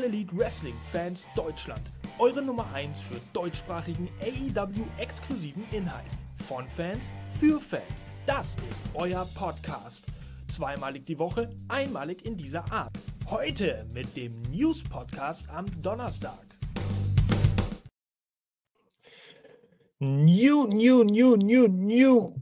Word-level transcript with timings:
All 0.00 0.06
Elite 0.06 0.34
Wrestling 0.34 0.74
Fans 0.90 1.28
Deutschland. 1.34 1.82
Eure 2.18 2.40
Nummer 2.40 2.66
1 2.72 3.00
für 3.00 3.20
deutschsprachigen 3.34 4.08
AEW-exklusiven 4.20 5.62
Inhalt. 5.72 6.06
Von 6.36 6.66
Fans 6.66 7.04
für 7.38 7.60
Fans. 7.60 8.06
Das 8.24 8.56
ist 8.70 8.82
euer 8.94 9.28
Podcast. 9.34 10.06
Zweimalig 10.48 11.04
die 11.04 11.18
Woche, 11.18 11.50
einmalig 11.68 12.24
in 12.24 12.34
dieser 12.34 12.70
Art. 12.72 12.96
Heute 13.28 13.86
mit 13.92 14.16
dem 14.16 14.40
News-Podcast 14.50 15.50
am 15.50 15.66
Donnerstag. 15.82 16.46
New, 19.98 20.66
new, 20.66 21.04
new, 21.04 21.36
new, 21.36 21.68
new 21.68 22.34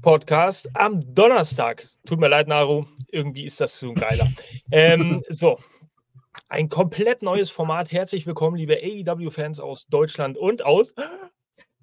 Podcast 0.00 0.68
am 0.74 1.14
Donnerstag. 1.14 1.88
Tut 2.06 2.20
mir 2.20 2.28
leid, 2.28 2.48
Naru. 2.48 2.86
Irgendwie 3.08 3.44
ist 3.44 3.60
das 3.60 3.76
zu 3.76 3.92
geiler. 3.92 4.28
ähm, 4.70 5.22
so, 5.28 5.58
ein 6.48 6.68
komplett 6.68 7.22
neues 7.22 7.50
Format. 7.50 7.90
Herzlich 7.90 8.26
willkommen, 8.26 8.56
liebe 8.56 8.76
AEW-Fans 8.76 9.60
aus 9.60 9.86
Deutschland 9.86 10.38
und 10.38 10.64
aus 10.64 10.94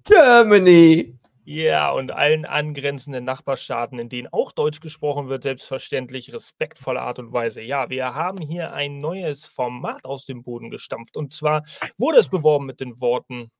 Germany. 0.04 1.18
Ja, 1.46 1.90
und 1.90 2.10
allen 2.10 2.46
angrenzenden 2.46 3.24
Nachbarstaaten, 3.24 3.98
in 3.98 4.08
denen 4.08 4.28
auch 4.32 4.52
Deutsch 4.52 4.80
gesprochen 4.80 5.28
wird, 5.28 5.42
selbstverständlich 5.42 6.32
respektvolle 6.32 7.02
Art 7.02 7.18
und 7.18 7.34
Weise. 7.34 7.60
Ja, 7.60 7.90
wir 7.90 8.14
haben 8.14 8.38
hier 8.38 8.72
ein 8.72 9.00
neues 9.00 9.44
Format 9.44 10.06
aus 10.06 10.24
dem 10.24 10.42
Boden 10.42 10.70
gestampft. 10.70 11.18
Und 11.18 11.34
zwar 11.34 11.62
wurde 11.98 12.18
es 12.18 12.30
beworben 12.30 12.64
mit 12.64 12.80
den 12.80 12.98
Worten 12.98 13.50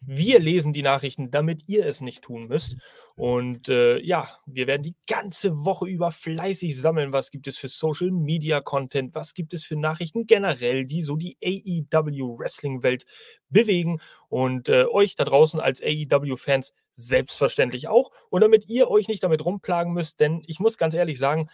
wir 0.00 0.38
lesen 0.38 0.72
die 0.72 0.82
Nachrichten, 0.82 1.30
damit 1.30 1.68
ihr 1.68 1.86
es 1.86 2.00
nicht 2.00 2.22
tun 2.22 2.48
müsst. 2.48 2.76
Und 3.16 3.68
äh, 3.68 4.00
ja, 4.00 4.28
wir 4.46 4.66
werden 4.66 4.82
die 4.82 4.96
ganze 5.06 5.64
Woche 5.64 5.86
über 5.86 6.10
fleißig 6.10 6.78
sammeln. 6.80 7.12
Was 7.12 7.30
gibt 7.30 7.46
es 7.46 7.58
für 7.58 7.68
Social 7.68 8.10
Media 8.10 8.60
Content? 8.60 9.14
Was 9.14 9.34
gibt 9.34 9.52
es 9.52 9.64
für 9.64 9.76
Nachrichten 9.76 10.26
generell, 10.26 10.84
die 10.84 11.02
so 11.02 11.16
die 11.16 11.36
AEW 11.44 12.38
Wrestling 12.38 12.82
Welt 12.82 13.04
bewegen? 13.50 14.00
Und 14.28 14.68
äh, 14.68 14.86
euch 14.86 15.16
da 15.16 15.24
draußen 15.24 15.60
als 15.60 15.82
AEW 15.82 16.36
Fans 16.36 16.72
selbstverständlich 16.94 17.88
auch. 17.88 18.10
Und 18.30 18.42
damit 18.42 18.68
ihr 18.68 18.90
euch 18.90 19.08
nicht 19.08 19.22
damit 19.22 19.44
rumplagen 19.44 19.92
müsst, 19.92 20.20
denn 20.20 20.42
ich 20.46 20.60
muss 20.60 20.78
ganz 20.78 20.94
ehrlich 20.94 21.18
sagen, 21.18 21.50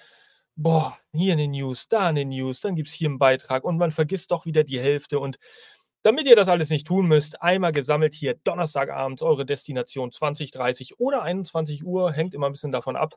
boah, 0.57 0.99
hier 1.13 1.35
eine 1.35 1.49
News, 1.49 1.89
da 1.89 2.09
eine 2.09 2.25
News, 2.25 2.61
dann 2.61 2.77
gibt 2.77 2.89
es 2.89 2.95
hier 2.95 3.09
einen 3.09 3.19
Beitrag 3.19 3.65
und 3.65 3.77
man 3.77 3.93
vergisst 3.93 4.31
doch 4.31 4.47
wieder 4.47 4.65
die 4.65 4.81
Hälfte. 4.81 5.21
Und 5.21 5.39
damit 6.07 6.29
ihr 6.29 6.37
das 6.37 6.49
alles 6.49 6.71
nicht 6.71 6.87
tun 6.87 7.09
müsst, 7.09 7.43
einmal 7.43 7.73
gesammelt 7.73 8.15
hier 8.15 8.35
Donnerstagabends 8.45 9.23
eure 9.23 9.45
Destination 9.45 10.13
20, 10.13 10.53
30 10.53 11.01
oder 11.01 11.23
21 11.23 11.85
Uhr, 11.85 12.13
hängt 12.13 12.33
immer 12.33 12.47
ein 12.47 12.53
bisschen 12.53 12.71
davon 12.71 12.95
ab, 12.95 13.17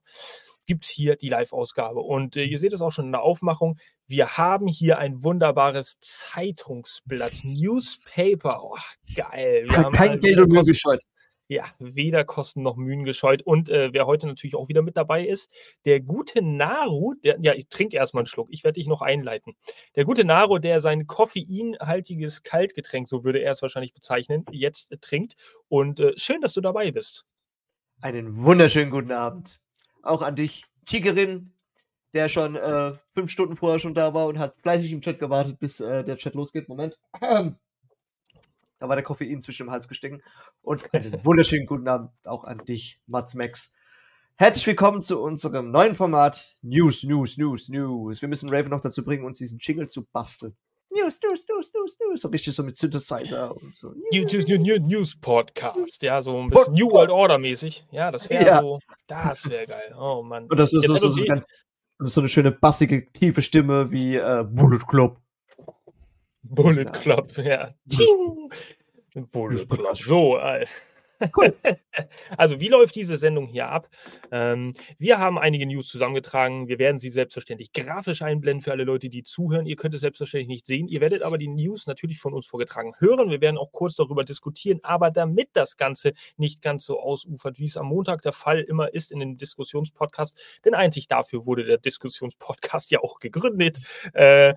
gibt 0.66 0.86
es 0.86 0.90
hier 0.90 1.16
die 1.16 1.30
Live-Ausgabe. 1.30 2.00
Und 2.00 2.36
äh, 2.36 2.46
ihr 2.46 2.58
seht 2.58 2.74
es 2.74 2.82
auch 2.82 2.92
schon 2.92 3.06
in 3.06 3.12
der 3.12 3.22
Aufmachung. 3.22 3.78
Wir 4.08 4.38
haben 4.38 4.66
hier 4.66 4.98
ein 4.98 5.22
wunderbares 5.22 6.00
Zeitungsblatt, 6.00 7.44
Newspaper. 7.44 8.60
Oh, 8.60 8.76
geil. 9.14 9.68
Wir 9.70 9.92
Kein 9.92 10.20
Geld 10.20 10.40
und 10.40 10.52
Mühe 10.52 10.64
gescheut. 10.64 11.04
Ja, 11.52 11.66
weder 11.80 12.26
Kosten 12.26 12.62
noch 12.62 12.76
Mühen 12.76 13.04
gescheut. 13.04 13.42
Und 13.42 13.70
äh, 13.70 13.90
wer 13.92 14.06
heute 14.06 14.28
natürlich 14.28 14.56
auch 14.56 14.68
wieder 14.68 14.84
mit 14.84 14.96
dabei 14.96 15.26
ist, 15.26 15.50
der 15.84 16.00
gute 16.00 16.44
Naru, 16.44 17.16
der, 17.24 17.40
ja, 17.42 17.56
ich 17.56 17.70
trinke 17.70 17.98
erstmal 17.98 18.22
einen 18.22 18.28
Schluck, 18.28 18.50
ich 18.52 18.64
werde 18.64 18.80
dich 18.80 18.86
noch 18.86 19.02
einleiten. 19.02 19.56
Der 19.96 20.06
gute 20.06 20.26
Naru, 20.26 20.60
der 20.60 20.80
sein 20.80 21.08
koffeinhaltiges 21.08 22.44
Kaltgetränk, 22.44 23.08
so 23.08 23.24
würde 23.24 23.40
er 23.40 23.54
es 23.54 23.64
wahrscheinlich 23.64 23.96
bezeichnen, 23.96 24.46
jetzt 24.52 24.92
äh, 24.92 24.98
trinkt. 24.98 25.38
Und 25.70 26.00
äh, 26.00 26.14
schön, 26.18 26.40
dass 26.40 26.54
du 26.54 26.62
dabei 26.62 26.92
bist. 26.92 27.26
Einen 28.00 28.44
wunderschönen 28.44 28.92
guten 28.92 29.12
Abend. 29.12 29.60
Auch 30.04 30.22
an 30.22 30.36
dich, 30.36 30.66
Chikerin, 30.86 31.52
der 32.14 32.30
schon 32.30 32.58
äh, 32.58 32.94
fünf 33.16 33.32
Stunden 33.32 33.56
vorher 33.56 33.80
schon 33.80 33.96
da 33.96 34.14
war 34.14 34.28
und 34.28 34.38
hat 34.38 34.56
fleißig 34.62 34.92
im 34.92 35.02
Chat 35.02 35.18
gewartet, 35.18 35.58
bis 35.58 35.80
äh, 35.80 36.04
der 36.04 36.18
Chat 36.18 36.36
losgeht. 36.36 36.70
Moment. 36.70 37.00
Da 38.80 38.88
war 38.88 38.96
der 38.96 39.04
Koffein 39.04 39.42
zwischen 39.42 39.66
dem 39.66 39.72
Hals 39.72 39.90
gestecken. 39.90 40.24
Und 40.62 40.94
einen 40.94 41.24
wunderschönen 41.26 41.66
guten 41.66 41.88
Abend 41.90 42.12
auch 42.24 42.46
an 42.46 42.60
dich, 42.66 43.00
Mats 43.08 43.36
Max. 43.36 43.74
Herzlich 44.36 44.66
willkommen 44.68 45.04
zu 45.04 45.22
unserem 45.22 45.70
neuen 45.70 45.96
Format 45.96 46.56
News, 46.62 47.04
News, 47.04 47.38
News, 47.38 47.68
News. 47.68 48.22
Wir 48.22 48.30
müssen 48.30 48.48
Raven 48.50 48.70
noch 48.70 48.80
dazu 48.80 49.04
bringen, 49.04 49.26
uns 49.26 49.38
diesen 49.38 49.60
Jingle 49.60 49.88
zu 49.88 50.06
basteln. 50.06 50.56
News, 50.92 51.20
News, 51.22 51.46
News, 51.50 51.74
News, 51.74 51.98
News. 52.00 52.22
So 52.22 52.30
richtig 52.30 52.56
so 52.56 52.64
mit 52.64 52.78
Synthesizer 52.78 53.54
und 53.54 53.76
so. 53.76 53.94
News, 54.14 54.32
News, 54.32 54.48
News, 54.48 54.80
News 54.80 55.16
Podcast. 55.20 56.02
Ja, 56.02 56.24
so 56.24 56.40
ein 56.40 56.48
bisschen 56.48 56.74
New 56.74 56.90
World 56.90 57.10
Order 57.10 57.38
mäßig. 57.38 57.86
Ja, 57.92 58.12
das 58.12 58.30
wäre 58.30 58.46
ja. 58.46 58.62
so, 58.62 58.80
das 59.08 59.50
wäre 59.50 59.68
geil. 59.68 59.94
Oh 60.00 60.24
Mann. 60.24 60.46
Und 60.46 60.58
das 60.58 60.72
ist 60.72 60.86
so, 60.86 60.96
so, 60.96 61.10
so, 61.12 61.26
ganz, 61.26 61.48
so 62.00 62.22
eine 62.22 62.30
schöne 62.30 62.52
bassige, 62.52 63.12
tiefe 63.12 63.42
Stimme 63.42 63.92
wie 63.92 64.16
äh, 64.16 64.46
Bullet 64.50 64.80
Club. 64.88 65.20
Bullet 66.42 66.94
Club, 66.94 67.38
ja. 67.38 67.74
Bullet 69.32 69.68
Club. 69.70 69.98
So, 69.98 70.38
äh, 70.38 70.66
Cool. 71.36 71.54
Also, 72.38 72.60
wie 72.62 72.70
läuft 72.70 72.96
diese 72.96 73.18
Sendung 73.18 73.48
hier 73.48 73.68
ab? 73.68 73.90
Ähm, 74.32 74.74
wir 75.00 75.18
haben 75.18 75.38
einige 75.38 75.66
News 75.66 75.90
zusammengetragen. 75.90 76.68
Wir 76.68 76.80
werden 76.80 77.00
sie 77.00 77.10
selbstverständlich 77.10 77.74
grafisch 77.74 78.22
einblenden 78.22 78.62
für 78.62 78.72
alle 78.72 78.84
Leute, 78.86 79.10
die 79.10 79.24
zuhören. 79.24 79.66
Ihr 79.66 79.76
könnt 79.76 79.94
es 79.96 80.02
selbstverständlich 80.02 80.48
nicht 80.48 80.66
sehen. 80.66 80.88
Ihr 80.88 81.02
werdet 81.02 81.22
aber 81.24 81.38
die 81.38 81.50
News 81.50 81.88
natürlich 81.88 82.20
von 82.20 82.34
uns 82.34 82.46
vorgetragen 82.46 82.94
hören. 83.00 83.30
Wir 83.30 83.42
werden 83.42 83.58
auch 83.58 83.72
kurz 83.72 83.96
darüber 83.96 84.24
diskutieren. 84.24 84.80
Aber 84.84 85.12
damit 85.12 85.50
das 85.54 85.76
Ganze 85.76 86.14
nicht 86.38 86.62
ganz 86.62 86.86
so 86.86 87.00
ausufert, 87.02 87.60
wie 87.60 87.66
es 87.66 87.76
am 87.76 87.88
Montag 87.88 88.22
der 88.22 88.34
Fall 88.34 88.62
immer 88.62 88.94
ist 88.94 89.12
in 89.12 89.20
dem 89.20 89.38
Diskussionspodcast, 89.38 90.38
denn 90.64 90.76
einzig 90.76 91.08
dafür 91.08 91.46
wurde 91.46 91.66
der 91.66 91.80
Diskussionspodcast 91.80 92.92
ja 92.92 93.00
auch 93.00 93.20
gegründet, 93.20 93.80
äh, 94.14 94.54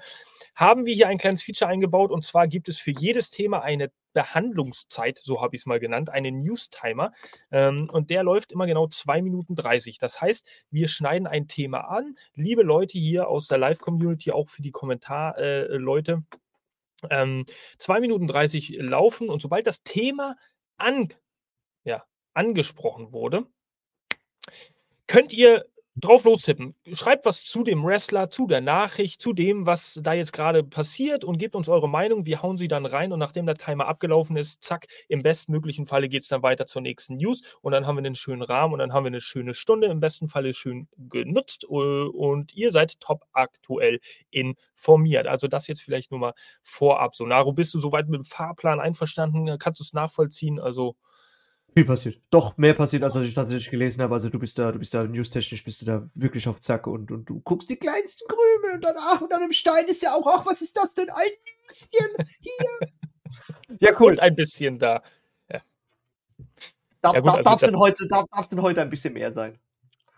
haben 0.55 0.87
wir 0.87 0.95
hier 0.95 1.09
ein 1.09 1.19
kleines 1.19 1.43
Feature 1.43 1.71
eingebaut. 1.71 2.11
Und 2.11 2.25
zwar 2.25 2.47
gibt 2.47 2.69
es 2.69 2.79
für 2.79 2.93
jedes 2.93 3.31
Thema 3.31 3.63
eine 3.63 3.91
Behandlungszeit, 4.13 5.19
so 5.23 5.41
habe 5.41 5.57
ich 5.57 5.63
es 5.63 5.67
mal 5.67 5.81
genannt, 5.81 6.11
einen 6.11 6.41
News-Timer. 6.41 7.13
Ähm, 7.51 7.89
und 7.91 8.11
der 8.11 8.23
läuft 8.23 8.53
immer 8.53 8.67
genau 8.67 8.87
2 8.87 9.23
Minuten 9.23 9.55
30. 9.55 9.99
Das 9.99 10.21
heißt, 10.21 10.47
wir 10.71 10.89
schneiden 10.89 11.27
ein 11.27 11.49
Thema 11.49 11.89
an. 11.89 12.17
Liebe 12.35 12.63
Leute 12.63 12.99
hier 12.99 13.29
aus 13.29 13.49
der 13.49 13.59
Live-Community, 13.59 14.33
auch 14.33 14.49
für 14.49 14.63
die 14.63 14.71
Kommentarleute, 14.73 16.23
äh, 17.09 17.23
ähm, 17.23 17.47
2 17.79 18.01
Minuten 18.01 18.27
30 18.27 18.77
laufen 18.79 19.29
und 19.29 19.43
sobald 19.43 19.67
das 19.67 19.83
Thema 19.83 20.37
an, 20.77 21.13
ja, 21.85 22.05
angesprochen 22.35 23.13
wurde, 23.13 23.47
könnt 25.07 25.33
ihr 25.33 25.67
drauf 25.97 26.25
lostippen. 26.25 26.75
Schreibt 26.95 27.27
was 27.27 27.45
zu 27.45 27.63
dem 27.65 27.85
Wrestler, 27.85 28.31
zu 28.31 28.47
der 28.47 28.63
Nachricht, 28.63 29.21
zu 29.21 29.35
dem, 29.35 29.67
was 29.67 29.99
da 30.03 30.15
jetzt 30.15 30.33
gerade 30.33 30.65
passiert 30.65 31.23
und 31.25 31.37
gebt 31.39 31.55
uns 31.55 31.69
eure 31.69 31.89
Meinung. 31.89 32.25
Wir 32.25 32.43
hauen 32.43 32.57
sie 32.57 32.69
dann 32.69 32.87
rein 32.87 33.13
und 33.13 33.19
nachdem 33.19 33.45
der 33.45 33.57
Timer 33.57 33.87
abgelaufen 33.89 34.37
ist, 34.37 34.63
zack, 34.63 34.87
im 35.09 35.23
bestmöglichen 35.23 35.87
Falle 35.87 36.09
geht 36.09 36.23
es 36.23 36.29
dann 36.29 36.43
weiter 36.43 36.67
zur 36.67 36.81
nächsten 36.81 37.17
News 37.17 37.43
und 37.61 37.73
dann 37.73 37.87
haben 37.87 37.97
wir 37.97 38.05
einen 38.05 38.15
schönen 38.15 38.43
Rahmen 38.43 38.73
und 38.73 38.79
dann 38.79 38.93
haben 38.95 39.05
wir 39.05 39.09
eine 39.09 39.21
schöne 39.21 39.53
Stunde, 39.55 39.89
im 39.89 40.01
besten 40.01 40.29
Falle 40.29 40.55
schön 40.55 40.89
genutzt 40.97 41.65
äh, 41.65 41.67
und 41.67 42.55
ihr 42.55 42.73
seid 42.73 42.99
top 43.01 43.25
aktuell 43.33 44.01
informiert. 44.31 45.27
Also 45.27 45.47
das 45.47 45.67
jetzt 45.67 45.83
vielleicht 45.83 46.11
nur 46.11 46.21
mal 46.21 46.33
vorab. 46.63 47.15
So, 47.15 47.27
Naru, 47.27 47.53
bist 47.53 47.75
du 47.75 47.81
soweit 47.81 48.09
mit 48.09 48.21
dem 48.21 48.25
Fahrplan 48.25 48.81
einverstanden? 48.81 49.59
Kannst 49.59 49.81
du 49.81 49.85
es 49.85 49.93
nachvollziehen? 49.93 50.59
Also 50.59 50.97
viel 51.75 51.85
passiert. 51.85 52.21
Doch 52.31 52.57
mehr 52.57 52.75
passiert, 52.75 53.03
als 53.03 53.17
ich 53.17 53.35
tatsächlich 53.35 53.71
gelesen 53.71 54.03
habe. 54.03 54.15
Also 54.15 54.29
du 54.29 54.39
bist 54.39 54.59
da, 54.59 54.73
du 54.73 54.79
bist 54.79 54.95
da 54.95 55.05
newstechnisch, 55.05 55.65
bist 55.65 55.83
du 55.83 55.87
da 55.87 56.09
wirklich 56.15 56.47
auf 56.49 56.61
Zack 56.61 56.87
und, 56.87 57.11
und 57.11 57.25
du 57.27 57.41
guckst 57.41 57.71
die 57.71 57.77
kleinsten 57.77 58.27
Krümel 58.29 58.77
und 58.77 58.85
dann, 58.85 58.97
ach, 58.99 59.21
und 59.21 59.31
dann 59.31 59.43
im 59.43 59.53
Stein 59.53 59.87
ist 59.89 60.03
ja 60.03 60.15
auch, 60.15 60.27
ach, 60.27 60.47
was 60.47 60.63
ist 60.63 60.77
das 60.77 60.95
denn? 60.95 61.11
Ein 61.11 61.31
Nüschen 61.69 62.27
hier. 62.41 62.89
ja, 63.81 64.01
cool. 64.01 64.13
Und 64.13 64.21
ein 64.21 64.35
bisschen 64.35 64.79
da. 64.79 65.03
Ja. 65.51 65.61
Darf, 67.01 67.15
ja, 67.15 67.21
gut, 67.21 67.31
also 67.31 67.43
darf, 67.43 67.61
denn 67.61 67.79
heute, 67.79 68.07
darf, 68.07 68.27
darf 68.31 68.49
denn 68.49 68.63
heute 68.63 68.83
ein 68.83 68.91
bisschen 68.91 69.15
mehr 69.15 69.33
sein? 69.33 69.59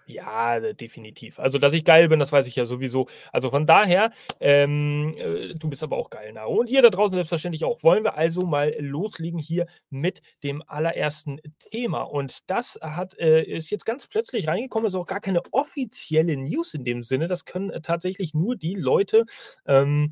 Ja, 0.06 0.60
definitiv. 0.60 1.38
Also, 1.38 1.58
dass 1.58 1.72
ich 1.72 1.84
geil 1.84 2.08
bin, 2.08 2.18
das 2.18 2.30
weiß 2.30 2.46
ich 2.46 2.56
ja 2.56 2.66
sowieso. 2.66 3.08
Also 3.32 3.50
von 3.50 3.66
daher, 3.66 4.10
ähm, 4.38 5.12
äh, 5.16 5.54
du 5.54 5.70
bist 5.70 5.82
aber 5.82 5.96
auch 5.96 6.10
geil, 6.10 6.32
Naro. 6.32 6.56
Und 6.56 6.68
ihr 6.68 6.82
da 6.82 6.90
draußen 6.90 7.14
selbstverständlich 7.14 7.64
auch. 7.64 7.82
Wollen 7.82 8.04
wir 8.04 8.14
also 8.16 8.42
mal 8.42 8.74
loslegen 8.78 9.38
hier 9.38 9.66
mit 9.88 10.20
dem 10.42 10.62
allerersten 10.66 11.40
Thema. 11.70 12.02
Und 12.02 12.50
das 12.50 12.78
hat, 12.82 13.18
äh, 13.18 13.42
ist 13.44 13.70
jetzt 13.70 13.86
ganz 13.86 14.06
plötzlich 14.06 14.46
reingekommen, 14.46 14.88
ist 14.88 14.94
auch 14.94 15.06
gar 15.06 15.20
keine 15.20 15.42
offizielle 15.52 16.36
News 16.36 16.74
in 16.74 16.84
dem 16.84 17.02
Sinne. 17.02 17.26
Das 17.26 17.46
können 17.46 17.70
äh, 17.70 17.80
tatsächlich 17.80 18.34
nur 18.34 18.56
die 18.56 18.74
Leute 18.74 19.24
ähm, 19.66 20.10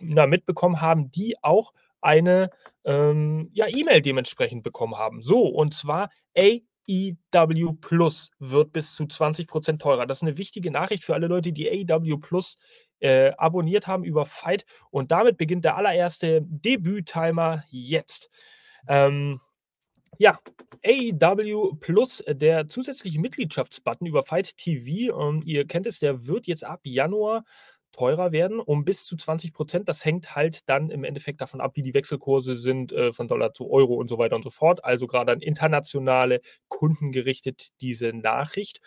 na, 0.00 0.26
mitbekommen 0.26 0.80
haben, 0.80 1.12
die 1.12 1.36
auch 1.42 1.72
eine 2.00 2.50
ähm, 2.84 3.48
ja, 3.52 3.66
E-Mail 3.68 4.02
dementsprechend 4.02 4.62
bekommen 4.62 4.96
haben. 4.96 5.22
So, 5.22 5.46
und 5.46 5.72
zwar 5.72 6.10
A 6.36 6.58
AEW 6.88 7.72
Plus 7.80 8.30
wird 8.38 8.72
bis 8.72 8.94
zu 8.94 9.04
20% 9.04 9.78
teurer. 9.78 10.06
Das 10.06 10.18
ist 10.18 10.22
eine 10.22 10.38
wichtige 10.38 10.70
Nachricht 10.70 11.04
für 11.04 11.14
alle 11.14 11.26
Leute, 11.26 11.52
die 11.52 11.68
AEW 11.68 12.18
Plus 12.18 12.58
äh, 13.00 13.32
abonniert 13.36 13.86
haben 13.86 14.04
über 14.04 14.26
Fight. 14.26 14.64
Und 14.90 15.10
damit 15.10 15.36
beginnt 15.36 15.64
der 15.64 15.76
allererste 15.76 16.42
Debüt-Timer 16.42 17.64
jetzt. 17.70 18.30
Ähm, 18.88 19.40
ja, 20.18 20.38
AEW 20.84 21.76
Plus, 21.80 22.22
der 22.28 22.68
zusätzliche 22.68 23.20
Mitgliedschaftsbutton 23.20 24.06
über 24.06 24.22
Fight 24.22 24.56
TV, 24.56 25.18
ähm, 25.20 25.42
ihr 25.44 25.66
kennt 25.66 25.86
es, 25.86 25.98
der 25.98 26.26
wird 26.26 26.46
jetzt 26.46 26.64
ab 26.64 26.80
Januar 26.84 27.44
teurer 27.94 28.32
werden 28.32 28.60
um 28.60 28.84
bis 28.84 29.04
zu 29.04 29.16
20 29.16 29.52
Prozent. 29.52 29.88
Das 29.88 30.04
hängt 30.04 30.34
halt 30.34 30.68
dann 30.68 30.90
im 30.90 31.04
Endeffekt 31.04 31.40
davon 31.40 31.60
ab, 31.60 31.72
wie 31.76 31.82
die 31.82 31.94
Wechselkurse 31.94 32.56
sind 32.56 32.92
äh, 32.92 33.12
von 33.12 33.28
Dollar 33.28 33.54
zu 33.54 33.70
Euro 33.70 33.94
und 33.94 34.08
so 34.08 34.18
weiter 34.18 34.36
und 34.36 34.42
so 34.42 34.50
fort. 34.50 34.84
Also 34.84 35.06
gerade 35.06 35.32
an 35.32 35.40
internationale 35.40 36.40
Kunden 36.68 37.12
gerichtet 37.12 37.68
diese 37.80 38.12
Nachricht. 38.12 38.80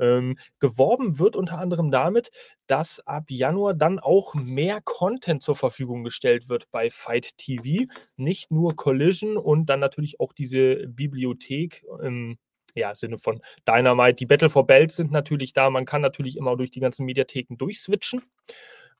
Ähm, 0.00 0.36
geworben 0.60 1.18
wird 1.18 1.34
unter 1.34 1.58
anderem 1.58 1.90
damit, 1.90 2.30
dass 2.68 3.00
ab 3.00 3.30
Januar 3.30 3.74
dann 3.74 3.98
auch 3.98 4.34
mehr 4.34 4.80
Content 4.84 5.42
zur 5.42 5.56
Verfügung 5.56 6.04
gestellt 6.04 6.48
wird 6.48 6.70
bei 6.70 6.88
Fight 6.90 7.36
TV. 7.36 7.90
Nicht 8.16 8.50
nur 8.52 8.76
Collision 8.76 9.36
und 9.36 9.66
dann 9.66 9.80
natürlich 9.80 10.20
auch 10.20 10.32
diese 10.32 10.86
Bibliothek. 10.88 11.84
Ähm, 12.00 12.38
ja, 12.78 12.94
Sinne 12.94 13.18
von 13.18 13.40
Dynamite. 13.66 14.14
Die 14.14 14.26
Battle 14.26 14.50
for 14.50 14.66
Belts 14.66 14.96
sind 14.96 15.10
natürlich 15.10 15.52
da. 15.52 15.70
Man 15.70 15.84
kann 15.84 16.00
natürlich 16.00 16.36
immer 16.36 16.56
durch 16.56 16.70
die 16.70 16.80
ganzen 16.80 17.04
Mediatheken 17.04 17.56
durchswitchen. 17.56 18.22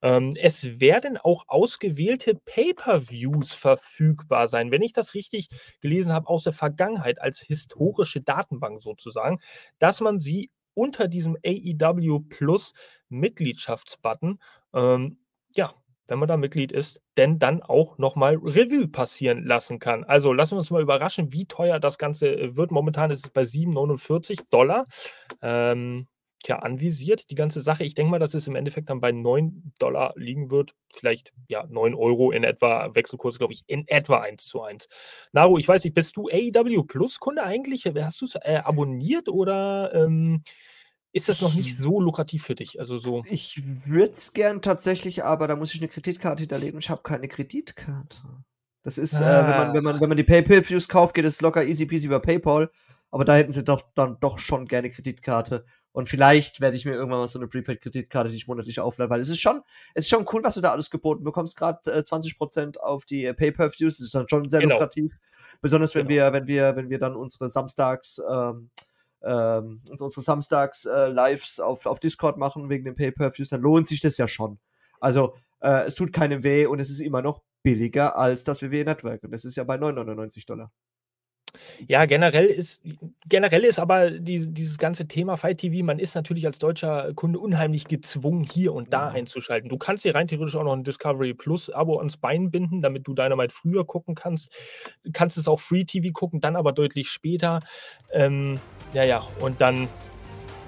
Ähm, 0.03 0.33
es 0.41 0.81
werden 0.81 1.17
auch 1.17 1.45
ausgewählte 1.49 2.35
Pay-per-Views 2.35 3.53
verfügbar 3.53 4.49
sein, 4.49 4.71
wenn 4.71 4.83
ich 4.83 4.93
das 4.93 5.15
richtig 5.15 5.49
gelesen 5.81 6.13
habe, 6.13 6.29
aus 6.29 6.45
der 6.45 6.53
Vergangenheit 6.53 7.21
als 7.21 7.41
historische 7.41 8.21
Datenbank 8.21 8.83
sozusagen, 8.83 9.41
dass 9.79 10.01
man 10.01 10.21
sie 10.21 10.51
unter 10.75 11.09
diesem 11.09 11.37
AEW 11.45 12.21
Plus 12.29 12.73
Mitgliedschaftsbutton, 13.09 14.41
ähm, 14.73 15.19
ja, 15.55 15.75
wenn 16.09 16.19
man 16.19 16.29
da 16.29 16.37
Mitglied 16.37 16.73
ist, 16.73 17.01
denn 17.17 17.39
dann 17.39 17.63
auch 17.63 17.99
nochmal 17.99 18.37
Revue 18.37 18.89
passieren 18.89 19.45
lassen 19.45 19.79
kann. 19.79 20.05
Also 20.05 20.33
lassen 20.33 20.55
wir 20.55 20.59
uns 20.59 20.71
mal 20.71 20.83
überraschen, 20.83 21.33
wie 21.33 21.47
teuer 21.47 21.79
das 21.79 21.99
Ganze 21.99 22.35
äh, 22.35 22.57
wird. 22.57 22.71
Momentan 22.71 23.11
ist 23.11 23.27
es 23.27 23.31
bei 23.31 23.43
7,49 23.43 24.41
Dollar. 24.51 24.87
Ähm, 25.43 26.09
tja, 26.43 26.61
anvisiert, 26.61 27.31
die 27.31 27.35
ganze 27.35 27.61
Sache. 27.61 27.85
Ich 27.85 27.95
denke 27.95 28.11
mal, 28.11 28.19
dass 28.19 28.35
es 28.35 28.47
im 28.47 28.57
Endeffekt 28.57 28.89
dann 28.89 29.01
bei 29.01 29.13
9 29.13 29.73
Dollar 29.79 30.15
liegen 30.17 30.51
wird. 30.51 30.75
Vielleicht, 30.95 31.33
ja, 31.49 31.67
9 31.69 31.95
Euro 31.95 32.31
in 32.31 32.45
etwa. 32.45 32.95
Wechselkurs, 32.95 33.39
glaube 33.39 33.53
ich, 33.53 33.65
in 33.67 33.87
etwa 33.87 34.21
1 34.21 34.45
zu 34.45 34.63
1. 34.63 34.89
Naru, 35.33 35.59
ich 35.59 35.69
weiß 35.69 35.85
nicht, 35.85 35.95
bist 35.95 36.17
du 36.17 36.29
AEW 36.29 36.85
Plus 36.85 37.19
Kunde 37.19 37.43
eigentlich? 37.43 37.85
Hast 37.85 38.21
du 38.21 38.25
es 38.25 38.35
äh, 38.37 38.61
abonniert 38.65 39.29
oder 39.29 39.93
ähm, 39.95 40.43
ist 41.19 41.29
das 41.29 41.43
noch 41.43 41.55
nicht 41.55 41.77
so 41.77 42.01
lukrativ 42.01 42.45
für 42.45 42.55
dich? 42.55 42.81
Also 42.81 42.99
so. 42.99 43.25
Ich 43.29 43.63
würde 43.85 44.13
es 44.13 44.33
gern 44.33 44.63
tatsächlich, 44.63 45.25
aber 45.25 45.49
da 45.49 45.57
muss 45.57 45.75
ich 45.75 45.81
eine 45.81 45.89
Kreditkarte 45.89 46.43
hinterlegen 46.43 46.79
ich 46.79 46.91
habe 46.91 47.03
keine 47.03 47.29
Kreditkarte. 47.29 48.19
Das 48.83 48.99
ist, 48.99 49.15
ah. 49.15 49.41
äh, 49.41 49.47
wenn, 49.47 49.57
man, 49.57 49.75
wenn, 49.75 49.85
man, 49.85 50.01
wenn 50.01 50.09
man 50.09 50.17
die 50.17 50.25
PayPal-Views 50.25 50.89
kauft, 50.89 51.15
geht 51.15 51.25
es 51.25 51.41
locker 51.41 51.65
easy 51.65 51.87
peasy 51.87 52.07
über 52.07 52.21
PayPal. 52.21 52.71
Aber 53.11 53.25
da 53.25 53.37
hätten 53.37 53.53
sie 53.53 53.65
doch 53.65 53.83
dann 53.95 54.19
doch 54.21 54.39
schon 54.39 54.67
gerne 54.67 54.91
Kreditkarte. 54.91 55.65
Und 55.93 56.09
vielleicht 56.09 56.61
werde 56.61 56.77
ich 56.77 56.85
mir 56.85 56.93
irgendwann 56.93 57.21
mal 57.21 57.29
so 57.29 57.39
eine 57.39 57.49
Prepaid-Kreditkarte, 57.49 58.31
die 58.31 58.37
ich 58.37 58.47
monatlich 58.47 58.79
auflade, 58.81 59.11
weil 59.11 59.21
es 59.21 59.31
ist 59.31 59.41
schon, 59.41 59.63
es 59.95 60.05
ist 60.05 60.11
schon 60.11 60.27
cool, 60.33 60.45
was 60.45 60.55
du 60.55 60.61
da 60.61 60.71
alles 60.71 60.91
geboten 60.91 61.25
bekommst. 61.25 61.57
Gerade 61.57 61.91
äh, 61.91 62.01
20% 62.01 62.79
auf 62.79 63.05
die 63.05 63.25
äh, 63.25 63.35
Pay-Per-Views, 63.35 63.97
das 63.97 64.07
ist 64.07 64.15
dann 64.15 64.29
schon 64.29 64.49
sehr 64.49 64.61
genau. 64.61 64.75
lukrativ. 64.75 65.19
Besonders 65.61 65.95
wenn 65.95 66.07
genau. 66.07 66.27
wir, 66.27 66.33
wenn 66.33 66.47
wir, 66.47 66.77
wenn 66.77 66.91
wir 66.91 66.99
dann 66.99 67.17
unsere 67.17 67.49
Samstags 67.49 68.23
ähm, 68.31 68.71
ähm, 69.23 69.83
unsere 69.99 70.23
Samstags-Lives 70.23 71.59
äh, 71.59 71.63
auf, 71.63 71.87
auf 71.87 72.01
Discord 72.01 72.37
machen 72.37 72.69
wegen 72.69 72.85
den 72.85 72.95
Pay-Per-Views, 72.95 73.51
dann 73.51 73.61
lohnt 73.61 73.89
sich 73.89 74.01
das 74.01 74.17
ja 74.19 74.29
schon. 74.29 74.59
Also, 75.01 75.35
äh, 75.61 75.87
es 75.87 75.95
tut 75.95 76.13
keinem 76.13 76.43
weh 76.43 76.67
und 76.67 76.81
es 76.81 76.91
ist 76.91 77.01
immer 77.01 77.23
noch 77.23 77.43
billiger 77.63 78.17
als 78.17 78.45
das 78.45 78.63
WWE 78.63 78.85
Network. 78.85 79.23
Und 79.25 79.33
das 79.33 79.45
ist 79.45 79.57
ja 79.57 79.65
bei 79.65 79.77
9,99 79.77 80.47
Dollar. 80.47 80.73
Ja, 81.87 82.05
generell 82.07 82.47
ist, 82.47 82.83
generell 83.27 83.65
ist 83.65 83.79
aber 83.79 84.11
die, 84.11 84.53
dieses 84.53 84.79
ganze 84.79 85.07
Thema 85.09 85.37
Fight 85.37 85.59
TV, 85.59 85.85
man 85.85 85.99
ist 85.99 86.15
natürlich 86.15 86.47
als 86.47 86.59
deutscher 86.59 87.13
Kunde 87.15 87.39
unheimlich 87.39 87.87
gezwungen, 87.87 88.45
hier 88.45 88.75
und 88.75 88.93
da 88.93 89.09
ja. 89.09 89.15
einzuschalten. 89.15 89.69
Du 89.69 89.79
kannst 89.79 90.05
dir 90.05 90.15
rein 90.15 90.29
theoretisch 90.29 90.57
auch 90.57 90.65
noch 90.65 90.75
ein 90.75 90.85
Discovery 90.85 91.35
Plus 91.35 91.71
Abo 91.71 91.99
ans 91.99 92.17
Bein 92.17 92.51
binden, 92.51 92.83
damit 92.83 93.07
du 93.07 93.15
Dynamite 93.15 93.55
früher 93.55 93.85
gucken 93.85 94.15
kannst. 94.15 94.53
Du 95.05 95.11
kannst 95.13 95.39
es 95.39 95.49
auch 95.49 95.61
Free 95.61 95.85
TV 95.85 96.13
gucken, 96.13 96.41
dann 96.41 96.57
aber 96.57 96.73
deutlich 96.73 97.11
später. 97.11 97.61
Ähm, 98.13 98.59
ja, 98.93 99.05
ja, 99.05 99.27
und 99.41 99.61
dann 99.61 99.89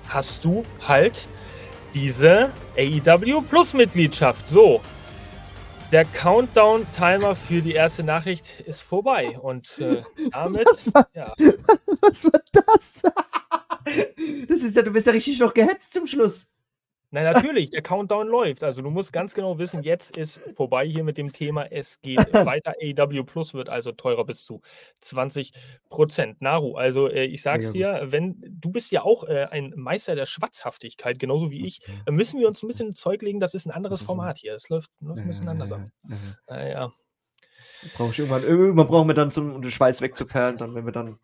hast 0.09 0.45
du 0.45 0.65
halt 0.87 1.29
diese 1.95 2.51
AEW 2.77 3.43
Plus 3.43 3.75
Mitgliedschaft. 3.75 4.49
So, 4.49 4.81
der 5.93 6.05
Countdown-Timer 6.05 7.35
für 7.35 7.63
die 7.63 7.73
erste 7.73 8.05
Nachricht 8.05 8.61
ist 8.61 8.81
vorbei. 8.81 9.39
Und 9.41 9.79
äh, 9.79 10.03
damit. 10.31 10.67
Was 10.67 10.95
war, 10.95 11.09
ja. 11.15 11.35
was 12.01 12.25
war 12.25 12.41
das? 12.53 13.03
das 14.49 14.61
ist 14.63 14.77
ja, 14.77 14.83
du 14.83 14.93
bist 14.93 15.07
ja 15.07 15.13
richtig 15.13 15.39
noch 15.41 15.53
gehetzt 15.53 15.93
zum 15.93 16.07
Schluss. 16.07 16.51
Nein, 17.13 17.25
natürlich, 17.25 17.71
der 17.71 17.83
Countdown 17.83 18.29
läuft. 18.29 18.63
Also 18.63 18.83
du 18.83 18.91
musst 18.91 19.13
ganz 19.13 19.35
genau 19.35 19.59
wissen, 19.59 19.83
jetzt 19.83 20.17
ist 20.17 20.41
vorbei 20.55 20.87
hier 20.87 21.03
mit 21.03 21.19
dem 21.19 21.33
Thema. 21.33 21.67
Es 21.67 22.01
geht 22.01 22.19
weiter. 22.33 22.75
AW 22.81 23.25
Plus 23.25 23.53
wird 23.53 23.69
also 23.69 23.91
teurer 23.91 24.25
bis 24.25 24.45
zu 24.45 24.61
20 25.01 25.53
Prozent. 25.89 26.41
Naru, 26.41 26.77
also 26.77 27.09
äh, 27.09 27.25
ich 27.25 27.43
sag's 27.43 27.73
ja, 27.75 28.01
dir, 28.01 28.13
wenn 28.13 28.37
du 28.49 28.71
bist 28.71 28.93
ja 28.93 29.03
auch 29.03 29.25
äh, 29.25 29.49
ein 29.51 29.73
Meister 29.77 30.15
der 30.15 30.27
Schwatzhaftigkeit, 30.27 31.19
genauso 31.19 31.51
wie 31.51 31.67
ich, 31.67 31.81
äh, 32.07 32.13
müssen 32.13 32.39
wir 32.39 32.47
uns 32.47 32.63
ein 32.63 32.69
bisschen 32.69 32.95
Zeug 32.95 33.23
legen. 33.23 33.41
Das 33.41 33.55
ist 33.55 33.67
ein 33.67 33.73
anderes 33.73 34.03
Format 34.03 34.39
hier. 34.39 34.55
Es 34.55 34.69
läuft, 34.69 34.91
läuft 35.01 35.23
ein 35.23 35.29
bisschen 35.29 35.49
anders 35.49 35.73
ab. 35.73 35.83
Naja. 36.47 36.93
Brauche 37.95 38.11
ich 38.11 38.19
irgendwann, 38.19 38.45
irgendwann 38.45 38.87
brauchen 38.87 39.09
wir 39.09 39.15
dann, 39.15 39.31
zum, 39.31 39.55
um 39.55 39.63
den 39.63 39.71
Schweiß 39.71 40.03
wegzuperlen, 40.03 40.59
dann, 40.59 40.75
wenn 40.75 40.85
wir 40.85 40.93
dann 40.93 41.19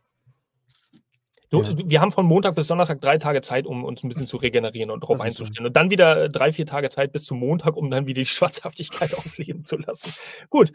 Du, 1.50 1.62
ja. 1.62 1.76
Wir 1.84 2.00
haben 2.00 2.12
von 2.12 2.26
Montag 2.26 2.54
bis 2.54 2.66
Donnerstag 2.66 3.00
drei 3.00 3.18
Tage 3.18 3.40
Zeit, 3.40 3.66
um 3.66 3.84
uns 3.84 4.02
ein 4.02 4.08
bisschen 4.08 4.26
zu 4.26 4.36
regenerieren 4.36 4.90
und 4.90 5.02
darauf 5.02 5.20
einzustellen. 5.20 5.66
Und 5.66 5.76
dann 5.76 5.90
wieder 5.90 6.24
äh, 6.24 6.28
drei, 6.28 6.52
vier 6.52 6.66
Tage 6.66 6.88
Zeit 6.88 7.12
bis 7.12 7.24
zum 7.24 7.38
Montag, 7.38 7.76
um 7.76 7.90
dann 7.90 8.06
wieder 8.06 8.20
die 8.20 8.26
Schwarzhaftigkeit 8.26 9.14
aufleben 9.14 9.64
zu 9.64 9.76
lassen. 9.76 10.12
Gut. 10.50 10.72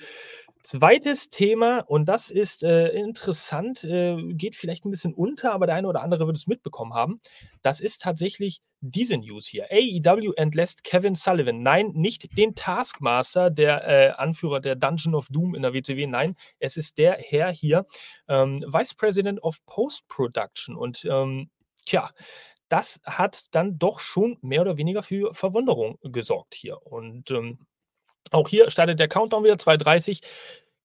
Zweites 0.64 1.32
Thema, 1.32 1.80
und 1.80 2.06
das 2.08 2.30
ist 2.30 2.62
äh, 2.62 2.90
interessant, 2.90 3.84
äh, 3.84 4.16
geht 4.34 4.56
vielleicht 4.56 4.86
ein 4.86 4.92
bisschen 4.92 5.12
unter, 5.12 5.54
aber 5.54 5.66
der 5.66 5.74
eine 5.74 5.88
oder 5.88 6.04
andere 6.04 6.28
wird 6.28 6.38
es 6.38 6.46
mitbekommen 6.46 6.94
haben. 6.94 7.20
Das 7.64 7.80
ist 7.80 8.02
tatsächlich 8.02 8.62
diese 8.81 9.18
News 9.18 9.48
hier. 9.48 9.68
AEW 9.72 10.33
entlässt 10.36 10.83
Kevin 10.83 11.16
Sullivan. 11.16 11.62
Nein, 11.62 11.92
nicht 11.94 12.38
den 12.38 12.56
Taskmaster, 12.56 13.50
der 13.50 13.88
äh, 13.88 14.12
Anführer 14.12 14.60
der 14.60 14.75
Dungeon 14.75 15.16
of 15.16 15.28
Doom 15.30 15.56
in 15.56 15.62
der 15.62 15.74
WCW. 15.74 16.07
Nein, 16.07 16.36
es 16.60 16.78
ist 16.78 16.98
der 16.98 17.18
Herr 17.18 17.51
hier, 17.51 17.86
ähm, 18.28 18.63
Vice 18.68 18.95
President 18.95 19.42
of 19.44 19.63
Post-Production. 19.66 20.75
Und 20.75 21.06
ähm, 21.06 21.50
tja, 21.86 22.10
das 22.70 23.00
hat 23.06 23.46
dann 23.51 23.77
doch 23.77 24.00
schon 24.00 24.38
mehr 24.41 24.62
oder 24.62 24.77
weniger 24.77 25.03
für 25.03 25.34
Verwunderung 25.34 25.98
gesorgt 26.03 26.56
hier. 26.56 26.82
Und 26.86 27.29
ähm, 27.32 27.60
auch 28.32 28.48
hier 28.48 28.70
startet 28.72 29.00
der 29.00 29.08
Countdown 29.08 29.44
wieder 29.44 29.56
2.30. 29.56 30.22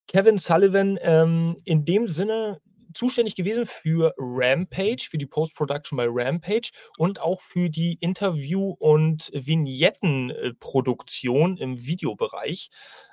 Kevin 0.08 0.38
Sullivan 0.38 0.98
ähm, 1.00 1.56
in 1.64 1.84
dem 1.84 2.06
Sinne 2.06 2.60
zuständig 2.96 3.36
gewesen 3.36 3.66
für 3.66 4.14
Rampage, 4.18 5.06
für 5.08 5.18
die 5.18 5.26
Post-Production 5.26 5.96
bei 5.96 6.06
Rampage 6.08 6.70
und 6.98 7.20
auch 7.20 7.42
für 7.42 7.70
die 7.70 7.96
Interview- 8.00 8.74
und 8.78 9.30
Vignettenproduktion 9.32 11.56
im 11.58 11.84
Videobereich. 11.84 12.70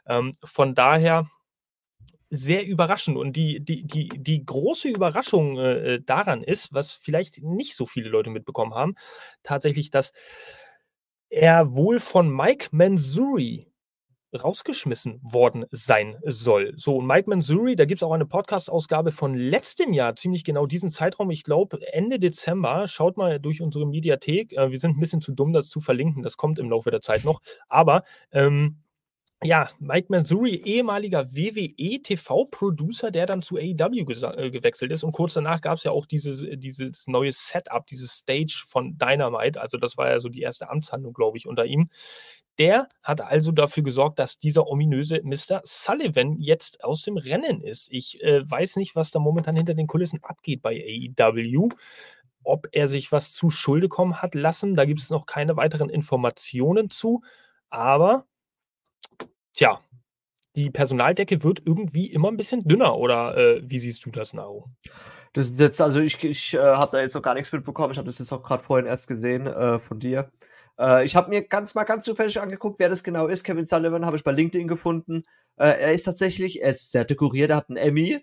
Ähm, 0.07 0.31
von 0.43 0.75
daher 0.75 1.27
sehr 2.29 2.65
überraschend. 2.65 3.17
Und 3.17 3.35
die, 3.35 3.59
die, 3.63 3.85
die, 3.85 4.09
die 4.09 4.43
große 4.43 4.89
Überraschung 4.89 5.59
äh, 5.59 6.01
daran 6.01 6.41
ist, 6.41 6.73
was 6.73 6.93
vielleicht 6.93 7.43
nicht 7.43 7.75
so 7.75 7.85
viele 7.85 8.09
Leute 8.09 8.31
mitbekommen 8.31 8.73
haben, 8.73 8.95
tatsächlich, 9.43 9.91
dass 9.91 10.13
er 11.29 11.75
wohl 11.75 11.99
von 11.99 12.35
Mike 12.35 12.69
Manzuri 12.71 13.67
rausgeschmissen 14.35 15.19
worden 15.23 15.65
sein 15.71 16.17
soll. 16.23 16.73
So, 16.75 16.97
und 16.97 17.07
Mike 17.07 17.29
Manzuri, 17.29 17.75
da 17.75 17.85
gibt 17.85 17.99
es 17.99 18.03
auch 18.03 18.11
eine 18.11 18.25
Podcast-Ausgabe 18.25 19.11
von 19.11 19.35
letztem 19.35 19.93
Jahr, 19.93 20.15
ziemlich 20.15 20.43
genau 20.43 20.65
diesen 20.65 20.91
Zeitraum, 20.91 21.31
ich 21.31 21.43
glaube 21.43 21.79
Ende 21.91 22.19
Dezember. 22.19 22.87
Schaut 22.87 23.17
mal 23.17 23.39
durch 23.39 23.61
unsere 23.61 23.85
Mediathek. 23.87 24.53
Äh, 24.53 24.71
wir 24.71 24.79
sind 24.79 24.97
ein 24.97 24.99
bisschen 24.99 25.21
zu 25.21 25.33
dumm, 25.33 25.53
das 25.53 25.69
zu 25.69 25.79
verlinken. 25.79 26.23
Das 26.23 26.37
kommt 26.37 26.59
im 26.59 26.69
Laufe 26.69 26.91
der 26.91 27.01
Zeit 27.01 27.23
noch. 27.23 27.41
Aber 27.67 28.01
ähm, 28.31 28.82
ja, 29.43 29.69
Mike 29.79 30.07
Manzuri, 30.09 30.55
ehemaliger 30.55 31.35
WWE-TV-Producer, 31.35 33.11
der 33.11 33.25
dann 33.25 33.41
zu 33.41 33.57
AEW 33.57 34.11
äh, 34.37 34.51
gewechselt 34.51 34.91
ist. 34.91 35.03
Und 35.03 35.11
kurz 35.11 35.33
danach 35.33 35.61
gab 35.61 35.77
es 35.77 35.83
ja 35.83 35.91
auch 35.91 36.05
dieses, 36.05 36.45
dieses 36.55 37.07
neue 37.07 37.31
Setup, 37.31 37.85
dieses 37.87 38.11
Stage 38.11 38.63
von 38.67 38.97
Dynamite. 38.97 39.59
Also 39.61 39.77
das 39.77 39.97
war 39.97 40.09
ja 40.09 40.19
so 40.19 40.29
die 40.29 40.41
erste 40.41 40.69
Amtshandlung, 40.69 41.13
glaube 41.13 41.37
ich, 41.37 41.47
unter 41.47 41.65
ihm. 41.65 41.89
Der 42.59 42.87
hat 43.01 43.21
also 43.21 43.51
dafür 43.51 43.83
gesorgt, 43.83 44.19
dass 44.19 44.37
dieser 44.37 44.67
ominöse 44.67 45.21
Mr. 45.23 45.61
Sullivan 45.63 46.37
jetzt 46.39 46.83
aus 46.83 47.01
dem 47.01 47.17
Rennen 47.17 47.61
ist. 47.63 47.87
Ich 47.91 48.21
äh, 48.21 48.49
weiß 48.49 48.75
nicht, 48.75 48.95
was 48.95 49.09
da 49.09 49.19
momentan 49.19 49.55
hinter 49.55 49.73
den 49.73 49.87
Kulissen 49.87 50.19
abgeht 50.23 50.61
bei 50.61 51.11
AEW. 51.17 51.69
Ob 52.43 52.67
er 52.71 52.87
sich 52.87 53.11
was 53.11 53.31
zu 53.31 53.49
Schulde 53.49 53.89
kommen 53.89 54.21
hat 54.21 54.35
lassen, 54.35 54.75
da 54.75 54.85
gibt 54.85 54.99
es 54.99 55.09
noch 55.09 55.25
keine 55.25 55.57
weiteren 55.57 55.89
Informationen 55.89 56.89
zu. 56.89 57.21
Aber, 57.69 58.25
tja, 59.53 59.79
die 60.55 60.69
Personaldecke 60.69 61.43
wird 61.43 61.61
irgendwie 61.65 62.07
immer 62.07 62.29
ein 62.29 62.37
bisschen 62.37 62.63
dünner. 62.63 62.97
Oder 62.97 63.37
äh, 63.37 63.61
wie 63.63 63.79
siehst 63.79 64.05
du 64.05 64.11
das, 64.11 64.33
Nao? 64.33 64.69
Das 65.33 65.47
ist 65.47 65.59
jetzt, 65.59 65.81
also 65.81 65.99
ich, 65.99 66.23
ich 66.23 66.53
äh, 66.53 66.59
habe 66.59 66.97
da 66.97 67.01
jetzt 67.01 67.15
noch 67.15 67.23
gar 67.23 67.33
nichts 67.33 67.51
mitbekommen. 67.51 67.91
Ich 67.91 67.97
habe 67.97 68.05
das 68.05 68.19
jetzt 68.19 68.31
auch 68.31 68.43
gerade 68.43 68.63
vorhin 68.63 68.85
erst 68.85 69.07
gesehen 69.07 69.47
äh, 69.47 69.79
von 69.79 69.99
dir. 69.99 70.31
Äh, 70.79 71.05
ich 71.05 71.15
habe 71.15 71.29
mir 71.29 71.43
ganz 71.43 71.73
mal 71.73 71.83
ganz 71.83 72.05
zufällig 72.05 72.39
angeguckt, 72.39 72.79
wer 72.79 72.89
das 72.89 73.03
genau 73.03 73.27
ist. 73.27 73.43
Kevin 73.43 73.65
Sullivan 73.65 74.05
habe 74.05 74.17
ich 74.17 74.23
bei 74.23 74.31
LinkedIn 74.31 74.67
gefunden. 74.67 75.25
Äh, 75.57 75.81
er 75.81 75.93
ist 75.93 76.03
tatsächlich, 76.03 76.61
er 76.61 76.71
ist 76.71 76.91
sehr 76.91 77.05
dekoriert, 77.05 77.49
er 77.49 77.57
hat 77.57 77.69
einen 77.69 77.77
Emmy, 77.77 78.19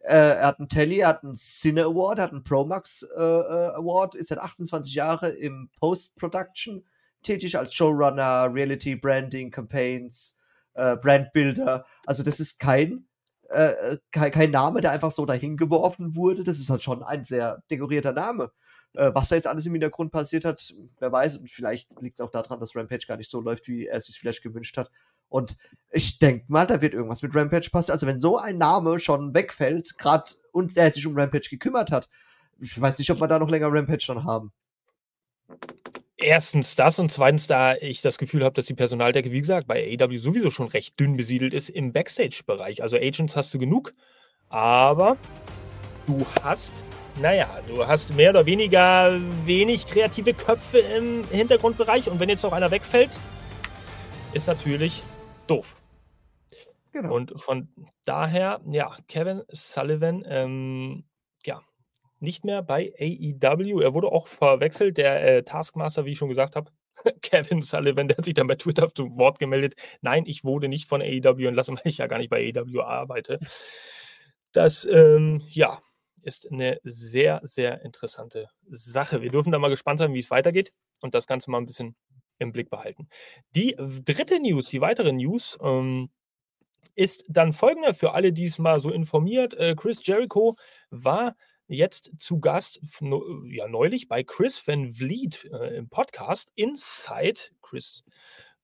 äh, 0.00 0.14
er 0.14 0.46
hat 0.46 0.58
einen 0.58 0.68
Telly, 0.68 1.00
er 1.00 1.08
hat 1.08 1.22
einen 1.22 1.36
Cine 1.36 1.84
Award, 1.84 2.18
er 2.18 2.24
hat 2.24 2.32
einen 2.32 2.44
Promax 2.44 3.04
Award, 3.04 4.14
ist 4.14 4.28
seit 4.28 4.38
28 4.38 4.94
Jahren 4.94 5.34
im 5.36 5.70
Post-Production 5.78 6.84
tätig 7.22 7.58
als 7.58 7.74
Showrunner, 7.74 8.52
Reality 8.52 8.94
Branding, 8.94 9.50
Campaigns, 9.50 10.37
äh, 10.78 10.96
Brandbuilder. 10.96 11.84
Also 12.06 12.22
das 12.22 12.40
ist 12.40 12.58
kein, 12.60 13.06
äh, 13.50 13.98
kein, 14.12 14.32
kein 14.32 14.50
Name, 14.50 14.80
der 14.80 14.92
einfach 14.92 15.10
so 15.10 15.26
dahin 15.26 15.56
geworfen 15.56 16.14
wurde. 16.14 16.44
Das 16.44 16.58
ist 16.58 16.70
halt 16.70 16.82
schon 16.82 17.02
ein 17.02 17.24
sehr 17.24 17.62
dekorierter 17.70 18.12
Name. 18.12 18.52
Äh, 18.94 19.10
was 19.12 19.28
da 19.28 19.34
jetzt 19.36 19.48
alles 19.48 19.66
im 19.66 19.72
Hintergrund 19.72 20.12
passiert 20.12 20.44
hat, 20.44 20.72
wer 21.00 21.12
weiß. 21.12 21.38
Und 21.38 21.50
vielleicht 21.50 22.00
liegt 22.00 22.18
es 22.18 22.24
auch 22.24 22.30
daran, 22.30 22.60
dass 22.60 22.76
Rampage 22.76 23.06
gar 23.06 23.16
nicht 23.16 23.30
so 23.30 23.40
läuft, 23.40 23.66
wie 23.66 23.86
er 23.86 23.96
es 23.96 24.06
sich 24.06 24.18
vielleicht 24.18 24.42
gewünscht 24.42 24.76
hat. 24.76 24.90
Und 25.28 25.56
ich 25.90 26.18
denke 26.20 26.46
mal, 26.48 26.66
da 26.66 26.80
wird 26.80 26.94
irgendwas 26.94 27.22
mit 27.22 27.34
Rampage 27.34 27.70
passieren. 27.70 27.94
Also 27.94 28.06
wenn 28.06 28.20
so 28.20 28.38
ein 28.38 28.56
Name 28.56 28.98
schon 29.00 29.34
wegfällt, 29.34 29.98
gerade 29.98 30.32
und 30.52 30.76
der 30.76 30.90
sich 30.90 31.06
um 31.06 31.18
Rampage 31.18 31.50
gekümmert 31.50 31.90
hat, 31.90 32.08
ich 32.60 32.80
weiß 32.80 32.98
nicht, 32.98 33.10
ob 33.10 33.20
wir 33.20 33.28
da 33.28 33.38
noch 33.38 33.50
länger 33.50 33.70
Rampage 33.70 34.04
dann 34.06 34.24
haben. 34.24 34.52
Erstens 36.20 36.74
das 36.74 36.98
und 36.98 37.12
zweitens, 37.12 37.46
da 37.46 37.76
ich 37.76 38.02
das 38.02 38.18
Gefühl 38.18 38.44
habe, 38.44 38.54
dass 38.54 38.66
die 38.66 38.74
Personaldecke, 38.74 39.30
wie 39.30 39.40
gesagt, 39.40 39.68
bei 39.68 39.96
AEW 40.00 40.18
sowieso 40.18 40.50
schon 40.50 40.66
recht 40.66 40.98
dünn 40.98 41.16
besiedelt 41.16 41.54
ist 41.54 41.70
im 41.70 41.92
Backstage-Bereich. 41.92 42.82
Also 42.82 42.96
Agents 42.96 43.36
hast 43.36 43.54
du 43.54 43.58
genug, 43.58 43.94
aber 44.48 45.16
du 46.06 46.26
hast 46.42 46.82
naja, 47.20 47.60
du 47.66 47.86
hast 47.86 48.14
mehr 48.14 48.30
oder 48.30 48.46
weniger 48.46 49.18
wenig 49.44 49.86
kreative 49.86 50.34
Köpfe 50.34 50.78
im 50.78 51.24
Hintergrundbereich 51.30 52.08
und 52.08 52.20
wenn 52.20 52.28
jetzt 52.28 52.42
noch 52.42 52.52
einer 52.52 52.70
wegfällt, 52.70 53.16
ist 54.32 54.46
natürlich 54.46 55.02
doof. 55.46 55.76
Genau. 56.92 57.14
Und 57.14 57.40
von 57.40 57.68
daher, 58.04 58.60
ja, 58.70 58.96
Kevin 59.08 59.42
Sullivan, 59.50 60.24
ähm, 60.28 61.04
ja, 61.44 61.60
nicht 62.20 62.44
mehr 62.44 62.62
bei 62.62 62.92
AEW. 62.98 63.80
Er 63.80 63.94
wurde 63.94 64.08
auch 64.08 64.26
verwechselt, 64.26 64.98
der 64.98 65.36
äh, 65.36 65.42
Taskmaster, 65.42 66.04
wie 66.04 66.12
ich 66.12 66.18
schon 66.18 66.28
gesagt 66.28 66.56
habe. 66.56 66.70
Kevin 67.22 67.62
Sullivan, 67.62 68.08
der 68.08 68.16
hat 68.16 68.24
sich 68.24 68.34
dann 68.34 68.46
bei 68.46 68.56
Twitter 68.56 68.88
zu 68.94 69.16
Wort 69.16 69.38
gemeldet. 69.38 69.74
Nein, 70.00 70.24
ich 70.26 70.44
wurde 70.44 70.68
nicht 70.68 70.88
von 70.88 71.02
AEW 71.02 71.46
entlassen, 71.46 71.76
weil 71.82 71.90
ich 71.90 71.98
ja 71.98 72.06
gar 72.06 72.18
nicht 72.18 72.30
bei 72.30 72.52
AEW 72.54 72.80
arbeite. 72.82 73.38
Das, 74.52 74.84
ähm, 74.84 75.42
ja, 75.48 75.80
ist 76.22 76.50
eine 76.50 76.78
sehr, 76.82 77.40
sehr 77.44 77.82
interessante 77.82 78.48
Sache. 78.68 79.22
Wir 79.22 79.30
dürfen 79.30 79.52
da 79.52 79.58
mal 79.58 79.68
gespannt 79.68 80.00
sein, 80.00 80.12
wie 80.14 80.18
es 80.18 80.30
weitergeht 80.30 80.72
und 81.00 81.14
das 81.14 81.26
Ganze 81.26 81.50
mal 81.50 81.58
ein 81.58 81.66
bisschen 81.66 81.96
im 82.38 82.52
Blick 82.52 82.70
behalten. 82.70 83.08
Die 83.54 83.76
dritte 84.04 84.40
News, 84.40 84.68
die 84.68 84.80
weitere 84.80 85.12
News, 85.12 85.58
ähm, 85.62 86.10
ist 86.94 87.24
dann 87.28 87.52
folgender 87.52 87.94
für 87.94 88.12
alle, 88.12 88.32
die 88.32 88.44
es 88.44 88.58
mal 88.58 88.80
so 88.80 88.90
informiert. 88.90 89.54
Äh, 89.54 89.76
Chris 89.76 90.04
Jericho 90.04 90.56
war 90.90 91.36
jetzt 91.68 92.10
zu 92.18 92.40
Gast 92.40 92.80
ja, 93.46 93.68
neulich 93.68 94.08
bei 94.08 94.22
Chris 94.24 94.66
Van 94.66 94.90
Vliet 94.92 95.48
äh, 95.52 95.76
im 95.76 95.88
Podcast 95.88 96.50
Inside. 96.54 97.40
Chris 97.62 98.04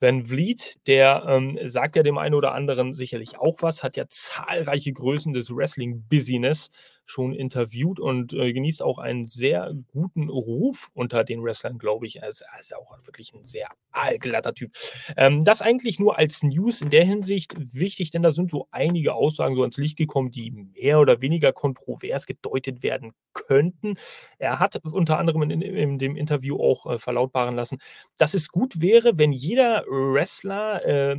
Van 0.00 0.24
Vliet, 0.24 0.78
der 0.86 1.24
ähm, 1.28 1.58
sagt 1.64 1.96
ja 1.96 2.02
dem 2.02 2.18
einen 2.18 2.34
oder 2.34 2.52
anderen 2.52 2.94
sicherlich 2.94 3.38
auch 3.38 3.58
was, 3.60 3.82
hat 3.82 3.96
ja 3.96 4.06
zahlreiche 4.08 4.92
Größen 4.92 5.32
des 5.32 5.54
Wrestling-Business 5.54 6.70
schon 7.06 7.34
interviewt 7.34 8.00
und 8.00 8.32
äh, 8.32 8.52
genießt 8.52 8.82
auch 8.82 8.98
einen 8.98 9.26
sehr 9.26 9.74
guten 9.92 10.28
Ruf 10.28 10.90
unter 10.94 11.24
den 11.24 11.42
Wrestlern, 11.42 11.78
glaube 11.78 12.06
ich. 12.06 12.22
Er 12.22 12.28
ist, 12.28 12.40
er 12.40 12.60
ist, 12.60 12.74
auch 12.74 12.96
wirklich 13.04 13.34
ein 13.34 13.44
sehr 13.44 13.68
allglatter 13.90 14.54
Typ. 14.54 14.72
Ähm, 15.16 15.44
das 15.44 15.62
eigentlich 15.62 15.98
nur 16.00 16.18
als 16.18 16.42
News 16.42 16.80
in 16.80 16.90
der 16.90 17.04
Hinsicht 17.04 17.54
wichtig, 17.74 18.10
denn 18.10 18.22
da 18.22 18.30
sind 18.30 18.50
so 18.50 18.68
einige 18.70 19.14
Aussagen 19.14 19.54
so 19.54 19.62
ans 19.62 19.76
Licht 19.76 19.96
gekommen, 19.96 20.30
die 20.30 20.50
mehr 20.50 20.98
oder 20.98 21.20
weniger 21.20 21.52
kontrovers 21.52 22.26
gedeutet 22.26 22.82
werden 22.82 23.12
könnten. 23.32 23.96
Er 24.38 24.58
hat 24.58 24.76
unter 24.84 25.18
anderem 25.18 25.42
in, 25.42 25.50
in, 25.50 25.62
in 25.62 25.98
dem 25.98 26.16
Interview 26.16 26.58
auch 26.58 26.86
äh, 26.86 26.98
verlautbaren 26.98 27.54
lassen, 27.54 27.78
dass 28.16 28.34
es 28.34 28.48
gut 28.48 28.80
wäre, 28.80 29.18
wenn 29.18 29.32
jeder 29.32 29.84
Wrestler 29.86 30.84
äh, 30.84 31.16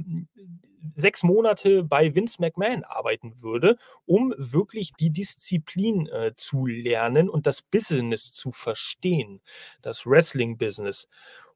sechs 0.96 1.24
Monate 1.24 1.84
bei 1.84 2.14
Vince 2.14 2.38
McMahon 2.40 2.84
arbeiten 2.84 3.42
würde, 3.42 3.78
um 4.06 4.34
wirklich 4.38 4.94
die 5.00 5.12
Disziplin 5.12 6.08
äh, 6.08 6.34
zu 6.36 6.66
lernen 6.66 7.30
und 7.30 7.48
das 7.48 7.62
Business 7.62 8.32
zu 8.32 8.52
verstehen, 8.52 9.42
das 9.82 10.06
Wrestling-Business. 10.06 11.08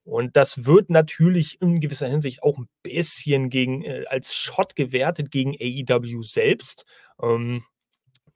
Und 0.04 0.36
das 0.36 0.66
wird 0.66 0.90
natürlich 0.90 1.62
in 1.62 1.80
gewisser 1.80 2.08
Hinsicht 2.08 2.42
auch 2.42 2.58
ein 2.58 2.68
bisschen 2.82 3.50
gegen, 3.50 3.84
äh, 3.84 4.06
als 4.08 4.34
Shot 4.34 4.76
gewertet 4.76 5.30
gegen 5.30 5.56
AEW 5.60 6.24
selbst. 6.24 6.86
Ähm, 7.22 7.64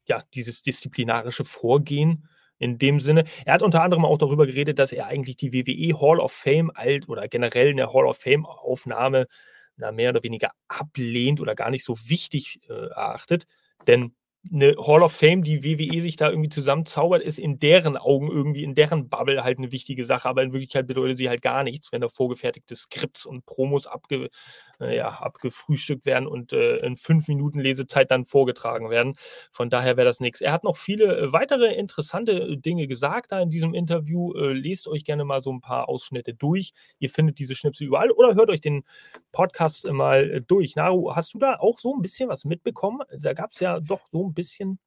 ja, 0.06 0.24
dieses 0.34 0.62
disziplinarische 0.62 1.46
Vorgehen 1.46 2.28
in 2.60 2.78
dem 2.78 3.00
Sinne. 3.00 3.26
Er 3.46 3.56
hat 3.56 3.62
unter 3.62 3.82
anderem 3.82 4.06
auch 4.06 4.18
darüber 4.18 4.46
geredet, 4.46 4.80
dass 4.80 4.92
er 4.92 5.08
eigentlich 5.08 5.38
die 5.38 5.54
WWE 5.54 6.00
Hall 6.00 6.20
of 6.20 6.32
Fame 6.32 6.72
alt 6.74 7.10
oder 7.10 7.28
generell 7.28 7.70
eine 7.70 7.92
Hall 7.92 8.06
of 8.06 8.18
Fame 8.18 8.46
Aufnahme 8.46 9.28
na, 9.78 9.92
mehr 9.92 10.10
oder 10.10 10.24
weniger 10.24 10.52
ablehnt 10.68 11.42
oder 11.42 11.56
gar 11.56 11.70
nicht 11.70 11.84
so 11.84 11.96
wichtig 12.08 12.60
äh, 12.70 12.74
erachtet. 12.74 13.46
Denn 13.88 14.16
eine 14.52 14.76
Hall 14.86 15.04
of 15.04 15.14
Fame, 15.14 15.42
die 15.44 15.64
WWE 15.64 16.02
sich 16.02 16.18
da 16.18 16.30
irgendwie 16.30 16.50
zusammenzaubert, 16.50 17.24
ist 17.24 17.40
in 17.40 17.60
deren 17.60 17.96
Augen 17.96 18.30
irgendwie, 18.30 18.64
in 18.64 18.76
deren 18.76 19.08
Bubble 19.08 19.44
halt 19.44 19.58
eine 19.58 19.72
wichtige 19.72 20.04
Sache, 20.04 20.28
aber 20.28 20.44
in 20.44 20.52
Wirklichkeit 20.52 20.86
bedeutet 20.86 21.18
sie 21.18 21.30
halt 21.30 21.42
gar 21.42 21.64
nichts, 21.64 21.92
wenn 21.92 22.02
da 22.02 22.10
vorgefertigte 22.10 22.76
Skripts 22.76 23.26
und 23.26 23.46
Promos 23.46 23.88
abge, 23.88 24.30
ja, 24.92 25.10
abgefrühstückt 25.10 26.06
werden 26.06 26.28
und 26.28 26.54
äh, 26.54 26.78
in 26.78 26.96
fünf 26.96 27.28
Minuten 27.28 27.60
Lesezeit 27.60 28.12
dann 28.12 28.26
vorgetragen 28.26 28.90
werden. 28.90 29.14
Von 29.52 29.70
daher 29.70 29.98
wäre 29.98 30.08
das 30.08 30.20
nichts. 30.20 30.42
Er 30.42 30.52
hat 30.52 30.64
noch 30.64 30.78
viele 30.78 31.18
äh, 31.18 31.34
weitere 31.34 31.74
interessante 31.74 32.58
Dinge 32.58 32.88
gesagt 32.88 33.32
da 33.32 33.40
in 33.42 33.50
diesem 33.50 33.74
Interview. 33.74 34.34
Äh, 34.34 34.54
lest 34.54 34.88
euch 34.88 35.04
gerne 35.04 35.26
mal 35.26 35.42
so 35.42 35.52
ein 35.52 35.62
paar 35.62 35.90
Ausschnitte 35.90 36.34
durch. 36.34 36.74
Ihr 37.00 37.10
findet 37.10 37.40
diese 37.40 37.56
Schnipsel 37.56 37.88
überall 37.88 38.12
oder 38.12 38.36
hört 38.36 38.50
euch 38.50 38.62
den 38.62 38.84
Podcast 39.32 39.86
mal 39.92 40.30
äh, 40.30 40.42
durch. 40.42 40.76
Naru, 40.76 41.16
hast 41.16 41.34
du 41.34 41.40
da 41.40 41.56
auch 41.60 41.80
so 41.80 41.96
ein 41.96 42.02
bisschen 42.02 42.30
was 42.30 42.46
mitbekommen? 42.46 43.02
Da 43.20 43.34
gab 43.34 43.52
es 43.52 43.60
ja 43.60 43.80
doch 43.80 44.02
so 44.08 44.28
ein 44.28 44.34
bisschen 44.34 44.80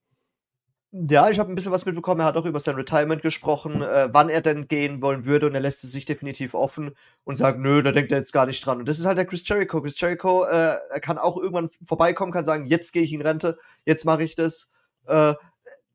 ja, 0.92 1.28
ich 1.28 1.38
habe 1.38 1.50
ein 1.50 1.54
bisschen 1.54 1.72
was 1.72 1.84
mitbekommen. 1.84 2.20
Er 2.20 2.26
hat 2.26 2.36
auch 2.36 2.44
über 2.46 2.60
sein 2.60 2.76
Retirement 2.76 3.20
gesprochen, 3.20 3.82
äh, 3.82 4.08
wann 4.12 4.28
er 4.28 4.40
denn 4.40 4.68
gehen 4.68 5.02
wollen 5.02 5.24
würde. 5.24 5.46
Und 5.46 5.54
er 5.54 5.60
lässt 5.60 5.84
es 5.84 5.92
sich 5.92 6.04
definitiv 6.04 6.54
offen 6.54 6.94
und 7.24 7.36
sagt, 7.36 7.58
nö, 7.58 7.82
da 7.82 7.92
denkt 7.92 8.12
er 8.12 8.18
jetzt 8.18 8.32
gar 8.32 8.46
nicht 8.46 8.64
dran. 8.64 8.78
Und 8.78 8.88
das 8.88 8.98
ist 8.98 9.06
halt 9.06 9.18
der 9.18 9.26
Chris 9.26 9.46
Jericho. 9.46 9.82
Chris 9.82 10.00
Jericho, 10.00 10.44
äh, 10.44 10.76
er 10.90 11.00
kann 11.00 11.18
auch 11.18 11.36
irgendwann 11.36 11.70
vorbeikommen, 11.84 12.32
kann 12.32 12.44
sagen, 12.44 12.66
jetzt 12.66 12.92
gehe 12.92 13.02
ich 13.02 13.12
in 13.12 13.22
Rente, 13.22 13.58
jetzt 13.84 14.04
mache 14.04 14.24
ich 14.24 14.36
das. 14.36 14.70
Äh, 15.06 15.34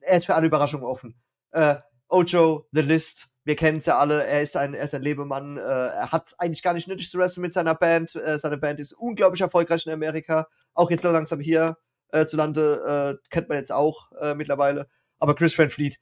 er 0.02 0.18
ist 0.18 0.26
für 0.26 0.36
alle 0.36 0.48
Überraschungen 0.48 0.86
offen. 0.86 1.16
Äh, 1.52 1.76
Ojo, 2.08 2.68
The 2.74 2.82
List, 2.82 3.30
wir 3.46 3.56
kennen 3.56 3.78
es 3.78 3.86
ja 3.86 3.98
alle. 3.98 4.26
Er 4.26 4.42
ist 4.42 4.58
ein, 4.58 4.74
er 4.74 4.84
ist 4.84 4.94
ein 4.94 5.02
Lebemann. 5.02 5.58
Äh, 5.58 5.62
er 5.62 6.12
hat 6.12 6.36
eigentlich 6.38 6.62
gar 6.62 6.74
nicht 6.74 6.88
nötig 6.88 7.10
zu 7.10 7.18
wresteln 7.18 7.42
mit 7.42 7.54
seiner 7.54 7.74
Band. 7.74 8.16
Äh, 8.16 8.38
seine 8.38 8.58
Band 8.58 8.80
ist 8.80 8.94
unglaublich 8.94 9.42
erfolgreich 9.42 9.86
in 9.86 9.94
Amerika. 9.94 10.48
Auch 10.74 10.92
jetzt 10.92 11.04
langsam 11.04 11.40
hier 11.40 11.78
äh, 12.12 12.26
zu 12.26 12.38
Lande 12.38 13.18
äh, 13.22 13.28
kennt 13.30 13.50
man 13.50 13.58
jetzt 13.58 13.72
auch 13.72 14.12
äh, 14.20 14.34
mittlerweile. 14.36 14.88
Aber 15.20 15.36
Chris 15.36 15.58
Van 15.58 15.70
Fleet, 15.70 16.00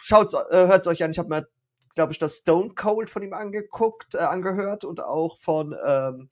schaut's, 0.00 0.34
äh, 0.34 0.66
hört's 0.66 0.86
euch 0.86 1.02
an. 1.02 1.10
Ich 1.10 1.18
habe 1.18 1.28
mir, 1.28 1.48
glaube 1.94 2.12
ich, 2.12 2.18
das 2.18 2.36
Stone 2.36 2.70
Cold 2.74 3.08
von 3.08 3.22
ihm 3.22 3.32
angeguckt, 3.32 4.14
äh, 4.14 4.18
angehört 4.18 4.84
und 4.84 5.02
auch 5.02 5.38
von 5.38 5.76
ähm, 5.84 6.28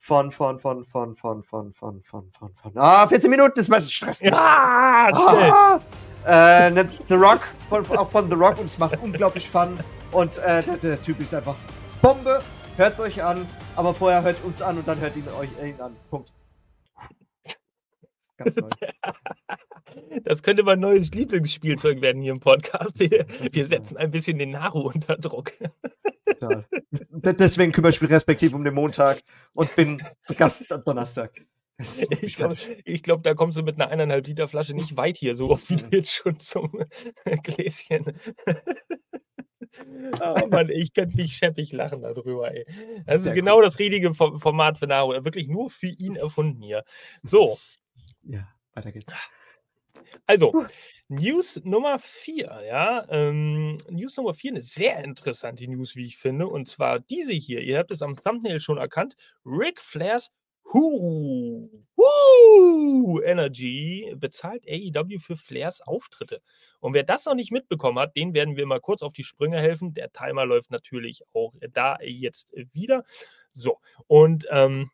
von, 0.00 0.30
von, 0.30 0.60
von, 0.60 0.86
von, 0.86 1.16
von, 1.16 1.42
von, 1.42 1.74
von, 1.74 2.02
von, 2.02 2.32
von, 2.32 2.54
von, 2.62 2.72
ah, 2.76 3.06
14 3.06 3.30
Minuten, 3.30 3.54
das 3.56 3.68
meiste 3.68 3.90
Stress. 3.90 4.20
Ja, 4.20 4.32
ah, 4.32 5.80
äh, 6.26 6.70
ne, 6.70 6.88
The 7.08 7.14
Rock, 7.14 7.40
von, 7.68 7.84
auch 7.96 8.10
von 8.10 8.28
The 8.28 8.36
Rock 8.36 8.58
und 8.58 8.66
es 8.66 8.78
macht 8.78 8.96
unglaublich 9.02 9.48
Fun 9.48 9.78
und 10.12 10.38
äh, 10.38 10.62
der, 10.62 10.76
der, 10.76 11.02
Typ 11.02 11.20
ist 11.20 11.34
einfach 11.34 11.56
Bombe. 12.00 12.40
Hört's 12.76 13.00
euch 13.00 13.22
an, 13.22 13.46
aber 13.74 13.92
vorher 13.92 14.22
hört 14.22 14.36
uns 14.44 14.62
an 14.62 14.78
und 14.78 14.86
dann 14.86 15.00
hört 15.00 15.16
ihn 15.16 15.26
euch 15.40 15.48
ihn 15.64 15.80
an. 15.80 15.96
Punkt. 16.10 16.30
Ganz 18.38 18.56
neu. 18.56 18.68
Das 20.22 20.42
könnte 20.42 20.62
mein 20.64 20.80
neues 20.80 21.12
Lieblingsspielzeug 21.12 22.02
werden 22.02 22.20
hier 22.20 22.32
im 22.32 22.40
Podcast. 22.40 23.00
Wir 23.00 23.66
setzen 23.66 23.96
ein 23.96 24.10
bisschen 24.10 24.38
den 24.38 24.50
Naru 24.50 24.90
unter 24.90 25.16
Druck. 25.16 25.52
Ja. 26.40 26.64
Deswegen 27.10 27.72
kümmere 27.72 27.90
ich 27.90 28.00
mich 28.00 28.10
respektiv 28.10 28.52
um 28.52 28.64
den 28.64 28.74
Montag 28.74 29.20
und 29.54 29.74
bin 29.76 30.02
zu 30.20 30.34
Gast 30.34 30.70
am 30.70 30.84
Donnerstag. 30.84 31.32
Ich 32.20 32.36
glaube, 32.36 32.56
glaub, 33.02 33.22
da 33.22 33.34
kommst 33.34 33.56
du 33.56 33.62
mit 33.62 33.76
einer 33.76 33.90
eineinhalb 33.90 34.26
Liter 34.26 34.48
Flasche 34.48 34.74
nicht 34.74 34.96
weit 34.96 35.16
hier, 35.16 35.36
so 35.36 35.50
oft 35.50 35.68
wie 35.70 35.76
du 35.76 35.86
jetzt 35.90 36.12
schon 36.12 36.38
zum 36.38 36.84
Gläschen. 37.42 38.12
Oh 40.20 40.46
Mann, 40.48 40.70
ich 40.70 40.92
könnte 40.92 41.16
mich 41.16 41.36
scheppig 41.36 41.72
lachen 41.72 42.02
darüber, 42.02 42.52
ey. 42.52 42.66
Das 43.06 43.24
ist 43.24 43.34
genau 43.34 43.58
cool. 43.58 43.64
das 43.64 43.78
richtige 43.78 44.12
Format 44.14 44.78
für 44.78 44.86
Naru. 44.86 45.12
Wirklich 45.24 45.48
nur 45.48 45.70
für 45.70 45.86
ihn 45.86 46.16
erfunden 46.16 46.62
hier. 46.62 46.84
So, 47.22 47.56
ja, 48.28 48.48
weiter 48.74 48.92
geht's. 48.92 49.12
Also, 50.26 50.52
News 51.08 51.60
Nummer 51.64 51.98
4, 51.98 52.62
ja. 52.66 53.06
Ähm, 53.10 53.78
News 53.88 54.16
Nummer 54.16 54.34
4, 54.34 54.52
eine 54.52 54.62
sehr 54.62 55.02
interessante 55.02 55.66
News, 55.66 55.96
wie 55.96 56.04
ich 56.04 56.18
finde. 56.18 56.46
Und 56.46 56.68
zwar 56.68 57.00
diese 57.00 57.32
hier. 57.32 57.62
Ihr 57.62 57.78
habt 57.78 57.90
es 57.90 58.02
am 58.02 58.16
Thumbnail 58.16 58.60
schon 58.60 58.78
erkannt. 58.78 59.16
Ric 59.44 59.80
Flairs 59.80 60.30
Who, 60.70 61.70
Who 61.96 63.22
Energy 63.24 64.12
bezahlt 64.16 64.66
AEW 64.68 65.18
für 65.18 65.38
Flairs 65.38 65.80
Auftritte. 65.80 66.42
Und 66.80 66.92
wer 66.92 67.04
das 67.04 67.24
noch 67.24 67.34
nicht 67.34 67.52
mitbekommen 67.52 67.98
hat, 67.98 68.14
den 68.14 68.34
werden 68.34 68.56
wir 68.56 68.66
mal 68.66 68.80
kurz 68.80 69.02
auf 69.02 69.14
die 69.14 69.24
Sprünge 69.24 69.58
helfen. 69.58 69.94
Der 69.94 70.12
Timer 70.12 70.44
läuft 70.44 70.70
natürlich 70.70 71.22
auch 71.32 71.54
da 71.72 71.96
jetzt 72.02 72.52
wieder. 72.72 73.04
So, 73.54 73.78
und 74.06 74.46
ähm, 74.50 74.90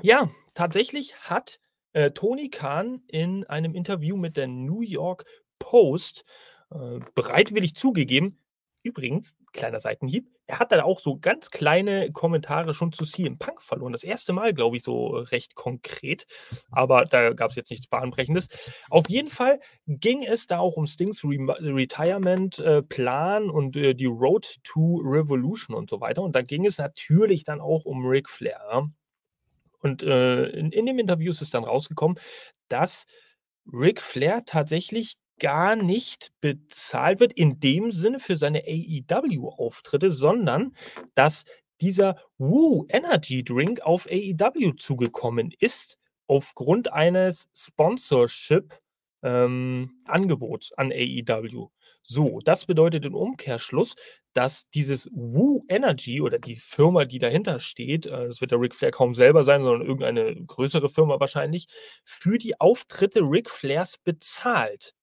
ja, 0.00 0.30
tatsächlich 0.54 1.16
hat 1.16 1.58
äh, 1.92 2.10
Tony 2.10 2.50
Khan 2.50 3.02
in 3.06 3.44
einem 3.44 3.74
Interview 3.74 4.16
mit 4.16 4.36
der 4.36 4.48
New 4.48 4.82
York 4.82 5.24
Post 5.58 6.24
äh, 6.70 7.00
bereitwillig 7.14 7.74
zugegeben, 7.74 8.40
Übrigens, 8.82 9.36
kleiner 9.52 9.78
Seitenhieb, 9.78 10.26
er 10.46 10.58
hat 10.58 10.72
dann 10.72 10.80
auch 10.80 11.00
so 11.00 11.18
ganz 11.18 11.50
kleine 11.50 12.12
Kommentare 12.12 12.72
schon 12.72 12.92
zu 12.92 13.04
CM 13.04 13.36
Punk 13.38 13.62
verloren. 13.62 13.92
Das 13.92 14.02
erste 14.02 14.32
Mal, 14.32 14.54
glaube 14.54 14.78
ich, 14.78 14.82
so 14.82 15.08
recht 15.08 15.54
konkret. 15.54 16.26
Aber 16.70 17.04
da 17.04 17.34
gab 17.34 17.50
es 17.50 17.56
jetzt 17.56 17.70
nichts 17.70 17.88
Bahnbrechendes. 17.88 18.48
Auf 18.88 19.08
jeden 19.10 19.28
Fall 19.28 19.60
ging 19.86 20.22
es 20.22 20.46
da 20.46 20.60
auch 20.60 20.76
um 20.76 20.86
Stings 20.86 21.22
Re 21.24 21.56
Retirement-Plan 21.60 23.44
äh, 23.44 23.50
und 23.50 23.76
äh, 23.76 23.94
die 23.94 24.06
Road 24.06 24.56
to 24.64 25.02
Revolution 25.04 25.76
und 25.76 25.90
so 25.90 26.00
weiter. 26.00 26.22
Und 26.22 26.34
da 26.34 26.40
ging 26.40 26.64
es 26.64 26.78
natürlich 26.78 27.44
dann 27.44 27.60
auch 27.60 27.84
um 27.84 28.06
Ric 28.06 28.30
Flair. 28.30 28.90
Und 29.82 30.02
äh, 30.02 30.46
in, 30.50 30.72
in 30.72 30.86
dem 30.86 30.98
Interview 30.98 31.30
ist 31.30 31.42
es 31.42 31.50
dann 31.50 31.64
rausgekommen, 31.64 32.18
dass 32.68 33.06
Ric 33.72 34.00
Flair 34.00 34.44
tatsächlich 34.44 35.14
gar 35.38 35.74
nicht 35.74 36.32
bezahlt 36.40 37.18
wird 37.18 37.32
in 37.32 37.60
dem 37.60 37.90
Sinne 37.90 38.20
für 38.20 38.36
seine 38.36 38.62
AEW-Auftritte, 38.66 40.10
sondern 40.10 40.74
dass 41.14 41.44
dieser 41.80 42.16
Woo 42.38 42.84
Energy 42.88 43.42
Drink 43.42 43.80
auf 43.80 44.06
AEW 44.06 44.72
zugekommen 44.76 45.52
ist 45.58 45.98
aufgrund 46.26 46.92
eines 46.92 47.48
Sponsorship 47.56 48.78
ähm, 49.22 49.98
Angebots 50.06 50.72
an 50.72 50.92
AEW. 50.92 51.70
So, 52.02 52.38
das 52.44 52.66
bedeutet 52.66 53.04
im 53.04 53.14
Umkehrschluss, 53.14 53.96
dass 54.32 54.68
dieses 54.70 55.08
Woo 55.12 55.60
Energy 55.68 56.20
oder 56.20 56.38
die 56.38 56.56
Firma, 56.56 57.04
die 57.04 57.18
dahinter 57.18 57.60
steht, 57.60 58.06
äh, 58.06 58.28
das 58.28 58.40
wird 58.40 58.50
der 58.52 58.60
Ric 58.60 58.74
Flair 58.74 58.90
kaum 58.92 59.14
selber 59.14 59.44
sein, 59.44 59.62
sondern 59.62 59.86
irgendeine 59.86 60.34
größere 60.44 60.88
Firma 60.88 61.20
wahrscheinlich, 61.20 61.68
für 62.04 62.38
die 62.38 62.60
Auftritte 62.60 63.20
Ric 63.20 63.50
Flairs 63.50 63.98
bezahlt 63.98 64.94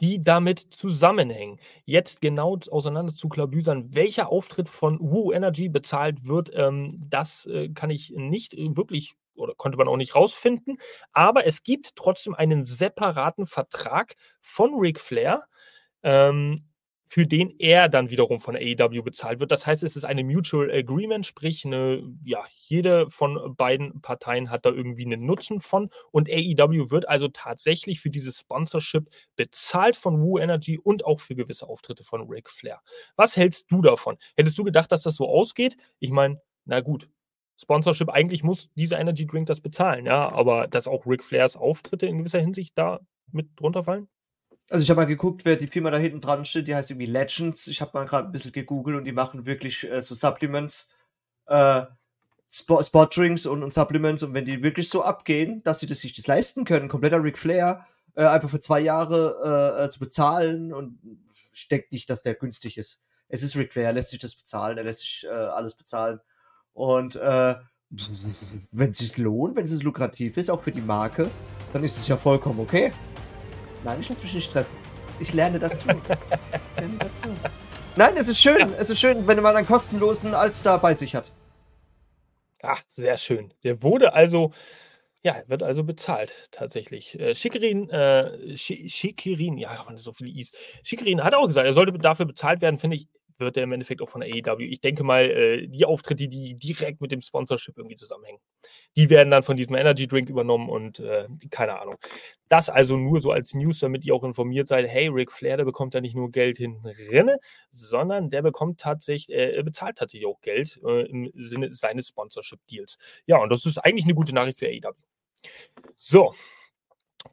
die 0.00 0.22
damit 0.22 0.58
zusammenhängen. 0.58 1.60
Jetzt 1.84 2.20
genau 2.20 2.58
auseinander 2.70 3.12
zu 3.12 3.28
klabüsern, 3.28 3.94
welcher 3.94 4.30
Auftritt 4.30 4.68
von 4.68 4.98
Woo 5.00 5.32
Energy 5.32 5.68
bezahlt 5.68 6.26
wird, 6.26 6.50
ähm, 6.54 6.96
das 7.08 7.46
äh, 7.46 7.68
kann 7.68 7.90
ich 7.90 8.10
nicht 8.16 8.54
wirklich 8.56 9.12
oder 9.34 9.54
konnte 9.54 9.78
man 9.78 9.88
auch 9.88 9.96
nicht 9.96 10.14
rausfinden. 10.14 10.78
Aber 11.12 11.46
es 11.46 11.62
gibt 11.62 11.96
trotzdem 11.96 12.34
einen 12.34 12.64
separaten 12.64 13.46
Vertrag 13.46 14.14
von 14.42 14.74
Ric 14.74 15.00
Flair, 15.00 15.44
ähm, 16.02 16.56
für 17.10 17.26
den 17.26 17.52
er 17.58 17.88
dann 17.88 18.08
wiederum 18.10 18.38
von 18.38 18.54
AEW 18.54 19.02
bezahlt 19.02 19.40
wird. 19.40 19.50
Das 19.50 19.66
heißt, 19.66 19.82
es 19.82 19.96
ist 19.96 20.04
eine 20.04 20.22
Mutual 20.22 20.70
Agreement, 20.70 21.26
sprich, 21.26 21.64
eine, 21.64 22.04
ja, 22.24 22.44
jede 22.68 23.10
von 23.10 23.56
beiden 23.56 24.00
Parteien 24.00 24.48
hat 24.48 24.64
da 24.64 24.70
irgendwie 24.70 25.06
einen 25.06 25.26
Nutzen 25.26 25.58
von 25.58 25.90
und 26.12 26.30
AEW 26.30 26.92
wird 26.92 27.08
also 27.08 27.26
tatsächlich 27.26 27.98
für 27.98 28.10
dieses 28.10 28.38
Sponsorship 28.38 29.08
bezahlt 29.34 29.96
von 29.96 30.22
Woo 30.22 30.38
Energy 30.38 30.78
und 30.78 31.04
auch 31.04 31.18
für 31.18 31.34
gewisse 31.34 31.68
Auftritte 31.68 32.04
von 32.04 32.28
Ric 32.30 32.48
Flair. 32.48 32.80
Was 33.16 33.36
hältst 33.36 33.72
du 33.72 33.82
davon? 33.82 34.16
Hättest 34.36 34.56
du 34.56 34.62
gedacht, 34.62 34.92
dass 34.92 35.02
das 35.02 35.16
so 35.16 35.28
ausgeht? 35.28 35.78
Ich 35.98 36.10
meine, 36.10 36.40
na 36.64 36.78
gut, 36.78 37.08
Sponsorship, 37.60 38.08
eigentlich 38.08 38.44
muss 38.44 38.70
dieser 38.74 39.00
Energy 39.00 39.26
Drink 39.26 39.46
das 39.46 39.60
bezahlen, 39.60 40.06
ja, 40.06 40.30
aber 40.30 40.68
dass 40.68 40.86
auch 40.86 41.06
Ric 41.06 41.24
Flairs 41.24 41.56
Auftritte 41.56 42.06
in 42.06 42.18
gewisser 42.18 42.38
Hinsicht 42.38 42.78
da 42.78 43.00
mit 43.32 43.48
drunter 43.56 43.82
fallen? 43.82 44.08
Also 44.70 44.84
ich 44.84 44.90
habe 44.90 45.00
mal 45.00 45.06
geguckt, 45.06 45.44
wer 45.44 45.56
die 45.56 45.66
Firma 45.66 45.90
da 45.90 45.98
hinten 45.98 46.20
dran 46.20 46.44
steht, 46.44 46.68
die 46.68 46.76
heißt 46.76 46.92
irgendwie 46.92 47.10
Legends. 47.10 47.66
Ich 47.66 47.80
habe 47.80 47.90
mal 47.92 48.06
gerade 48.06 48.28
ein 48.28 48.32
bisschen 48.32 48.52
gegoogelt 48.52 48.96
und 48.96 49.04
die 49.04 49.12
machen 49.12 49.44
wirklich 49.44 49.90
äh, 49.90 50.00
so 50.00 50.14
Supplements, 50.14 50.88
äh, 51.46 51.82
Sport, 52.48 52.86
Sportdrinks 52.86 53.46
und, 53.46 53.64
und 53.64 53.74
Supplements 53.74 54.22
und 54.22 54.32
wenn 54.32 54.44
die 54.44 54.62
wirklich 54.62 54.88
so 54.88 55.02
abgehen, 55.02 55.60
dass 55.64 55.80
sie 55.80 55.88
das 55.88 55.98
sich 55.98 56.14
das 56.14 56.28
leisten 56.28 56.64
können, 56.64 56.88
kompletter 56.88 57.22
Ric 57.22 57.36
Flair, 57.36 57.84
äh, 58.14 58.24
einfach 58.24 58.48
für 58.48 58.60
zwei 58.60 58.78
Jahre 58.78 59.76
äh, 59.80 59.84
äh, 59.84 59.90
zu 59.90 59.98
bezahlen 59.98 60.72
und 60.72 61.00
ich 61.52 61.66
denke 61.66 61.88
nicht, 61.90 62.08
dass 62.08 62.22
der 62.22 62.34
günstig 62.36 62.78
ist. 62.78 63.02
Es 63.28 63.42
ist 63.42 63.56
Ric 63.56 63.72
Flair, 63.72 63.86
er 63.86 63.92
lässt 63.92 64.10
sich 64.10 64.20
das 64.20 64.36
bezahlen, 64.36 64.78
er 64.78 64.84
lässt 64.84 65.00
sich 65.00 65.26
äh, 65.28 65.30
alles 65.30 65.74
bezahlen. 65.74 66.20
Und 66.72 67.16
wenn 68.70 68.90
es 68.90 68.98
sich 68.98 69.18
lohnt, 69.18 69.56
wenn 69.56 69.64
es 69.64 69.82
lukrativ 69.82 70.36
ist, 70.36 70.48
auch 70.48 70.62
für 70.62 70.70
die 70.70 70.80
Marke, 70.80 71.28
dann 71.72 71.82
ist 71.82 71.98
es 71.98 72.06
ja 72.06 72.16
vollkommen 72.16 72.60
okay. 72.60 72.92
Nein, 73.84 74.00
ich 74.00 74.08
lasse 74.08 74.22
mich 74.22 74.34
nicht 74.34 74.52
treffen. 74.52 74.76
Ich 75.18 75.32
lerne 75.32 75.58
dazu. 75.58 75.88
ich 75.88 76.80
lerne 76.80 76.98
dazu. 76.98 77.28
Nein, 77.96 78.16
es 78.16 78.28
ist 78.28 78.40
schön. 78.40 78.58
Ja. 78.58 78.68
Es 78.78 78.90
ist 78.90 79.00
schön, 79.00 79.26
wenn 79.26 79.40
man 79.42 79.56
einen 79.56 79.66
kostenlosen 79.66 80.34
Alster 80.34 80.78
bei 80.78 80.94
sich 80.94 81.14
hat. 81.14 81.30
Ach, 82.62 82.82
sehr 82.86 83.16
schön. 83.16 83.52
Der 83.64 83.82
wurde 83.82 84.12
also, 84.12 84.52
ja, 85.22 85.42
wird 85.46 85.62
also 85.62 85.82
bezahlt, 85.84 86.48
tatsächlich. 86.50 87.18
Äh, 87.18 87.34
Schickerin, 87.34 87.88
äh, 87.90 88.56
Schickerin, 88.56 89.58
ja, 89.58 89.86
so 89.96 90.12
viele 90.12 90.30
Is. 90.30 90.52
Schickerin 90.82 91.24
hat 91.24 91.34
auch 91.34 91.46
gesagt, 91.46 91.66
er 91.66 91.74
sollte 91.74 91.92
dafür 91.92 92.26
bezahlt 92.26 92.60
werden, 92.60 92.78
finde 92.78 92.96
ich 92.96 93.08
wird 93.40 93.56
er 93.56 93.64
im 93.64 93.72
Endeffekt 93.72 94.02
auch 94.02 94.08
von 94.08 94.22
AEW. 94.22 94.60
Ich 94.60 94.80
denke 94.80 95.02
mal, 95.02 95.24
äh, 95.24 95.66
die 95.66 95.84
Auftritte, 95.84 96.28
die 96.28 96.54
direkt 96.54 97.00
mit 97.00 97.10
dem 97.10 97.20
Sponsorship 97.20 97.76
irgendwie 97.76 97.96
zusammenhängen, 97.96 98.40
die 98.96 99.10
werden 99.10 99.30
dann 99.30 99.42
von 99.42 99.56
diesem 99.56 99.74
Energy 99.74 100.06
Drink 100.06 100.28
übernommen 100.28 100.68
und 100.68 101.00
äh, 101.00 101.26
keine 101.50 101.80
Ahnung. 101.80 101.96
Das 102.48 102.68
also 102.68 102.96
nur 102.96 103.20
so 103.20 103.30
als 103.32 103.54
News, 103.54 103.80
damit 103.80 104.04
ihr 104.04 104.14
auch 104.14 104.24
informiert 104.24 104.68
seid. 104.68 104.86
Hey, 104.88 105.08
Ric 105.08 105.32
Flair, 105.32 105.56
der 105.56 105.64
bekommt 105.64 105.94
ja 105.94 106.00
nicht 106.00 106.14
nur 106.14 106.30
Geld 106.30 106.58
hinten 106.58 106.86
rinne, 106.86 107.38
sondern 107.70 108.30
der 108.30 108.42
bekommt 108.42 108.80
tatsächlich, 108.80 109.36
äh, 109.36 109.62
bezahlt 109.62 109.96
tatsächlich 109.96 110.28
auch 110.28 110.40
Geld 110.40 110.80
äh, 110.84 111.06
im 111.06 111.30
Sinne 111.34 111.72
seines 111.74 112.08
Sponsorship 112.08 112.60
Deals. 112.70 112.98
Ja, 113.26 113.38
und 113.38 113.50
das 113.50 113.66
ist 113.66 113.78
eigentlich 113.78 114.04
eine 114.04 114.14
gute 114.14 114.34
Nachricht 114.34 114.58
für 114.58 114.66
AEW. 114.66 114.94
So, 115.96 116.34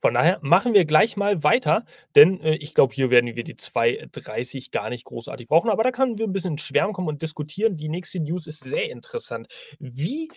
von 0.02 0.14
daher 0.14 0.40
machen 0.42 0.74
wir 0.74 0.86
gleich 0.86 1.16
mal 1.18 1.44
weiter, 1.44 1.86
denn 2.16 2.42
äh, 2.42 2.56
ich 2.56 2.74
glaube, 2.74 2.94
hier 2.94 3.10
werden 3.10 3.36
wir 3.36 3.44
die 3.44 3.56
2.30 3.56 4.72
gar 4.72 4.90
nicht 4.90 5.06
großartig 5.06 5.48
brauchen, 5.48 5.70
aber 5.70 5.84
da 5.84 5.92
können 5.92 6.18
wir 6.18 6.26
ein 6.26 6.34
bisschen 6.34 6.58
Schwärmen 6.58 6.94
kommen 6.94 7.08
und 7.08 7.22
diskutieren. 7.22 7.78
Die 7.78 7.90
nächste 7.90 8.20
News 8.20 8.48
ist 8.48 8.64
sehr 8.64 8.92
interessant. 8.92 9.48
Wie 9.80 10.30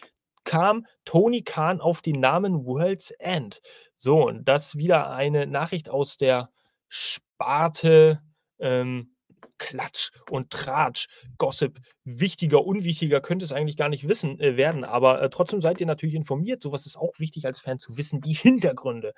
kam 0.44 0.86
Tony 1.04 1.42
Khan 1.42 1.80
auf 1.80 2.00
den 2.00 2.20
Namen 2.20 2.64
World's 2.64 3.10
End? 3.12 3.60
So, 3.96 4.26
und 4.28 4.44
das 4.46 4.76
wieder 4.76 5.10
eine 5.10 5.46
Nachricht 5.46 5.88
aus 5.88 6.16
der 6.16 6.50
Sparte 6.88 8.22
ähm, 8.60 9.14
Klatsch 9.58 10.10
und 10.30 10.50
Tratsch, 10.50 11.08
Gossip, 11.38 11.80
wichtiger, 12.04 12.64
unwichtiger 12.64 13.20
könnte 13.20 13.44
es 13.44 13.52
eigentlich 13.52 13.76
gar 13.76 13.88
nicht 13.88 14.08
wissen 14.08 14.38
äh, 14.40 14.56
werden, 14.56 14.84
aber 14.84 15.22
äh, 15.22 15.30
trotzdem 15.30 15.60
seid 15.60 15.80
ihr 15.80 15.86
natürlich 15.86 16.14
informiert. 16.14 16.62
Sowas 16.62 16.86
ist 16.86 16.96
auch 16.96 17.18
wichtig 17.18 17.46
als 17.46 17.60
Fan 17.60 17.78
zu 17.78 17.96
wissen, 17.96 18.20
die 18.20 18.32
Hintergründe. 18.34 19.14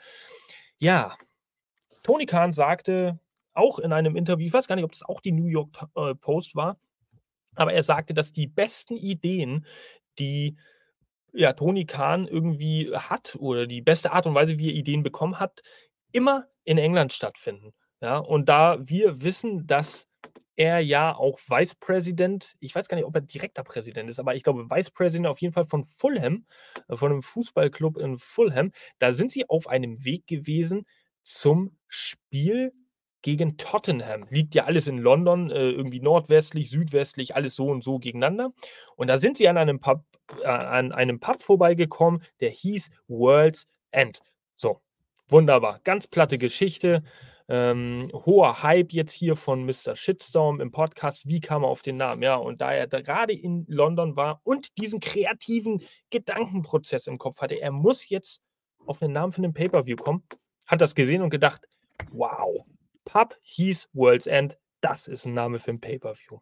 Ja, 0.78 1.16
Tony 2.02 2.26
Khan 2.26 2.52
sagte 2.52 3.18
auch 3.54 3.78
in 3.78 3.92
einem 3.92 4.16
Interview, 4.16 4.46
ich 4.46 4.52
weiß 4.52 4.66
gar 4.66 4.76
nicht, 4.76 4.84
ob 4.84 4.92
das 4.92 5.02
auch 5.02 5.20
die 5.20 5.32
New 5.32 5.46
York 5.46 5.70
äh, 5.94 6.14
Post 6.14 6.56
war, 6.56 6.76
aber 7.54 7.72
er 7.72 7.82
sagte, 7.82 8.14
dass 8.14 8.32
die 8.32 8.46
besten 8.46 8.96
Ideen, 8.96 9.66
die 10.18 10.56
ja, 11.32 11.52
Tony 11.52 11.86
Khan 11.86 12.26
irgendwie 12.26 12.94
hat 12.94 13.36
oder 13.38 13.66
die 13.66 13.80
beste 13.80 14.12
Art 14.12 14.26
und 14.26 14.34
Weise, 14.34 14.58
wie 14.58 14.68
er 14.68 14.74
Ideen 14.74 15.02
bekommen 15.02 15.40
hat, 15.40 15.62
immer 16.12 16.46
in 16.64 16.78
England 16.78 17.12
stattfinden. 17.12 17.72
Ja, 18.02 18.18
und 18.18 18.48
da 18.48 18.78
wir 18.80 19.22
wissen, 19.22 19.64
dass 19.66 20.08
er 20.56 20.80
ja 20.80 21.14
auch 21.14 21.38
Vice 21.38 21.76
President, 21.76 22.56
ich 22.58 22.74
weiß 22.74 22.88
gar 22.88 22.96
nicht, 22.96 23.06
ob 23.06 23.14
er 23.14 23.20
direkter 23.20 23.62
Präsident 23.62 24.10
ist, 24.10 24.18
aber 24.18 24.34
ich 24.34 24.42
glaube 24.42 24.68
Vice 24.68 24.90
President 24.90 25.28
auf 25.28 25.40
jeden 25.40 25.54
Fall 25.54 25.64
von 25.64 25.84
Fulham, 25.84 26.44
äh, 26.88 26.96
von 26.96 27.12
einem 27.12 27.22
Fußballclub 27.22 27.98
in 27.98 28.18
Fulham. 28.18 28.72
Da 28.98 29.12
sind 29.12 29.30
sie 29.30 29.48
auf 29.48 29.68
einem 29.68 30.04
Weg 30.04 30.26
gewesen 30.26 30.84
zum 31.22 31.76
Spiel 31.86 32.72
gegen 33.22 33.56
Tottenham. 33.56 34.26
Liegt 34.30 34.56
ja 34.56 34.64
alles 34.64 34.88
in 34.88 34.98
London, 34.98 35.50
äh, 35.50 35.70
irgendwie 35.70 36.00
nordwestlich, 36.00 36.70
südwestlich, 36.70 37.36
alles 37.36 37.54
so 37.54 37.68
und 37.68 37.84
so 37.84 38.00
gegeneinander. 38.00 38.52
Und 38.96 39.06
da 39.08 39.18
sind 39.18 39.36
sie 39.36 39.46
an 39.48 39.56
einem 39.58 39.78
Pub, 39.78 40.04
äh, 40.42 40.46
an 40.48 40.90
einem 40.90 41.20
Pub 41.20 41.40
vorbeigekommen, 41.40 42.24
der 42.40 42.50
hieß 42.50 42.90
World's 43.06 43.68
End. 43.92 44.22
So, 44.56 44.80
wunderbar. 45.28 45.80
Ganz 45.84 46.08
platte 46.08 46.36
Geschichte. 46.36 47.04
Ähm, 47.54 48.04
hoher 48.14 48.62
Hype 48.62 48.94
jetzt 48.94 49.12
hier 49.12 49.36
von 49.36 49.66
Mr. 49.66 49.94
Shitstorm 49.94 50.62
im 50.62 50.70
Podcast. 50.70 51.28
Wie 51.28 51.40
kam 51.40 51.64
er 51.64 51.68
auf 51.68 51.82
den 51.82 51.98
Namen? 51.98 52.22
Ja, 52.22 52.36
und 52.36 52.62
da 52.62 52.72
er 52.72 52.86
da 52.86 53.02
gerade 53.02 53.34
in 53.34 53.66
London 53.68 54.16
war 54.16 54.40
und 54.42 54.78
diesen 54.78 55.00
kreativen 55.00 55.82
Gedankenprozess 56.08 57.06
im 57.08 57.18
Kopf 57.18 57.42
hatte, 57.42 57.60
er 57.60 57.70
muss 57.70 58.08
jetzt 58.08 58.40
auf 58.86 59.00
den 59.00 59.12
Namen 59.12 59.32
von 59.32 59.42
dem 59.42 59.52
Pay-Per-View 59.52 59.96
kommen, 59.96 60.22
hat 60.66 60.80
das 60.80 60.94
gesehen 60.94 61.20
und 61.20 61.28
gedacht, 61.28 61.68
Wow. 62.10 62.64
Pub 63.04 63.36
hieß 63.42 63.90
World's 63.92 64.26
End. 64.26 64.58
Das 64.80 65.06
ist 65.06 65.26
ein 65.26 65.34
Name 65.34 65.58
für 65.58 65.72
ein 65.72 65.80
Pay-Per-View. 65.80 66.38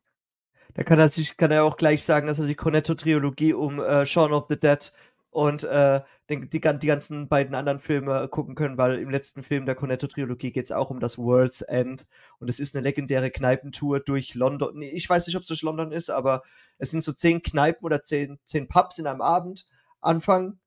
Da 0.74 0.84
kann 0.84 1.00
er 1.00 1.08
sich, 1.08 1.36
kann 1.36 1.50
er 1.50 1.64
auch 1.64 1.76
gleich 1.76 2.04
sagen, 2.04 2.28
dass 2.28 2.38
er 2.38 2.46
die 2.46 2.54
Cornetto-Trilogie 2.54 3.54
um 3.54 3.80
äh, 3.80 4.06
Shaun 4.06 4.32
of 4.32 4.46
the 4.48 4.58
Dead 4.58 4.92
und 5.30 5.64
äh, 5.64 6.00
die, 6.30 6.48
die, 6.48 6.60
die, 6.60 6.86
ganzen 6.86 7.28
beiden 7.28 7.54
anderen 7.54 7.80
Filme 7.80 8.28
gucken 8.28 8.54
können, 8.54 8.78
weil 8.78 8.98
im 8.98 9.10
letzten 9.10 9.42
Film 9.42 9.66
der 9.66 9.74
Cornetto-Trilogie 9.74 10.52
geht 10.52 10.64
es 10.64 10.72
auch 10.72 10.90
um 10.90 11.00
das 11.00 11.18
World's 11.18 11.60
End 11.62 12.06
und 12.38 12.48
es 12.48 12.60
ist 12.60 12.74
eine 12.74 12.84
legendäre 12.84 13.30
Kneipentour 13.30 14.00
durch 14.00 14.34
London. 14.34 14.80
Ich 14.80 15.08
weiß 15.08 15.26
nicht, 15.26 15.36
ob 15.36 15.42
es 15.42 15.48
durch 15.48 15.62
London 15.62 15.90
ist, 15.90 16.08
aber 16.08 16.42
es 16.78 16.92
sind 16.92 17.02
so 17.02 17.12
zehn 17.12 17.42
Kneipen 17.42 17.84
oder 17.84 18.02
zehn, 18.02 18.38
zehn 18.44 18.68
Pubs 18.68 18.98
in 18.98 19.06
einem 19.06 19.20
Abend. 19.20 19.66
Anfang 20.00 20.58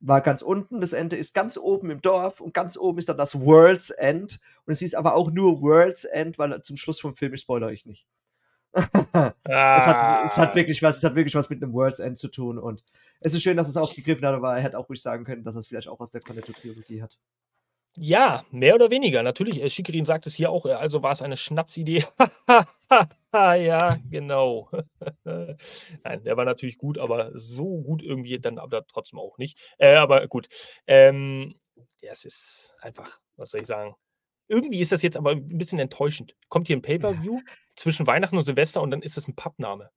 war 0.00 0.20
ganz 0.20 0.42
unten, 0.42 0.80
das 0.80 0.92
Ende 0.92 1.16
ist 1.16 1.32
ganz 1.32 1.56
oben 1.56 1.90
im 1.90 2.02
Dorf 2.02 2.40
und 2.40 2.52
ganz 2.52 2.76
oben 2.76 2.98
ist 2.98 3.08
dann 3.08 3.16
das 3.16 3.40
World's 3.40 3.90
End 3.90 4.40
und 4.66 4.72
es 4.72 4.82
ist 4.82 4.96
aber 4.96 5.14
auch 5.14 5.30
nur 5.30 5.62
World's 5.62 6.04
End, 6.04 6.38
weil 6.38 6.60
zum 6.62 6.76
Schluss 6.76 7.00
vom 7.00 7.14
Film, 7.14 7.34
ich 7.34 7.42
spoilere 7.42 7.70
euch 7.70 7.86
nicht. 7.86 8.04
ah. 8.74 9.32
es, 9.44 9.86
hat, 9.86 10.24
es, 10.26 10.36
hat, 10.36 10.54
wirklich 10.56 10.82
was, 10.82 10.96
es 10.96 11.04
hat 11.04 11.14
wirklich 11.14 11.36
was 11.36 11.48
mit 11.48 11.62
einem 11.62 11.72
World's 11.72 12.00
End 12.00 12.18
zu 12.18 12.28
tun 12.28 12.58
und 12.58 12.82
es 13.24 13.34
ist 13.34 13.42
schön, 13.42 13.56
dass 13.56 13.68
es 13.68 13.76
aufgegriffen 13.76 14.26
hat, 14.26 14.34
aber 14.34 14.56
er 14.56 14.62
hätte 14.62 14.78
auch 14.78 14.88
ruhig 14.88 15.02
sagen 15.02 15.24
können, 15.24 15.44
dass 15.44 15.54
er 15.54 15.60
es 15.60 15.66
vielleicht 15.66 15.88
auch 15.88 16.00
aus 16.00 16.10
der 16.10 16.20
Cornetto-Trilogie 16.20 17.02
hat. 17.02 17.18
Ja, 17.96 18.44
mehr 18.50 18.74
oder 18.74 18.90
weniger. 18.90 19.22
Natürlich, 19.22 19.62
äh, 19.62 19.68
Schickerin 19.68 20.06
sagt 20.06 20.26
es 20.26 20.34
hier 20.34 20.50
auch, 20.50 20.64
äh, 20.64 20.72
also 20.72 21.02
war 21.02 21.12
es 21.12 21.20
eine 21.20 21.36
Schnapsidee. 21.36 22.04
ja, 23.32 23.98
genau. 24.08 24.70
Nein, 25.24 26.24
der 26.24 26.36
war 26.36 26.46
natürlich 26.46 26.78
gut, 26.78 26.96
aber 26.96 27.30
so 27.34 27.82
gut 27.82 28.02
irgendwie 28.02 28.38
dann 28.38 28.58
aber 28.58 28.86
trotzdem 28.86 29.18
auch 29.18 29.36
nicht. 29.36 29.58
Äh, 29.78 29.96
aber 29.96 30.26
gut. 30.28 30.48
Ähm, 30.86 31.54
ja, 32.00 32.12
es 32.12 32.24
ist 32.24 32.74
einfach, 32.80 33.20
was 33.36 33.50
soll 33.50 33.60
ich 33.60 33.66
sagen? 33.66 33.94
Irgendwie 34.48 34.80
ist 34.80 34.92
das 34.92 35.02
jetzt 35.02 35.18
aber 35.18 35.32
ein 35.32 35.58
bisschen 35.58 35.78
enttäuschend. 35.78 36.34
Kommt 36.48 36.68
hier 36.68 36.76
ein 36.76 36.82
Pay-Per-View 36.82 37.40
zwischen 37.76 38.06
Weihnachten 38.06 38.36
und 38.38 38.44
Silvester 38.44 38.80
und 38.80 38.90
dann 38.90 39.02
ist 39.02 39.16
das 39.16 39.28
ein 39.28 39.36
Pappname. 39.36 39.90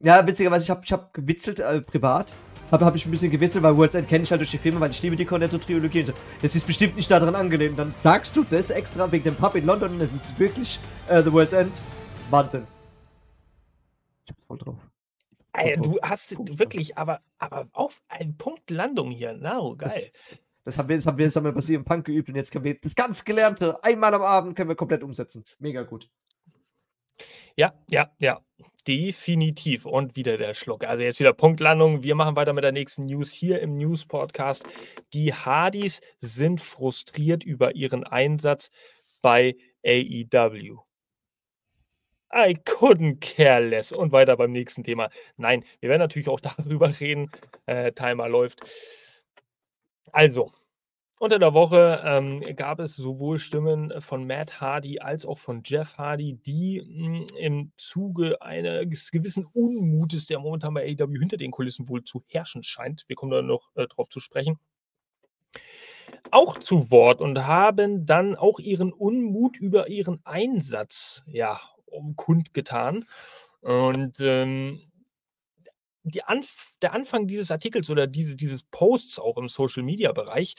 Ja, 0.00 0.26
witzigerweise, 0.26 0.64
ich 0.64 0.70
habe 0.70 0.82
ich 0.84 0.92
hab 0.92 1.12
gewitzelt 1.14 1.60
äh, 1.60 1.80
privat 1.80 2.36
habe 2.70 2.84
hab 2.84 2.94
ich 2.94 3.06
ein 3.06 3.10
bisschen 3.10 3.30
gewitzelt, 3.30 3.62
weil 3.64 3.76
World's 3.76 3.94
End 3.94 4.08
kenne 4.08 4.24
ich 4.24 4.30
halt 4.30 4.40
durch 4.40 4.50
die 4.50 4.58
Filme, 4.58 4.80
weil 4.80 4.90
ich 4.90 5.02
liebe 5.02 5.16
die 5.16 5.24
Cornetto-Trilogie. 5.24 6.12
Das 6.42 6.54
ist 6.54 6.66
bestimmt 6.66 6.96
nicht 6.96 7.10
daran 7.10 7.34
angelehnt. 7.34 7.78
Dann 7.78 7.92
sagst 7.92 8.36
du 8.36 8.44
das 8.44 8.70
extra 8.70 9.10
wegen 9.10 9.24
dem 9.24 9.36
Pub 9.36 9.54
in 9.54 9.66
London 9.66 9.92
und 9.94 10.00
es 10.00 10.12
ist 10.12 10.38
wirklich 10.38 10.78
äh, 11.08 11.22
The 11.22 11.32
World's 11.32 11.52
End. 11.52 11.72
Wahnsinn. 12.30 12.66
Ich 14.24 14.30
hab 14.30 14.46
voll 14.46 14.58
drauf. 14.58 14.76
Ey, 15.54 15.76
du 15.76 15.98
hast 16.02 16.34
Punkt 16.34 16.58
wirklich, 16.58 16.96
aber, 16.96 17.20
aber 17.38 17.68
auf 17.72 18.02
einen 18.08 18.36
Punkt 18.36 18.70
Landung 18.70 19.10
hier. 19.10 19.36
Na, 19.38 19.54
no, 19.54 19.74
geil. 19.74 19.90
Das, 19.90 20.12
das, 20.64 20.78
haben 20.78 20.88
wir, 20.88 20.96
das 20.96 21.06
haben 21.06 21.18
wir, 21.18 21.24
das 21.24 21.36
haben 21.36 21.44
wir 21.44 21.52
bei 21.52 21.60
CM 21.60 21.84
Punk 21.84 22.04
geübt 22.04 22.28
und 22.28 22.36
jetzt 22.36 22.52
können 22.52 22.64
wir 22.64 22.78
das 22.80 22.94
ganz 22.94 23.24
Gelernte 23.24 23.82
einmal 23.82 24.14
am 24.14 24.22
Abend 24.22 24.56
können 24.56 24.68
wir 24.68 24.76
komplett 24.76 25.02
umsetzen. 25.02 25.44
Mega 25.58 25.82
gut. 25.82 26.08
Ja, 27.56 27.74
ja, 27.90 28.12
ja. 28.18 28.40
Definitiv. 28.88 29.84
Und 29.84 30.16
wieder 30.16 30.38
der 30.38 30.54
Schluck. 30.54 30.82
Also 30.84 31.04
jetzt 31.04 31.20
wieder 31.20 31.34
Punktlandung. 31.34 32.02
Wir 32.02 32.14
machen 32.14 32.36
weiter 32.36 32.54
mit 32.54 32.64
der 32.64 32.72
nächsten 32.72 33.04
News 33.04 33.30
hier 33.30 33.60
im 33.60 33.76
News 33.76 34.06
Podcast. 34.06 34.64
Die 35.12 35.34
Hardys 35.34 36.00
sind 36.20 36.62
frustriert 36.62 37.44
über 37.44 37.74
ihren 37.76 38.04
Einsatz 38.04 38.70
bei 39.20 39.56
AEW. 39.84 40.78
I 42.34 42.54
couldn't 42.64 43.20
care 43.20 43.60
less. 43.60 43.92
Und 43.92 44.12
weiter 44.12 44.38
beim 44.38 44.52
nächsten 44.52 44.84
Thema. 44.84 45.10
Nein, 45.36 45.64
wir 45.80 45.90
werden 45.90 46.00
natürlich 46.00 46.28
auch 46.28 46.40
darüber 46.56 46.98
reden. 46.98 47.30
Äh, 47.66 47.92
Timer 47.92 48.26
läuft. 48.30 48.60
Also, 50.12 50.50
unter 51.18 51.38
der 51.38 51.54
Woche 51.54 52.02
ähm, 52.04 52.40
gab 52.56 52.80
es 52.80 52.96
sowohl 52.96 53.38
Stimmen 53.38 53.92
von 54.00 54.26
Matt 54.26 54.60
Hardy 54.60 55.00
als 55.00 55.26
auch 55.26 55.38
von 55.38 55.62
Jeff 55.64 55.98
Hardy, 55.98 56.34
die 56.34 56.82
mh, 56.86 57.06
hm, 57.06 57.26
im 57.38 57.72
Zuge 57.76 58.40
eines 58.40 59.10
gewissen 59.10 59.46
Unmutes, 59.52 60.26
der 60.26 60.38
momentan 60.38 60.74
bei 60.74 60.84
AEW 60.84 61.18
hinter 61.18 61.36
den 61.36 61.50
Kulissen 61.50 61.88
wohl 61.88 62.04
zu 62.04 62.22
herrschen 62.28 62.62
scheint, 62.62 63.04
wir 63.08 63.16
kommen 63.16 63.32
da 63.32 63.42
noch 63.42 63.70
äh, 63.74 63.86
drauf 63.86 64.08
zu 64.08 64.20
sprechen, 64.20 64.58
auch 66.30 66.58
zu 66.58 66.90
Wort 66.90 67.20
und 67.20 67.46
haben 67.46 68.06
dann 68.06 68.36
auch 68.36 68.58
ihren 68.58 68.92
Unmut 68.92 69.56
über 69.58 69.88
ihren 69.88 70.20
Einsatz 70.24 71.24
ja, 71.26 71.60
kundgetan. 72.16 73.06
Und 73.60 74.20
ähm, 74.20 74.82
Anf 76.24 76.76
der 76.80 76.94
Anfang 76.94 77.26
dieses 77.26 77.50
Artikels 77.50 77.90
oder 77.90 78.06
diese, 78.06 78.36
dieses 78.36 78.64
Posts 78.64 79.18
auch 79.18 79.36
im 79.36 79.48
Social 79.48 79.82
Media 79.82 80.12
Bereich 80.12 80.54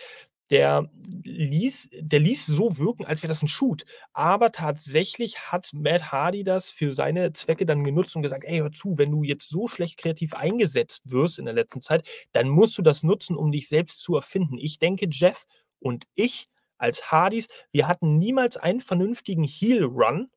der 0.49 0.89
ließ, 1.23 1.89
der 1.99 2.19
ließ 2.19 2.45
so 2.47 2.77
wirken, 2.77 3.05
als 3.05 3.21
wäre 3.23 3.29
das 3.29 3.43
ein 3.43 3.47
Shoot. 3.47 3.85
Aber 4.13 4.51
tatsächlich 4.51 5.39
hat 5.51 5.69
Matt 5.73 6.11
Hardy 6.11 6.43
das 6.43 6.69
für 6.69 6.93
seine 6.93 7.33
Zwecke 7.33 7.65
dann 7.65 7.83
genutzt 7.83 8.15
und 8.15 8.23
gesagt, 8.23 8.43
ey, 8.45 8.59
hör 8.59 8.71
zu, 8.71 8.97
wenn 8.97 9.11
du 9.11 9.23
jetzt 9.23 9.49
so 9.49 9.67
schlecht 9.67 9.97
kreativ 9.97 10.33
eingesetzt 10.33 11.01
wirst 11.05 11.39
in 11.39 11.45
der 11.45 11.53
letzten 11.53 11.81
Zeit, 11.81 12.07
dann 12.31 12.49
musst 12.49 12.77
du 12.77 12.81
das 12.81 13.03
nutzen, 13.03 13.35
um 13.35 13.51
dich 13.51 13.67
selbst 13.67 14.01
zu 14.01 14.15
erfinden. 14.15 14.57
Ich 14.57 14.79
denke, 14.79 15.07
Jeff 15.11 15.45
und 15.79 16.05
ich 16.15 16.49
als 16.77 17.11
Hardys, 17.11 17.47
wir 17.71 17.87
hatten 17.87 18.17
niemals 18.17 18.57
einen 18.57 18.81
vernünftigen 18.81 19.43
Heel-Run 19.43 20.29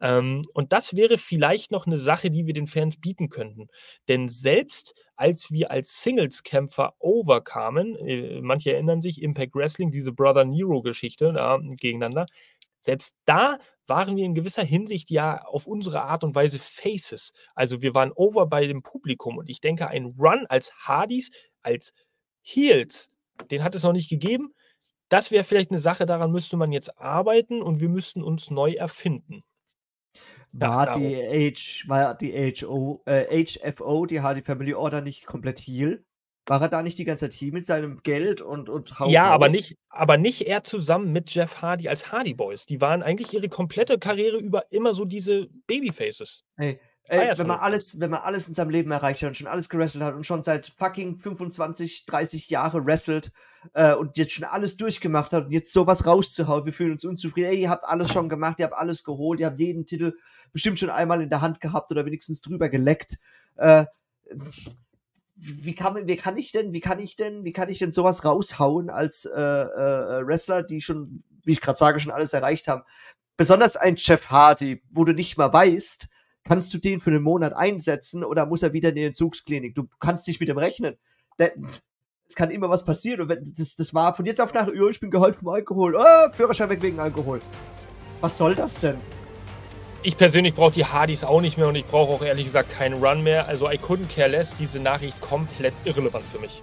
ähm, 0.00 0.42
und 0.54 0.72
das 0.72 0.96
wäre 0.96 1.18
vielleicht 1.18 1.70
noch 1.70 1.86
eine 1.86 1.98
Sache, 1.98 2.30
die 2.30 2.46
wir 2.46 2.54
den 2.54 2.66
Fans 2.66 3.00
bieten 3.00 3.28
könnten. 3.28 3.68
Denn 4.08 4.28
selbst 4.28 4.94
als 5.16 5.50
wir 5.50 5.70
als 5.70 6.02
Singles-Kämpfer 6.02 6.94
overkamen, 6.98 7.96
äh, 7.96 8.40
manche 8.40 8.72
erinnern 8.72 9.00
sich, 9.00 9.22
Impact 9.22 9.54
Wrestling, 9.54 9.90
diese 9.90 10.12
Brother 10.12 10.44
Nero-Geschichte 10.44 11.32
da, 11.32 11.58
gegeneinander, 11.62 12.26
selbst 12.80 13.14
da 13.24 13.58
waren 13.86 14.16
wir 14.16 14.24
in 14.24 14.34
gewisser 14.34 14.64
Hinsicht 14.64 15.10
ja 15.10 15.42
auf 15.44 15.66
unsere 15.66 16.02
Art 16.02 16.24
und 16.24 16.34
Weise 16.34 16.58
Faces. 16.58 17.32
Also 17.54 17.82
wir 17.82 17.94
waren 17.94 18.12
over 18.12 18.46
bei 18.46 18.66
dem 18.66 18.82
Publikum 18.82 19.38
und 19.38 19.48
ich 19.48 19.60
denke, 19.60 19.88
ein 19.88 20.14
Run 20.18 20.46
als 20.48 20.72
Hardys, 20.74 21.30
als 21.62 21.92
Heels, 22.42 23.10
den 23.50 23.62
hat 23.62 23.74
es 23.74 23.82
noch 23.82 23.92
nicht 23.92 24.10
gegeben. 24.10 24.54
Das 25.08 25.30
wäre 25.30 25.44
vielleicht 25.44 25.70
eine 25.70 25.80
Sache, 25.80 26.06
daran 26.06 26.32
müsste 26.32 26.56
man 26.56 26.72
jetzt 26.72 26.98
arbeiten 26.98 27.62
und 27.62 27.80
wir 27.80 27.88
müssten 27.88 28.22
uns 28.22 28.50
neu 28.50 28.72
erfinden. 28.72 29.44
War 30.56 30.86
ja, 30.86 30.98
die 30.98 31.52
H, 31.52 31.88
war 31.88 32.14
die 32.14 32.32
HO, 32.32 33.02
äh, 33.06 33.44
HFO, 33.44 34.06
die 34.06 34.20
Hardy 34.20 34.42
Family 34.42 34.74
Order, 34.74 35.00
nicht 35.00 35.26
komplett 35.26 35.58
heal? 35.58 36.04
War 36.46 36.60
er 36.60 36.68
da 36.68 36.82
nicht 36.82 36.98
die 36.98 37.04
ganze 37.04 37.28
Zeit 37.28 37.32
hier 37.32 37.52
mit 37.52 37.64
seinem 37.66 38.02
Geld 38.02 38.40
und, 38.40 38.68
und 38.68 39.00
Haut 39.00 39.10
Ja, 39.10 39.24
aber 39.24 39.48
nicht, 39.48 39.76
aber 39.88 40.18
nicht 40.18 40.42
er 40.42 40.62
zusammen 40.62 41.10
mit 41.10 41.34
Jeff 41.34 41.62
Hardy 41.62 41.88
als 41.88 42.12
Hardy 42.12 42.34
Boys. 42.34 42.66
Die 42.66 42.80
waren 42.80 43.02
eigentlich 43.02 43.32
ihre 43.32 43.48
komplette 43.48 43.98
Karriere 43.98 44.36
über 44.36 44.70
immer 44.70 44.94
so 44.94 45.04
diese 45.06 45.48
Babyfaces. 45.66 46.44
Hey, 46.56 46.78
Ey, 47.06 47.36
wenn 47.36 47.46
man 47.46 47.58
alles, 47.58 48.00
wenn 48.00 48.10
man 48.10 48.22
alles 48.22 48.48
in 48.48 48.54
seinem 48.54 48.70
Leben 48.70 48.90
erreicht 48.90 49.22
hat 49.22 49.28
und 49.28 49.36
schon 49.36 49.46
alles 49.46 49.68
gewrestelt 49.68 50.04
hat 50.04 50.14
und 50.14 50.24
schon 50.24 50.42
seit 50.42 50.68
fucking 50.78 51.18
25, 51.18 52.06
30 52.06 52.48
Jahre 52.48 52.86
wrestelt 52.86 53.30
äh, 53.74 53.94
und 53.94 54.16
jetzt 54.16 54.32
schon 54.32 54.44
alles 54.44 54.78
durchgemacht 54.78 55.32
hat 55.32 55.46
und 55.46 55.52
jetzt 55.52 55.72
sowas 55.72 56.06
rauszuhauen, 56.06 56.64
wir 56.64 56.72
fühlen 56.72 56.92
uns 56.92 57.04
unzufrieden. 57.04 57.50
Ey, 57.50 57.60
ihr 57.60 57.70
habt 57.70 57.84
alles 57.84 58.10
schon 58.10 58.30
gemacht, 58.30 58.58
ihr 58.58 58.64
habt 58.64 58.74
alles 58.74 59.04
geholt, 59.04 59.38
ihr 59.40 59.46
habt 59.46 59.60
jeden 59.60 59.84
Titel 59.84 60.14
bestimmt 60.52 60.78
schon 60.78 60.88
einmal 60.88 61.20
in 61.20 61.28
der 61.28 61.42
Hand 61.42 61.60
gehabt 61.60 61.90
oder 61.90 62.06
wenigstens 62.06 62.40
drüber 62.40 62.70
geleckt. 62.70 63.18
Äh, 63.56 63.84
wie 65.36 65.74
kann, 65.74 66.06
wie 66.06 66.16
kann 66.16 66.38
ich 66.38 66.52
denn, 66.52 66.72
wie 66.72 66.80
kann 66.80 67.00
ich 67.00 67.16
denn, 67.16 67.44
wie 67.44 67.52
kann 67.52 67.68
ich 67.68 67.80
denn 67.80 67.92
sowas 67.92 68.24
raushauen 68.24 68.88
als 68.88 69.26
äh, 69.26 69.40
äh, 69.40 70.26
Wrestler, 70.26 70.62
die 70.62 70.80
schon, 70.80 71.22
wie 71.42 71.52
ich 71.52 71.60
gerade 71.60 71.78
sage, 71.78 72.00
schon 72.00 72.12
alles 72.12 72.32
erreicht 72.32 72.68
haben? 72.68 72.82
Besonders 73.36 73.76
ein 73.76 73.96
Jeff 73.96 74.30
Hardy, 74.30 74.82
wo 74.90 75.04
du 75.04 75.12
nicht 75.12 75.36
mal 75.36 75.52
weißt, 75.52 76.08
kannst 76.44 76.72
du 76.74 76.78
den 76.78 77.00
für 77.00 77.10
einen 77.10 77.22
Monat 77.22 77.54
einsetzen 77.54 78.22
oder 78.22 78.46
muss 78.46 78.62
er 78.62 78.72
wieder 78.72 78.90
in 78.90 78.94
die 78.94 79.04
Entzugsklinik? 79.04 79.74
Du 79.74 79.88
kannst 79.98 80.28
nicht 80.28 80.40
mit 80.40 80.48
dem 80.48 80.58
rechnen. 80.58 80.96
Es 81.36 82.34
kann 82.36 82.50
immer 82.50 82.70
was 82.70 82.84
passieren. 82.84 83.22
Und 83.22 83.28
wenn, 83.28 83.54
das, 83.56 83.76
das 83.76 83.94
war 83.94 84.14
von 84.14 84.26
jetzt 84.26 84.40
auf 84.40 84.52
nach, 84.54 84.68
oh, 84.68 84.88
ich 84.88 85.00
bin 85.00 85.10
geheult 85.10 85.36
vom 85.36 85.48
Alkohol. 85.48 85.96
Oh, 85.96 86.32
Führerschein 86.32 86.68
weg 86.68 86.82
wegen 86.82 87.00
Alkohol. 87.00 87.40
Was 88.20 88.38
soll 88.38 88.54
das 88.54 88.80
denn? 88.80 88.96
Ich 90.02 90.18
persönlich 90.18 90.54
brauche 90.54 90.72
die 90.72 90.84
Hardys 90.84 91.24
auch 91.24 91.40
nicht 91.40 91.56
mehr 91.56 91.68
und 91.68 91.76
ich 91.76 91.86
brauche 91.86 92.12
auch 92.12 92.22
ehrlich 92.22 92.44
gesagt 92.44 92.70
keinen 92.70 93.02
Run 93.02 93.22
mehr. 93.22 93.48
Also 93.48 93.70
I 93.70 93.76
couldn't 93.76 94.14
care 94.14 94.28
less. 94.28 94.54
Diese 94.56 94.78
Nachricht 94.78 95.18
komplett 95.20 95.74
irrelevant 95.84 96.24
für 96.26 96.38
mich. 96.38 96.62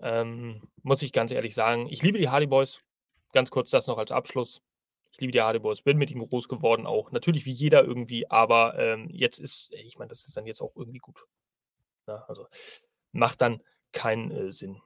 Ähm, 0.00 0.62
muss 0.82 1.02
ich 1.02 1.12
ganz 1.12 1.30
ehrlich 1.30 1.54
sagen. 1.54 1.86
Ich 1.88 2.02
liebe 2.02 2.18
die 2.18 2.28
Hardy 2.28 2.46
Boys. 2.46 2.80
Ganz 3.32 3.50
kurz 3.50 3.70
das 3.70 3.86
noch 3.86 3.98
als 3.98 4.12
Abschluss. 4.12 4.60
Ich 5.18 5.22
liebe 5.22 5.32
die 5.32 5.40
Hardy 5.40 5.58
Boys, 5.58 5.82
bin 5.82 5.98
mit 5.98 6.12
ihm 6.12 6.24
groß 6.24 6.46
geworden 6.46 6.86
auch. 6.86 7.10
Natürlich 7.10 7.44
wie 7.44 7.50
jeder 7.50 7.82
irgendwie, 7.82 8.30
aber 8.30 8.78
ähm, 8.78 9.08
jetzt 9.10 9.40
ist, 9.40 9.72
ich 9.72 9.98
meine, 9.98 10.10
das 10.10 10.28
ist 10.28 10.36
dann 10.36 10.46
jetzt 10.46 10.60
auch 10.60 10.76
irgendwie 10.76 11.00
gut. 11.00 11.24
Ja, 12.06 12.24
also 12.28 12.46
macht 13.10 13.40
dann 13.40 13.60
keinen 13.90 14.30
äh, 14.30 14.52
Sinn. 14.52 14.80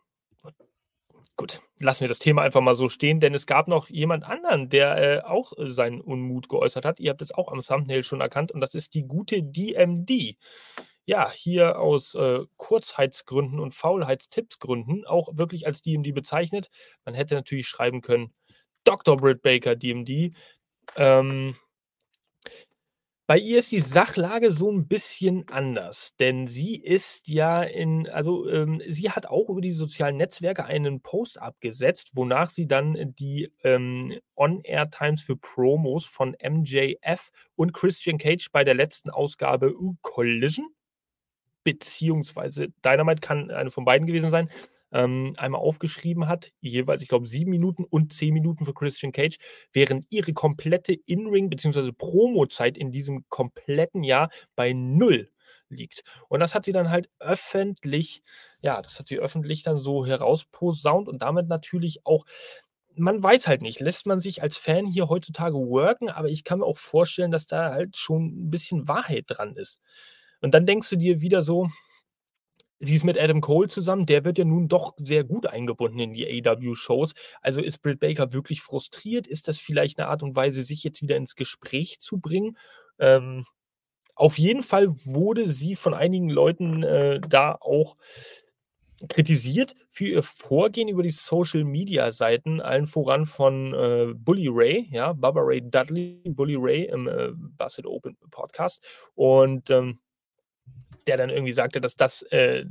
Gut, 1.37 1.61
lassen 1.81 2.01
wir 2.01 2.09
das 2.09 2.19
Thema 2.19 2.41
einfach 2.41 2.63
mal 2.63 2.75
so 2.75 2.89
stehen, 2.89 3.21
denn 3.21 3.35
es 3.35 3.47
gab 3.47 3.69
noch 3.69 3.91
jemand 3.91 4.25
anderen, 4.25 4.71
der 4.71 4.97
äh, 4.97 5.21
auch 5.23 5.53
äh, 5.59 5.71
seinen 5.71 6.01
Unmut 6.01 6.49
geäußert 6.49 6.87
hat. 6.87 6.99
Ihr 6.99 7.11
habt 7.11 7.21
es 7.21 7.33
auch 7.33 7.53
am 7.53 7.61
Thumbnail 7.61 8.03
schon 8.03 8.23
erkannt 8.23 8.53
und 8.53 8.63
das 8.63 8.75
ist 8.75 8.95
die 8.95 9.03
gute 9.03 9.43
DMD. 9.43 10.37
Ja, 11.05 11.31
hier 11.31 11.79
aus 11.79 12.15
äh, 12.15 12.41
Kurzheitsgründen 12.57 13.61
und 13.61 13.75
Faulheitstippsgründen 13.75 15.05
auch 15.05 15.29
wirklich 15.37 15.67
als 15.67 15.83
DMD 15.83 16.15
bezeichnet. 16.15 16.71
Man 17.05 17.15
hätte 17.15 17.35
natürlich 17.35 17.67
schreiben 17.69 18.01
können, 18.01 18.33
Dr. 18.85 19.17
Britt 19.17 19.43
Baker, 19.43 19.77
DMD. 19.77 20.35
Ähm, 20.97 21.57
bei 23.27 23.39
ihr 23.39 23.61
ist 23.61 23.73
die 23.73 23.81
Sachlage 23.81 24.51
so 24.51 24.71
ein 24.71 24.89
bisschen 24.89 25.49
anders, 25.49 26.17
denn 26.17 26.49
sie 26.49 26.77
ist 26.77 27.29
ja 27.29 27.63
in 27.63 28.09
also, 28.09 28.49
ähm, 28.49 28.83
sie 28.87 29.11
hat 29.11 29.27
auch 29.27 29.49
über 29.49 29.61
die 29.61 29.71
sozialen 29.71 30.17
Netzwerke 30.17 30.65
einen 30.65 31.01
Post 31.01 31.41
abgesetzt, 31.41 32.11
wonach 32.15 32.51
sie 32.51 32.67
dann 32.67 33.15
die, 33.19 33.51
ähm, 33.63 34.19
On-Air-Times 34.35 35.23
für 35.23 35.37
Promos 35.37 36.05
von 36.05 36.37
MJF 36.43 37.31
und 37.55 37.73
Christian 37.73 38.19
Cage 38.19 38.51
bei 38.53 38.65
der 38.65 38.75
letzten 38.75 39.09
Ausgabe 39.09 39.73
Collision 40.03 40.69
beziehungsweise 41.65 42.69
Dynamite 42.85 43.21
kann 43.21 43.51
eine 43.51 43.71
von 43.71 43.85
beiden 43.85 44.07
gewesen 44.07 44.31
sein, 44.31 44.51
ähm, 44.93 45.33
einmal 45.37 45.61
aufgeschrieben 45.61 46.29
hat, 46.29 46.53
jeweils, 46.61 47.03
ich 47.03 47.09
glaube, 47.09 47.27
sieben 47.27 47.51
Minuten 47.51 47.85
und 47.85 48.13
zehn 48.13 48.35
Minuten 48.35 48.65
für 48.65 48.75
Christian 48.75 49.13
Cage, 49.13 49.39
während 49.73 50.05
ihre 50.11 50.33
komplette 50.33 50.93
In-Ring- 50.93 51.51
bzw. 51.51 51.93
Promo-Zeit 51.93 52.77
in 52.77 52.93
diesem 52.93 53.25
kompletten 53.29 54.03
Jahr 54.05 54.31
bei 54.57 54.73
null 54.73 55.31
liegt. 55.69 56.05
Und 56.29 56.41
das 56.41 56.55
hat 56.55 56.65
sie 56.65 56.73
dann 56.73 56.91
halt 56.91 57.09
öffentlich, 57.19 58.23
ja, 58.61 58.83
das 58.83 58.99
hat 58.99 59.09
sie 59.09 59.19
öffentlich 59.19 59.63
dann 59.63 59.79
so 59.79 60.05
herausposaunt 60.07 61.09
und 61.09 61.23
damit 61.23 61.49
natürlich 61.49 62.05
auch 62.05 62.25
man 62.95 63.23
weiß 63.23 63.49
halt 63.49 63.63
nicht, 63.63 63.81
lässt 63.81 64.07
man 64.07 64.21
sich 64.21 64.43
als 64.43 64.57
Fan 64.57 64.87
hier 64.87 65.09
heutzutage 65.09 65.57
worken, 65.57 66.11
aber 66.11 66.29
ich 66.29 66.45
kann 66.45 66.59
mir 66.59 66.67
auch 66.67 66.77
vorstellen, 66.77 67.31
dass 67.31 67.47
da 67.47 67.71
halt 67.73 67.97
schon 67.97 68.27
ein 68.27 68.51
bisschen 68.51 68.87
Wahrheit 68.89 69.25
dran 69.29 69.57
ist. 69.57 69.81
Und 70.43 70.53
dann 70.55 70.67
denkst 70.67 70.91
du 70.91 70.97
dir 70.97 71.21
wieder 71.21 71.43
so, 71.43 71.71
Sie 72.85 72.97
ist 72.97 73.05
mit 73.05 73.17
Adam 73.17 73.41
Cole 73.41 73.69
zusammen, 73.69 74.07
der 74.07 74.25
wird 74.25 74.39
ja 74.39 74.45
nun 74.45 74.67
doch 74.67 74.95
sehr 74.99 75.23
gut 75.23 75.47
eingebunden 75.47 76.01
in 76.01 76.15
die 76.15 76.27
AEW-Shows. 76.27 77.15
Also 77.41 77.61
ist 77.61 77.79
Britt 77.79 78.01
Baker 78.01 78.33
wirklich 78.33 78.61
frustriert? 78.61 79.29
Ist 79.29 79.47
das 79.47 79.59
vielleicht 79.59 80.01
eine 80.01 80.09
Art 80.09 80.25
und 80.25 80.35
Weise, 80.35 80.65
sich 80.65 80.83
jetzt 80.83 81.01
wieder 81.01 81.17
ins 81.17 81.37
Gespräch 81.37 82.01
zu 82.01 82.19
bringen? 82.19 82.59
Ähm, 82.99 83.47
auf 84.17 84.37
jeden 84.37 84.65
Fall 84.65 84.89
wurde 85.05 85.53
sie 85.53 85.77
von 85.77 85.95
einigen 85.95 86.29
Leuten 86.29 86.83
äh, 86.83 87.21
da 87.21 87.57
auch 87.61 87.95
kritisiert 89.09 89.77
für 89.91 90.07
ihr 90.07 90.23
Vorgehen 90.25 90.89
über 90.89 91.05
die 91.05 91.11
Social 91.11 91.63
Media 91.63 92.11
Seiten, 92.11 92.61
allen 92.61 92.89
voran 92.89 93.27
von 93.27 93.75
äh, 93.75 94.13
Bully 94.13 94.49
Ray, 94.51 94.89
ja, 94.91 95.13
Baba 95.13 95.41
Ray 95.41 95.63
Dudley, 95.63 96.21
Bully 96.27 96.57
Ray 96.59 96.87
im 96.87 97.07
äh, 97.07 97.31
Basset 97.33 97.87
Open 97.87 98.17
Podcast. 98.31 98.85
Und 99.15 99.71
ähm, 99.71 100.01
der 101.07 101.17
dann 101.17 101.31
irgendwie 101.31 101.53
sagte, 101.53 101.81
dass 101.81 101.97
das 101.97 102.23
äh, 102.31 102.65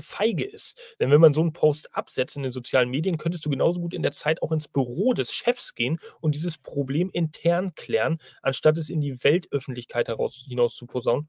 feige 0.00 0.44
ist. 0.44 0.78
Denn 1.00 1.10
wenn 1.10 1.20
man 1.20 1.34
so 1.34 1.40
einen 1.40 1.52
Post 1.52 1.94
absetzt 1.94 2.36
in 2.36 2.42
den 2.42 2.52
sozialen 2.52 2.90
Medien, 2.90 3.18
könntest 3.18 3.44
du 3.46 3.50
genauso 3.50 3.80
gut 3.80 3.94
in 3.94 4.02
der 4.02 4.12
Zeit 4.12 4.42
auch 4.42 4.52
ins 4.52 4.68
Büro 4.68 5.14
des 5.14 5.32
Chefs 5.32 5.74
gehen 5.74 5.98
und 6.20 6.34
dieses 6.34 6.58
Problem 6.58 7.10
intern 7.10 7.74
klären, 7.74 8.18
anstatt 8.42 8.78
es 8.78 8.90
in 8.90 9.00
die 9.00 9.22
Weltöffentlichkeit 9.22 10.08
heraus, 10.08 10.44
hinaus 10.48 10.74
zu 10.74 10.86
posaunen. 10.86 11.28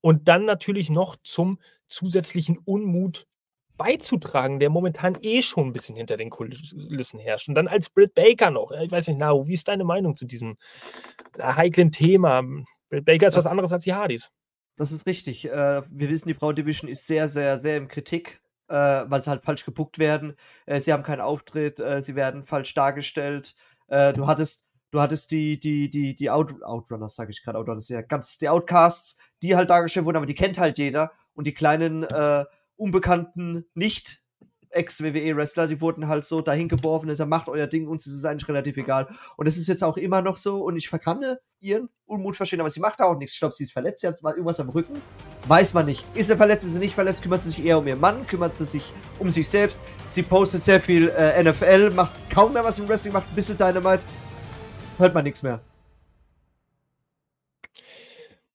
Und 0.00 0.28
dann 0.28 0.44
natürlich 0.44 0.90
noch 0.90 1.16
zum 1.22 1.58
zusätzlichen 1.88 2.58
Unmut 2.58 3.26
beizutragen, 3.78 4.58
der 4.58 4.70
momentan 4.70 5.16
eh 5.22 5.40
schon 5.40 5.68
ein 5.68 5.72
bisschen 5.72 5.96
hinter 5.96 6.16
den 6.16 6.30
Kulissen 6.30 7.18
herrscht. 7.18 7.48
Und 7.48 7.54
dann 7.54 7.68
als 7.68 7.88
Britt 7.88 8.12
Baker 8.14 8.50
noch. 8.50 8.72
Ich 8.72 8.90
weiß 8.90 9.08
nicht, 9.08 9.18
Nao, 9.18 9.46
wie 9.46 9.54
ist 9.54 9.68
deine 9.68 9.84
Meinung 9.84 10.16
zu 10.16 10.26
diesem 10.26 10.56
äh, 11.38 11.42
heiklen 11.42 11.92
Thema? 11.92 12.42
Britt 12.90 13.04
Baker 13.04 13.28
ist 13.28 13.36
das, 13.36 13.44
was 13.44 13.50
anderes 13.50 13.72
als 13.72 13.84
die 13.84 13.94
Hardys. 13.94 14.30
Das 14.78 14.92
ist 14.92 15.06
richtig. 15.06 15.44
Äh, 15.44 15.82
wir 15.90 16.08
wissen, 16.08 16.28
die 16.28 16.34
Frauen-Division 16.34 16.88
ist 16.88 17.06
sehr, 17.06 17.28
sehr, 17.28 17.58
sehr 17.58 17.76
im 17.76 17.88
Kritik, 17.88 18.40
äh, 18.68 18.74
weil 18.74 19.20
sie 19.20 19.28
halt 19.28 19.44
falsch 19.44 19.64
gebuckt 19.64 19.98
werden. 19.98 20.36
Äh, 20.66 20.80
sie 20.80 20.92
haben 20.92 21.02
keinen 21.02 21.20
Auftritt, 21.20 21.80
äh, 21.80 22.02
sie 22.02 22.14
werden 22.14 22.46
falsch 22.46 22.74
dargestellt. 22.74 23.56
Äh, 23.88 24.12
du 24.12 24.26
hattest, 24.28 24.64
du 24.92 25.00
hattest 25.00 25.32
die, 25.32 25.58
die, 25.58 25.90
die, 25.90 26.14
die 26.14 26.30
Out 26.30 26.62
Outrunners, 26.62 27.16
sage 27.16 27.32
ich 27.32 27.42
gerade, 27.42 27.58
Outrunners, 27.58 27.88
ja, 27.88 28.02
ganz, 28.02 28.38
die 28.38 28.48
Outcasts, 28.48 29.18
die 29.42 29.56
halt 29.56 29.68
dargestellt 29.68 30.06
wurden, 30.06 30.16
aber 30.16 30.26
die 30.26 30.36
kennt 30.36 30.58
halt 30.58 30.78
jeder. 30.78 31.12
Und 31.34 31.46
die 31.46 31.54
kleinen, 31.54 32.04
äh, 32.04 32.44
Unbekannten 32.78 33.66
nicht 33.74 34.22
Ex-WWE-Wrestler, 34.70 35.66
die 35.66 35.80
wurden 35.80 36.08
halt 36.08 36.24
so 36.24 36.40
dahin 36.40 36.68
geworfen, 36.68 37.08
also 37.08 37.26
macht 37.26 37.48
euer 37.48 37.66
Ding, 37.66 37.88
uns 37.88 38.06
ist 38.06 38.14
es 38.14 38.24
eigentlich 38.24 38.48
relativ 38.48 38.76
egal. 38.76 39.08
Und 39.36 39.46
es 39.46 39.56
ist 39.56 39.68
jetzt 39.68 39.84
auch 39.84 39.96
immer 39.96 40.22
noch 40.22 40.36
so 40.36 40.62
und 40.64 40.76
ich 40.76 40.88
verkanne 40.88 41.40
ihren 41.60 41.88
Unmut 42.06 42.36
verstehen, 42.36 42.60
aber 42.60 42.70
sie 42.70 42.80
macht 42.80 43.00
auch 43.00 43.16
nichts. 43.16 43.34
Ich 43.34 43.40
glaube, 43.40 43.54
sie 43.54 43.64
ist 43.64 43.72
verletzt, 43.72 44.00
sie 44.00 44.08
hat 44.08 44.22
mal 44.22 44.32
irgendwas 44.32 44.60
am 44.60 44.68
Rücken. 44.68 45.00
Weiß 45.46 45.74
man 45.74 45.86
nicht. 45.86 46.04
Ist 46.16 46.28
sie 46.28 46.36
verletzt, 46.36 46.66
ist 46.66 46.72
sie 46.72 46.78
nicht 46.78 46.94
verletzt, 46.94 47.22
kümmert 47.22 47.42
sie 47.42 47.50
sich 47.50 47.64
eher 47.64 47.78
um 47.78 47.86
ihren 47.86 48.00
Mann, 48.00 48.26
kümmert 48.26 48.56
sie 48.56 48.66
sich 48.66 48.92
um 49.18 49.30
sich 49.30 49.48
selbst. 49.48 49.80
Sie 50.04 50.22
postet 50.22 50.64
sehr 50.64 50.80
viel 50.80 51.08
äh, 51.08 51.42
NFL, 51.42 51.90
macht 51.90 52.12
kaum 52.30 52.52
mehr 52.52 52.64
was 52.64 52.78
im 52.78 52.88
Wrestling, 52.88 53.12
macht 53.12 53.28
ein 53.28 53.34
bisschen 53.34 53.56
Dynamite. 53.58 54.02
Hört 54.98 55.14
man 55.14 55.24
nichts 55.24 55.42
mehr. 55.42 55.60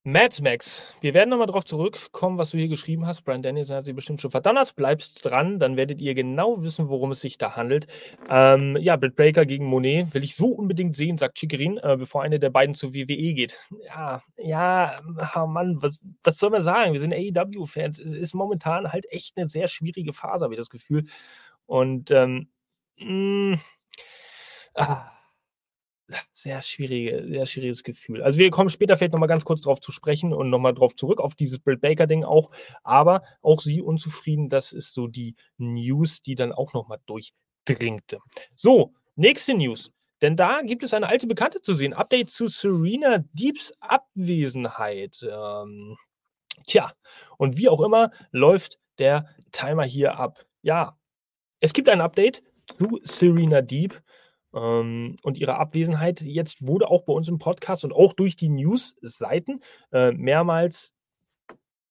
Mad 0.06 0.42
Max, 0.42 0.84
wir 1.00 1.14
werden 1.14 1.30
nochmal 1.30 1.46
drauf 1.46 1.64
zurückkommen, 1.64 2.36
was 2.36 2.50
du 2.50 2.58
hier 2.58 2.68
geschrieben 2.68 3.06
hast. 3.06 3.22
Brian 3.22 3.40
Danielson 3.40 3.76
hat 3.76 3.86
sie 3.86 3.94
bestimmt 3.94 4.20
schon 4.20 4.30
verdonnert. 4.30 4.76
Bleibt 4.76 5.24
dran, 5.24 5.58
dann 5.58 5.78
werdet 5.78 6.02
ihr 6.02 6.14
genau 6.14 6.62
wissen, 6.62 6.90
worum 6.90 7.12
es 7.12 7.22
sich 7.22 7.38
da 7.38 7.56
handelt. 7.56 7.86
Ähm, 8.28 8.76
ja, 8.76 8.96
Britt 8.96 9.16
Breaker 9.16 9.46
gegen 9.46 9.64
Monet 9.64 10.12
will 10.12 10.22
ich 10.22 10.36
so 10.36 10.48
unbedingt 10.48 10.94
sehen, 10.94 11.16
sagt 11.16 11.38
Chikirin, 11.38 11.78
äh, 11.78 11.96
bevor 11.96 12.22
eine 12.22 12.38
der 12.38 12.50
beiden 12.50 12.74
zur 12.74 12.92
WWE 12.92 13.32
geht. 13.32 13.58
Ja, 13.86 14.22
ja, 14.36 15.00
oh 15.36 15.46
Mann, 15.46 15.78
was, 15.80 15.98
was 16.22 16.36
soll 16.36 16.50
man 16.50 16.62
sagen? 16.62 16.92
Wir 16.92 17.00
sind 17.00 17.14
AEW-Fans. 17.14 17.98
Es 17.98 18.12
ist 18.12 18.34
momentan 18.34 18.92
halt 18.92 19.10
echt 19.10 19.38
eine 19.38 19.48
sehr 19.48 19.68
schwierige 19.68 20.12
Phase, 20.12 20.44
habe 20.44 20.52
ich 20.52 20.60
das 20.60 20.68
Gefühl. 20.68 21.06
Und 21.64 22.10
ähm, 22.10 22.48
mh, 22.98 23.54
mm, 23.56 23.60
ah, 24.74 25.13
sehr 26.32 26.62
schwierige, 26.62 27.24
sehr 27.28 27.46
schwieriges 27.46 27.82
Gefühl. 27.82 28.22
Also 28.22 28.38
wir 28.38 28.50
kommen 28.50 28.68
später 28.68 28.96
vielleicht 28.96 29.12
nochmal 29.12 29.28
ganz 29.28 29.44
kurz 29.44 29.62
darauf 29.62 29.80
zu 29.80 29.92
sprechen 29.92 30.32
und 30.32 30.50
nochmal 30.50 30.74
drauf 30.74 30.94
zurück, 30.94 31.20
auf 31.20 31.34
dieses 31.34 31.58
Britt 31.58 31.80
Baker-Ding 31.80 32.24
auch. 32.24 32.50
Aber 32.82 33.22
auch 33.42 33.60
sie 33.60 33.80
unzufrieden, 33.80 34.48
das 34.48 34.72
ist 34.72 34.92
so 34.94 35.06
die 35.06 35.36
News, 35.58 36.22
die 36.22 36.34
dann 36.34 36.52
auch 36.52 36.72
nochmal 36.72 36.98
durchdringte. 37.06 38.18
So, 38.54 38.92
nächste 39.16 39.54
News. 39.54 39.90
Denn 40.22 40.36
da 40.36 40.62
gibt 40.62 40.82
es 40.82 40.94
eine 40.94 41.08
alte 41.08 41.26
Bekannte 41.26 41.60
zu 41.60 41.74
sehen. 41.74 41.92
Update 41.92 42.30
zu 42.30 42.48
Serena 42.48 43.18
Deeps 43.32 43.72
Abwesenheit. 43.80 45.22
Ähm, 45.22 45.96
tja, 46.66 46.92
und 47.36 47.56
wie 47.56 47.68
auch 47.68 47.80
immer 47.80 48.10
läuft 48.30 48.78
der 48.98 49.28
Timer 49.52 49.84
hier 49.84 50.18
ab. 50.18 50.44
Ja, 50.62 50.96
es 51.60 51.72
gibt 51.72 51.88
ein 51.88 52.00
Update 52.00 52.42
zu 52.66 53.00
Serena 53.02 53.60
Deep 53.60 54.00
und 54.54 55.36
ihre 55.36 55.56
Abwesenheit 55.56 56.20
jetzt 56.20 56.66
wurde 56.66 56.88
auch 56.88 57.02
bei 57.02 57.12
uns 57.12 57.28
im 57.28 57.38
Podcast 57.38 57.84
und 57.84 57.92
auch 57.92 58.12
durch 58.12 58.36
die 58.36 58.48
News-Seiten 58.48 59.60
äh, 59.92 60.12
mehrmals 60.12 60.94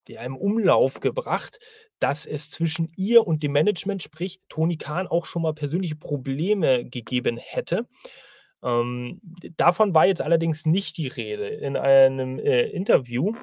im 0.08 0.36
Umlauf 0.36 1.00
gebracht, 1.00 1.60
dass 2.00 2.26
es 2.26 2.50
zwischen 2.50 2.92
ihr 2.96 3.26
und 3.26 3.44
dem 3.44 3.54
Management, 3.54 4.04
sprich 4.04 4.40
Toni 4.50 4.78
Kahn, 4.78 5.08
auch 5.08 5.26
schon 5.26 5.42
mal 5.42 5.54
persönliche 5.54 5.96
Probleme 5.96 6.86
gegeben 6.86 7.38
hätte. 7.38 7.88
Ähm, 8.62 9.20
davon 9.58 9.94
war 9.94 10.06
jetzt 10.06 10.22
allerdings 10.22 10.66
nicht 10.66 10.98
die 10.98 11.08
Rede. 11.08 11.48
In 11.48 11.76
einem 11.76 12.40
äh, 12.40 12.64
Interview 12.64 13.34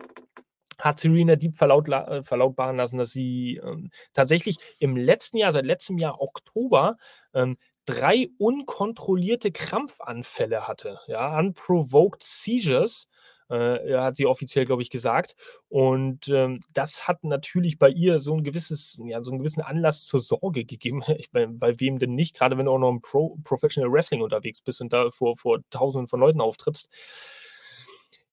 hat 0.78 0.98
Serena 0.98 1.36
Deep 1.36 1.56
verlaut, 1.56 1.88
äh, 1.88 2.22
verlautbaren 2.22 2.76
lassen, 2.76 2.98
dass 2.98 3.10
sie 3.10 3.60
ähm, 3.62 3.90
tatsächlich 4.12 4.56
im 4.78 4.96
letzten 4.96 5.36
Jahr, 5.36 5.52
seit 5.52 5.66
letztem 5.66 5.98
Jahr 5.98 6.20
Oktober, 6.20 6.96
ähm, 7.34 7.58
drei 7.86 8.28
unkontrollierte 8.38 9.52
Krampfanfälle 9.52 10.68
hatte. 10.68 10.98
Ja, 11.06 11.38
unprovoked 11.38 12.22
seizures, 12.22 13.08
äh, 13.50 13.96
hat 13.96 14.16
sie 14.16 14.26
offiziell, 14.26 14.64
glaube 14.64 14.82
ich, 14.82 14.90
gesagt. 14.90 15.34
Und 15.68 16.28
ähm, 16.28 16.60
das 16.72 17.08
hat 17.08 17.24
natürlich 17.24 17.78
bei 17.78 17.88
ihr 17.88 18.18
so 18.18 18.34
ein 18.34 18.44
gewisses, 18.44 18.96
ja, 19.04 19.22
so 19.22 19.30
einen 19.32 19.40
gewissen 19.40 19.62
Anlass 19.62 20.04
zur 20.04 20.20
Sorge 20.20 20.64
gegeben. 20.64 21.02
Ich 21.18 21.32
meine, 21.32 21.48
bei 21.48 21.78
wem 21.80 21.98
denn 21.98 22.14
nicht, 22.14 22.36
gerade 22.36 22.56
wenn 22.56 22.66
du 22.66 22.72
auch 22.72 22.78
noch 22.78 22.90
im 22.90 23.02
Pro 23.02 23.36
Professional 23.44 23.92
Wrestling 23.92 24.22
unterwegs 24.22 24.62
bist 24.62 24.80
und 24.80 24.92
da 24.92 25.10
vor, 25.10 25.36
vor 25.36 25.60
tausenden 25.70 26.08
von 26.08 26.20
Leuten 26.20 26.40
auftrittst. 26.40 26.88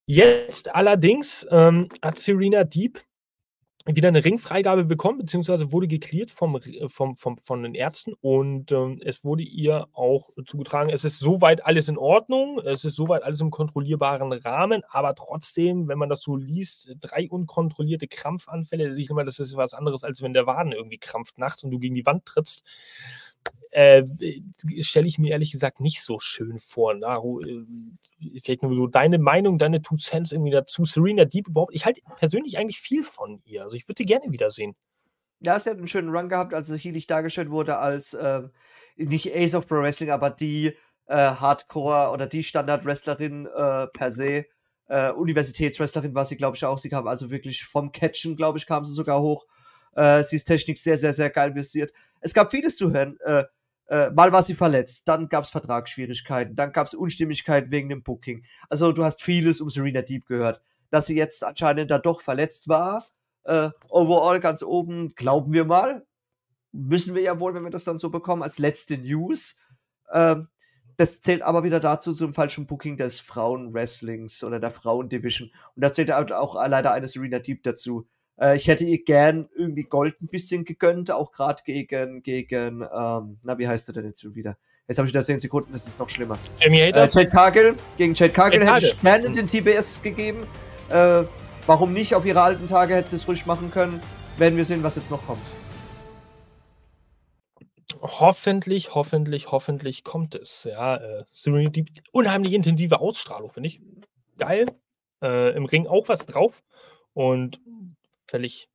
Jetzt 0.05 0.73
allerdings 0.73 1.45
ähm, 1.51 1.89
hat 2.01 2.19
Serena 2.19 2.63
Deep 2.63 3.01
wieder 3.95 4.09
eine 4.09 4.23
Ringfreigabe 4.23 4.85
bekommen, 4.85 5.19
beziehungsweise 5.19 5.71
wurde 5.71 5.87
geklärt 5.87 6.31
vom, 6.31 6.59
vom, 6.87 7.15
vom, 7.15 7.37
von 7.37 7.63
den 7.63 7.73
Ärzten 7.73 8.13
und 8.19 8.71
ähm, 8.71 9.01
es 9.03 9.23
wurde 9.23 9.43
ihr 9.43 9.87
auch 9.93 10.29
zugetragen, 10.45 10.89
es 10.89 11.05
ist 11.05 11.19
soweit 11.19 11.65
alles 11.65 11.87
in 11.87 11.97
Ordnung, 11.97 12.59
es 12.59 12.83
ist 12.83 12.95
soweit 12.95 13.23
alles 13.23 13.39
im 13.41 13.51
kontrollierbaren 13.51 14.33
Rahmen, 14.33 14.83
aber 14.89 15.15
trotzdem, 15.15 15.87
wenn 15.87 15.97
man 15.97 16.09
das 16.09 16.21
so 16.21 16.35
liest, 16.35 16.95
drei 16.99 17.29
unkontrollierte 17.29 18.07
Krampfanfälle, 18.07 18.97
ich 18.99 19.09
meine, 19.09 19.25
das 19.25 19.39
ist 19.39 19.55
was 19.55 19.73
anderes, 19.73 20.03
als 20.03 20.21
wenn 20.21 20.33
der 20.33 20.47
Waden 20.47 20.73
irgendwie 20.73 20.97
krampft 20.97 21.37
nachts 21.37 21.63
und 21.63 21.71
du 21.71 21.79
gegen 21.79 21.95
die 21.95 22.05
Wand 22.05 22.25
trittst 22.25 22.63
äh, 23.71 24.03
stelle 24.81 25.07
ich 25.07 25.19
mir 25.19 25.31
ehrlich 25.31 25.51
gesagt 25.51 25.79
nicht 25.79 26.01
so 26.01 26.19
schön 26.19 26.57
vor. 26.59 26.93
Naru, 26.93 27.41
äh, 27.41 27.63
vielleicht 28.43 28.63
nur 28.63 28.73
so 28.75 28.87
deine 28.87 29.19
Meinung, 29.19 29.57
deine 29.57 29.81
Two 29.81 29.97
Cents 29.97 30.31
irgendwie 30.31 30.51
dazu. 30.51 30.85
Serena 30.85 31.25
Deep 31.25 31.47
überhaupt. 31.47 31.75
Ich 31.75 31.85
halte 31.85 32.01
persönlich 32.17 32.57
eigentlich 32.57 32.79
viel 32.79 33.03
von 33.03 33.41
ihr. 33.45 33.63
Also 33.63 33.75
ich 33.75 33.87
würde 33.87 33.99
sie 33.99 34.05
gerne 34.05 34.31
wiedersehen. 34.31 34.75
Ja, 35.39 35.59
sie 35.59 35.69
hat 35.69 35.77
einen 35.77 35.87
schönen 35.87 36.09
Run 36.09 36.29
gehabt, 36.29 36.53
als 36.53 36.67
sie 36.67 36.77
heelig 36.77 37.05
dargestellt 37.05 37.51
wurde 37.51 37.77
als 37.77 38.13
äh, 38.15 38.41
nicht 38.95 39.35
Ace 39.35 39.53
of 39.53 39.67
Pro 39.67 39.75
Wrestling, 39.75 40.09
aber 40.09 40.31
die 40.31 40.73
äh, 41.05 41.15
Hardcore 41.15 42.11
oder 42.11 42.25
die 42.25 42.43
Standard-Wrestlerin 42.43 43.45
äh, 43.45 43.87
per 43.87 44.11
se. 44.11 44.45
Äh, 44.87 45.11
Universitätswrestlerin 45.11 46.15
war 46.15 46.25
sie, 46.25 46.37
glaube 46.37 46.55
ich, 46.55 46.65
auch. 46.65 46.79
Sie 46.79 46.89
kam 46.89 47.07
also 47.07 47.29
wirklich 47.29 47.65
vom 47.65 47.91
Catchen, 47.91 48.35
glaube 48.35 48.57
ich, 48.57 48.65
kam 48.65 48.85
sie 48.85 48.93
sogar 48.93 49.21
hoch. 49.21 49.45
Äh, 49.95 50.23
sie 50.23 50.37
ist 50.37 50.45
technisch 50.45 50.81
sehr, 50.81 50.97
sehr, 50.97 51.13
sehr 51.13 51.29
geil 51.29 51.55
visiert. 51.55 51.91
Es 52.21 52.33
gab 52.33 52.51
vieles 52.51 52.77
zu 52.77 52.91
hören. 52.91 53.19
Äh, 53.21 53.45
äh, 53.87 54.09
mal 54.09 54.31
war 54.31 54.43
sie 54.43 54.55
verletzt, 54.55 55.07
dann 55.07 55.29
gab 55.29 55.45
es 55.45 55.49
Vertragsschwierigkeiten, 55.49 56.55
dann 56.55 56.73
gab 56.73 56.87
es 56.87 56.93
Unstimmigkeiten 56.93 57.71
wegen 57.71 57.87
dem 57.87 58.03
Booking. 58.03 58.43
Also 58.69 58.91
du 58.91 59.05
hast 59.05 59.21
vieles 59.21 59.61
um 59.61 59.69
Serena 59.69 60.01
Deep 60.01 60.25
gehört. 60.25 60.61
Dass 60.89 61.07
sie 61.07 61.15
jetzt 61.15 61.43
anscheinend 61.43 61.91
da 61.91 61.97
doch 61.97 62.21
verletzt 62.21 62.67
war, 62.67 63.05
äh, 63.43 63.69
overall 63.89 64.39
ganz 64.39 64.61
oben, 64.61 65.15
glauben 65.15 65.53
wir 65.53 65.65
mal. 65.65 66.05
Müssen 66.73 67.15
wir 67.15 67.21
ja 67.21 67.39
wohl, 67.39 67.53
wenn 67.53 67.63
wir 67.63 67.71
das 67.71 67.85
dann 67.85 67.97
so 67.97 68.09
bekommen, 68.09 68.43
als 68.43 68.57
letzte 68.57 68.97
News. 68.97 69.57
Ähm, 70.11 70.49
das 70.97 71.21
zählt 71.21 71.41
aber 71.41 71.63
wieder 71.63 71.79
dazu 71.79 72.13
zum 72.13 72.33
falschen 72.33 72.67
Booking 72.67 72.97
des 72.97 73.19
Frauenwrestlings 73.19 74.43
oder 74.43 74.59
der 74.59 74.71
Frauendivision. 74.71 75.51
Und 75.75 75.81
da 75.81 75.91
zählt 75.93 76.11
halt 76.11 76.31
auch 76.31 76.55
leider 76.55 76.91
eine 76.91 77.07
Serena 77.07 77.39
Deep 77.39 77.63
dazu. 77.63 78.07
Äh, 78.39 78.55
ich 78.55 78.67
hätte 78.67 78.83
ihr 78.83 79.03
gern 79.03 79.49
irgendwie 79.55 79.83
Gold 79.83 80.21
ein 80.21 80.27
bisschen 80.27 80.65
gegönnt, 80.65 81.11
auch 81.11 81.31
gerade 81.31 81.63
gegen, 81.63 82.23
gegen, 82.23 82.81
ähm, 82.81 83.37
na, 83.43 83.57
wie 83.57 83.67
heißt 83.67 83.89
er 83.89 83.93
denn 83.93 84.05
jetzt 84.05 84.21
schon 84.21 84.35
wieder? 84.35 84.57
Jetzt 84.87 84.99
habe 84.99 85.07
ich 85.07 85.13
wieder 85.13 85.23
10 85.23 85.39
Sekunden, 85.39 85.73
das 85.73 85.85
ist 85.85 85.99
noch 85.99 86.09
schlimmer. 86.09 86.37
Jamie 86.59 86.81
Hater? 86.81 87.03
Äh, 87.03 87.09
Chad 87.09 87.31
Cargill, 87.31 87.75
gegen 87.97 88.13
Chad 88.13 88.33
Cargill 88.33 88.65
hätte 88.65 88.85
ich 88.85 89.01
gerne 89.01 89.29
den 89.31 89.47
TBS 89.47 90.01
gegeben. 90.01 90.43
Äh, 90.89 91.23
warum 91.65 91.91
nicht? 91.91 92.15
Auf 92.15 92.25
ihre 92.25 92.41
alten 92.41 92.67
Tage 92.67 92.95
hätte 92.95 93.09
sie 93.09 93.17
es 93.17 93.27
ruhig 93.27 93.45
machen 93.45 93.69
können. 93.71 93.99
Werden 94.37 94.55
wir 94.55 94.63
sehen, 94.63 94.83
was 94.83 94.95
jetzt 94.95 95.11
noch 95.11 95.25
kommt. 95.25 95.41
Hoffentlich, 98.01 98.93
hoffentlich, 98.93 99.51
hoffentlich 99.51 100.03
kommt 100.03 100.35
es. 100.35 100.63
Ja, 100.63 100.97
äh, 100.97 101.23
unheimlich 102.13 102.53
intensive 102.53 103.01
Ausstrahlung, 103.01 103.51
finde 103.51 103.67
ich. 103.67 103.81
Geil. 104.37 104.67
Äh, 105.21 105.55
Im 105.55 105.65
Ring 105.65 105.87
auch 105.87 106.07
was 106.07 106.25
drauf. 106.25 106.63
Und 107.13 107.59
völlig 108.27 108.69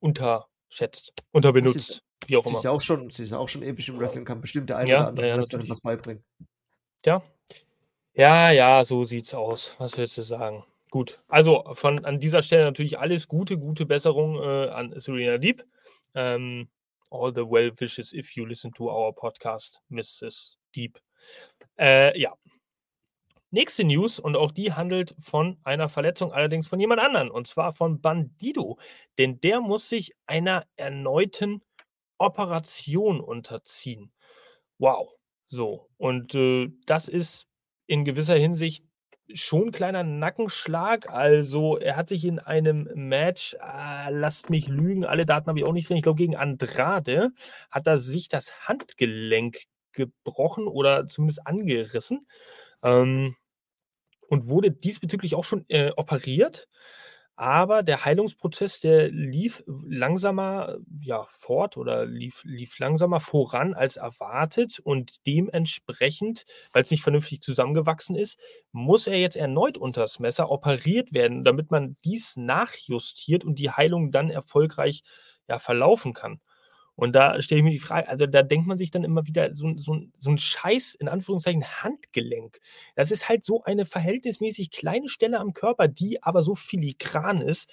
unterschätzt, 0.00 1.12
unterbenutzt, 1.30 2.02
wie 2.26 2.36
auch 2.36 2.42
sie 2.42 2.50
immer. 2.50 2.58
Ist 2.58 2.64
ja 2.64 2.70
auch 2.70 2.80
schon, 2.80 3.10
sie 3.10 3.24
ist 3.24 3.30
ja 3.30 3.38
auch 3.38 3.48
schon 3.48 3.62
episch 3.62 3.88
im 3.88 3.98
Wrestling, 3.98 4.24
kann 4.24 4.40
bestimmt 4.40 4.70
der 4.70 4.78
eine 4.78 4.90
ja, 4.90 5.00
oder 5.00 5.08
andere 5.08 5.28
ja, 5.28 5.36
Wrestler 5.36 5.68
was 5.68 5.80
beibringen. 5.80 6.24
Ja. 7.04 7.22
Ja, 8.14 8.50
ja, 8.50 8.84
so 8.84 9.04
sieht's 9.04 9.32
aus. 9.32 9.74
Was 9.78 9.96
willst 9.96 10.18
du 10.18 10.22
sagen? 10.22 10.64
Gut. 10.90 11.22
Also 11.28 11.64
von 11.72 12.04
an 12.04 12.20
dieser 12.20 12.42
Stelle 12.42 12.64
natürlich 12.64 12.98
alles 12.98 13.26
Gute, 13.26 13.56
gute 13.56 13.86
Besserung 13.86 14.36
äh, 14.36 14.68
an 14.68 14.92
Serena 15.00 15.38
Deep. 15.38 15.62
Ähm, 16.14 16.68
all 17.10 17.32
the 17.34 17.42
well 17.42 17.72
wishes 17.78 18.12
if 18.12 18.36
you 18.36 18.44
listen 18.44 18.72
to 18.72 18.90
our 18.90 19.14
podcast, 19.14 19.80
Mrs. 19.88 20.58
Deep. 20.74 20.98
Äh, 21.78 22.18
ja, 22.20 22.34
Nächste 23.52 23.84
News, 23.84 24.18
und 24.18 24.34
auch 24.36 24.50
die 24.50 24.72
handelt 24.72 25.14
von 25.18 25.58
einer 25.62 25.90
Verletzung, 25.90 26.32
allerdings 26.32 26.66
von 26.68 26.80
jemand 26.80 27.02
anderen, 27.02 27.30
und 27.30 27.46
zwar 27.46 27.72
von 27.74 28.00
Bandido. 28.00 28.78
Denn 29.18 29.40
der 29.40 29.60
muss 29.60 29.88
sich 29.90 30.14
einer 30.26 30.64
erneuten 30.76 31.62
Operation 32.18 33.20
unterziehen. 33.20 34.10
Wow. 34.78 35.10
So. 35.48 35.90
Und 35.98 36.34
äh, 36.34 36.70
das 36.86 37.08
ist 37.08 37.46
in 37.86 38.04
gewisser 38.06 38.36
Hinsicht 38.36 38.86
schon 39.34 39.68
ein 39.68 39.72
kleiner 39.72 40.02
Nackenschlag. 40.02 41.10
Also, 41.10 41.76
er 41.76 41.96
hat 41.96 42.08
sich 42.08 42.24
in 42.24 42.38
einem 42.38 42.88
Match, 42.94 43.54
äh, 43.54 44.10
lasst 44.10 44.50
mich 44.50 44.68
lügen, 44.68 45.04
alle 45.04 45.26
Daten 45.26 45.48
habe 45.48 45.58
ich 45.58 45.66
auch 45.66 45.72
nicht 45.72 45.88
drin, 45.88 45.98
ich 45.98 46.02
glaube, 46.02 46.18
gegen 46.18 46.36
Andrade 46.36 47.32
hat 47.70 47.86
er 47.86 47.98
sich 47.98 48.28
das 48.28 48.66
Handgelenk 48.66 49.58
gebrochen 49.92 50.66
oder 50.66 51.06
zumindest 51.06 51.46
angerissen. 51.46 52.26
Ähm, 52.82 53.36
und 54.32 54.48
wurde 54.48 54.70
diesbezüglich 54.70 55.34
auch 55.34 55.44
schon 55.44 55.66
äh, 55.68 55.90
operiert. 55.94 56.66
Aber 57.36 57.82
der 57.82 58.06
Heilungsprozess, 58.06 58.80
der 58.80 59.10
lief 59.10 59.62
langsamer 59.66 60.78
ja, 61.02 61.26
fort 61.28 61.76
oder 61.76 62.06
lief, 62.06 62.42
lief 62.44 62.78
langsamer 62.78 63.20
voran 63.20 63.74
als 63.74 63.96
erwartet. 63.96 64.80
Und 64.82 65.26
dementsprechend, 65.26 66.46
weil 66.72 66.80
es 66.82 66.90
nicht 66.90 67.02
vernünftig 67.02 67.42
zusammengewachsen 67.42 68.16
ist, 68.16 68.40
muss 68.72 69.06
er 69.06 69.18
jetzt 69.18 69.36
erneut 69.36 69.76
unters 69.76 70.18
Messer 70.18 70.50
operiert 70.50 71.12
werden, 71.12 71.44
damit 71.44 71.70
man 71.70 71.98
dies 72.02 72.34
nachjustiert 72.38 73.44
und 73.44 73.58
die 73.58 73.70
Heilung 73.70 74.12
dann 74.12 74.30
erfolgreich 74.30 75.02
ja, 75.46 75.58
verlaufen 75.58 76.14
kann. 76.14 76.40
Und 77.02 77.14
da 77.14 77.42
stelle 77.42 77.58
ich 77.58 77.64
mir 77.64 77.72
die 77.72 77.80
Frage, 77.80 78.06
also 78.08 78.26
da 78.26 78.44
denkt 78.44 78.68
man 78.68 78.76
sich 78.76 78.92
dann 78.92 79.02
immer 79.02 79.26
wieder 79.26 79.52
so, 79.56 79.76
so, 79.76 79.98
so 80.18 80.30
ein 80.30 80.38
Scheiß, 80.38 80.94
in 80.94 81.08
Anführungszeichen, 81.08 81.64
Handgelenk. 81.64 82.60
Das 82.94 83.10
ist 83.10 83.28
halt 83.28 83.42
so 83.42 83.64
eine 83.64 83.86
verhältnismäßig 83.86 84.70
kleine 84.70 85.08
Stelle 85.08 85.40
am 85.40 85.52
Körper, 85.52 85.88
die 85.88 86.22
aber 86.22 86.44
so 86.44 86.54
filigran 86.54 87.38
ist. 87.38 87.68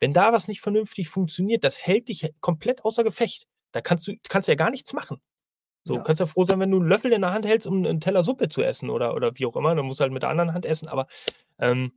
Wenn 0.00 0.12
da 0.12 0.34
was 0.34 0.48
nicht 0.48 0.60
vernünftig 0.60 1.08
funktioniert, 1.08 1.64
das 1.64 1.78
hält 1.78 2.08
dich 2.08 2.30
komplett 2.42 2.84
außer 2.84 3.04
Gefecht. 3.04 3.46
Da 3.72 3.80
kannst 3.80 4.06
du, 4.06 4.16
kannst 4.28 4.48
du 4.48 4.52
ja 4.52 4.56
gar 4.56 4.70
nichts 4.70 4.92
machen. 4.92 5.22
So, 5.84 5.94
ja. 5.94 6.02
kannst 6.02 6.20
ja 6.20 6.26
froh 6.26 6.44
sein, 6.44 6.60
wenn 6.60 6.70
du 6.70 6.76
einen 6.76 6.88
Löffel 6.88 7.14
in 7.14 7.22
der 7.22 7.32
Hand 7.32 7.46
hältst, 7.46 7.66
um 7.66 7.86
einen 7.86 8.00
Teller 8.00 8.22
Suppe 8.22 8.50
zu 8.50 8.62
essen 8.62 8.90
oder, 8.90 9.14
oder 9.14 9.32
wie 9.38 9.46
auch 9.46 9.56
immer. 9.56 9.74
Dann 9.74 9.86
musst 9.86 10.00
du 10.00 10.02
halt 10.02 10.12
mit 10.12 10.24
der 10.24 10.28
anderen 10.28 10.52
Hand 10.52 10.66
essen. 10.66 10.88
Aber 10.88 11.06
ähm, 11.58 11.92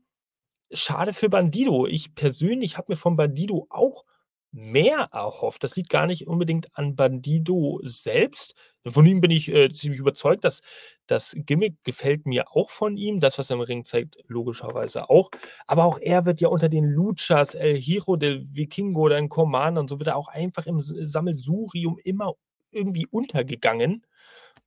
schade 0.71 1.11
für 1.11 1.27
Bandido. 1.27 1.85
Ich 1.85 2.15
persönlich 2.15 2.77
habe 2.77 2.93
mir 2.93 2.97
von 2.97 3.17
Bandido 3.17 3.67
auch 3.69 4.05
mehr 4.51 5.09
erhofft. 5.11 5.63
Das 5.63 5.75
liegt 5.75 5.89
gar 5.89 6.07
nicht 6.07 6.27
unbedingt 6.27 6.67
an 6.77 6.95
Bandido 6.95 7.79
selbst. 7.83 8.55
Von 8.85 9.05
ihm 9.05 9.21
bin 9.21 9.31
ich 9.31 9.53
äh, 9.53 9.71
ziemlich 9.71 9.99
überzeugt, 9.99 10.43
dass 10.43 10.61
das 11.07 11.35
Gimmick 11.37 11.83
gefällt 11.83 12.25
mir 12.25 12.51
auch 12.51 12.69
von 12.69 12.97
ihm. 12.97 13.19
Das, 13.19 13.37
was 13.37 13.49
er 13.49 13.57
im 13.57 13.61
Ring 13.61 13.85
zeigt, 13.85 14.17
logischerweise 14.27 15.09
auch. 15.09 15.29
Aber 15.67 15.85
auch 15.85 15.99
er 15.99 16.25
wird 16.25 16.41
ja 16.41 16.49
unter 16.49 16.69
den 16.69 16.85
Luchas, 16.85 17.53
El 17.53 17.75
Hiro 17.75 18.15
del 18.15 18.45
Vikingo, 18.51 19.07
den 19.09 19.29
Commander 19.29 19.81
und 19.81 19.89
so 19.89 19.99
wird 19.99 20.07
er 20.07 20.15
auch 20.15 20.27
einfach 20.27 20.65
im 20.65 20.81
Sammelsurium 20.81 21.99
immer 22.03 22.33
irgendwie 22.71 23.07
untergegangen. 23.07 24.05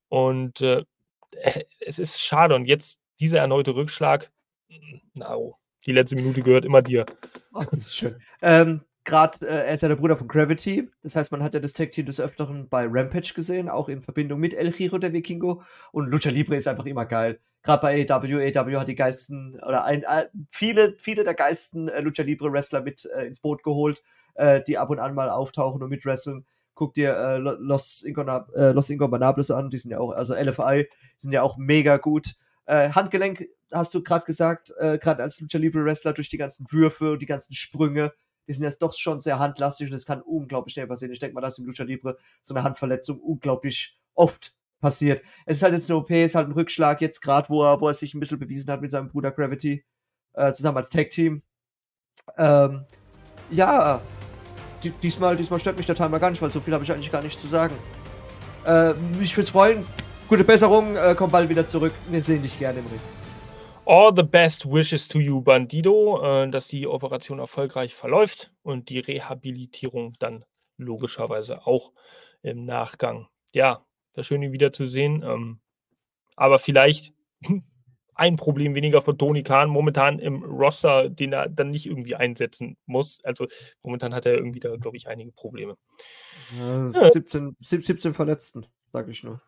Und 0.09 0.61
äh, 0.61 0.85
äh, 1.33 1.65
es 1.81 1.99
ist 1.99 2.21
schade. 2.21 2.55
Und 2.55 2.67
jetzt 2.67 3.01
dieser 3.21 3.39
erneute 3.39 3.75
Rückschlag. 3.75 4.31
Na, 5.15 5.37
oh, 5.37 5.57
die 5.87 5.93
letzte 5.93 6.17
Minute 6.17 6.43
gehört 6.43 6.65
immer 6.65 6.83
dir. 6.83 7.07
Oh, 7.53 7.63
das 7.71 7.89
ist 7.89 7.97
schön. 7.97 8.23
Ähm, 8.43 8.83
gerade, 9.05 9.47
äh, 9.47 9.67
er 9.67 9.75
ist 9.75 9.83
ja 9.83 9.89
der 9.89 9.97
Bruder 9.97 10.17
von 10.17 10.29
Gravity. 10.29 10.91
Das 11.03 11.15
heißt, 11.15 11.31
man 11.31 11.43
hat 11.43 11.55
ja 11.55 11.61
das 11.61 11.75
Tag-Team 11.75 12.07
des 12.07 12.21
Öfteren 12.21 12.69
bei 12.69 12.87
Rampage 12.89 13.33
gesehen, 13.35 13.69
auch 13.69 13.89
in 13.89 14.03
Verbindung 14.03 14.41
mit 14.41 14.55
El 14.55 14.73
Giro 14.73 14.99
der 14.99 15.13
Vikingo. 15.13 15.63
Und 15.93 16.09
Lucha 16.09 16.31
Libre 16.31 16.57
ist 16.57 16.67
einfach 16.67 16.87
immer 16.87 17.05
geil. 17.05 17.39
Gerade 17.63 17.83
bei 17.83 18.07
AEW, 18.09 18.41
AEW 18.41 18.79
hat 18.79 18.89
die 18.89 18.95
geilsten, 18.95 19.61
oder 19.61 19.85
ein, 19.85 20.03
äh, 20.03 20.27
viele, 20.51 20.95
viele 20.99 21.25
der 21.25 21.35
geilsten 21.35 21.89
äh, 21.89 22.01
Lucha 22.01 22.23
Libre 22.23 22.53
Wrestler 22.53 22.83
mit 22.83 23.09
äh, 23.15 23.27
ins 23.27 23.41
Boot 23.41 23.63
geholt, 23.63 24.03
äh, 24.35 24.63
die 24.63 24.79
ab 24.79 24.91
und 24.91 24.99
an 24.99 25.15
mal 25.15 25.31
auftauchen 25.31 25.83
und 25.83 25.91
mit 25.91 26.05
wresteln. 26.05 26.45
Guck 26.75 26.95
dir 26.95 27.17
äh, 27.17 27.39
Los, 27.39 28.03
Incona, 28.03 28.49
Los 28.53 28.91
Ingobernables 28.91 29.53
an, 29.53 29.71
die 29.71 29.79
sind 29.79 29.93
ja 29.93 30.01
auch, 30.01 30.11
also 30.11 30.35
LFI, 30.35 30.89
sind 31.21 31.33
ja 31.33 31.43
auch 31.43 31.57
mega 31.57 31.99
gut. 31.99 32.35
Handgelenk 32.67 33.47
hast 33.71 33.93
du 33.95 34.03
gerade 34.03 34.25
gesagt, 34.25 34.73
gerade 34.79 35.23
als 35.23 35.39
Lucha 35.39 35.59
Libre 35.59 35.85
Wrestler 35.85 36.15
durch 36.15 36.31
die 36.31 36.39
ganzen 36.39 36.67
Würfe 36.73 37.13
und 37.13 37.19
die 37.21 37.27
ganzen 37.27 37.55
Sprünge, 37.55 38.13
die 38.47 38.53
sind 38.53 38.65
jetzt 38.65 38.83
doch 38.83 38.93
schon 38.93 39.21
sehr 39.21 39.39
handlastig 39.39 39.89
und 39.89 39.95
es 39.95 40.07
kann 40.07 40.21
unglaublich 40.23 40.75
schnell 40.75 40.87
passieren. 40.87 41.13
Ich 41.13 41.21
denke 41.21 41.35
mal, 41.35 41.41
dass 41.41 41.59
im 41.59 41.67
Lucha 41.67 41.85
Libre 41.85 42.19
so 42.43 42.55
eine 42.55 42.65
Handverletzung 42.65 43.21
unglaublich 43.21 43.99
oft 44.15 44.55
passiert. 44.81 45.23
Es 45.47 45.59
ist 45.59 45.63
halt 45.63 45.75
jetzt 45.75 45.91
eine 45.91 45.99
OP, 45.99 46.11
es 46.11 46.33
ist 46.33 46.35
halt 46.35 46.49
ein 46.49 46.53
Rückschlag 46.53 47.01
jetzt 47.01 47.21
gerade, 47.21 47.49
wo 47.49 47.65
er, 47.65 47.81
wo 47.81 47.89
er 47.89 47.95
sich 47.95 48.15
ein 48.15 48.21
bisschen 48.21 48.39
bewiesen 48.39 48.71
hat 48.71 48.81
mit 48.81 48.91
seinem 48.91 49.09
Bruder 49.09 49.31
Gravity, 49.31 49.85
äh, 50.35 50.53
zusammen 50.53 50.79
als 50.79 50.91
Tag-Team. 50.91 51.43
Ähm, 52.37 52.85
ja, 53.51 54.01
diesmal, 55.03 55.37
diesmal 55.37 55.61
stört 55.61 55.77
mich 55.77 55.87
der 55.87 55.95
Timer 55.95 56.19
gar 56.19 56.31
nicht, 56.31 56.43
weil 56.43 56.51
so 56.51 56.61
viel 56.61 56.75
habe 56.75 56.85
ich 56.85 56.93
eigentlich 56.93 57.13
gar 57.13 57.23
nicht 57.23 57.41
zu 57.41 57.47
sagen. 57.47 57.75
Äh, 58.67 58.95
mich 59.19 59.37
würde 59.37 59.45
es 59.45 59.51
freuen. 59.51 59.87
Gute 60.29 60.45
Besserung, 60.45 60.97
äh, 60.97 61.15
komm 61.17 61.31
bald 61.31 61.49
wieder 61.49 61.67
zurück. 61.67 61.93
Wir 62.09 62.23
sehen 62.23 62.43
dich 62.43 62.59
gerne 62.59 62.79
im 62.79 62.87
Ring. 62.87 63.24
All 63.87 64.13
the 64.17 64.23
best 64.23 64.65
wishes 64.65 65.09
to 65.09 65.21
you, 65.21 65.43
Bandido, 65.43 66.23
äh, 66.23 66.49
dass 66.49 66.69
die 66.69 66.87
Operation 66.87 67.39
erfolgreich 67.39 67.95
verläuft 67.95 68.51
und 68.63 68.89
die 68.89 68.99
Rehabilitierung 68.99 70.15
dann 70.19 70.45
logischerweise 70.79 71.67
auch 71.67 71.93
im 72.43 72.65
Nachgang. 72.65 73.29
Ja, 73.53 73.85
das 74.15 74.27
schön, 74.27 74.43
ihn 74.43 74.53
wiederzusehen. 74.53 75.23
Ähm, 75.23 75.61
aber 76.35 76.59
vielleicht 76.59 77.13
ein 78.15 78.37
Problem 78.37 78.75
weniger 78.75 79.03
von 79.03 79.19
Tony 79.19 79.43
Khan 79.43 79.69
momentan 79.69 80.19
im 80.19 80.43
Roster, 80.43 81.11
den 81.11 81.35
er 81.35 81.51
dann 81.51 81.71
nicht 81.71 81.85
irgendwie 81.85 82.15
einsetzen 82.15 82.79
muss. 82.87 83.23
Also 83.23 83.49
momentan 83.83 84.15
hat 84.15 84.25
er 84.25 84.33
irgendwie 84.33 84.61
da, 84.61 84.77
glaube 84.77 84.97
ich, 84.97 85.09
einige 85.09 85.33
Probleme. 85.33 85.77
Ja, 86.59 87.11
17, 87.11 87.55
17 87.61 88.15
Verletzten, 88.15 88.67
sage 88.93 89.11
ich 89.11 89.25
nur. 89.25 89.43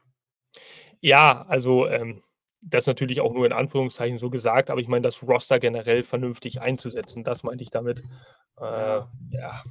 Ja, 1.01 1.43
also 1.49 1.89
ähm, 1.89 2.22
das 2.61 2.87
natürlich 2.87 3.21
auch 3.21 3.33
nur 3.33 3.47
in 3.47 3.53
Anführungszeichen 3.53 4.19
so 4.19 4.31
gesagt, 4.31 4.71
aber 4.71 4.81
ich 4.81 4.89
meine, 4.89 5.03
das 5.03 5.23
Roster 5.23 5.59
generell 5.59 6.05
vernünftig 6.05 6.61
einzusetzen, 6.61 7.25
das 7.25 7.43
meinte 7.43 7.63
ich 7.65 7.71
damit. 7.71 8.03
Äh, 8.61 9.01
ja, 9.31 9.63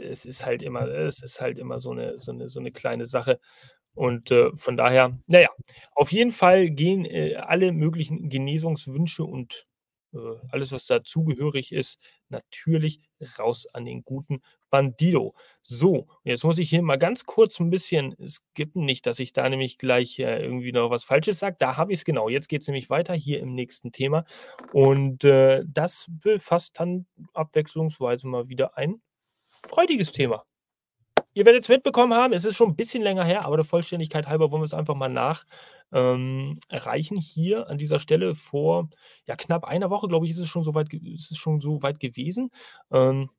es 0.00 0.24
ist 0.24 0.46
halt 0.46 0.62
immer, 0.62 0.86
es 0.88 1.22
ist 1.22 1.40
halt 1.40 1.58
immer 1.58 1.80
so 1.80 1.90
eine, 1.92 2.18
so 2.18 2.32
eine, 2.32 2.48
so 2.48 2.60
eine 2.60 2.72
kleine 2.72 3.06
Sache. 3.06 3.40
Und 3.94 4.30
äh, 4.30 4.50
von 4.54 4.76
daher, 4.76 5.18
naja, 5.26 5.48
auf 5.94 6.12
jeden 6.12 6.30
Fall 6.32 6.70
gehen 6.70 7.04
äh, 7.04 7.34
alle 7.36 7.72
möglichen 7.72 8.28
Genesungswünsche 8.28 9.24
und 9.24 9.66
alles, 10.50 10.72
was 10.72 10.86
dazugehörig 10.86 11.72
ist, 11.72 11.98
natürlich 12.28 13.00
raus 13.38 13.66
an 13.72 13.84
den 13.84 14.02
guten 14.02 14.40
Bandido. 14.70 15.34
So, 15.62 16.06
jetzt 16.24 16.44
muss 16.44 16.58
ich 16.58 16.70
hier 16.70 16.82
mal 16.82 16.98
ganz 16.98 17.24
kurz 17.24 17.58
ein 17.60 17.70
bisschen 17.70 18.16
skippen, 18.26 18.84
nicht, 18.84 19.06
dass 19.06 19.18
ich 19.18 19.32
da 19.32 19.48
nämlich 19.48 19.78
gleich 19.78 20.18
äh, 20.18 20.42
irgendwie 20.42 20.72
noch 20.72 20.90
was 20.90 21.04
Falsches 21.04 21.38
sage. 21.38 21.56
Da 21.58 21.76
habe 21.76 21.92
ich 21.92 22.00
es 22.00 22.04
genau. 22.04 22.28
Jetzt 22.28 22.48
geht 22.48 22.62
es 22.62 22.68
nämlich 22.68 22.90
weiter 22.90 23.14
hier 23.14 23.40
im 23.40 23.54
nächsten 23.54 23.92
Thema. 23.92 24.24
Und 24.72 25.24
äh, 25.24 25.64
das 25.66 26.06
befasst 26.08 26.80
dann 26.80 27.06
abwechslungsweise 27.34 28.26
mal 28.26 28.48
wieder 28.48 28.76
ein 28.76 29.00
freudiges 29.66 30.12
Thema. 30.12 30.44
Ihr 31.34 31.44
werdet 31.44 31.62
es 31.62 31.68
mitbekommen 31.68 32.14
haben, 32.14 32.32
es 32.32 32.44
ist 32.44 32.56
schon 32.56 32.70
ein 32.70 32.76
bisschen 32.76 33.02
länger 33.02 33.22
her, 33.22 33.44
aber 33.44 33.56
der 33.56 33.64
Vollständigkeit 33.64 34.26
halber 34.26 34.50
wollen 34.50 34.62
wir 34.62 34.66
es 34.66 34.74
einfach 34.74 34.96
mal 34.96 35.08
nachreichen. 35.08 35.46
Ähm, 35.92 36.58
hier 37.20 37.68
an 37.68 37.78
dieser 37.78 38.00
Stelle 38.00 38.34
vor 38.34 38.88
ja, 39.26 39.36
knapp 39.36 39.64
einer 39.64 39.90
Woche, 39.90 40.08
glaube 40.08 40.26
ich, 40.26 40.32
ist 40.32 40.38
es 40.38 40.48
schon 40.48 40.62
so 40.62 40.74
weit, 40.74 40.92
ist 40.92 41.30
es 41.30 41.38
schon 41.38 41.60
so 41.60 41.82
weit 41.82 42.00
gewesen. 42.00 42.50
Ähm, 42.92 43.30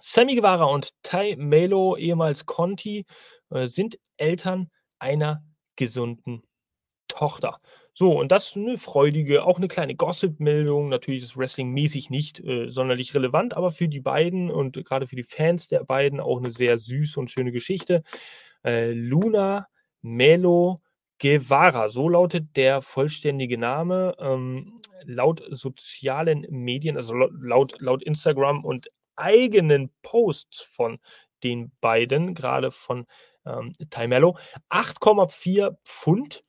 Sammy 0.00 0.36
Guevara 0.36 0.64
und 0.64 0.90
Tai 1.02 1.36
Melo, 1.36 1.96
ehemals 1.96 2.46
Conti, 2.46 3.06
äh, 3.50 3.66
sind 3.66 3.98
Eltern 4.16 4.70
einer 4.98 5.42
gesunden 5.76 6.42
Tochter. 7.08 7.58
So, 7.92 8.18
und 8.18 8.30
das 8.32 8.50
ist 8.50 8.56
eine 8.56 8.78
freudige, 8.78 9.44
auch 9.44 9.58
eine 9.58 9.68
kleine 9.68 9.96
Gossip-Meldung. 9.96 10.88
Natürlich 10.88 11.22
ist 11.24 11.36
Wrestling 11.36 11.70
mäßig 11.72 12.08
nicht 12.08 12.40
äh, 12.40 12.70
sonderlich 12.70 13.14
relevant, 13.14 13.54
aber 13.54 13.70
für 13.70 13.88
die 13.88 14.00
beiden 14.00 14.50
und 14.50 14.82
gerade 14.84 15.06
für 15.06 15.16
die 15.16 15.24
Fans 15.24 15.68
der 15.68 15.84
beiden 15.84 16.20
auch 16.20 16.38
eine 16.38 16.50
sehr 16.50 16.78
süße 16.78 17.18
und 17.18 17.30
schöne 17.30 17.52
Geschichte. 17.52 18.02
Äh, 18.64 18.92
Luna 18.92 19.66
Melo 20.02 20.78
Guevara, 21.20 21.88
so 21.88 22.08
lautet 22.08 22.56
der 22.56 22.82
vollständige 22.82 23.58
Name. 23.58 24.14
Ähm, 24.18 24.80
laut 25.04 25.42
sozialen 25.50 26.46
Medien, 26.50 26.96
also 26.96 27.14
laut, 27.14 27.80
laut 27.80 28.02
Instagram 28.02 28.64
und 28.64 28.90
eigenen 29.16 29.90
Posts 30.02 30.62
von 30.62 30.98
den 31.42 31.72
beiden, 31.80 32.34
gerade 32.34 32.70
von 32.70 33.06
ähm, 33.46 33.72
Mello, 34.08 34.36
8,4 34.70 35.76
Pfund 35.84 36.42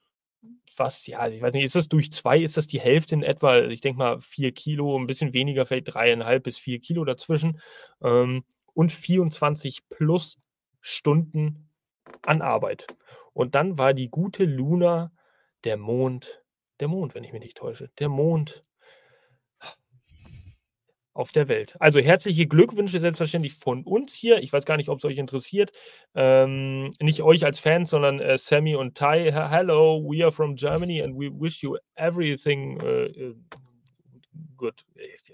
was, 0.77 1.05
ja, 1.05 1.27
ich 1.27 1.41
weiß 1.41 1.53
nicht, 1.53 1.65
ist 1.65 1.75
das 1.75 1.89
durch 1.89 2.11
zwei, 2.11 2.39
ist 2.39 2.57
das 2.57 2.67
die 2.67 2.79
Hälfte 2.79 3.15
in 3.15 3.23
etwa? 3.23 3.59
Ich 3.61 3.81
denke 3.81 3.97
mal 3.97 4.21
vier 4.21 4.51
Kilo, 4.51 4.97
ein 4.97 5.07
bisschen 5.07 5.33
weniger, 5.33 5.65
vielleicht 5.65 5.93
dreieinhalb 5.93 6.43
bis 6.43 6.57
vier 6.57 6.79
Kilo 6.79 7.03
dazwischen. 7.05 7.59
Ähm, 8.01 8.43
und 8.73 8.91
24 8.91 9.89
plus 9.89 10.39
Stunden 10.79 11.69
an 12.25 12.41
Arbeit. 12.41 12.87
Und 13.33 13.55
dann 13.55 13.77
war 13.77 13.93
die 13.93 14.09
gute 14.09 14.45
Luna 14.45 15.11
der 15.63 15.77
Mond, 15.77 16.43
der 16.79 16.87
Mond, 16.87 17.15
wenn 17.15 17.23
ich 17.23 17.31
mich 17.31 17.41
nicht 17.41 17.57
täusche, 17.57 17.89
der 17.99 18.09
Mond 18.09 18.63
auf 21.13 21.31
der 21.31 21.47
Welt. 21.47 21.75
Also 21.79 21.99
herzliche 21.99 22.47
Glückwünsche 22.47 22.99
selbstverständlich 22.99 23.53
von 23.53 23.83
uns 23.83 24.13
hier. 24.13 24.39
Ich 24.39 24.53
weiß 24.53 24.65
gar 24.65 24.77
nicht, 24.77 24.89
ob 24.89 24.99
es 24.99 25.05
euch 25.05 25.17
interessiert. 25.17 25.71
Ähm, 26.15 26.93
nicht 27.01 27.21
euch 27.21 27.43
als 27.43 27.59
Fans, 27.59 27.89
sondern 27.89 28.19
äh, 28.19 28.37
Sammy 28.37 28.75
und 28.75 28.97
Ty. 28.97 29.31
Hello, 29.31 30.01
we 30.03 30.23
are 30.23 30.31
from 30.31 30.55
Germany 30.55 31.01
and 31.01 31.15
we 31.15 31.29
wish 31.29 31.61
you 31.61 31.77
everything 31.95 32.81
uh, 32.81 33.33
good. 34.55 34.85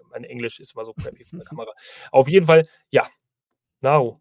Mein 0.10 0.24
Englisch 0.24 0.60
ist 0.60 0.76
mal 0.76 0.86
so 0.86 0.94
crappy 0.94 1.24
von 1.24 1.40
der 1.40 1.46
Kamera. 1.48 1.72
Auf 2.12 2.28
jeden 2.28 2.46
Fall, 2.46 2.68
ja. 2.90 3.08
Now. 3.82 4.18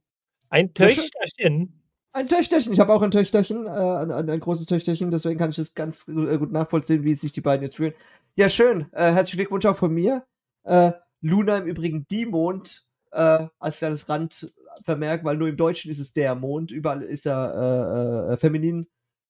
Ein 0.51 0.75
Töchterchen. 0.75 1.76
Ein 2.17 2.29
Töchterchen. 2.29 2.73
Ich 2.73 2.81
habe 2.81 2.95
auch 2.95 3.03
ein 3.03 3.11
Töchterchen, 3.11 3.67
äh, 3.67 3.69
ein, 3.69 4.11
ein, 4.11 4.41
großes 4.41 4.65
Töchterchen, 4.65 5.11
deswegen 5.11 5.39
kann 5.39 5.51
ich 5.51 5.57
das 5.57 5.75
ganz 5.75 6.07
gut 6.07 6.51
nachvollziehen, 6.51 7.05
wie 7.05 7.15
sich 7.15 7.31
die 7.31 7.43
beiden 7.43 7.63
jetzt 7.63 7.77
fühlen. 7.77 7.93
Ja, 8.37 8.49
schön. 8.49 8.87
Äh, 8.93 9.13
herzlichen 9.13 9.37
Glückwunsch 9.37 9.67
auch 9.67 9.77
von 9.77 9.93
mir. 9.93 10.25
Äh, 10.65 10.93
Luna 11.21 11.59
im 11.59 11.67
Übrigen 11.67 12.07
die 12.11 12.25
Mond 12.25 12.87
äh, 13.13 13.49
als 13.59 13.77
kleines 13.77 14.09
Randvermerk, 14.09 15.25
weil 15.25 15.37
nur 15.37 15.49
im 15.49 15.59
Deutschen 15.59 15.91
ist 15.91 15.99
es 15.99 16.15
der 16.15 16.35
Mond, 16.35 16.71
überall 16.71 17.03
ist 17.03 17.27
er 17.27 18.31
äh, 18.31 18.33
äh, 18.33 18.37
feminin 18.39 18.87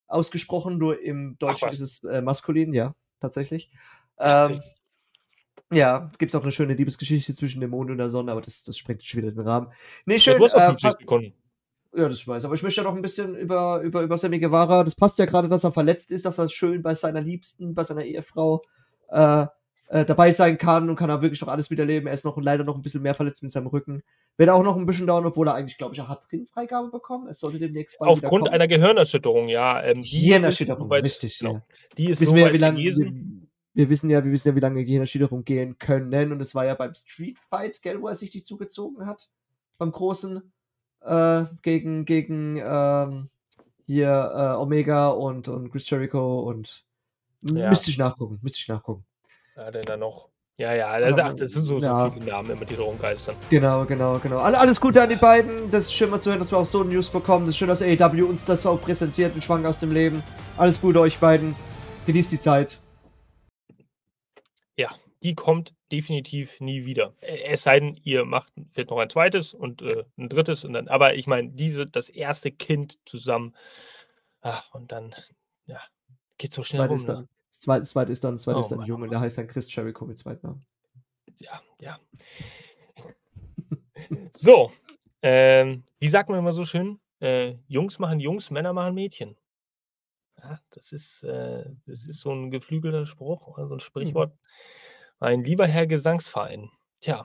ausgesprochen, 0.07 0.78
nur 0.78 1.03
im 1.03 1.37
Deutschen 1.41 1.68
ist 1.70 1.80
es 1.80 2.05
äh, 2.05 2.22
maskulin, 2.22 2.72
ja, 2.72 2.95
tatsächlich. 3.20 3.68
Ähm, 4.20 4.61
ja, 5.72 6.12
gibt 6.18 6.30
es 6.30 6.37
auch 6.37 6.45
eine 6.45 6.53
schöne 6.53 6.74
Liebesgeschichte 6.74 7.34
zwischen 7.34 7.61
dem 7.61 7.70
Mond 7.70 7.91
und 7.91 7.99
der 7.99 8.11
Sonne, 8.11 8.30
aber 8.30 8.43
das, 8.43 8.62
das 8.62 8.78
sprengt 8.78 9.03
schon 9.03 9.22
wieder 9.22 9.32
den 9.32 9.41
Rahmen. 9.41 9.72
Nee, 10.05 10.20
schön. 10.20 10.41
Ja, 10.41 10.70
äh, 10.70 11.32
ja, 11.97 12.09
das 12.09 12.27
weiß. 12.27 12.45
Aber 12.45 12.55
ich 12.55 12.63
möchte 12.63 12.81
ja 12.81 12.85
noch 12.85 12.95
ein 12.95 13.03
bisschen 13.03 13.35
über, 13.35 13.81
über, 13.81 14.03
über 14.03 14.19
Sammy 14.19 14.39
Guevara. 14.39 14.85
Das 14.85 14.95
passt 14.95 15.19
ja 15.19 15.27
gerade, 15.27 15.49
dass 15.49 15.65
er 15.65 15.73
verletzt 15.73 16.11
ist, 16.11 16.27
dass 16.27 16.39
er 16.39 16.49
schön 16.49 16.83
bei 16.83 16.95
seiner 16.95 17.21
Liebsten, 17.21 17.75
bei 17.75 17.85
seiner 17.85 18.05
Ehefrau 18.05 18.63
äh, 19.09 19.47
äh, 19.89 20.05
dabei 20.05 20.33
sein 20.33 20.59
kann 20.59 20.91
und 20.91 20.97
kann 20.97 21.11
er 21.11 21.23
wirklich 21.23 21.41
noch 21.41 21.49
alles 21.49 21.71
miterleben. 21.71 22.09
Er 22.09 22.15
ist 22.15 22.25
noch 22.25 22.37
leider 22.39 22.65
noch 22.65 22.75
ein 22.75 22.83
bisschen 22.83 23.03
mehr 23.03 23.15
verletzt 23.15 23.43
mit 23.43 23.53
seinem 23.53 23.69
Rücken. 23.69 24.03
Wird 24.37 24.51
auch 24.51 24.63
noch 24.63 24.77
ein 24.77 24.85
bisschen 24.85 25.07
dauern, 25.07 25.27
obwohl 25.27 25.49
er 25.49 25.55
eigentlich, 25.55 25.79
glaube 25.79 25.95
ich, 25.95 26.01
er 26.01 26.09
hat 26.09 26.31
Ringfreigabe 26.31 26.91
bekommen. 26.91 27.29
Es 27.29 27.39
sollte 27.39 27.59
demnächst 27.59 27.99
bald 27.99 28.11
Aufgrund 28.11 28.51
einer 28.51 28.67
Gehirnerschütterung, 28.67 29.49
ja. 29.49 29.83
Ähm, 29.83 30.03
Gehirnerschütterung, 30.03 30.91
weit, 30.91 31.05
richtig. 31.05 31.39
Genau. 31.39 31.55
Ja. 31.55 31.63
Die 31.97 32.11
ist 32.11 32.21
wissen 32.21 32.31
so 32.31 32.37
wir, 32.37 32.53
wie 32.53 32.59
lange, 32.59 32.79
wir, 32.79 33.13
wir, 33.75 33.89
wissen 33.89 34.11
ja, 34.11 34.25
wir 34.25 34.33
wissen 34.33 34.49
ja, 34.49 34.57
wie 34.57 34.61
lange 34.61 34.85
Gehirnerschütterung 34.85 35.45
gehen 35.45 35.79
können. 35.79 36.33
Und 36.33 36.41
es 36.41 36.55
war 36.55 36.67
ja 36.67 36.75
beim 36.75 36.95
Street 36.95 37.39
Fight, 37.49 37.81
gell, 37.81 38.03
wo 38.03 38.09
er 38.09 38.15
sich 38.15 38.31
die 38.31 38.43
zugezogen 38.43 39.07
hat. 39.07 39.31
Beim 39.79 39.93
großen 39.93 40.53
äh, 41.03 41.45
gegen, 41.63 42.05
gegen 42.05 42.61
ähm, 42.63 43.29
hier 43.87 44.33
äh, 44.35 44.61
Omega 44.61 45.09
und, 45.09 45.49
und 45.49 45.71
Chris 45.71 45.89
Jericho 45.89 46.41
und 46.41 46.85
ja. 47.43 47.69
müsste 47.69 47.91
ich 47.91 47.99
nachgucken, 47.99 48.39
müsste 48.43 48.59
ich 48.59 48.69
nachgucken. 48.69 49.05
Ja, 49.57 49.71
denn 49.71 49.85
da 49.85 49.97
noch? 49.97 50.29
Ja, 50.59 50.73
ja, 50.73 50.89
also, 50.89 51.21
ach, 51.21 51.35
das 51.35 51.53
sind 51.53 51.65
so, 51.67 51.79
ja. 51.79 52.07
so 52.07 52.13
viele 52.13 52.33
Namen 52.33 52.51
immer, 52.51 52.65
die 52.65 52.77
da 52.77 52.83
rumgeistern. 52.83 53.37
Genau, 53.51 53.85
genau, 53.85 54.19
genau. 54.19 54.39
Alles 54.39 54.81
Gute 54.81 55.03
an 55.03 55.11
die 55.11 55.17
beiden. 55.17 55.71
Das 55.71 55.85
ist 55.85 55.93
schön 55.93 56.09
mal 56.09 56.21
zu 56.21 56.31
hören, 56.31 56.39
dass 56.39 56.51
wir 56.51 56.57
auch 56.57 56.67
so 56.67 56.83
News 56.83 57.11
bekommen. 57.11 57.45
Das 57.45 57.55
ist 57.55 57.59
schön, 57.59 57.69
dass 57.69 57.83
AEW 57.83 58.25
uns 58.25 58.47
das 58.47 58.65
auch 58.65 58.81
präsentiert, 58.81 59.37
ein 59.37 59.43
Schwank 59.43 59.67
aus 59.67 59.81
dem 59.81 59.93
Leben. 59.93 60.23
Alles 60.57 60.81
Gute 60.81 61.01
euch 61.01 61.19
beiden. 61.19 61.55
Genießt 62.07 62.33
die 62.33 62.41
Zeit. 62.41 62.79
Ja, 64.79 64.91
die 65.23 65.35
kommt 65.35 65.75
definitiv 65.91 66.61
nie 66.61 66.85
wieder. 66.85 67.14
Es 67.21 67.62
sei 67.62 67.81
denn, 67.81 68.01
ihr 68.03 68.25
macht 68.25 68.53
vielleicht 68.71 68.91
noch 68.91 68.99
ein 68.99 69.11
zweites 69.11 69.55
und 69.55 69.83
äh, 69.83 70.05
ein 70.17 70.29
drittes 70.29 70.64
und 70.64 70.73
dann, 70.73 70.89
aber 70.89 71.14
ich 71.14 71.27
meine, 71.27 71.51
diese, 71.51 71.87
das 71.87 72.09
erste 72.09 72.51
Kind 72.51 72.99
zusammen. 73.05 73.55
Ach, 74.41 74.73
und 74.75 74.93
dann, 74.93 75.14
ja, 75.67 75.81
geht 76.39 76.53
so 76.53 76.62
schnell 76.62 76.87
rum. 76.87 77.05
Ne? 77.05 77.29
Das 77.51 77.61
zweite, 77.61 77.81
das 77.81 77.91
zweite 77.91 78.12
ist 78.12 78.25
dann, 78.25 78.35
das 78.35 78.43
zweite 78.43 78.59
oh, 78.59 78.61
ist 78.61 78.71
dann 78.71 78.81
ein 78.81 78.87
Junge, 78.87 79.09
der 79.09 79.21
heißt 79.21 79.39
dann 79.39 79.49
Chris 79.49 79.73
Jericho 79.75 80.05
mit 80.05 80.19
Zweitnamen. 80.19 80.64
Ja, 81.39 81.61
ja. 81.81 81.99
so, 84.33 84.73
ähm, 85.23 85.85
wie 85.99 86.09
sagt 86.09 86.29
man 86.29 86.39
immer 86.39 86.55
so 86.55 86.64
schön? 86.64 87.01
Äh, 87.21 87.57
Jungs 87.67 87.99
machen 87.99 88.21
Jungs, 88.21 88.51
Männer 88.51 88.73
machen 88.73 88.95
Mädchen. 88.95 89.37
Ja, 90.39 90.61
das 90.71 90.93
ist, 90.93 91.23
äh, 91.25 91.64
das 91.87 92.07
ist 92.07 92.21
so 92.21 92.31
ein 92.31 92.51
geflügelter 92.51 93.07
Spruch, 93.07 93.57
so 93.57 93.64
ein 93.64 93.77
mhm. 93.77 93.81
Sprichwort. 93.81 94.35
Mhm. 94.35 94.39
Mein 95.19 95.45
lieber 95.45 95.67
Herr 95.67 95.87
Gesangsverein. 95.87 96.71
Tja, 97.01 97.25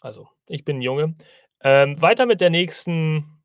also, 0.00 0.28
ich 0.46 0.64
bin 0.64 0.80
Junge. 0.80 1.14
Ähm, 1.60 2.00
weiter 2.00 2.26
mit 2.26 2.40
der 2.40 2.50
nächsten 2.50 3.42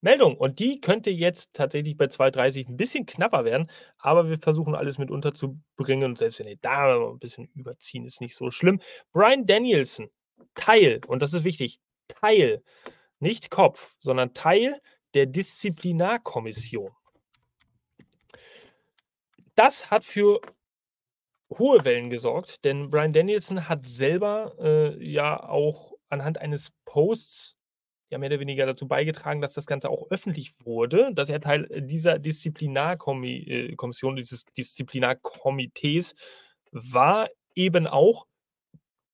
Meldung. 0.00 0.36
Und 0.36 0.58
die 0.58 0.80
könnte 0.80 1.10
jetzt 1.10 1.54
tatsächlich 1.54 1.96
bei 1.96 2.06
2,30 2.06 2.68
ein 2.68 2.76
bisschen 2.76 3.06
knapper 3.06 3.44
werden, 3.44 3.70
aber 3.98 4.28
wir 4.28 4.38
versuchen 4.38 4.74
alles 4.74 4.98
mit 4.98 5.10
unterzubringen. 5.10 6.10
Und 6.10 6.18
selbst 6.18 6.38
wenn 6.38 6.48
ihr 6.48 6.58
da 6.60 7.10
ein 7.10 7.18
bisschen 7.18 7.48
überziehen, 7.54 8.04
ist 8.04 8.20
nicht 8.20 8.36
so 8.36 8.50
schlimm. 8.50 8.80
Brian 9.12 9.46
Danielson, 9.46 10.10
Teil, 10.54 11.00
und 11.06 11.22
das 11.22 11.32
ist 11.32 11.44
wichtig, 11.44 11.80
Teil, 12.08 12.62
nicht 13.18 13.50
Kopf, 13.50 13.96
sondern 13.98 14.34
Teil 14.34 14.80
der 15.14 15.26
Disziplinarkommission. 15.26 16.92
Das 19.54 19.90
hat 19.90 20.04
für 20.04 20.40
hohe 21.50 21.84
Wellen 21.84 22.10
gesorgt, 22.10 22.64
denn 22.64 22.90
Brian 22.90 23.12
Danielson 23.12 23.68
hat 23.68 23.86
selber 23.86 24.54
äh, 24.58 25.04
ja 25.04 25.48
auch 25.48 25.92
anhand 26.08 26.38
eines 26.38 26.70
Posts 26.84 27.56
ja 28.10 28.18
mehr 28.18 28.30
oder 28.30 28.40
weniger 28.40 28.66
dazu 28.66 28.86
beigetragen, 28.86 29.40
dass 29.40 29.54
das 29.54 29.66
Ganze 29.66 29.90
auch 29.90 30.10
öffentlich 30.10 30.52
wurde, 30.64 31.10
dass 31.12 31.28
er 31.28 31.40
Teil 31.40 31.66
dieser 31.88 32.18
Disziplinarkommission, 32.18 34.16
äh, 34.16 34.20
dieses 34.20 34.44
Disziplinarkomitees 34.56 36.14
war, 36.70 37.28
eben 37.54 37.86
auch, 37.86 38.26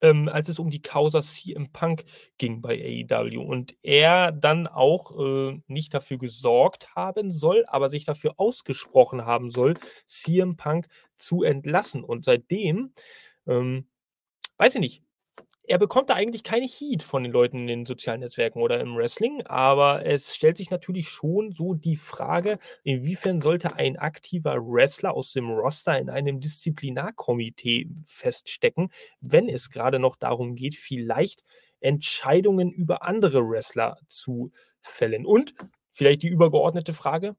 ähm, 0.02 0.28
als 0.28 0.48
es 0.48 0.58
um 0.58 0.70
die 0.70 0.82
Causa 0.82 1.22
CM 1.22 1.70
Punk 1.72 2.04
ging 2.36 2.60
bei 2.60 3.06
AEW 3.10 3.40
und 3.40 3.76
er 3.82 4.32
dann 4.32 4.66
auch 4.66 5.18
äh, 5.18 5.60
nicht 5.68 5.94
dafür 5.94 6.18
gesorgt 6.18 6.94
haben 6.94 7.30
soll, 7.30 7.64
aber 7.68 7.88
sich 7.88 8.04
dafür 8.04 8.34
ausgesprochen 8.36 9.24
haben 9.24 9.50
soll, 9.50 9.74
CM 10.06 10.56
Punk 10.56 10.88
zu 11.16 11.44
entlassen. 11.44 12.04
Und 12.04 12.24
seitdem, 12.24 12.92
ähm, 13.46 13.88
weiß 14.58 14.74
ich 14.74 14.80
nicht, 14.80 15.04
er 15.64 15.78
bekommt 15.78 16.10
da 16.10 16.14
eigentlich 16.14 16.42
keine 16.42 16.66
Heat 16.66 17.02
von 17.02 17.22
den 17.22 17.32
Leuten 17.32 17.58
in 17.58 17.66
den 17.66 17.86
sozialen 17.86 18.20
Netzwerken 18.20 18.60
oder 18.60 18.80
im 18.80 18.96
Wrestling, 18.96 19.42
aber 19.46 20.04
es 20.04 20.34
stellt 20.34 20.56
sich 20.56 20.70
natürlich 20.70 21.08
schon 21.08 21.52
so 21.52 21.74
die 21.74 21.96
Frage, 21.96 22.58
inwiefern 22.82 23.40
sollte 23.40 23.76
ein 23.76 23.96
aktiver 23.96 24.56
Wrestler 24.56 25.14
aus 25.14 25.32
dem 25.32 25.50
Roster 25.50 25.98
in 25.98 26.10
einem 26.10 26.40
Disziplinarkomitee 26.40 27.88
feststecken, 28.06 28.90
wenn 29.20 29.48
es 29.48 29.70
gerade 29.70 29.98
noch 30.00 30.16
darum 30.16 30.56
geht, 30.56 30.74
vielleicht 30.74 31.44
Entscheidungen 31.80 32.70
über 32.70 33.02
andere 33.04 33.48
Wrestler 33.48 33.98
zu 34.08 34.52
fällen. 34.80 35.24
Und 35.26 35.54
vielleicht 35.90 36.22
die 36.22 36.28
übergeordnete 36.28 36.92
Frage, 36.92 37.36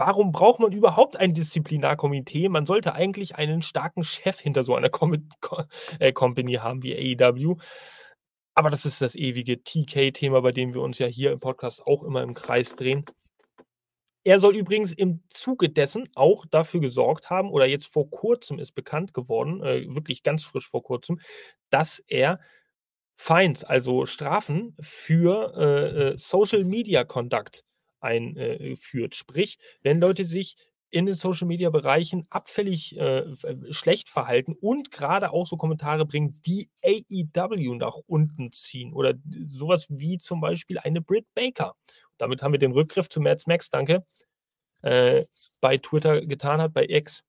warum 0.00 0.32
braucht 0.32 0.58
man 0.58 0.72
überhaupt 0.72 1.16
ein 1.16 1.34
Disziplinarkomitee? 1.34 2.48
Man 2.48 2.66
sollte 2.66 2.94
eigentlich 2.94 3.36
einen 3.36 3.62
starken 3.62 4.02
Chef 4.02 4.40
hinter 4.40 4.64
so 4.64 4.74
einer 4.74 4.88
Com 4.88 5.28
Co 5.40 5.62
äh, 6.00 6.12
Company 6.12 6.54
haben 6.54 6.82
wie 6.82 7.18
AEW. 7.20 7.56
Aber 8.54 8.70
das 8.70 8.86
ist 8.86 9.00
das 9.00 9.14
ewige 9.14 9.62
TK-Thema, 9.62 10.40
bei 10.40 10.52
dem 10.52 10.74
wir 10.74 10.80
uns 10.80 10.98
ja 10.98 11.06
hier 11.06 11.32
im 11.32 11.40
Podcast 11.40 11.86
auch 11.86 12.02
immer 12.02 12.22
im 12.22 12.34
Kreis 12.34 12.74
drehen. 12.74 13.04
Er 14.24 14.38
soll 14.38 14.56
übrigens 14.56 14.92
im 14.92 15.22
Zuge 15.30 15.70
dessen 15.70 16.08
auch 16.14 16.44
dafür 16.50 16.80
gesorgt 16.80 17.30
haben, 17.30 17.50
oder 17.50 17.66
jetzt 17.66 17.86
vor 17.86 18.10
kurzem 18.10 18.58
ist 18.58 18.72
bekannt 18.72 19.14
geworden, 19.14 19.62
äh, 19.62 19.86
wirklich 19.94 20.22
ganz 20.22 20.44
frisch 20.44 20.68
vor 20.68 20.82
kurzem, 20.82 21.20
dass 21.70 22.00
er 22.06 22.38
Fines, 23.16 23.64
also 23.64 24.06
Strafen 24.06 24.76
für 24.80 25.54
äh, 25.56 26.12
äh 26.12 26.18
Social 26.18 26.64
Media 26.64 27.04
Conduct 27.04 27.64
einführt. 28.00 29.14
Sprich, 29.14 29.58
wenn 29.82 30.00
Leute 30.00 30.24
sich 30.24 30.56
in 30.90 31.06
den 31.06 31.14
Social 31.14 31.46
Media 31.46 31.70
Bereichen 31.70 32.26
abfällig 32.30 32.96
äh, 32.98 33.20
äh, 33.20 33.72
schlecht 33.72 34.08
verhalten 34.08 34.54
und 34.60 34.90
gerade 34.90 35.32
auch 35.32 35.46
so 35.46 35.56
Kommentare 35.56 36.04
bringen, 36.04 36.40
die 36.44 36.68
AEW 36.84 37.76
nach 37.76 37.96
unten 38.06 38.50
ziehen 38.50 38.92
oder 38.92 39.14
sowas 39.46 39.86
wie 39.88 40.18
zum 40.18 40.40
Beispiel 40.40 40.78
eine 40.78 41.00
Britt 41.00 41.26
Baker. 41.34 41.74
Damit 42.18 42.42
haben 42.42 42.52
wir 42.52 42.58
den 42.58 42.72
Rückgriff 42.72 43.08
zu 43.08 43.20
Mads 43.20 43.46
Max, 43.46 43.70
danke, 43.70 44.04
äh, 44.82 45.24
bei 45.60 45.78
Twitter 45.78 46.26
getan 46.26 46.60
hat, 46.60 46.74
bei 46.74 46.86
X, 46.88 47.24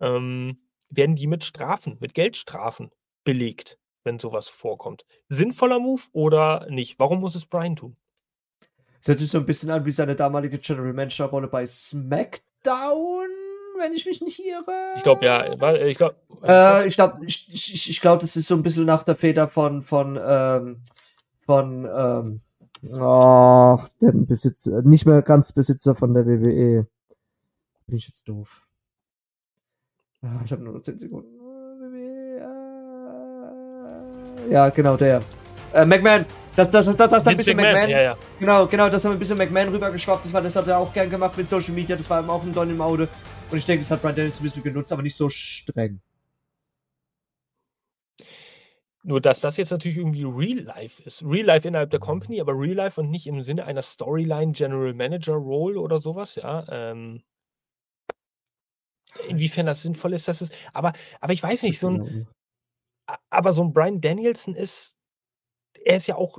ähm, 0.00 0.62
werden 0.88 1.16
die 1.16 1.26
mit 1.26 1.44
Strafen, 1.44 1.96
mit 2.00 2.14
Geldstrafen 2.14 2.90
belegt, 3.24 3.78
wenn 4.04 4.18
sowas 4.18 4.48
vorkommt. 4.48 5.04
Sinnvoller 5.28 5.78
Move 5.78 6.02
oder 6.12 6.66
nicht? 6.70 6.98
Warum 6.98 7.20
muss 7.20 7.34
es 7.34 7.46
Brian 7.46 7.76
tun? 7.76 7.96
Es 9.00 9.08
hört 9.08 9.18
sich 9.18 9.30
so 9.30 9.38
ein 9.38 9.46
bisschen 9.46 9.70
an 9.70 9.84
wie 9.86 9.92
seine 9.92 10.14
damalige 10.14 10.58
General 10.58 10.92
Manager-Rolle 10.92 11.48
bei 11.48 11.66
SmackDown, 11.66 13.28
wenn 13.78 13.94
ich 13.94 14.04
mich 14.04 14.20
nicht 14.20 14.38
irre. 14.38 14.88
Ich 14.96 15.02
glaube, 15.02 15.24
ja. 15.24 15.50
Ich 15.86 15.96
glaube, 15.96 16.16
äh, 16.42 16.86
ich, 16.86 16.96
glaub, 16.96 17.22
ich, 17.22 17.48
ich, 17.50 17.88
ich 17.88 18.00
glaube, 18.00 18.20
das 18.20 18.36
ist 18.36 18.48
so 18.48 18.54
ein 18.54 18.62
bisschen 18.62 18.84
nach 18.84 19.02
der 19.02 19.16
Feder 19.16 19.48
von, 19.48 19.82
von, 19.82 20.20
ähm, 20.22 20.82
von, 21.46 21.88
ähm, 21.90 22.40
oh, 23.00 23.78
dem 24.02 24.26
Besitzer, 24.26 24.82
nicht 24.82 25.06
mehr 25.06 25.22
ganz 25.22 25.52
Besitzer 25.52 25.94
von 25.94 26.12
der 26.12 26.26
WWE. 26.26 26.86
Bin 27.86 27.96
ich 27.96 28.06
jetzt 28.06 28.28
doof. 28.28 28.66
Ah, 30.22 30.42
ich 30.44 30.52
habe 30.52 30.62
nur 30.62 30.74
noch 30.74 30.82
10 30.82 30.98
Sekunden. 30.98 31.40
E, 31.94 32.38
ja, 34.50 34.68
genau, 34.68 34.96
der. 34.96 35.22
Äh, 35.72 35.84
McMahon, 35.84 36.24
dass, 36.56 36.70
dass, 36.70 36.86
dass, 36.86 36.96
dass 36.96 37.24
da 37.24 37.30
ein 37.30 37.36
bisschen 37.36 37.56
McMahon, 37.56 37.74
McMahon 37.74 37.90
ja, 37.90 38.02
ja. 38.02 38.18
genau, 38.38 38.66
genau, 38.66 38.88
dass 38.88 39.04
er 39.04 39.12
ein 39.12 39.18
bisschen 39.18 39.38
McMahon 39.38 39.68
rübergeschwappt 39.68 40.26
ist, 40.26 40.32
weil 40.32 40.42
das 40.42 40.56
hat 40.56 40.66
er 40.66 40.78
auch 40.78 40.92
gern 40.92 41.08
gemacht 41.08 41.36
mit 41.36 41.46
Social 41.46 41.72
Media, 41.72 41.96
das 41.96 42.10
war 42.10 42.22
ihm 42.22 42.30
auch 42.30 42.42
ein 42.42 42.52
Don 42.52 42.70
im 42.70 42.80
Auge. 42.80 43.08
Und 43.50 43.58
ich 43.58 43.66
denke, 43.66 43.82
das 43.82 43.90
hat 43.90 44.02
Brian 44.02 44.16
Daniels 44.16 44.40
ein 44.40 44.44
bisschen 44.44 44.62
genutzt, 44.62 44.92
aber 44.92 45.02
nicht 45.02 45.16
so 45.16 45.28
streng. 45.28 46.00
Nur, 49.02 49.20
dass 49.20 49.40
das 49.40 49.56
jetzt 49.56 49.70
natürlich 49.70 49.96
irgendwie 49.96 50.24
Real 50.24 50.58
Life 50.58 51.02
ist. 51.02 51.22
Real 51.24 51.46
Life 51.46 51.66
innerhalb 51.66 51.90
der 51.90 52.00
Company, 52.00 52.40
aber 52.40 52.52
Real 52.52 52.74
Life 52.74 53.00
und 53.00 53.10
nicht 53.10 53.26
im 53.26 53.42
Sinne 53.42 53.64
einer 53.64 53.82
Storyline 53.82 54.52
General 54.52 54.92
Manager 54.92 55.34
Role 55.34 55.80
oder 55.80 56.00
sowas, 56.00 56.34
ja. 56.34 56.66
Ähm, 56.68 57.22
inwiefern 59.26 59.66
das 59.66 59.82
sinnvoll 59.82 60.12
ist, 60.12 60.28
das 60.28 60.42
ist. 60.42 60.52
Aber, 60.74 60.92
aber 61.20 61.32
ich 61.32 61.42
weiß 61.42 61.62
nicht, 61.62 61.78
so 61.78 61.90
ein. 61.90 62.28
Aber 63.30 63.52
so 63.52 63.64
ein 63.64 63.72
Brian 63.72 64.00
Danielson 64.00 64.54
ist 64.54 64.99
er 65.84 65.96
ist 65.96 66.06
ja 66.06 66.16
auch 66.16 66.38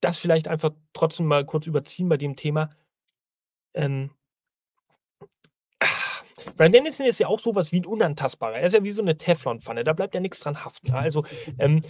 das 0.00 0.18
vielleicht 0.18 0.48
einfach 0.48 0.72
trotzdem 0.92 1.26
mal 1.26 1.46
kurz 1.46 1.66
überziehen 1.66 2.08
bei 2.08 2.16
dem 2.16 2.36
Thema. 2.36 2.70
Ähm, 3.74 4.10
Brian 6.56 6.72
Dennison 6.72 7.06
ist 7.06 7.18
ja 7.18 7.28
auch 7.28 7.38
sowas 7.38 7.72
wie 7.72 7.80
ein 7.80 7.86
Unantastbarer. 7.86 8.56
Er 8.56 8.66
ist 8.66 8.74
ja 8.74 8.84
wie 8.84 8.90
so 8.90 9.02
eine 9.02 9.16
Teflonpfanne, 9.16 9.84
da 9.84 9.92
bleibt 9.92 10.14
ja 10.14 10.20
nichts 10.20 10.40
dran 10.40 10.64
haften. 10.64 10.92
Also, 10.92 11.24
ähm, 11.58 11.82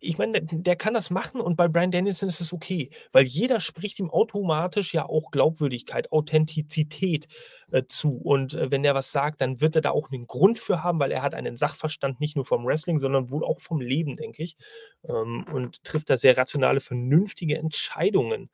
ich 0.00 0.18
meine, 0.18 0.42
der 0.42 0.76
kann 0.76 0.94
das 0.94 1.10
machen 1.10 1.40
und 1.40 1.56
bei 1.56 1.68
Brian 1.68 1.90
Dennison 1.90 2.28
ist 2.28 2.40
es 2.40 2.52
okay, 2.52 2.90
weil 3.12 3.24
jeder 3.24 3.60
spricht 3.60 4.00
ihm 4.00 4.10
automatisch 4.10 4.92
ja 4.94 5.06
auch 5.06 5.30
Glaubwürdigkeit, 5.30 6.10
Authentizität 6.10 7.28
äh, 7.70 7.84
zu. 7.86 8.16
Und 8.16 8.54
äh, 8.54 8.70
wenn 8.70 8.84
er 8.84 8.94
was 8.94 9.12
sagt, 9.12 9.40
dann 9.40 9.60
wird 9.60 9.76
er 9.76 9.82
da 9.82 9.90
auch 9.90 10.10
einen 10.10 10.26
Grund 10.26 10.58
für 10.58 10.82
haben, 10.82 10.98
weil 10.98 11.12
er 11.12 11.22
hat 11.22 11.34
einen 11.34 11.56
Sachverstand 11.56 12.20
nicht 12.20 12.36
nur 12.36 12.44
vom 12.44 12.66
Wrestling, 12.66 12.98
sondern 12.98 13.30
wohl 13.30 13.44
auch 13.44 13.60
vom 13.60 13.80
Leben, 13.80 14.16
denke 14.16 14.42
ich. 14.42 14.56
Ähm, 15.08 15.46
und 15.52 15.84
trifft 15.84 16.10
da 16.10 16.16
sehr 16.16 16.36
rationale, 16.36 16.80
vernünftige 16.80 17.56
Entscheidungen. 17.58 18.50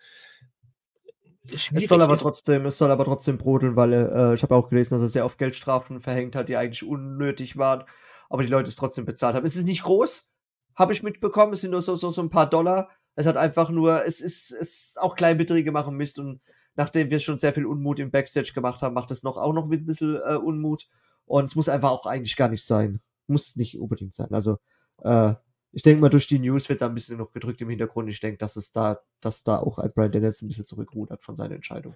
Schwierig 1.55 1.85
es 1.85 1.89
soll 1.89 2.03
aber 2.03 2.17
trotzdem, 2.17 2.67
es 2.67 2.79
soll 2.79 2.91
aber 2.91 3.05
trotzdem 3.05 3.39
brodeln, 3.39 3.77
weil 3.77 3.93
äh, 3.93 4.35
ich 4.35 4.43
habe 4.43 4.55
auch 4.55 4.69
gelesen, 4.69 4.95
dass 4.95 5.03
er 5.03 5.09
sehr 5.09 5.25
oft 5.25 5.39
Geldstrafen 5.39 6.01
verhängt 6.01 6.37
hat, 6.37 6.49
die 6.49 6.57
eigentlich 6.57 6.87
unnötig 6.87 7.57
waren, 7.57 7.85
aber 8.29 8.43
die 8.43 8.51
Leute 8.51 8.69
es 8.69 8.77
trotzdem 8.77 9.05
bezahlt 9.05 9.35
haben. 9.35 9.47
Es 9.47 9.57
ist 9.57 9.65
nicht 9.65 9.83
groß, 9.83 10.31
habe 10.75 10.93
ich 10.93 11.03
mitbekommen. 11.03 11.53
Es 11.53 11.63
sind 11.63 11.71
nur 11.71 11.83
so, 11.83 11.97
so, 11.97 12.11
so 12.11 12.23
ein 12.23 12.31
paar 12.31 12.49
Dollar. 12.49 12.91
Es 13.15 13.27
hat 13.27 13.37
einfach 13.37 13.71
nur, 13.71 14.05
es 14.05 14.21
ist, 14.21 14.53
es 14.53 14.95
auch 14.99 15.17
Kleinbeträge 15.17 15.73
machen 15.73 15.97
Mist 15.97 16.19
und 16.19 16.41
nachdem 16.77 17.11
wir 17.11 17.19
schon 17.19 17.39
sehr 17.39 17.53
viel 17.53 17.67
Unmut 17.67 17.99
im 17.99 18.11
Backstage 18.11 18.53
gemacht 18.55 18.83
haben, 18.83 18.95
macht 18.95 19.11
es 19.11 19.25
noch 19.25 19.37
auch 19.37 19.53
noch 19.53 19.67
mit 19.67 19.83
ein 19.83 19.87
bisschen 19.87 20.17
äh, 20.17 20.37
Unmut. 20.37 20.87
Und 21.27 21.45
es 21.45 21.57
muss 21.57 21.69
einfach 21.69 21.91
auch 21.91 22.07
eigentlich 22.07 22.37
gar 22.37 22.49
nicht 22.49 22.65
sein. 22.65 23.01
Muss 23.27 23.57
nicht 23.57 23.79
unbedingt 23.79 24.15
sein. 24.15 24.29
Also, 24.31 24.59
äh, 25.03 25.35
ich 25.73 25.83
denke 25.83 26.01
mal, 26.01 26.09
durch 26.09 26.27
die 26.27 26.39
News 26.39 26.69
wird 26.69 26.81
da 26.81 26.87
ein 26.87 26.95
bisschen 26.95 27.19
noch 27.19 27.33
gedrückt 27.33 27.61
im 27.61 27.71
Hintergrund. 27.71 28.09
Ich 28.09 28.21
denke, 28.21 28.39
dass 28.39 28.57
es 28.57 28.73
da, 28.73 29.01
dass 29.21 29.45
da 29.45 29.59
auch 29.59 29.79
Brian 29.95 30.13
Daniels 30.13 30.43
ein 30.43 30.49
bisschen 30.49 30.65
zurückrudert 30.65 31.23
von 31.23 31.37
seiner 31.37 31.55
Entscheidung. 31.55 31.95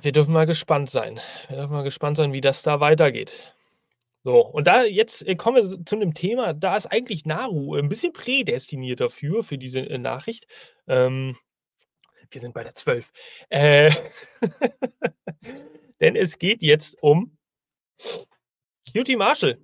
Wir 0.00 0.12
dürfen 0.12 0.32
mal 0.32 0.46
gespannt 0.46 0.90
sein. 0.90 1.20
Wir 1.48 1.58
dürfen 1.58 1.72
mal 1.72 1.82
gespannt 1.82 2.16
sein, 2.16 2.32
wie 2.32 2.40
das 2.40 2.62
da 2.62 2.80
weitergeht. 2.80 3.54
So, 4.22 4.44
und 4.46 4.66
da 4.66 4.84
jetzt 4.84 5.26
äh, 5.26 5.34
kommen 5.34 5.56
wir 5.56 5.84
zu 5.84 5.96
einem 5.96 6.12
Thema, 6.12 6.52
da 6.52 6.76
ist 6.76 6.86
eigentlich 6.86 7.24
Naru 7.24 7.74
ein 7.74 7.88
bisschen 7.88 8.12
prädestiniert 8.12 9.00
dafür, 9.00 9.42
für 9.42 9.56
diese 9.56 9.80
äh, 9.80 9.98
Nachricht. 9.98 10.46
Ähm, 10.86 11.36
wir 12.30 12.40
sind 12.40 12.52
bei 12.52 12.62
der 12.62 12.74
12. 12.74 13.12
Äh, 13.48 13.90
denn 16.00 16.16
es 16.16 16.38
geht 16.38 16.62
jetzt 16.62 17.02
um 17.02 17.36
Cutie 18.92 19.16
Marshall. 19.16 19.58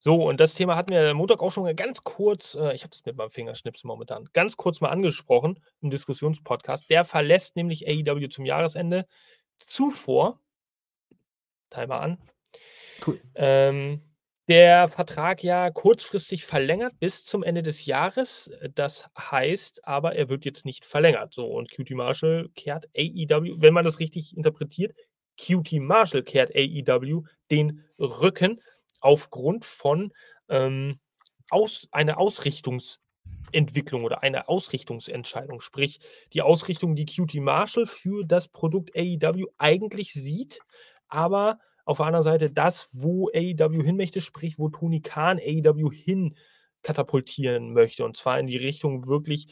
So, 0.00 0.28
und 0.28 0.38
das 0.38 0.54
Thema 0.54 0.76
hatten 0.76 0.90
wir 0.90 1.10
am 1.10 1.16
Montag 1.16 1.40
auch 1.42 1.50
schon 1.50 1.74
ganz 1.74 2.04
kurz, 2.04 2.54
äh, 2.54 2.74
ich 2.74 2.82
habe 2.82 2.90
das 2.90 3.04
mit 3.04 3.16
meinem 3.16 3.30
Fingerschnips 3.30 3.84
momentan, 3.84 4.28
ganz 4.32 4.56
kurz 4.56 4.80
mal 4.80 4.90
angesprochen 4.90 5.60
im 5.80 5.90
Diskussionspodcast. 5.90 6.88
Der 6.88 7.04
verlässt 7.04 7.56
nämlich 7.56 7.86
AEW 7.88 8.28
zum 8.28 8.44
Jahresende. 8.44 9.06
Zuvor, 9.58 10.40
Timer 11.70 12.00
an, 12.00 12.18
Cool. 13.06 13.20
Ähm, 13.34 14.02
der 14.48 14.88
Vertrag 14.88 15.42
ja 15.42 15.70
kurzfristig 15.70 16.44
verlängert 16.44 16.98
bis 16.98 17.24
zum 17.24 17.42
Ende 17.42 17.62
des 17.62 17.84
Jahres. 17.84 18.50
Das 18.74 19.04
heißt 19.18 19.86
aber, 19.86 20.16
er 20.16 20.28
wird 20.28 20.44
jetzt 20.44 20.64
nicht 20.64 20.84
verlängert. 20.86 21.34
So, 21.34 21.46
und 21.46 21.70
QT 21.70 21.90
Marshall 21.90 22.48
kehrt 22.54 22.86
AEW, 22.96 23.56
wenn 23.60 23.74
man 23.74 23.84
das 23.84 24.00
richtig 24.00 24.36
interpretiert, 24.36 24.94
QT 25.38 25.72
Marshall 25.74 26.22
kehrt 26.22 26.54
AEW 26.54 27.24
den 27.50 27.84
Rücken 27.98 28.60
aufgrund 29.00 29.64
von 29.64 30.12
ähm, 30.48 31.00
aus, 31.50 31.88
einer 31.92 32.18
Ausrichtungsentwicklung 32.18 34.04
oder 34.04 34.22
einer 34.22 34.48
Ausrichtungsentscheidung. 34.48 35.60
Sprich, 35.60 36.00
die 36.32 36.42
Ausrichtung, 36.42 36.96
die 36.96 37.06
QT 37.06 37.34
Marshall 37.36 37.86
für 37.86 38.24
das 38.26 38.48
Produkt 38.48 38.90
AEW 38.96 39.46
eigentlich 39.58 40.12
sieht, 40.12 40.60
aber 41.08 41.58
auf 41.84 41.98
der 41.98 42.06
anderen 42.06 42.24
Seite 42.24 42.50
das, 42.50 42.90
wo 42.92 43.28
AEW 43.28 43.82
hin 43.82 43.96
möchte, 43.96 44.20
sprich, 44.20 44.58
wo 44.58 44.68
Tony 44.68 45.00
Khan 45.00 45.38
AEW 45.38 45.90
hin 45.90 46.36
katapultieren 46.82 47.72
möchte. 47.72 48.04
Und 48.04 48.16
zwar 48.16 48.38
in 48.38 48.46
die 48.46 48.58
Richtung 48.58 49.06
wirklich, 49.06 49.46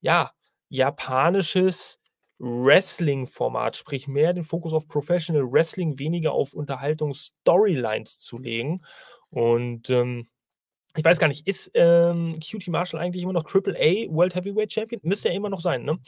ja, 0.00 0.32
japanisches 0.68 2.00
Wrestling-Format, 2.38 3.76
sprich 3.76 4.08
mehr 4.08 4.32
den 4.32 4.44
Fokus 4.44 4.72
auf 4.72 4.88
Professional 4.88 5.50
Wrestling, 5.50 5.98
weniger 5.98 6.32
auf 6.32 6.52
Unterhaltungs-Storylines 6.52 8.18
zu 8.18 8.38
legen. 8.38 8.80
Und 9.30 9.90
ähm, 9.90 10.28
ich 10.96 11.04
weiß 11.04 11.18
gar 11.18 11.28
nicht, 11.28 11.46
ist 11.46 11.70
ähm, 11.74 12.38
QT 12.40 12.68
Marshall 12.68 13.00
eigentlich 13.00 13.22
immer 13.22 13.32
noch 13.32 13.44
AAA 13.44 14.08
World 14.10 14.34
Heavyweight 14.34 14.72
Champion? 14.72 15.00
Müsste 15.04 15.28
er 15.28 15.34
immer 15.34 15.50
noch 15.50 15.60
sein, 15.60 15.84
ne? 15.84 15.98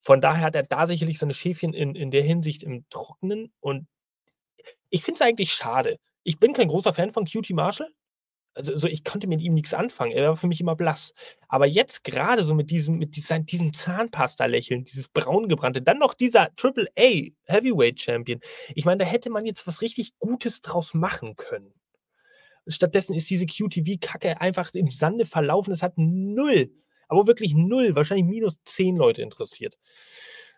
Von 0.00 0.20
daher 0.20 0.46
hat 0.46 0.54
er 0.54 0.62
da 0.62 0.86
sicherlich 0.86 1.18
seine 1.18 1.34
Schäfchen 1.34 1.74
in, 1.74 1.94
in 1.94 2.10
der 2.10 2.22
Hinsicht 2.22 2.62
im 2.62 2.88
Trockenen 2.88 3.52
und 3.60 3.86
ich 4.90 5.02
finde 5.02 5.16
es 5.16 5.22
eigentlich 5.22 5.52
schade. 5.52 5.98
Ich 6.22 6.38
bin 6.38 6.52
kein 6.52 6.68
großer 6.68 6.94
Fan 6.94 7.12
von 7.12 7.24
QT 7.24 7.50
Marshall. 7.50 7.90
Also, 8.58 8.76
so, 8.76 8.88
ich 8.88 9.04
konnte 9.04 9.28
mit 9.28 9.40
ihm 9.40 9.54
nichts 9.54 9.72
anfangen. 9.72 10.10
Er 10.10 10.30
war 10.30 10.36
für 10.36 10.48
mich 10.48 10.60
immer 10.60 10.74
blass. 10.74 11.14
Aber 11.46 11.64
jetzt 11.66 12.02
gerade 12.02 12.42
so 12.42 12.56
mit 12.56 12.72
diesem, 12.72 12.98
mit 12.98 13.14
diesem, 13.14 13.46
diesem 13.46 13.72
Zahnpasta-Lächeln, 13.72 14.82
dieses 14.82 15.08
braungebrannte, 15.08 15.80
dann 15.80 15.98
noch 15.98 16.12
dieser 16.12 16.48
Triple 16.56 16.88
A 16.98 17.28
Heavyweight 17.44 18.00
Champion. 18.00 18.40
Ich 18.74 18.84
meine, 18.84 18.98
da 18.98 19.04
hätte 19.04 19.30
man 19.30 19.46
jetzt 19.46 19.64
was 19.68 19.80
richtig 19.80 20.18
Gutes 20.18 20.60
draus 20.60 20.92
machen 20.92 21.36
können. 21.36 21.72
Stattdessen 22.66 23.14
ist 23.14 23.30
diese 23.30 23.46
QTV-Kacke 23.46 24.40
einfach 24.40 24.74
im 24.74 24.90
Sande 24.90 25.24
verlaufen. 25.24 25.72
Es 25.72 25.84
hat 25.84 25.92
null, 25.96 26.72
aber 27.06 27.28
wirklich 27.28 27.54
null, 27.54 27.94
wahrscheinlich 27.94 28.26
minus 28.26 28.60
zehn 28.64 28.96
Leute 28.96 29.22
interessiert. 29.22 29.78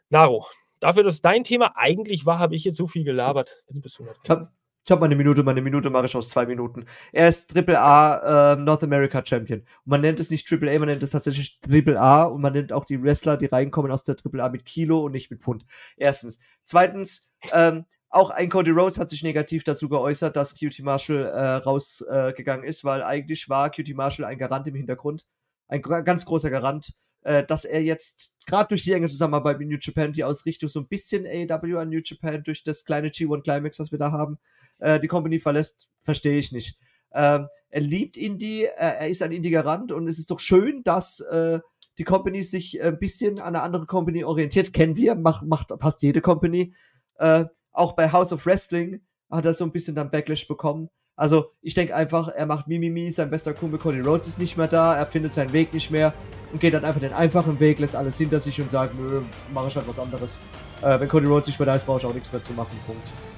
Naro, 0.09 0.47
dafür, 0.81 1.03
dass 1.03 1.21
dein 1.21 1.45
Thema 1.45 1.77
eigentlich 1.77 2.25
war, 2.25 2.39
habe 2.39 2.57
ich 2.57 2.65
jetzt 2.65 2.79
so 2.79 2.87
viel 2.87 3.05
gelabert. 3.05 3.63
Jetzt 3.69 3.83
bist 3.83 3.99
du 3.99 4.05
noch 4.05 4.17
dran. 4.25 4.49
Ich 4.85 4.91
habe 4.91 5.03
meine 5.03 5.15
Minute, 5.15 5.43
meine 5.43 5.61
Minute 5.61 5.91
mache 5.91 6.07
ich 6.07 6.17
aus 6.17 6.31
zwei 6.31 6.47
Minuten. 6.47 6.87
Er 7.13 7.29
ist 7.29 7.51
Triple 7.51 7.79
A 7.79 8.55
äh, 8.55 8.57
North 8.57 8.83
America 8.83 9.23
Champion. 9.25 9.61
Und 9.61 9.67
man 9.85 10.01
nennt 10.01 10.21
es 10.21 10.31
nicht 10.31 10.49
Triple 10.49 10.75
A, 10.75 10.79
man 10.79 10.89
nennt 10.89 11.03
es 11.03 11.11
tatsächlich 11.11 11.61
Triple 11.61 12.01
A 12.01 12.25
und 12.25 12.41
man 12.41 12.55
nennt 12.55 12.73
auch 12.73 12.87
die 12.87 13.03
Wrestler, 13.03 13.37
die 13.37 13.47
reinkommen 13.47 13.93
aus 13.93 14.05
der 14.05 14.17
Triple 14.17 14.43
A 14.43 14.49
mit 14.49 14.65
Kilo 14.65 15.05
und 15.05 15.13
nicht 15.13 15.31
mit 15.31 15.43
Pfund. 15.43 15.67
Erstens. 15.97 16.41
Zweitens, 16.65 17.31
ähm, 17.53 17.85
auch 18.09 18.31
ein 18.31 18.49
Cody 18.49 18.71
Rhodes 18.71 18.99
hat 18.99 19.09
sich 19.09 19.23
negativ 19.23 19.63
dazu 19.63 19.89
geäußert, 19.89 20.35
dass 20.35 20.57
QT 20.57 20.81
Marshall 20.81 21.27
äh, 21.27 21.55
rausgegangen 21.57 22.65
äh, 22.65 22.69
ist, 22.69 22.83
weil 22.85 23.03
eigentlich 23.03 23.49
war 23.49 23.71
QT 23.71 23.95
Marshall 23.95 24.27
ein 24.27 24.39
Garant 24.39 24.67
im 24.67 24.75
Hintergrund. 24.75 25.27
Ein 25.69 25.83
ganz 25.83 26.25
großer 26.25 26.51
Garant, 26.51 26.95
äh, 27.23 27.45
dass 27.45 27.65
er 27.65 27.83
jetzt 27.83 28.35
gerade 28.47 28.69
durch 28.71 28.83
die 28.83 28.93
enge 28.93 29.07
Zusammenarbeit 29.07 29.61
mit 29.61 29.69
New 29.69 29.79
Japan 29.81 30.13
die 30.13 30.25
Ausrichtung 30.25 30.69
so 30.69 30.81
ein 30.81 30.89
bisschen 30.89 31.25
AEW 31.25 31.79
an 31.79 31.91
New 31.91 32.01
Japan 32.05 32.43
durch 32.43 32.65
das 32.65 32.85
kleine 32.85 33.09
G1 33.09 33.43
Climax, 33.43 33.79
was 33.79 33.93
wir 33.93 33.99
da 33.99 34.11
haben, 34.11 34.39
äh, 34.81 35.01
die 35.01 35.09
Company 35.09 35.39
verlässt, 35.39 35.89
verstehe 36.03 36.39
ich 36.39 36.53
nicht. 36.53 36.79
Ähm, 37.13 37.49
er 37.69 37.81
liebt 37.81 38.17
Indie, 38.17 38.65
äh, 38.65 38.71
er 38.77 39.09
ist 39.09 39.23
ein 39.23 39.33
Indie-Garant 39.33 39.93
und 39.93 40.09
es 40.09 40.19
ist 40.19 40.31
doch 40.31 40.41
schön, 40.41 40.83
dass 40.85 41.21
äh, 41.21 41.61
die 41.99 42.05
Company 42.05 42.43
sich 42.43 42.83
ein 42.83 42.99
bisschen 42.99 43.39
an 43.39 43.55
eine 43.55 43.63
andere 43.63 43.87
Company 43.87 44.25
orientiert. 44.25 44.73
Kennen 44.73 44.97
wir, 44.97 45.15
macht, 45.15 45.47
macht 45.47 45.73
fast 45.81 46.03
jede 46.03 46.21
Company. 46.21 46.75
Äh, 47.19 47.45
auch 47.73 47.93
bei 47.93 48.11
House 48.13 48.33
of 48.33 48.47
Wrestling 48.47 49.03
hat 49.31 49.45
er 49.45 49.55
so 49.55 49.65
ein 49.65 49.73
bisschen 49.73 49.95
dann 49.95 50.11
Backlash 50.11 50.49
bekommen. 50.49 50.89
Also 51.17 51.53
ich 51.61 51.75
denke 51.75 51.95
einfach, 51.95 52.29
er 52.29 52.47
macht 52.47 52.67
Mimimi, 52.67 53.11
sein 53.11 53.29
bester 53.29 53.53
Kumpel 53.53 53.79
Cody 53.79 54.01
Rhodes 54.01 54.27
ist 54.27 54.39
nicht 54.39 54.57
mehr 54.57 54.69
da, 54.69 54.97
er 54.97 55.05
findet 55.05 55.35
seinen 55.35 55.53
Weg 55.53 55.75
nicht 55.75 55.91
mehr 55.91 56.15
und 56.51 56.61
geht 56.61 56.73
dann 56.73 56.85
einfach 56.85 57.01
den 57.01 57.13
einfachen 57.13 57.61
Weg, 57.61 57.79
lässt 57.79 57.95
alles 57.95 58.17
hinter 58.17 58.41
sich 58.41 58.59
und 58.61 58.71
sagt, 58.71 58.99
nö, 58.99 59.21
mache 59.53 59.69
ich 59.69 59.77
halt 59.77 59.87
was 59.87 59.99
anderes. 59.99 60.41
Äh, 60.81 60.99
wenn 60.99 61.09
Cody 61.09 61.27
Rhodes 61.27 61.47
nicht 61.47 61.59
mehr 61.59 61.67
da 61.67 61.75
ist, 61.75 61.85
brauche 61.85 61.99
ich 61.99 62.07
auch 62.07 62.15
nichts 62.15 62.33
mehr 62.33 62.43
zu 62.43 62.55
machen. 62.55 62.79
Punkt. 62.87 63.30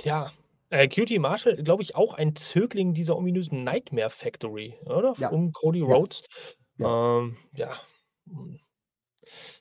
Tja, 0.00 0.30
äh, 0.70 0.88
Cutie 0.88 1.18
Marshall, 1.18 1.56
glaube 1.56 1.82
ich, 1.82 1.94
auch 1.94 2.14
ein 2.14 2.34
Zögling 2.34 2.94
dieser 2.94 3.18
ominösen 3.18 3.64
Nightmare 3.64 4.08
Factory, 4.08 4.78
oder? 4.86 5.12
Ja. 5.18 5.28
Um 5.28 5.52
Cody 5.52 5.82
Rhodes. 5.82 6.22
Ja. 6.78 7.18
Ähm, 7.18 7.36
ja. 7.54 7.78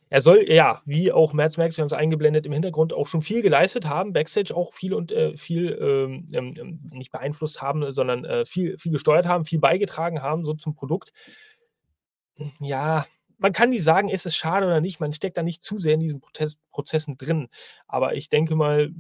Er 0.10 0.22
soll, 0.22 0.50
ja, 0.50 0.82
wie 0.86 1.12
auch 1.12 1.34
Mads 1.34 1.58
Max, 1.58 1.76
wir 1.76 1.82
haben 1.82 1.88
es 1.88 1.94
eingeblendet, 1.94 2.46
im 2.46 2.54
Hintergrund 2.54 2.94
auch 2.94 3.08
schon 3.08 3.20
viel 3.20 3.42
geleistet 3.42 3.86
haben, 3.86 4.14
Backstage 4.14 4.56
auch 4.56 4.74
viel 4.74 4.94
und 4.94 5.12
äh, 5.12 5.36
viel 5.36 5.78
ähm, 5.82 6.28
ähm, 6.32 6.54
ähm 6.58 6.80
nicht 6.94 7.12
beeinflusst 7.12 7.62
haben, 7.62 7.92
sondern 7.92 8.24
äh, 8.24 8.46
viel, 8.46 8.78
viel 8.78 8.94
gesteuert 8.94 9.26
haben, 9.26 9.44
viel 9.44 9.60
beigetragen 9.60 10.22
haben, 10.22 10.46
so 10.46 10.54
zum 10.54 10.74
Produkt. 10.74 11.12
Ja, 12.62 13.06
man 13.40 13.54
kann 13.54 13.70
nicht 13.70 13.84
sagen, 13.84 14.10
ist 14.10 14.26
es 14.26 14.36
schade 14.36 14.66
oder 14.66 14.82
nicht. 14.82 15.00
Man 15.00 15.14
steckt 15.14 15.38
da 15.38 15.44
nicht 15.44 15.64
zu 15.64 15.78
sehr 15.78 15.96
in 15.96 16.02
diesen 16.02 16.22
Prozess, 16.22 16.58
Prozessen 16.72 17.18
drin. 17.18 17.50
Aber 17.88 18.16
ich 18.16 18.30
denke 18.30 18.56
mal, 18.56 18.92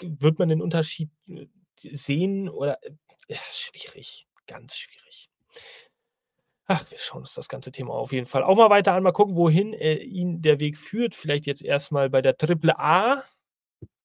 wird 0.00 0.38
man 0.38 0.48
den 0.48 0.62
Unterschied 0.62 1.10
äh, 1.28 1.46
sehen 1.92 2.48
oder 2.48 2.82
äh, 2.84 2.92
ja, 3.28 3.38
schwierig, 3.50 4.28
ganz 4.46 4.76
schwierig. 4.76 5.30
Ach, 6.68 6.90
wir 6.90 6.98
schauen 6.98 7.20
uns 7.20 7.34
das 7.34 7.48
ganze 7.48 7.70
Thema 7.70 7.94
auf 7.94 8.12
jeden 8.12 8.26
Fall 8.26 8.42
auch 8.42 8.56
mal 8.56 8.70
weiter 8.70 8.94
an. 8.94 9.02
Mal 9.02 9.12
gucken, 9.12 9.36
wohin 9.36 9.72
äh, 9.72 9.94
ihn 9.94 10.42
der 10.42 10.58
Weg 10.60 10.76
führt. 10.78 11.14
Vielleicht 11.14 11.46
jetzt 11.46 11.62
erstmal 11.62 12.10
bei 12.10 12.22
der 12.22 12.36
Triple 12.36 12.78
A 12.78 13.22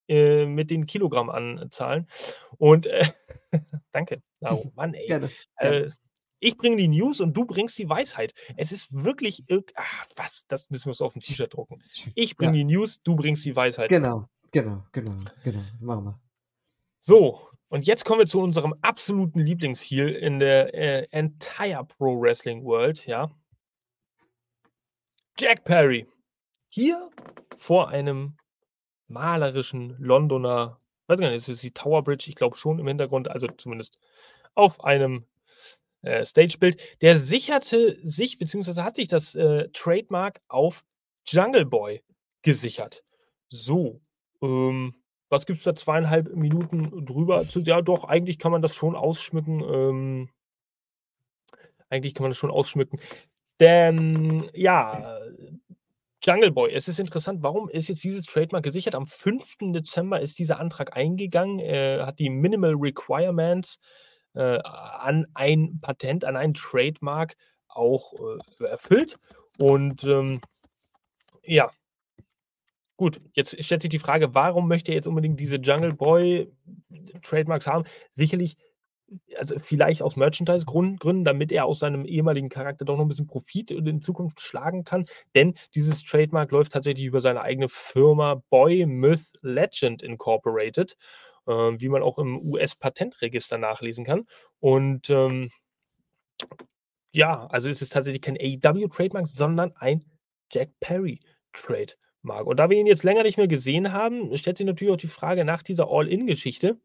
äh, 0.08 0.46
mit 0.46 0.70
den 0.70 0.86
Kilogrammanzahlen. 0.86 2.06
Und 2.58 2.86
äh, 2.86 3.04
danke. 3.92 4.22
Oh 4.42 4.70
Mann, 4.76 4.94
ey. 4.94 5.06
Gerne. 5.06 5.30
Äh, 5.56 5.90
ich 6.42 6.56
bringe 6.56 6.76
die 6.76 6.88
News 6.88 7.20
und 7.20 7.34
du 7.36 7.44
bringst 7.44 7.78
die 7.78 7.88
Weisheit. 7.88 8.34
Es 8.56 8.72
ist 8.72 8.92
wirklich, 8.92 9.44
ach, 9.76 10.06
was, 10.16 10.44
das 10.48 10.68
müssen 10.70 10.86
wir 10.86 10.90
uns 10.90 11.00
auf 11.00 11.14
ein 11.14 11.20
T-Shirt 11.20 11.54
drucken. 11.54 11.80
Ich 12.16 12.36
bringe 12.36 12.58
ja. 12.58 12.64
die 12.64 12.74
News, 12.74 13.00
du 13.02 13.14
bringst 13.14 13.44
die 13.44 13.54
Weisheit. 13.54 13.88
Genau, 13.88 14.28
genau, 14.50 14.82
genau, 14.90 15.18
genau. 15.44 15.62
Machen 15.80 16.04
wir. 16.04 16.20
So, 16.98 17.48
und 17.68 17.86
jetzt 17.86 18.04
kommen 18.04 18.18
wir 18.18 18.26
zu 18.26 18.40
unserem 18.40 18.74
absoluten 18.82 19.38
Lieblingsheel 19.38 20.08
in 20.08 20.40
der 20.40 20.74
äh, 20.74 21.06
entire 21.10 21.84
Pro 21.84 22.20
Wrestling 22.20 22.64
World, 22.64 23.06
ja. 23.06 23.30
Jack 25.38 25.64
Perry. 25.64 26.08
Hier 26.68 27.08
vor 27.56 27.88
einem 27.88 28.36
malerischen 29.06 29.96
Londoner, 30.00 30.76
weiß 31.06 31.20
gar 31.20 31.28
nicht, 31.28 31.36
ist 31.36 31.48
es 31.48 31.60
die 31.60 31.70
Tower 31.70 32.02
Bridge? 32.02 32.26
Ich 32.28 32.34
glaube 32.34 32.56
schon 32.56 32.80
im 32.80 32.88
Hintergrund, 32.88 33.28
also 33.28 33.46
zumindest 33.46 33.96
auf 34.54 34.82
einem 34.82 35.24
äh, 36.02 36.24
Stagebild. 36.24 36.80
Der 37.00 37.16
sicherte 37.18 37.98
sich, 38.04 38.38
beziehungsweise 38.38 38.84
hat 38.84 38.96
sich 38.96 39.08
das 39.08 39.34
äh, 39.34 39.68
Trademark 39.72 40.40
auf 40.48 40.84
Jungle 41.26 41.64
Boy 41.64 42.02
gesichert. 42.42 43.02
So, 43.48 44.00
ähm, 44.42 44.94
was 45.28 45.46
gibt 45.46 45.58
es 45.58 45.64
da 45.64 45.74
zweieinhalb 45.74 46.34
Minuten 46.34 47.06
drüber? 47.06 47.44
Ja, 47.48 47.80
doch, 47.82 48.04
eigentlich 48.04 48.38
kann 48.38 48.52
man 48.52 48.62
das 48.62 48.74
schon 48.74 48.96
ausschmücken. 48.96 49.60
Ähm, 49.60 50.28
eigentlich 51.88 52.14
kann 52.14 52.24
man 52.24 52.30
das 52.30 52.38
schon 52.38 52.50
ausschmücken. 52.50 53.00
Denn, 53.60 54.50
ja, 54.54 55.20
Jungle 56.24 56.50
Boy, 56.50 56.72
es 56.72 56.88
ist 56.88 57.00
interessant, 57.00 57.42
warum 57.42 57.68
ist 57.68 57.88
jetzt 57.88 58.02
dieses 58.02 58.26
Trademark 58.26 58.64
gesichert? 58.64 58.94
Am 58.94 59.06
5. 59.06 59.72
Dezember 59.72 60.20
ist 60.20 60.38
dieser 60.38 60.58
Antrag 60.58 60.96
eingegangen, 60.96 61.58
Er 61.58 62.06
hat 62.06 62.18
die 62.18 62.30
Minimal 62.30 62.74
Requirements 62.74 63.76
äh, 63.76 64.11
an 64.40 65.26
ein 65.34 65.78
Patent, 65.80 66.24
an 66.24 66.36
ein 66.36 66.54
Trademark 66.54 67.36
auch 67.68 68.12
äh, 68.60 68.64
erfüllt. 68.64 69.16
Und 69.58 70.04
ähm, 70.04 70.40
ja, 71.42 71.70
gut, 72.96 73.20
jetzt 73.34 73.62
stellt 73.62 73.82
sich 73.82 73.90
die 73.90 73.98
Frage, 73.98 74.34
warum 74.34 74.68
möchte 74.68 74.92
er 74.92 74.96
jetzt 74.96 75.06
unbedingt 75.06 75.40
diese 75.40 75.56
Jungle 75.56 75.94
Boy 75.94 76.50
Trademarks 77.22 77.66
haben? 77.66 77.84
Sicherlich 78.10 78.56
also 79.36 79.58
vielleicht 79.58 80.02
aus 80.02 80.16
Merchandise-Gründen, 80.16 81.24
damit 81.24 81.52
er 81.52 81.66
aus 81.66 81.80
seinem 81.80 82.04
ehemaligen 82.04 82.48
Charakter 82.48 82.84
doch 82.84 82.96
noch 82.96 83.04
ein 83.04 83.08
bisschen 83.08 83.26
Profit 83.26 83.70
in 83.70 84.00
Zukunft 84.00 84.40
schlagen 84.40 84.84
kann. 84.84 85.06
Denn 85.34 85.54
dieses 85.74 86.02
Trademark 86.02 86.50
läuft 86.50 86.72
tatsächlich 86.72 87.06
über 87.06 87.20
seine 87.20 87.42
eigene 87.42 87.68
Firma 87.68 88.42
Boy 88.50 88.86
Myth 88.86 89.32
Legend 89.42 90.02
Incorporated 90.02 90.96
äh, 91.46 91.52
wie 91.52 91.88
man 91.88 92.02
auch 92.02 92.18
im 92.18 92.38
US-Patentregister 92.38 93.58
nachlesen 93.58 94.04
kann. 94.04 94.26
Und 94.60 95.10
ähm, 95.10 95.50
ja, 97.12 97.46
also 97.46 97.68
es 97.68 97.82
ist 97.82 97.92
tatsächlich 97.92 98.22
kein 98.22 98.36
AEW-Trademark, 98.36 99.26
sondern 99.28 99.72
ein 99.76 100.04
Jack 100.50 100.70
Perry-Trademark. 100.80 102.46
Und 102.46 102.56
da 102.58 102.70
wir 102.70 102.78
ihn 102.78 102.86
jetzt 102.86 103.04
länger 103.04 103.22
nicht 103.22 103.36
mehr 103.36 103.48
gesehen 103.48 103.92
haben, 103.92 104.36
stellt 104.36 104.56
sich 104.56 104.66
natürlich 104.66 104.92
auch 104.94 104.98
die 104.98 105.08
Frage 105.08 105.44
nach 105.44 105.62
dieser 105.62 105.88
All-In-Geschichte. 105.90 106.80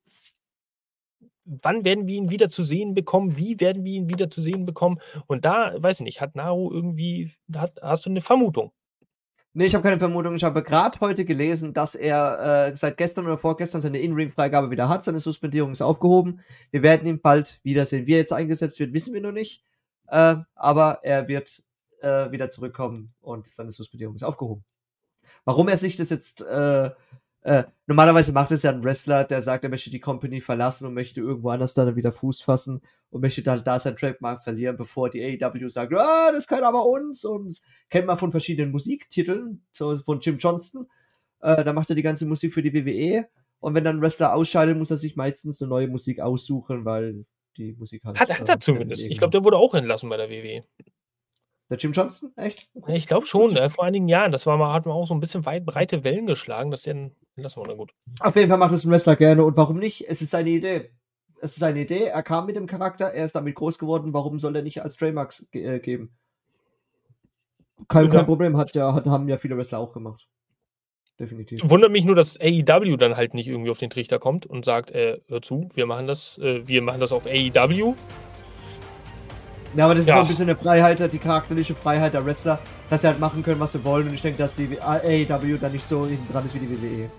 Wann 1.45 1.85
werden 1.85 2.07
wir 2.07 2.15
ihn 2.15 2.29
wieder 2.29 2.49
zu 2.49 2.63
sehen 2.63 2.93
bekommen? 2.93 3.37
Wie 3.37 3.59
werden 3.61 3.85
wir 3.85 3.93
ihn 3.93 4.09
wieder 4.09 4.29
zu 4.29 4.41
sehen 4.41 4.65
bekommen? 4.65 4.99
Und 5.27 5.45
da, 5.45 5.81
weiß 5.81 6.01
ich 6.01 6.03
nicht, 6.03 6.19
hat 6.19 6.35
Naru 6.35 6.69
irgendwie, 6.71 7.31
hat, 7.55 7.79
hast 7.81 8.05
du 8.05 8.09
eine 8.09 8.21
Vermutung? 8.21 8.73
Nee, 9.57 9.65
ich 9.65 9.73
habe 9.73 9.81
keine 9.81 9.97
Vermutung. 9.97 10.35
Ich 10.35 10.43
habe 10.43 10.61
gerade 10.61 10.99
heute 10.99 11.25
gelesen, 11.25 11.73
dass 11.73 11.95
er 11.95 12.67
äh, 12.67 12.77
seit 12.77 12.95
gestern 12.95 13.25
oder 13.25 13.39
vorgestern 13.39 13.81
seine 13.81 13.97
In-Ring-Freigabe 13.97 14.69
wieder 14.69 14.87
hat. 14.87 15.03
Seine 15.03 15.19
Suspendierung 15.19 15.71
ist 15.71 15.81
aufgehoben. 15.81 16.41
Wir 16.69 16.83
werden 16.83 17.07
ihn 17.07 17.21
bald 17.21 17.59
wiedersehen. 17.63 18.05
Wie 18.05 18.13
er 18.13 18.19
jetzt 18.19 18.33
eingesetzt 18.33 18.79
wird, 18.79 18.93
wissen 18.93 19.15
wir 19.15 19.21
noch 19.21 19.31
nicht. 19.31 19.63
Äh, 20.09 20.35
aber 20.53 20.99
er 21.01 21.27
wird 21.27 21.63
äh, 22.01 22.29
wieder 22.29 22.51
zurückkommen 22.51 23.15
und 23.19 23.47
seine 23.47 23.71
Suspendierung 23.71 24.15
ist 24.15 24.21
aufgehoben. 24.21 24.63
Warum 25.43 25.69
er 25.69 25.77
sich 25.79 25.97
das 25.97 26.11
jetzt 26.11 26.45
äh, 27.47 27.63
normalerweise 27.85 28.33
macht 28.33 28.51
es 28.51 28.63
ja 28.63 28.71
ein 28.71 28.83
Wrestler, 28.83 29.23
der 29.23 29.41
sagt, 29.41 29.63
er 29.63 29.69
möchte 29.69 29.89
die 29.89 30.01
Company 30.01 30.41
verlassen 30.41 30.85
und 30.85 30.93
möchte 30.93 31.21
irgendwo 31.21 31.49
anders 31.49 31.73
dann 31.73 31.95
wieder 31.95 32.11
Fuß 32.11 32.41
fassen 32.41 32.81
und 33.09 33.21
möchte 33.21 33.41
dann 33.41 33.63
da 33.63 33.79
sein 33.79 33.95
Trademark 33.95 34.43
verlieren, 34.43 34.75
bevor 34.75 35.09
die 35.09 35.23
AEW 35.23 35.69
sagt, 35.69 35.93
ah, 35.93 36.33
das 36.33 36.45
kann 36.45 36.65
aber 36.65 36.85
uns 36.85 37.23
und 37.23 37.61
kennt 37.89 38.05
man 38.05 38.17
von 38.17 38.31
verschiedenen 38.31 38.73
Musiktiteln, 38.73 39.65
so 39.71 39.97
von 39.99 40.19
Jim 40.19 40.37
Johnston. 40.37 40.87
Äh, 41.39 41.63
da 41.63 41.71
macht 41.71 41.89
er 41.89 41.95
die 41.95 42.01
ganze 42.01 42.25
Musik 42.25 42.53
für 42.53 42.61
die 42.61 42.73
WWE 42.73 43.29
und 43.59 43.73
wenn 43.75 43.85
dann 43.85 43.99
ein 43.99 44.01
Wrestler 44.01 44.33
ausscheidet, 44.33 44.77
muss 44.77 44.91
er 44.91 44.97
sich 44.97 45.15
meistens 45.15 45.61
eine 45.61 45.69
neue 45.69 45.87
Musik 45.87 46.19
aussuchen, 46.19 46.83
weil 46.83 47.23
die 47.55 47.71
Musik 47.79 48.03
halt. 48.03 48.19
Hat, 48.19 48.29
hat 48.29 48.49
er 48.49 48.55
äh, 48.55 48.59
zumindest. 48.59 49.05
Ich 49.05 49.19
glaube, 49.19 49.31
der 49.31 49.45
wurde 49.45 49.55
auch 49.55 49.73
entlassen 49.73 50.09
bei 50.09 50.17
der 50.17 50.29
WWE. 50.29 50.65
Der 51.69 51.77
Jim 51.77 51.91
Johnston? 51.91 52.31
Echt? 52.37 52.69
Ich 52.87 53.07
glaube 53.07 53.25
schon, 53.25 53.55
äh, 53.57 53.69
vor 53.69 53.83
einigen 53.83 54.07
Jahren. 54.07 54.31
Das 54.31 54.45
war 54.45 54.57
mal, 54.57 54.73
hat 54.73 54.85
man 54.85 54.95
auch 54.95 55.05
so 55.05 55.13
ein 55.13 55.19
bisschen 55.19 55.45
weit 55.45 55.65
breite 55.65 56.03
Wellen 56.03 56.25
geschlagen, 56.25 56.71
dass 56.71 56.85
lassen 56.85 57.61
wir 57.61 57.67
dann 57.67 57.77
gut. 57.77 57.93
Auf 58.21 58.35
jeden 58.35 58.49
Fall 58.49 58.57
macht 58.57 58.73
es 58.73 58.85
ein 58.85 58.91
Wrestler 58.91 59.15
gerne 59.15 59.43
und 59.43 59.57
warum 59.57 59.77
nicht? 59.77 60.07
Es 60.07 60.21
ist 60.21 60.31
seine 60.31 60.49
Idee. 60.49 60.91
es 61.41 61.51
ist 61.51 61.59
seine 61.59 61.81
Idee, 61.81 62.05
er 62.05 62.23
kam 62.23 62.45
mit 62.45 62.55
dem 62.55 62.67
Charakter, 62.67 63.07
er 63.07 63.25
ist 63.25 63.35
damit 63.35 63.55
groß 63.55 63.79
geworden, 63.79 64.13
warum 64.13 64.39
soll 64.39 64.55
er 64.55 64.63
nicht 64.63 64.81
als 64.81 64.95
Trademark 64.95 65.33
äh, 65.51 65.79
geben? 65.79 66.15
Kein, 67.89 68.09
kein 68.09 68.25
Problem, 68.25 68.57
hat 68.57 68.73
ja, 68.73 68.93
hat, 68.93 69.05
haben 69.05 69.27
ja 69.27 69.37
viele 69.37 69.55
Wrestler 69.55 69.79
auch 69.79 69.93
gemacht. 69.93 70.27
Definitiv. 71.19 71.61
Wundert 71.63 71.91
mich 71.91 72.05
nur, 72.05 72.15
dass 72.15 72.39
AEW 72.39 72.95
dann 72.97 73.17
halt 73.17 73.33
nicht 73.33 73.47
irgendwie 73.47 73.71
auf 73.71 73.79
den 73.79 73.89
Trichter 73.89 74.19
kommt 74.19 74.45
und 74.45 74.65
sagt, 74.65 74.91
äh, 74.91 75.19
hör 75.27 75.41
zu, 75.41 75.69
wir 75.73 75.85
machen 75.85 76.07
das, 76.07 76.37
äh, 76.37 76.67
wir 76.67 76.81
machen 76.81 76.99
das 76.99 77.11
auf 77.11 77.25
AEW. 77.25 77.95
Ja, 79.77 79.85
aber 79.85 79.93
das 79.93 80.05
ist 80.05 80.07
ja. 80.07 80.15
so 80.15 80.21
ein 80.21 80.27
bisschen 80.27 80.49
eine 80.49 80.57
Freiheit, 80.57 81.13
die 81.13 81.19
charakterliche 81.19 81.75
Freiheit 81.75 82.15
der 82.15 82.25
Wrestler, 82.25 82.57
dass 82.89 83.01
sie 83.01 83.07
halt 83.07 83.19
machen 83.19 83.43
können, 83.43 83.59
was 83.59 83.73
sie 83.73 83.83
wollen. 83.83 84.07
Und 84.07 84.15
ich 84.15 84.23
denke, 84.23 84.39
dass 84.39 84.55
die 84.55 84.81
AEW 84.81 85.59
dann 85.59 85.71
nicht 85.71 85.83
so 85.83 86.07
hinten 86.07 86.33
dran 86.33 86.43
ist 86.47 86.55
wie 86.55 86.65
die 86.65 86.81
WWE. 86.81 87.11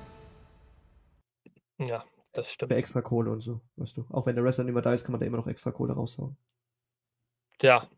Ja, 1.86 2.04
das 2.32 2.50
stimmt. 2.50 2.72
Für 2.72 2.76
extra 2.76 3.00
Kohle 3.00 3.30
und 3.30 3.42
so, 3.42 3.60
weißt 3.76 3.96
du. 3.96 4.06
Auch 4.10 4.26
wenn 4.26 4.34
der 4.34 4.42
Wrestler 4.42 4.64
nicht 4.64 4.74
mehr 4.74 4.82
da 4.82 4.92
ist, 4.92 5.04
kann 5.04 5.12
man 5.12 5.20
da 5.20 5.26
immer 5.26 5.36
noch 5.36 5.46
extra 5.46 5.70
Kohle 5.70 5.92
raushauen. 5.92 6.36
Tja. 7.58 7.88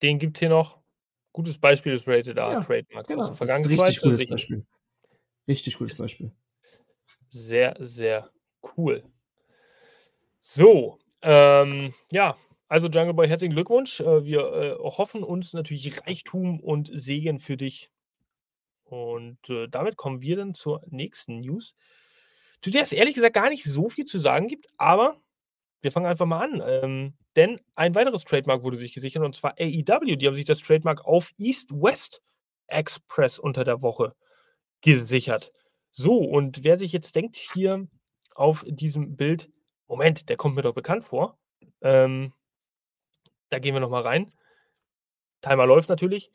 Den 0.00 0.18
gibt's 0.18 0.40
hier 0.40 0.48
noch. 0.48 0.78
Gutes 1.34 1.58
Beispiel 1.58 1.92
ist 1.94 2.08
Rated 2.08 2.38
R 2.38 2.52
ja, 2.52 2.60
Trademarks 2.62 3.08
genau. 3.08 3.20
aus 3.20 3.26
der 3.28 3.36
Vergangenheit. 3.36 3.80
Richtig 3.82 4.02
gutes 4.02 4.26
Beispiel. 4.26 4.66
Richtig 5.46 5.76
gutes 5.76 5.98
Beispiel. 5.98 6.32
Sehr, 7.28 7.76
sehr 7.80 8.30
cool. 8.78 9.04
So, 10.40 10.98
ähm, 11.20 11.92
ja, 12.10 12.38
also 12.68 12.88
Jungle 12.88 13.14
Boy, 13.14 13.28
herzlichen 13.28 13.54
Glückwunsch. 13.54 14.00
Äh, 14.00 14.24
wir 14.24 14.40
äh, 14.40 14.74
hoffen 14.78 15.22
uns 15.22 15.52
natürlich 15.52 16.06
Reichtum 16.06 16.60
und 16.60 16.90
Segen 16.92 17.38
für 17.38 17.56
dich. 17.56 17.90
Und 18.84 19.50
äh, 19.50 19.68
damit 19.68 19.96
kommen 19.96 20.22
wir 20.22 20.36
dann 20.36 20.54
zur 20.54 20.82
nächsten 20.88 21.40
News, 21.40 21.74
zu 22.60 22.70
der 22.70 22.82
es 22.82 22.92
ehrlich 22.92 23.14
gesagt 23.14 23.34
gar 23.34 23.48
nicht 23.48 23.64
so 23.64 23.88
viel 23.88 24.04
zu 24.04 24.18
sagen 24.18 24.46
gibt, 24.46 24.66
aber 24.76 25.20
wir 25.82 25.92
fangen 25.92 26.06
einfach 26.06 26.26
mal 26.26 26.42
an. 26.44 26.62
Ähm, 26.64 27.14
denn 27.36 27.60
ein 27.74 27.94
weiteres 27.94 28.24
Trademark 28.24 28.62
wurde 28.62 28.76
sich 28.76 28.94
gesichert 28.94 29.24
und 29.24 29.36
zwar 29.36 29.52
AEW. 29.58 30.16
Die 30.16 30.26
haben 30.26 30.34
sich 30.34 30.44
das 30.44 30.60
Trademark 30.60 31.04
auf 31.04 31.32
East-West 31.38 32.22
Express 32.68 33.38
unter 33.38 33.64
der 33.64 33.82
Woche 33.82 34.14
gesichert. 34.80 35.52
So, 35.90 36.18
und 36.18 36.64
wer 36.64 36.78
sich 36.78 36.92
jetzt 36.92 37.14
denkt, 37.14 37.36
hier 37.36 37.86
auf 38.34 38.64
diesem 38.68 39.16
Bild, 39.16 39.50
Moment, 39.86 40.28
der 40.28 40.36
kommt 40.36 40.56
mir 40.56 40.62
doch 40.62 40.74
bekannt 40.74 41.04
vor. 41.04 41.38
Ähm, 41.80 42.32
da 43.50 43.58
gehen 43.58 43.74
wir 43.74 43.80
nochmal 43.80 44.02
rein. 44.02 44.32
Timer 45.42 45.66
läuft 45.66 45.88
natürlich. 45.88 46.30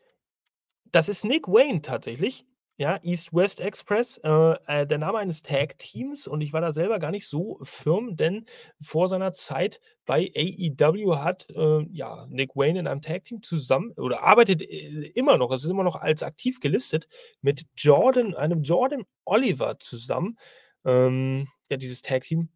Das 0.90 1.08
ist 1.08 1.24
Nick 1.24 1.48
Wayne 1.48 1.82
tatsächlich. 1.82 2.46
Ja, 2.78 2.98
East-West 3.02 3.60
Express, 3.60 4.18
äh, 4.24 4.54
äh, 4.66 4.86
der 4.86 4.98
Name 4.98 5.18
eines 5.18 5.42
Tag-Teams 5.42 6.26
und 6.26 6.40
ich 6.40 6.54
war 6.54 6.62
da 6.62 6.72
selber 6.72 6.98
gar 6.98 7.10
nicht 7.10 7.28
so 7.28 7.60
firm, 7.62 8.16
denn 8.16 8.46
vor 8.80 9.08
seiner 9.08 9.34
Zeit 9.34 9.78
bei 10.06 10.32
AEW 10.34 11.16
hat 11.18 11.48
äh, 11.50 11.86
ja, 11.92 12.26
Nick 12.30 12.56
Wayne 12.56 12.80
in 12.80 12.86
einem 12.86 13.02
Tag-Team 13.02 13.42
zusammen 13.42 13.92
oder 13.92 14.22
arbeitet 14.22 14.62
äh, 14.62 15.12
immer 15.14 15.36
noch, 15.36 15.52
es 15.52 15.64
ist 15.64 15.70
immer 15.70 15.84
noch 15.84 15.96
als 15.96 16.22
aktiv 16.22 16.60
gelistet, 16.60 17.08
mit 17.42 17.66
Jordan, 17.76 18.34
einem 18.34 18.62
Jordan 18.62 19.04
Oliver 19.26 19.78
zusammen. 19.78 20.38
Ähm, 20.84 21.48
ja, 21.68 21.76
dieses 21.76 22.00
Tag-Team 22.00 22.48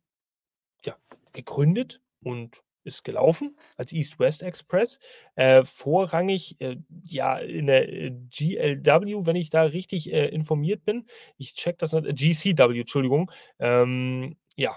ja, 0.82 0.96
gegründet 1.34 2.00
und 2.22 2.64
ist 2.86 3.04
gelaufen 3.04 3.56
als 3.76 3.92
East-West 3.92 4.42
Express. 4.42 4.98
Äh, 5.34 5.64
vorrangig 5.64 6.60
äh, 6.60 6.76
ja 7.04 7.38
in 7.38 7.66
der 7.66 7.88
äh, 7.92 8.10
GLW, 8.10 9.26
wenn 9.26 9.36
ich 9.36 9.50
da 9.50 9.62
richtig 9.62 10.12
äh, 10.12 10.28
informiert 10.28 10.84
bin. 10.84 11.06
Ich 11.36 11.54
check 11.54 11.78
das 11.78 11.92
nicht. 11.92 12.06
GCW, 12.16 12.80
Entschuldigung. 12.80 13.30
Ähm, 13.58 14.36
ja. 14.56 14.76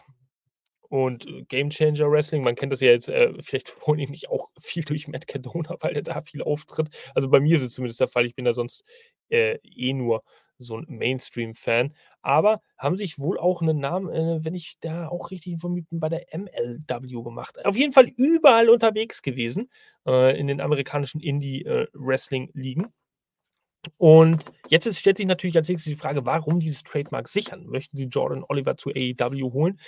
Und 0.89 1.27
äh, 1.27 1.43
Game 1.43 1.69
Changer 1.69 2.11
Wrestling, 2.11 2.43
man 2.43 2.55
kennt 2.55 2.73
das 2.73 2.81
ja 2.81 2.89
jetzt 2.89 3.09
äh, 3.09 3.33
vielleicht 3.41 3.69
vornehmlich 3.69 4.29
auch 4.29 4.49
viel 4.59 4.83
durch 4.83 5.07
Matt 5.07 5.27
Cadona, 5.27 5.77
weil 5.79 5.95
er 5.95 6.01
da 6.01 6.21
viel 6.21 6.41
auftritt. 6.41 6.89
Also 7.15 7.29
bei 7.29 7.39
mir 7.39 7.55
ist 7.55 7.61
es 7.63 7.73
zumindest 7.73 7.99
der 7.99 8.07
Fall. 8.07 8.25
Ich 8.25 8.35
bin 8.35 8.45
da 8.45 8.53
sonst 8.53 8.83
eh 9.31 9.93
nur 9.93 10.23
so 10.59 10.77
ein 10.77 10.85
Mainstream-Fan, 10.87 11.93
aber 12.21 12.59
haben 12.77 12.97
sich 12.97 13.17
wohl 13.17 13.39
auch 13.39 13.61
einen 13.61 13.79
Namen, 13.79 14.09
äh, 14.13 14.43
wenn 14.43 14.55
ich 14.55 14.77
da 14.79 15.07
auch 15.07 15.31
richtig 15.31 15.53
informiert 15.53 15.89
bin, 15.89 15.99
bei 15.99 16.09
der 16.09 16.25
MLW 16.31 17.23
gemacht. 17.23 17.65
Auf 17.65 17.75
jeden 17.75 17.93
Fall 17.93 18.09
überall 18.17 18.69
unterwegs 18.69 19.21
gewesen 19.21 19.69
äh, 20.05 20.37
in 20.39 20.47
den 20.47 20.61
amerikanischen 20.61 21.21
Indie-Wrestling-Ligen. 21.21 22.83
Äh, 22.83 22.89
und 23.97 24.45
jetzt 24.67 24.85
ist, 24.85 24.99
stellt 24.99 25.17
sich 25.17 25.25
natürlich 25.25 25.55
als 25.55 25.69
nächstes 25.69 25.91
die 25.93 25.99
Frage, 25.99 26.25
warum 26.25 26.59
dieses 26.59 26.83
Trademark 26.83 27.29
sichern? 27.29 27.65
Möchten 27.65 27.95
Sie 27.97 28.05
Jordan 28.05 28.43
Oliver 28.47 28.75
zu 28.75 28.89
AEW 28.89 29.53
holen? 29.53 29.79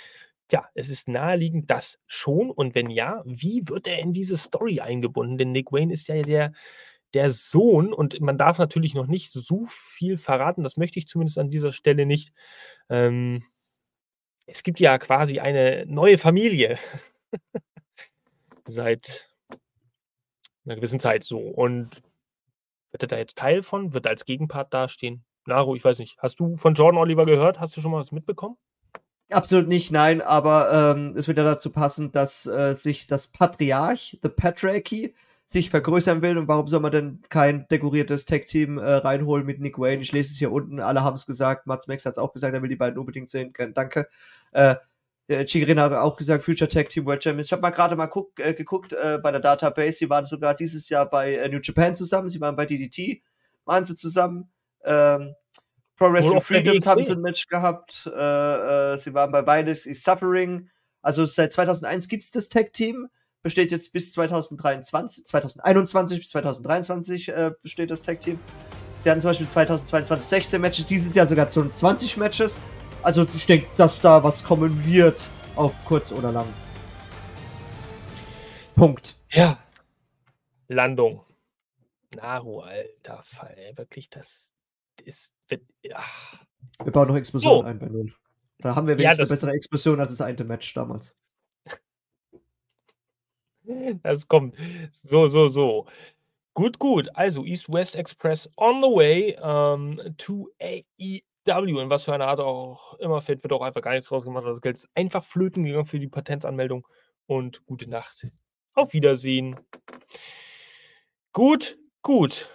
Ja, 0.50 0.68
es 0.74 0.88
ist 0.88 1.08
naheliegend, 1.08 1.70
das 1.70 1.98
schon. 2.06 2.50
Und 2.50 2.74
wenn 2.74 2.90
ja, 2.90 3.22
wie 3.24 3.68
wird 3.68 3.86
er 3.86 3.98
in 3.98 4.12
diese 4.12 4.36
Story 4.36 4.80
eingebunden? 4.80 5.38
Denn 5.38 5.52
Nick 5.52 5.72
Wayne 5.72 5.92
ist 5.92 6.08
ja 6.08 6.20
der, 6.22 6.52
der 7.14 7.30
Sohn, 7.30 7.92
und 7.92 8.20
man 8.20 8.38
darf 8.38 8.58
natürlich 8.58 8.94
noch 8.94 9.06
nicht 9.06 9.30
so 9.30 9.64
viel 9.66 10.16
verraten, 10.16 10.62
das 10.62 10.76
möchte 10.76 10.98
ich 10.98 11.06
zumindest 11.06 11.38
an 11.38 11.50
dieser 11.50 11.72
Stelle 11.72 12.06
nicht. 12.06 12.32
Ähm, 12.88 13.44
es 14.46 14.62
gibt 14.62 14.80
ja 14.80 14.98
quasi 14.98 15.40
eine 15.40 15.84
neue 15.86 16.18
Familie 16.18 16.78
seit 18.66 19.32
einer 20.64 20.76
gewissen 20.76 21.00
Zeit 21.00 21.24
so. 21.24 21.38
Und 21.38 22.02
wird 22.90 23.02
er 23.02 23.08
da 23.08 23.18
jetzt 23.18 23.38
Teil 23.38 23.62
von? 23.62 23.92
Wird 23.92 24.06
er 24.06 24.10
als 24.10 24.24
Gegenpart 24.24 24.72
dastehen? 24.72 25.24
Naro, 25.46 25.74
ich 25.74 25.84
weiß 25.84 25.98
nicht. 25.98 26.16
Hast 26.18 26.40
du 26.40 26.56
von 26.56 26.74
Jordan 26.74 27.00
Oliver 27.00 27.26
gehört? 27.26 27.58
Hast 27.58 27.76
du 27.76 27.80
schon 27.80 27.90
mal 27.90 27.98
was 27.98 28.12
mitbekommen? 28.12 28.56
Absolut 29.30 29.66
nicht, 29.66 29.90
nein, 29.90 30.20
aber 30.20 30.94
ähm, 30.94 31.16
es 31.16 31.26
wird 31.26 31.38
ja 31.38 31.44
dazu 31.44 31.70
passen, 31.70 32.12
dass 32.12 32.46
äh, 32.46 32.74
sich 32.74 33.06
das 33.06 33.28
Patriarch, 33.28 34.18
The 34.22 34.28
Patriarchy, 34.28 35.14
sich 35.46 35.70
vergrößern 35.70 36.22
will 36.22 36.38
und 36.38 36.48
warum 36.48 36.68
soll 36.68 36.80
man 36.80 36.92
denn 36.92 37.22
kein 37.28 37.68
dekoriertes 37.68 38.24
Tech-Team 38.24 38.78
äh, 38.78 38.94
reinholen 38.94 39.44
mit 39.44 39.60
Nick 39.60 39.78
Wayne? 39.78 40.02
Ich 40.02 40.12
lese 40.12 40.32
es 40.32 40.38
hier 40.38 40.52
unten, 40.52 40.80
alle 40.80 41.02
haben 41.02 41.16
es 41.16 41.26
gesagt, 41.26 41.66
Mats 41.66 41.88
Max 41.88 42.06
hat 42.06 42.12
es 42.12 42.18
auch 42.18 42.32
gesagt, 42.32 42.54
er 42.54 42.62
will 42.62 42.68
die 42.68 42.76
beiden 42.76 42.98
unbedingt 42.98 43.30
sehen, 43.30 43.52
danke. 43.74 44.08
Äh, 44.52 44.76
Chigirin 45.28 45.80
hat 45.80 45.92
auch 45.92 46.16
gesagt, 46.16 46.44
Future 46.44 46.68
Tech 46.68 46.88
Team 46.88 47.06
World 47.06 47.22
Champions. 47.22 47.46
Ich 47.46 47.52
habe 47.52 47.62
mal 47.62 47.70
gerade 47.70 47.96
mal 47.96 48.06
guck, 48.06 48.38
äh, 48.38 48.54
geguckt 48.54 48.92
äh, 48.92 49.18
bei 49.22 49.30
der 49.30 49.40
Database, 49.40 49.98
sie 49.98 50.10
waren 50.10 50.26
sogar 50.26 50.54
dieses 50.54 50.88
Jahr 50.88 51.08
bei 51.08 51.34
äh, 51.34 51.48
New 51.48 51.60
Japan 51.62 51.94
zusammen, 51.94 52.28
sie 52.28 52.40
waren 52.40 52.56
bei 52.56 52.66
DDT, 52.66 53.22
waren 53.64 53.84
sie 53.84 53.94
zusammen. 53.94 54.50
Ähm, 54.84 55.34
Pro 55.96 56.12
Wrestling 56.12 56.40
Freedom 56.40 56.78
haben 56.84 57.04
sie 57.04 57.12
ein 57.12 57.20
Match 57.20 57.46
gehabt, 57.46 58.10
äh, 58.12 58.92
äh, 58.92 58.98
sie 58.98 59.14
waren 59.14 59.30
bei 59.30 59.42
beides, 59.42 59.84
Suffering. 59.84 60.68
Also 61.00 61.24
seit 61.26 61.52
2001 61.52 62.08
gibt 62.08 62.24
es 62.24 62.30
das 62.30 62.48
Tech 62.48 62.72
Team 62.72 63.08
besteht 63.42 63.72
jetzt 63.72 63.92
bis 63.92 64.12
2023, 64.12 65.26
2021 65.26 66.18
bis 66.18 66.30
2023 66.30 67.28
äh, 67.28 67.50
besteht 67.62 67.90
das 67.90 68.02
Tag 68.02 68.20
Team. 68.20 68.38
Sie 68.98 69.10
hatten 69.10 69.20
zum 69.20 69.30
Beispiel 69.30 69.48
2022 69.48 70.26
16 70.26 70.60
Matches, 70.60 70.86
dieses 70.86 71.14
Jahr 71.14 71.26
sogar 71.26 71.48
20 71.50 72.16
Matches. 72.16 72.60
Also 73.02 73.26
ich 73.34 73.46
denke, 73.46 73.66
dass 73.76 74.00
da 74.00 74.22
was 74.22 74.44
kommen 74.44 74.84
wird, 74.84 75.28
auf 75.56 75.72
kurz 75.86 76.12
oder 76.12 76.30
lang. 76.30 76.46
Punkt. 78.76 79.16
Ja. 79.30 79.58
Landung. 80.68 81.24
Naru, 82.14 82.60
alter 82.60 83.22
Fall. 83.24 83.72
Wirklich, 83.74 84.08
das 84.08 84.52
ist. 85.04 85.34
Ja. 85.82 86.02
Wir 86.82 86.92
bauen 86.92 87.08
noch 87.08 87.16
Explosionen 87.16 87.62
so. 87.62 87.66
ein 87.66 87.78
bei 87.78 87.86
Null. 87.86 88.14
Da 88.58 88.76
haben 88.76 88.86
wir 88.86 88.96
wenigstens 88.96 89.18
ja, 89.18 89.24
eine 89.24 89.30
bessere 89.30 89.50
Explosion 89.52 89.98
als 89.98 90.10
das 90.10 90.20
eine 90.20 90.44
Match 90.44 90.72
damals. 90.74 91.16
Das 94.02 94.28
kommt. 94.28 94.56
So, 94.90 95.28
so, 95.28 95.48
so. 95.48 95.86
Gut, 96.54 96.78
gut. 96.78 97.08
Also 97.14 97.44
East-West 97.44 97.96
Express 97.96 98.48
on 98.56 98.82
the 98.82 98.88
way 98.88 99.36
um, 99.40 100.00
to 100.18 100.48
AEW. 100.60 101.80
In 101.80 101.90
was 101.90 102.04
für 102.04 102.14
eine 102.14 102.26
Art 102.26 102.40
auch 102.40 102.98
immer 102.98 103.22
fällt, 103.22 103.42
wird 103.42 103.52
auch 103.52 103.62
einfach 103.62 103.82
gar 103.82 103.92
nichts 103.92 104.08
draus 104.08 104.24
gemacht. 104.24 104.44
Das 104.46 104.60
Geld 104.60 104.76
ist 104.76 104.88
einfach 104.94 105.24
flöten 105.24 105.64
gegangen 105.64 105.86
für 105.86 105.98
die 105.98 106.08
Patentanmeldung. 106.08 106.86
Und 107.26 107.64
gute 107.66 107.88
Nacht. 107.88 108.26
Auf 108.74 108.92
Wiedersehen. 108.92 109.56
Gut, 111.32 111.78
gut. 112.02 112.50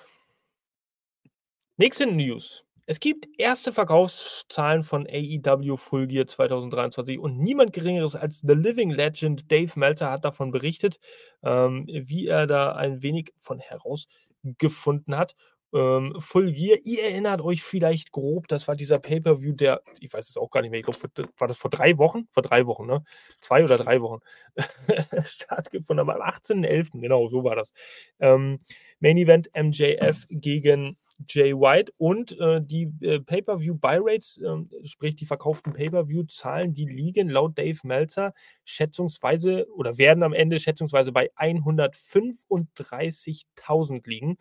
Nächste 1.78 2.06
News. 2.06 2.67
Es 2.90 3.02
gibt 3.02 3.28
erste 3.38 3.74
Verkaufszahlen 3.74 4.82
von 4.86 5.06
AEW 5.06 5.76
Full 5.76 6.08
Gear 6.08 6.26
2023 6.26 7.20
und 7.20 7.38
niemand 7.38 7.74
Geringeres 7.74 8.16
als 8.16 8.40
The 8.40 8.54
Living 8.54 8.92
Legend 8.92 9.52
Dave 9.52 9.78
Meltzer 9.78 10.10
hat 10.10 10.24
davon 10.24 10.52
berichtet, 10.52 10.98
ähm, 11.44 11.86
wie 11.86 12.28
er 12.28 12.48
da 12.48 12.72
ein 12.78 13.02
wenig 13.02 13.34
von 13.42 13.60
herausgefunden 13.60 15.18
hat. 15.18 15.36
Ähm, 15.74 16.16
Full 16.20 16.54
Gear, 16.54 16.78
ihr 16.86 17.04
erinnert 17.04 17.42
euch 17.42 17.62
vielleicht 17.62 18.14
grob, 18.14 18.48
das 18.48 18.70
war 18.70 18.78
dieser 18.78 19.00
Pay-Per-View, 19.00 19.52
der, 19.52 19.82
ich 20.00 20.14
weiß 20.14 20.30
es 20.30 20.38
auch 20.38 20.50
gar 20.50 20.62
nicht 20.62 20.72
mehr, 20.72 20.80
ich 20.80 20.86
glaube, 20.86 21.30
war 21.38 21.50
das 21.50 21.58
vor 21.58 21.70
drei 21.70 21.98
Wochen? 21.98 22.30
Vor 22.32 22.42
drei 22.42 22.66
Wochen, 22.68 22.86
ne? 22.86 23.04
Zwei 23.42 23.66
oder 23.66 23.78
drei 23.78 24.00
Wochen. 24.02 24.22
Stattgefunden 25.26 26.10
am 26.10 26.22
18.11., 26.22 27.02
genau, 27.02 27.28
so 27.28 27.44
war 27.44 27.58
das. 27.58 27.74
Ähm, 28.22 28.60
Main 29.02 29.18
Event 29.18 29.50
MJF 29.54 30.26
gegen 30.30 30.98
Jay 31.28 31.54
White 31.54 31.92
und 31.98 32.40
äh, 32.40 32.62
die 32.62 32.92
äh, 33.02 33.20
Pay-Per-View-Buy-Rates, 33.20 34.40
äh, 34.40 34.86
sprich 34.86 35.16
die 35.16 35.26
verkauften 35.26 35.74
Pay-Per-View-Zahlen, 35.74 36.74
die 36.74 36.86
liegen 36.86 37.30
laut 37.30 37.58
Dave 37.58 37.80
Meltzer 37.84 38.32
schätzungsweise 38.66 39.68
oder 39.74 39.98
werden 39.98 40.24
am 40.24 40.34
Ende 40.34 40.60
schätzungsweise 40.60 41.12
bei 41.12 41.32
135.000 41.36 44.08
liegen. 44.08 44.38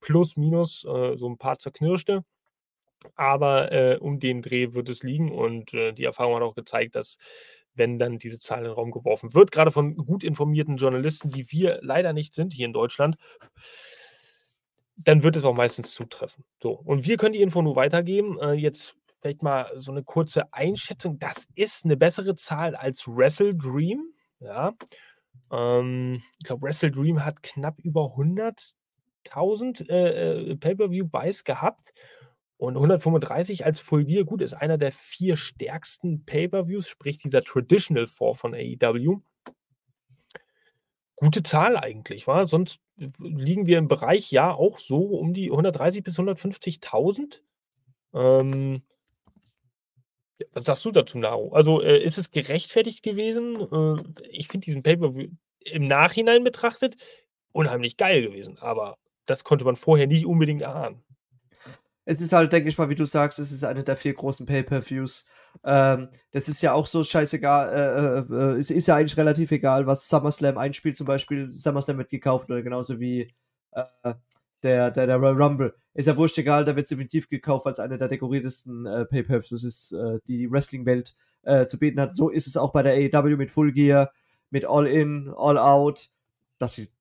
Plus, 0.00 0.36
minus, 0.36 0.84
äh, 0.84 1.16
so 1.16 1.28
ein 1.28 1.38
paar 1.38 1.58
zerknirschte. 1.58 2.24
Aber 3.14 3.72
äh, 3.72 3.96
um 3.98 4.20
den 4.20 4.42
Dreh 4.42 4.74
wird 4.74 4.88
es 4.88 5.02
liegen 5.02 5.32
und 5.32 5.74
äh, 5.74 5.92
die 5.92 6.04
Erfahrung 6.04 6.36
hat 6.36 6.42
auch 6.42 6.54
gezeigt, 6.54 6.94
dass 6.94 7.16
wenn 7.74 7.98
dann 7.98 8.18
diese 8.18 8.38
Zahl 8.38 8.58
in 8.58 8.64
den 8.64 8.72
Raum 8.72 8.90
geworfen 8.90 9.34
wird, 9.34 9.52
gerade 9.52 9.72
von 9.72 9.96
gut 9.96 10.24
informierten 10.24 10.76
Journalisten, 10.76 11.30
die 11.30 11.50
wir 11.50 11.78
leider 11.82 12.12
nicht 12.12 12.34
sind 12.34 12.52
hier 12.52 12.66
in 12.66 12.72
Deutschland, 12.72 13.16
dann 15.04 15.22
wird 15.22 15.36
es 15.36 15.44
auch 15.44 15.54
meistens 15.54 15.94
zutreffen. 15.94 16.44
So, 16.62 16.72
und 16.72 17.06
wir 17.06 17.16
können 17.16 17.32
die 17.32 17.42
Info 17.42 17.62
nur 17.62 17.76
weitergeben. 17.76 18.38
Äh, 18.40 18.52
jetzt 18.52 18.96
vielleicht 19.20 19.42
mal 19.42 19.70
so 19.76 19.92
eine 19.92 20.02
kurze 20.02 20.52
Einschätzung. 20.52 21.18
Das 21.18 21.46
ist 21.54 21.84
eine 21.84 21.96
bessere 21.96 22.36
Zahl 22.36 22.74
als 22.74 23.06
Wrestle 23.06 23.54
Dream. 23.54 24.12
Ja. 24.40 24.74
Ähm, 25.52 26.22
ich 26.38 26.46
glaube, 26.46 26.66
Wrestle 26.66 26.90
Dream 26.90 27.24
hat 27.24 27.42
knapp 27.42 27.78
über 27.80 28.14
100.000 28.16 29.88
äh, 29.88 30.50
äh, 30.52 30.56
Pay-Per-View-Buys 30.56 31.44
gehabt. 31.44 31.92
Und 32.56 32.76
135 32.76 33.64
als 33.64 33.80
Full 33.80 34.04
Gear, 34.04 34.24
gut, 34.24 34.42
ist 34.42 34.52
einer 34.52 34.76
der 34.76 34.92
vier 34.92 35.38
stärksten 35.38 36.26
Pay-Per-Views, 36.26 36.86
sprich 36.86 37.16
dieser 37.16 37.42
Traditional 37.42 38.06
4 38.06 38.34
von 38.34 38.54
AEW. 38.54 39.20
Gute 41.16 41.42
Zahl 41.42 41.78
eigentlich, 41.78 42.26
war. 42.26 42.44
Sonst 42.46 42.80
liegen 43.18 43.66
wir 43.66 43.78
im 43.78 43.88
Bereich 43.88 44.30
ja 44.30 44.52
auch 44.52 44.78
so 44.78 44.98
um 45.18 45.32
die 45.32 45.50
130 45.50 46.02
bis 46.02 46.18
150.000. 46.18 47.40
Ähm, 48.14 48.82
was 50.52 50.64
sagst 50.64 50.84
du 50.84 50.90
dazu, 50.90 51.18
Naro? 51.18 51.52
Also 51.52 51.82
äh, 51.82 52.02
ist 52.02 52.18
es 52.18 52.30
gerechtfertigt 52.30 53.02
gewesen? 53.02 53.56
Äh, 53.56 54.22
ich 54.30 54.48
finde 54.48 54.64
diesen 54.64 54.82
Pay-Per-View 54.82 55.28
im 55.64 55.86
Nachhinein 55.86 56.44
betrachtet 56.44 56.96
unheimlich 57.52 57.96
geil 57.96 58.22
gewesen, 58.22 58.58
aber 58.60 58.96
das 59.26 59.44
konnte 59.44 59.64
man 59.64 59.76
vorher 59.76 60.06
nicht 60.06 60.24
unbedingt 60.24 60.62
erahnen 60.62 61.02
es 62.10 62.20
ist 62.20 62.32
halt, 62.32 62.52
denke 62.52 62.68
ich 62.68 62.76
mal, 62.76 62.88
wie 62.88 62.96
du 62.96 63.04
sagst, 63.04 63.38
es 63.38 63.52
ist 63.52 63.62
eine 63.62 63.84
der 63.84 63.96
vier 63.96 64.14
großen 64.14 64.44
Pay-Per-Views. 64.44 65.26
Ähm, 65.64 66.08
das 66.32 66.48
ist 66.48 66.62
ja 66.62 66.72
auch 66.72 66.86
so 66.86 67.04
scheißegal, 67.04 68.26
äh, 68.30 68.34
äh, 68.34 68.58
es 68.58 68.70
ist 68.70 68.86
ja 68.86 68.96
eigentlich 68.96 69.16
relativ 69.16 69.50
egal, 69.50 69.86
was 69.86 70.08
SummerSlam 70.08 70.56
einspielt, 70.58 70.96
zum 70.96 71.06
Beispiel 71.06 71.52
SummerSlam 71.58 71.98
wird 71.98 72.10
gekauft 72.10 72.50
oder 72.50 72.62
genauso 72.62 72.98
wie 73.00 73.32
äh, 73.72 74.14
der, 74.62 74.90
der, 74.90 75.06
der 75.06 75.16
Royal 75.16 75.42
Rumble. 75.42 75.74
Ist 75.94 76.06
ja 76.06 76.16
wurscht 76.16 76.38
egal, 76.38 76.64
da 76.64 76.76
wird 76.76 76.90
definitiv 76.90 77.28
gekauft, 77.28 77.66
als 77.66 77.80
einer 77.80 77.98
der 77.98 78.08
dekoriertesten 78.08 78.86
äh, 78.86 79.04
Pay-Per-Views 79.04 79.64
ist, 79.64 79.92
äh, 79.92 80.20
die 80.26 80.50
Wrestling-Welt 80.50 81.14
äh, 81.42 81.66
zu 81.66 81.78
bieten 81.78 82.00
hat. 82.00 82.14
So 82.14 82.30
ist 82.30 82.46
es 82.46 82.56
auch 82.56 82.72
bei 82.72 82.82
der 82.82 82.94
AEW 82.94 83.36
mit 83.36 83.50
Full 83.50 83.72
Gear, 83.72 84.12
mit 84.50 84.64
All 84.64 84.86
In, 84.86 85.32
All 85.36 85.58
Out. 85.58 86.10
Das 86.58 86.78
ist 86.78 86.92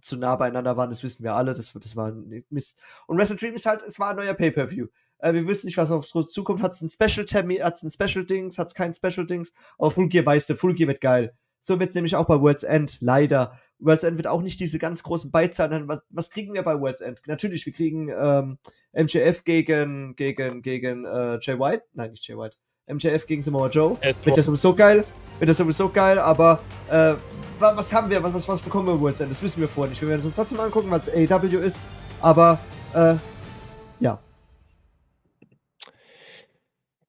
zu 0.00 0.16
nah 0.16 0.36
beieinander 0.36 0.76
waren, 0.76 0.90
das 0.90 1.02
wissen 1.02 1.22
wir 1.22 1.34
alle. 1.34 1.54
Das, 1.54 1.72
das 1.72 1.96
war 1.96 2.08
ein 2.08 2.44
Mist. 2.50 2.78
Und 3.06 3.18
Wrestle 3.18 3.36
Dream 3.36 3.54
ist 3.54 3.66
halt, 3.66 3.82
es 3.82 3.98
war 3.98 4.10
ein 4.10 4.16
neuer 4.16 4.34
Pay-Per-View. 4.34 4.86
Äh, 5.18 5.32
wir 5.32 5.46
wissen 5.46 5.66
nicht, 5.66 5.76
was 5.76 5.90
auf 5.90 6.14
uns 6.14 6.32
zukommt. 6.32 6.62
Hat 6.62 6.72
es 6.72 6.82
ein 6.82 6.88
Special-Termin, 6.88 7.62
hat 7.62 7.74
es 7.74 7.82
ein 7.82 7.90
Special-Dings, 7.90 8.58
hat 8.58 8.68
es 8.68 8.74
kein 8.74 8.92
Special-Dings. 8.92 9.52
Aber 9.78 9.90
Full 9.90 10.08
Gear 10.08 10.26
weißt 10.26 10.50
du, 10.50 10.54
Full 10.56 10.74
Gear 10.74 10.88
wird 10.88 11.00
geil. 11.00 11.34
So 11.60 11.80
wird 11.80 11.90
es 11.90 11.94
nämlich 11.94 12.14
auch 12.14 12.26
bei 12.26 12.40
World's 12.40 12.62
End, 12.62 12.98
leider. 13.00 13.58
World's 13.78 14.04
End 14.04 14.16
wird 14.16 14.28
auch 14.28 14.42
nicht 14.42 14.60
diese 14.60 14.78
ganz 14.78 15.02
großen 15.02 15.30
Beizahlen. 15.30 15.88
Was, 15.88 16.00
was 16.10 16.30
kriegen 16.30 16.54
wir 16.54 16.62
bei 16.62 16.80
World's 16.80 17.00
End? 17.00 17.20
Natürlich, 17.26 17.66
wir 17.66 17.72
kriegen 17.72 18.08
ähm, 18.08 18.58
MJF 18.92 19.44
gegen, 19.44 20.14
gegen, 20.16 20.62
gegen 20.62 21.04
äh, 21.04 21.38
Jay 21.40 21.58
White. 21.58 21.84
Nein, 21.92 22.12
nicht 22.12 22.26
Jay 22.26 22.36
White. 22.36 22.56
MJF 22.88 23.26
gegen 23.26 23.42
Samoa 23.42 23.68
Joe. 23.68 23.98
Wird 24.22 24.36
ja 24.36 24.42
sowieso 24.42 24.74
geil. 24.74 25.04
Wird 25.38 25.50
das 25.50 25.56
sowieso 25.56 25.88
geil, 25.88 26.18
aber 26.18 26.60
äh, 26.88 27.14
was 27.58 27.92
haben 27.92 28.08
wir, 28.08 28.22
was, 28.22 28.32
was, 28.32 28.48
was 28.48 28.62
bekommen 28.62 28.86
wir 28.86 28.94
im 28.94 29.00
World's 29.00 29.20
End? 29.20 29.30
Das 29.30 29.42
wissen 29.42 29.60
wir 29.60 29.68
vorher 29.68 29.90
nicht. 29.90 30.00
Wir 30.00 30.08
werden 30.08 30.20
es 30.20 30.26
uns 30.26 30.36
trotzdem 30.36 30.60
angucken, 30.60 30.90
weil 30.90 31.00
es 31.00 31.08
AEW 31.08 31.58
ist, 31.58 31.80
aber 32.20 32.60
äh, 32.94 33.16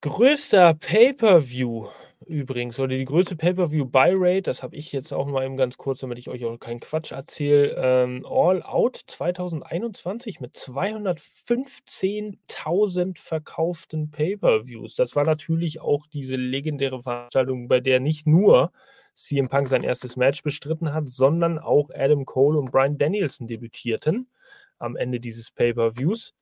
Größter 0.02 0.76
Pay-Per-View 0.76 1.88
übrigens, 2.28 2.80
oder 2.80 2.96
die 2.96 3.06
größte 3.06 3.36
Pay-Per-View-Buy-Rate, 3.36 4.44
das 4.44 4.62
habe 4.64 4.76
ich 4.76 4.92
jetzt 4.92 5.14
auch 5.14 5.28
mal 5.28 5.46
eben 5.46 5.58
ganz 5.58 5.78
kurz, 5.78 6.00
damit 6.00 6.18
ich 6.20 6.30
euch 6.30 6.46
auch 6.46 6.58
keinen 6.60 6.80
Quatsch 6.80 7.12
erzähle, 7.12 7.76
ähm, 7.78 8.26
All 8.26 8.64
Out 8.64 9.00
2021 9.08 10.40
mit 10.40 10.56
215.000 10.56 13.20
verkauften 13.20 14.10
Pay-Per-Views. 14.12 14.94
Das 14.96 15.16
war 15.16 15.26
natürlich 15.26 15.82
auch 15.82 16.06
diese 16.08 16.36
legendäre 16.36 17.02
Veranstaltung, 17.02 17.68
bei 17.68 17.80
der 17.80 18.00
nicht 18.00 18.28
nur 18.28 18.72
CM 19.16 19.48
Punk 19.48 19.68
sein 19.68 19.84
erstes 19.84 20.16
Match 20.16 20.44
bestritten 20.44 20.94
hat, 20.94 21.10
sondern 21.10 21.58
auch 21.60 21.90
Adam 21.94 22.26
Cole 22.26 22.58
und 22.60 22.72
Brian 22.72 22.98
Danielson 22.98 23.48
debütierten 23.48 24.30
am 24.80 24.96
Ende 24.96 25.20
dieses 25.20 25.52
Pay-Per-Views. 25.52 26.34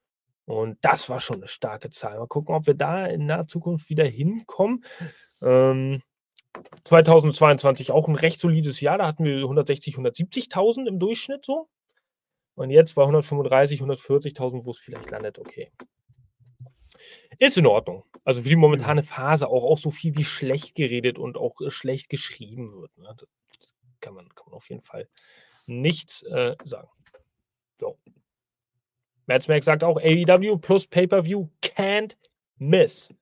Und 0.45 0.77
das 0.81 1.09
war 1.09 1.19
schon 1.19 1.37
eine 1.37 1.47
starke 1.47 1.89
Zahl. 1.89 2.19
Mal 2.19 2.27
gucken, 2.27 2.55
ob 2.55 2.67
wir 2.67 2.75
da 2.75 3.05
in 3.07 3.25
naher 3.25 3.47
Zukunft 3.47 3.89
wieder 3.89 4.05
hinkommen. 4.05 4.85
Ähm, 5.41 6.01
2022 6.83 7.91
auch 7.91 8.07
ein 8.07 8.15
recht 8.15 8.39
solides 8.39 8.79
Jahr. 8.79 8.97
Da 8.97 9.07
hatten 9.07 9.25
wir 9.25 9.37
160, 9.37 9.95
170.000 9.95 10.87
im 10.87 10.99
Durchschnitt 10.99 11.43
so. 11.43 11.67
Und 12.55 12.69
jetzt 12.69 12.95
bei 12.95 13.01
135, 13.01 13.81
140.000, 13.81 14.65
wo 14.65 14.71
es 14.71 14.77
vielleicht 14.77 15.11
landet, 15.11 15.39
okay. 15.39 15.71
Ist 17.37 17.57
in 17.57 17.67
Ordnung. 17.67 18.05
Also 18.23 18.41
für 18.41 18.49
die 18.49 18.55
momentane 18.55 19.03
Phase 19.03 19.47
auch, 19.47 19.63
auch 19.63 19.77
so 19.77 19.91
viel 19.91 20.15
wie 20.15 20.23
schlecht 20.23 20.75
geredet 20.75 21.19
und 21.19 21.37
auch 21.37 21.59
äh, 21.61 21.69
schlecht 21.69 22.09
geschrieben 22.09 22.71
wird. 22.73 22.97
Ne? 22.97 23.13
Das 23.59 23.75
kann 23.99 24.13
man, 24.13 24.29
kann 24.29 24.45
man 24.47 24.55
auf 24.55 24.69
jeden 24.69 24.83
Fall 24.83 25.09
nichts 25.67 26.23
äh, 26.23 26.55
sagen. 26.63 26.89
So. 27.77 27.97
Madsmack 29.27 29.63
sagt 29.63 29.83
auch, 29.83 29.97
AEW 29.97 30.57
plus 30.57 30.87
Pay-Per-View 30.87 31.47
can't 31.61 32.15
miss. 32.57 33.13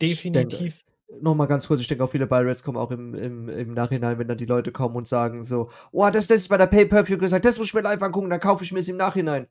Definitiv 0.00 0.84
nochmal 1.20 1.46
ganz 1.46 1.66
kurz, 1.66 1.80
ich 1.80 1.88
denke 1.88 2.04
auch 2.04 2.10
viele 2.10 2.26
Pirates 2.26 2.62
kommen 2.62 2.76
auch 2.76 2.90
im, 2.90 3.14
im, 3.14 3.48
im 3.48 3.74
Nachhinein, 3.74 4.18
wenn 4.18 4.28
dann 4.28 4.38
die 4.38 4.44
Leute 4.44 4.72
kommen 4.72 4.96
und 4.96 5.08
sagen 5.08 5.44
so, 5.44 5.70
oh, 5.92 6.08
das, 6.10 6.26
das 6.26 6.42
ist 6.42 6.48
bei 6.48 6.56
der 6.56 6.66
Pay-Per-View 6.66 7.18
gesagt, 7.18 7.44
das 7.44 7.58
muss 7.58 7.68
ich 7.68 7.74
mir 7.74 7.82
live 7.82 8.02
angucken, 8.02 8.30
dann 8.30 8.40
kaufe 8.40 8.64
ich 8.64 8.72
mir 8.72 8.80
es 8.80 8.88
im 8.88 8.96
Nachhinein. 8.96 9.48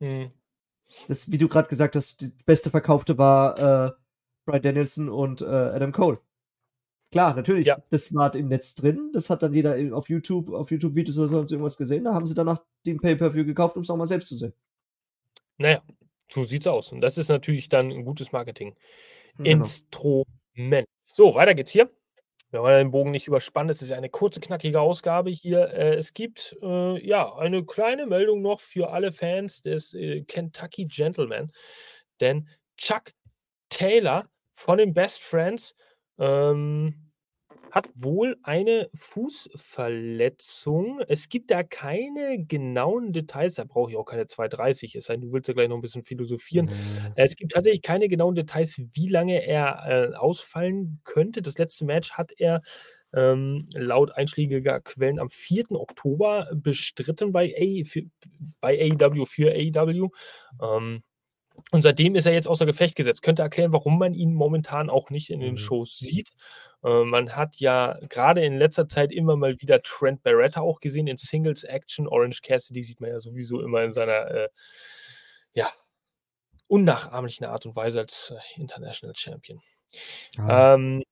Mhm. 0.00 0.30
Das, 1.06 1.30
wie 1.30 1.38
du 1.38 1.48
gerade 1.48 1.68
gesagt 1.68 1.96
hast, 1.96 2.20
die 2.20 2.32
beste 2.46 2.70
verkaufte 2.70 3.18
war 3.18 3.88
äh, 3.88 3.92
Brian 4.46 4.62
Danielson 4.62 5.08
und 5.08 5.42
äh, 5.42 5.46
Adam 5.46 5.92
Cole. 5.92 6.18
Klar, 7.10 7.34
natürlich, 7.34 7.66
ja. 7.66 7.78
das 7.90 8.14
war 8.14 8.34
im 8.34 8.48
Netz 8.48 8.74
drin, 8.74 9.10
das 9.14 9.30
hat 9.30 9.42
dann 9.42 9.54
jeder 9.54 9.76
auf 9.96 10.10
YouTube, 10.10 10.50
auf 10.50 10.70
YouTube-Videos 10.70 11.18
oder 11.18 11.28
sonst 11.28 11.52
irgendwas 11.52 11.78
gesehen, 11.78 12.04
da 12.04 12.12
haben 12.12 12.26
sie 12.26 12.34
danach 12.34 12.62
den 12.84 13.00
Pay-Per-View 13.00 13.46
gekauft, 13.46 13.76
um 13.76 13.82
es 13.82 13.90
auch 13.90 13.96
mal 13.96 14.06
selbst 14.06 14.28
zu 14.28 14.36
sehen. 14.36 14.52
Naja, 15.56 15.82
so 16.28 16.44
sieht's 16.44 16.66
aus. 16.66 16.92
Und 16.92 17.00
das 17.00 17.18
ist 17.18 17.28
natürlich 17.28 17.68
dann 17.68 17.90
ein 17.90 18.04
gutes 18.04 18.32
Marketing. 18.32 18.76
Genau. 19.38 19.64
So, 21.12 21.34
weiter 21.34 21.54
geht's 21.54 21.70
hier. 21.70 21.90
Wir 22.50 22.62
wollen 22.62 22.86
den 22.86 22.90
Bogen 22.90 23.10
nicht 23.10 23.26
überspannen. 23.26 23.70
Es 23.70 23.82
ist 23.82 23.90
ja 23.90 23.96
eine 23.96 24.08
kurze, 24.08 24.40
knackige 24.40 24.80
Ausgabe 24.80 25.30
hier. 25.30 25.68
Äh, 25.72 25.96
es 25.96 26.14
gibt 26.14 26.56
äh, 26.62 27.06
ja 27.06 27.34
eine 27.36 27.64
kleine 27.64 28.06
Meldung 28.06 28.40
noch 28.40 28.60
für 28.60 28.90
alle 28.90 29.12
Fans 29.12 29.60
des 29.60 29.92
äh, 29.94 30.22
Kentucky 30.22 30.86
Gentleman. 30.86 31.52
Denn 32.20 32.48
Chuck 32.76 33.12
Taylor 33.68 34.28
von 34.54 34.78
den 34.78 34.94
Best 34.94 35.22
Friends 35.22 35.74
ähm, 36.18 37.08
hat 37.70 37.88
wohl 37.94 38.36
eine 38.42 38.88
Fußverletzung. 38.94 41.00
Es 41.06 41.28
gibt 41.28 41.50
da 41.50 41.62
keine 41.62 42.44
genauen 42.44 43.12
Details, 43.12 43.56
da 43.56 43.64
brauche 43.64 43.90
ich 43.90 43.96
auch 43.96 44.04
keine 44.04 44.26
230, 44.26 44.94
es 44.94 45.06
sei 45.06 45.14
denn, 45.14 45.22
du 45.22 45.32
willst 45.32 45.48
ja 45.48 45.54
gleich 45.54 45.68
noch 45.68 45.76
ein 45.76 45.82
bisschen 45.82 46.04
philosophieren. 46.04 46.66
Mhm. 46.66 47.12
Es 47.16 47.36
gibt 47.36 47.52
tatsächlich 47.52 47.82
keine 47.82 48.08
genauen 48.08 48.34
Details, 48.34 48.78
wie 48.78 49.08
lange 49.08 49.46
er 49.46 49.84
äh, 49.86 50.14
ausfallen 50.14 51.00
könnte. 51.04 51.42
Das 51.42 51.58
letzte 51.58 51.84
Match 51.84 52.12
hat 52.12 52.32
er 52.38 52.60
ähm, 53.14 53.66
laut 53.74 54.12
einschlägiger 54.12 54.80
Quellen 54.80 55.18
am 55.18 55.28
4. 55.28 55.72
Oktober 55.72 56.48
bestritten 56.54 57.32
bei, 57.32 57.54
A, 57.56 57.84
für, 57.84 58.02
bei 58.60 58.78
AEW 58.78 59.26
für 59.26 59.50
AEW. 59.50 60.08
Ähm, 60.62 61.02
und 61.70 61.82
seitdem 61.82 62.14
ist 62.14 62.26
er 62.26 62.32
jetzt 62.32 62.48
außer 62.48 62.66
Gefecht 62.66 62.96
gesetzt. 62.96 63.22
Könnte 63.22 63.42
erklären, 63.42 63.72
warum 63.72 63.98
man 63.98 64.14
ihn 64.14 64.32
momentan 64.32 64.88
auch 64.88 65.10
nicht 65.10 65.30
in 65.30 65.40
den 65.40 65.52
mhm. 65.52 65.58
Shows 65.58 65.98
sieht. 65.98 66.30
Äh, 66.82 67.04
man 67.04 67.36
hat 67.36 67.56
ja 67.56 67.98
gerade 68.08 68.44
in 68.44 68.56
letzter 68.56 68.88
Zeit 68.88 69.12
immer 69.12 69.36
mal 69.36 69.60
wieder 69.60 69.82
Trent 69.82 70.22
Barretta 70.22 70.60
auch 70.60 70.80
gesehen 70.80 71.06
in 71.06 71.16
Singles 71.16 71.64
Action. 71.64 72.08
Orange 72.08 72.40
Cassidy 72.42 72.82
sieht 72.82 73.00
man 73.00 73.10
ja 73.10 73.20
sowieso 73.20 73.60
immer 73.60 73.82
in 73.82 73.92
seiner 73.92 74.30
äh, 74.30 74.48
ja, 75.52 75.70
unnachahmlichen 76.68 77.46
Art 77.46 77.66
und 77.66 77.76
Weise 77.76 78.00
als 78.00 78.32
äh, 78.34 78.60
International 78.60 79.14
Champion. 79.14 79.60
Ah. 80.38 80.74
Ähm, 80.74 81.02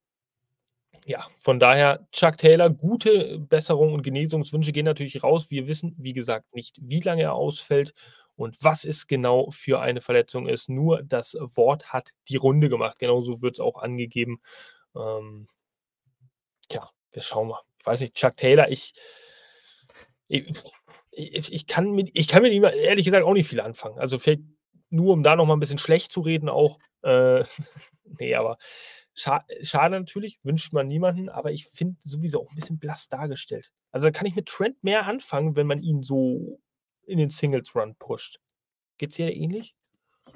ja, 1.04 1.24
von 1.40 1.60
daher, 1.60 2.08
Chuck 2.10 2.36
Taylor, 2.36 2.68
gute 2.68 3.38
Besserung 3.38 3.92
und 3.92 4.02
Genesungswünsche 4.02 4.72
gehen 4.72 4.86
natürlich 4.86 5.22
raus. 5.22 5.50
Wir 5.50 5.68
wissen, 5.68 5.94
wie 5.98 6.12
gesagt, 6.12 6.54
nicht, 6.54 6.78
wie 6.82 7.00
lange 7.00 7.22
er 7.22 7.34
ausfällt 7.34 7.94
Und 8.36 8.56
was 8.60 8.84
es 8.84 9.06
genau 9.06 9.50
für 9.50 9.80
eine 9.80 10.00
Verletzung 10.00 10.46
ist, 10.46 10.68
nur 10.68 11.02
das 11.02 11.36
Wort 11.40 11.92
hat 11.92 12.10
die 12.28 12.36
Runde 12.36 12.68
gemacht. 12.68 12.98
Genauso 12.98 13.42
wird 13.42 13.56
es 13.56 13.60
auch 13.60 13.82
angegeben. 13.82 14.40
Ähm, 14.94 15.48
tja, 16.68 16.90
wir 17.12 17.22
schauen 17.22 17.48
mal. 17.48 17.60
Ich 17.80 17.86
weiß 17.86 18.00
nicht, 18.00 18.14
Chuck 18.14 18.36
Taylor, 18.36 18.68
ich, 18.68 18.94
ich, 20.28 21.52
ich, 21.52 21.66
kann, 21.66 21.92
mit, 21.92 22.10
ich 22.18 22.28
kann 22.28 22.42
mit 22.42 22.52
ihm 22.52 22.64
ehrlich 22.64 23.04
gesagt 23.04 23.24
auch 23.24 23.32
nicht 23.32 23.48
viel 23.48 23.60
anfangen. 23.60 23.98
Also 23.98 24.18
vielleicht 24.18 24.42
nur, 24.90 25.12
um 25.12 25.22
da 25.22 25.36
noch 25.36 25.46
mal 25.46 25.56
ein 25.56 25.60
bisschen 25.60 25.78
schlecht 25.78 26.12
zu 26.12 26.20
reden, 26.20 26.48
auch. 26.48 26.78
Äh, 27.02 27.44
nee, 28.04 28.34
aber 28.34 28.58
scha 29.14 29.44
schade 29.62 29.98
natürlich, 29.98 30.38
wünscht 30.42 30.72
man 30.72 30.88
niemanden, 30.88 31.28
aber 31.28 31.52
ich 31.52 31.66
finde 31.66 31.96
sowieso 32.02 32.42
auch 32.42 32.50
ein 32.50 32.56
bisschen 32.56 32.78
blass 32.78 33.08
dargestellt. 33.08 33.72
Also 33.92 34.08
da 34.08 34.10
kann 34.10 34.26
ich 34.26 34.36
mit 34.36 34.46
Trent 34.46 34.82
mehr 34.84 35.06
anfangen, 35.06 35.56
wenn 35.56 35.66
man 35.66 35.78
ihn 35.78 36.02
so 36.02 36.60
in 37.06 37.18
den 37.18 37.30
Singles 37.30 37.74
Run 37.74 37.94
pusht. 37.98 38.40
Geht's 38.98 39.16
dir 39.16 39.34
ähnlich? 39.34 39.74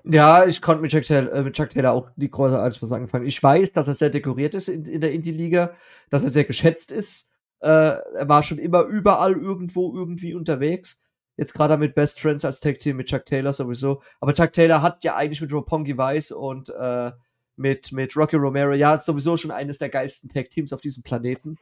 Ja, 0.04 0.46
ich 0.46 0.62
konnte 0.62 0.82
mit 0.82 0.92
Chuck 0.92 1.04
Taylor, 1.04 1.32
äh, 1.32 1.42
mit 1.42 1.54
Chuck 1.54 1.70
Taylor 1.70 1.92
auch 1.92 2.10
die 2.16 2.32
als 2.32 2.80
was 2.80 2.92
angefangen. 2.92 3.26
Ich 3.26 3.42
weiß, 3.42 3.72
dass 3.72 3.88
er 3.88 3.94
sehr 3.94 4.10
dekoriert 4.10 4.54
ist 4.54 4.68
in, 4.68 4.84
in 4.86 5.00
der 5.00 5.12
Indie-Liga, 5.12 5.74
dass 6.08 6.22
er 6.22 6.32
sehr 6.32 6.44
geschätzt 6.44 6.90
ist. 6.90 7.28
Äh, 7.60 7.68
er 7.68 8.28
war 8.28 8.42
schon 8.42 8.58
immer 8.58 8.82
überall 8.84 9.32
irgendwo 9.32 9.94
irgendwie 9.94 10.34
unterwegs. 10.34 11.02
Jetzt 11.36 11.54
gerade 11.54 11.76
mit 11.76 11.94
Best 11.94 12.20
Friends 12.20 12.44
als 12.44 12.60
Tag 12.60 12.78
Team 12.78 12.96
mit 12.96 13.08
Chuck 13.08 13.26
Taylor 13.26 13.52
sowieso. 13.52 14.02
Aber 14.20 14.34
Chuck 14.34 14.52
Taylor 14.52 14.82
hat 14.82 15.04
ja 15.04 15.16
eigentlich 15.16 15.40
mit 15.40 15.52
Roppongi 15.52 15.96
Weiss 15.96 16.32
und 16.32 16.70
äh, 16.70 17.12
mit, 17.56 17.92
mit 17.92 18.16
Rocky 18.16 18.36
Romero, 18.36 18.72
ja, 18.72 18.94
ist 18.94 19.04
sowieso 19.04 19.36
schon 19.36 19.50
eines 19.50 19.78
der 19.78 19.90
geilsten 19.90 20.30
Tag 20.30 20.50
Teams 20.50 20.72
auf 20.72 20.80
diesem 20.80 21.02
Planeten. 21.02 21.56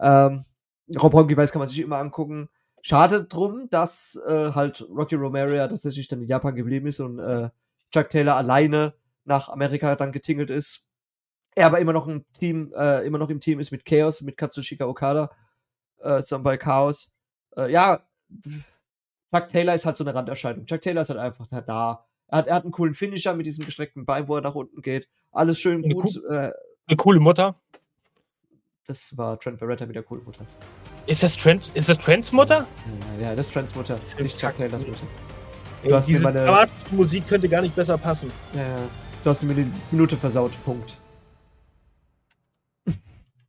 Ähm, 0.00 0.44
Roppongi 0.96 1.36
Weiss 1.36 1.50
kann 1.50 1.60
man 1.60 1.68
sich 1.68 1.80
immer 1.80 1.98
angucken. 1.98 2.48
Schade 2.82 3.24
drum, 3.24 3.70
dass 3.70 4.20
äh, 4.26 4.52
halt 4.52 4.84
Rocky 4.90 5.14
Romero 5.14 5.52
ja 5.52 5.68
tatsächlich 5.68 6.08
dann 6.08 6.20
in 6.20 6.28
Japan 6.28 6.56
geblieben 6.56 6.88
ist 6.88 6.98
und 6.98 7.20
äh, 7.20 7.48
Chuck 7.92 8.08
Taylor 8.08 8.36
alleine 8.36 8.94
nach 9.24 9.48
Amerika 9.48 9.94
dann 9.94 10.10
getingelt 10.10 10.50
ist. 10.50 10.84
Er 11.54 11.66
aber 11.66 11.78
immer 11.78 11.92
noch 11.92 12.08
ein 12.08 12.24
Team, 12.32 12.72
äh, 12.76 13.06
immer 13.06 13.18
noch 13.18 13.30
im 13.30 13.40
Team 13.40 13.60
ist 13.60 13.70
mit 13.70 13.84
Chaos, 13.84 14.20
mit 14.20 14.36
Katsushika 14.36 14.86
Okada, 14.86 15.30
äh, 16.00 16.22
zusammen 16.22 16.44
bei 16.44 16.56
Chaos. 16.56 17.12
Äh, 17.56 17.70
ja, 17.70 18.02
Chuck 19.32 19.48
Taylor 19.50 19.74
ist 19.74 19.86
halt 19.86 19.96
so 19.96 20.02
eine 20.02 20.14
Randerscheinung. 20.14 20.66
Chuck 20.66 20.82
Taylor 20.82 21.02
ist 21.02 21.10
halt 21.10 21.20
einfach 21.20 21.46
da. 21.64 22.06
Er 22.26 22.38
hat, 22.38 22.46
er 22.48 22.54
hat 22.56 22.64
einen 22.64 22.72
coolen 22.72 22.94
Finisher 22.94 23.34
mit 23.34 23.46
diesem 23.46 23.64
gestreckten 23.64 24.06
Bein, 24.06 24.26
wo 24.26 24.34
er 24.34 24.40
nach 24.40 24.54
unten 24.54 24.82
geht. 24.82 25.08
Alles 25.30 25.60
schön 25.60 25.84
eine 25.84 25.94
gut. 25.94 26.16
Äh, 26.28 26.52
eine 26.86 26.96
coole 26.96 27.20
Mutter. 27.20 27.60
Das 28.86 29.16
war 29.16 29.38
Trent 29.38 29.60
Barretta 29.60 29.86
mit 29.86 29.94
der 29.94 30.02
coolen 30.02 30.24
Mutter. 30.24 30.44
Ist 31.06 31.22
das, 31.22 31.36
Trent, 31.36 31.70
ist 31.74 31.88
das 31.88 31.98
Trents 31.98 32.32
Mutter? 32.32 32.66
Ja, 33.18 33.28
ja 33.28 33.34
das 33.34 33.48
ist 33.48 33.52
Trents 33.52 33.74
Mutter. 33.74 33.98
Nicht 34.18 34.38
Chuck 34.38 34.56
Taylors 34.56 34.86
Mutter. 34.86 35.06
Du 35.82 35.94
hast 35.94 36.06
Diese 36.06 36.22
meine... 36.22 36.44
dramatische 36.44 36.94
Musik 36.94 37.26
könnte 37.26 37.48
gar 37.48 37.60
nicht 37.60 37.74
besser 37.74 37.98
passen. 37.98 38.30
Ja, 38.54 38.62
ja. 38.62 38.76
Du 39.24 39.30
hast 39.30 39.42
mir 39.42 39.54
die 39.54 39.66
Minute 39.90 40.16
versaut. 40.16 40.52
Punkt. 40.64 40.96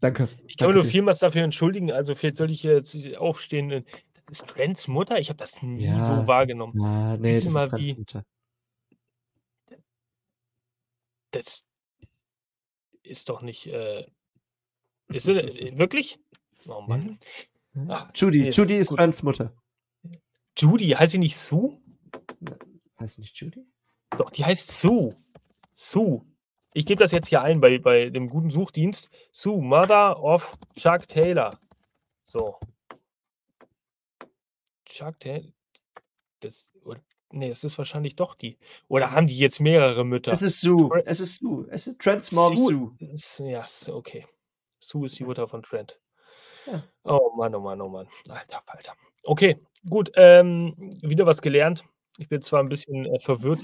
Danke. 0.01 0.29
Ich 0.47 0.57
kann 0.57 0.69
mir 0.69 0.73
nur 0.73 0.83
vielmals 0.83 1.19
dafür 1.19 1.43
entschuldigen. 1.43 1.91
Also 1.91 2.15
vielleicht 2.15 2.37
soll 2.37 2.49
ich 2.49 2.63
jetzt 2.63 2.97
aufstehen 3.17 3.85
ist 4.29 4.47
Trents 4.47 4.87
Mutter? 4.87 5.19
Ich 5.19 5.29
habe 5.29 5.37
das 5.37 5.61
nie 5.61 5.85
ja. 5.85 5.99
so 5.99 6.27
wahrgenommen. 6.27 6.79
Ja, 6.79 7.17
nee, 7.17 7.33
Siehst 7.33 7.45
du 7.45 7.51
mal, 7.51 7.71
wie. 7.73 7.93
Mutter. 7.93 8.25
Das 11.31 11.63
ist 13.03 13.29
doch 13.29 13.41
nicht. 13.41 13.67
Äh, 13.67 14.05
ist 15.09 15.27
das, 15.27 15.35
äh, 15.35 15.77
wirklich? 15.77 16.19
Oh 16.67 16.81
Mann. 16.81 17.19
Ah, 17.87 18.09
Judy, 18.13 18.41
nee, 18.41 18.49
Judy 18.49 18.77
ist 18.77 18.89
Trents 18.89 19.23
Mutter. 19.23 19.53
Judy, 20.57 20.89
heißt 20.89 21.13
sie 21.13 21.17
nicht 21.17 21.37
Sue? 21.37 21.77
Heißt 22.99 23.15
sie 23.15 23.21
nicht 23.21 23.35
Judy? 23.35 23.65
Doch, 24.17 24.29
die 24.29 24.45
heißt 24.45 24.71
Sue. 24.71 25.15
Sue. 25.75 26.21
Ich 26.73 26.85
gebe 26.85 27.01
das 27.03 27.11
jetzt 27.11 27.27
hier 27.27 27.41
ein 27.41 27.59
bei, 27.61 27.79
bei 27.79 28.09
dem 28.09 28.29
guten 28.29 28.49
Suchdienst. 28.49 29.09
Sue, 29.31 29.61
Mother 29.61 30.21
of 30.23 30.57
Chuck 30.75 31.07
Taylor. 31.07 31.59
So. 32.25 32.59
Chuck 34.85 35.19
Taylor. 35.19 35.51
Das, 36.39 36.69
oder, 36.83 37.01
nee, 37.31 37.49
es 37.49 37.63
ist 37.63 37.77
wahrscheinlich 37.77 38.15
doch 38.15 38.35
die. 38.35 38.57
Oder 38.87 39.11
haben 39.11 39.27
die 39.27 39.37
jetzt 39.37 39.59
mehrere 39.59 40.05
Mütter? 40.05 40.31
Es 40.31 40.43
ist 40.43 40.61
Sue. 40.61 40.89
Tra 40.89 40.99
es 41.05 41.19
ist 41.19 41.39
Sue. 41.39 41.67
Es 41.69 41.87
ist 41.87 41.99
Trents 41.99 42.31
Mom 42.31 42.55
Sue. 42.55 42.95
Sue. 43.13 43.51
Ja, 43.51 43.65
okay. 43.89 44.27
Sue 44.79 45.07
ist 45.07 45.17
die 45.17 45.23
Mutter 45.23 45.47
von 45.47 45.63
Trent. 45.63 45.99
Ja. 46.65 46.83
Oh 47.03 47.31
Mann, 47.35 47.53
oh 47.55 47.59
Mann, 47.59 47.81
oh 47.81 47.89
Mann. 47.89 48.07
Alter, 48.29 48.61
Alter. 48.65 48.93
Okay, 49.23 49.57
gut. 49.89 50.11
Ähm, 50.15 50.75
wieder 51.01 51.25
was 51.25 51.41
gelernt. 51.41 51.83
Ich 52.17 52.29
bin 52.29 52.41
zwar 52.41 52.61
ein 52.61 52.69
bisschen 52.69 53.05
äh, 53.05 53.19
verwirrt 53.19 53.61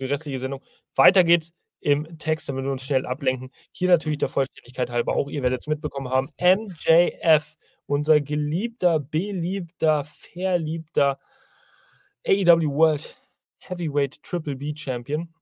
die 0.00 0.04
restliche 0.04 0.38
Sendung. 0.38 0.62
Weiter 0.94 1.24
geht's 1.24 1.52
im 1.80 2.18
Text, 2.18 2.48
damit 2.48 2.64
wir 2.64 2.72
uns 2.72 2.82
schnell 2.82 3.06
ablenken. 3.06 3.50
Hier 3.72 3.88
natürlich 3.88 4.18
der 4.18 4.28
Vollständigkeit 4.28 4.90
halber 4.90 5.14
auch. 5.14 5.28
Ihr 5.28 5.42
werdet 5.42 5.60
es 5.62 5.66
mitbekommen 5.66 6.08
haben. 6.08 6.30
MJF 6.40 7.56
unser 7.86 8.20
geliebter, 8.20 9.00
beliebter, 9.00 10.04
verliebter 10.04 11.18
AEW 12.26 12.70
World 12.70 13.16
Heavyweight 13.58 14.22
Triple 14.22 14.56
B 14.56 14.74
Champion, 14.76 15.32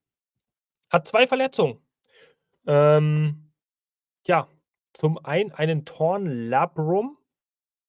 hat 0.89 1.09
zwei 1.09 1.27
Verletzungen. 1.27 1.81
Ähm, 2.67 3.51
ja, 4.27 4.49
zum 4.97 5.19
einen 5.19 5.53
einen 5.53 5.85
Torn 5.85 6.27
Labrum. 6.27 7.19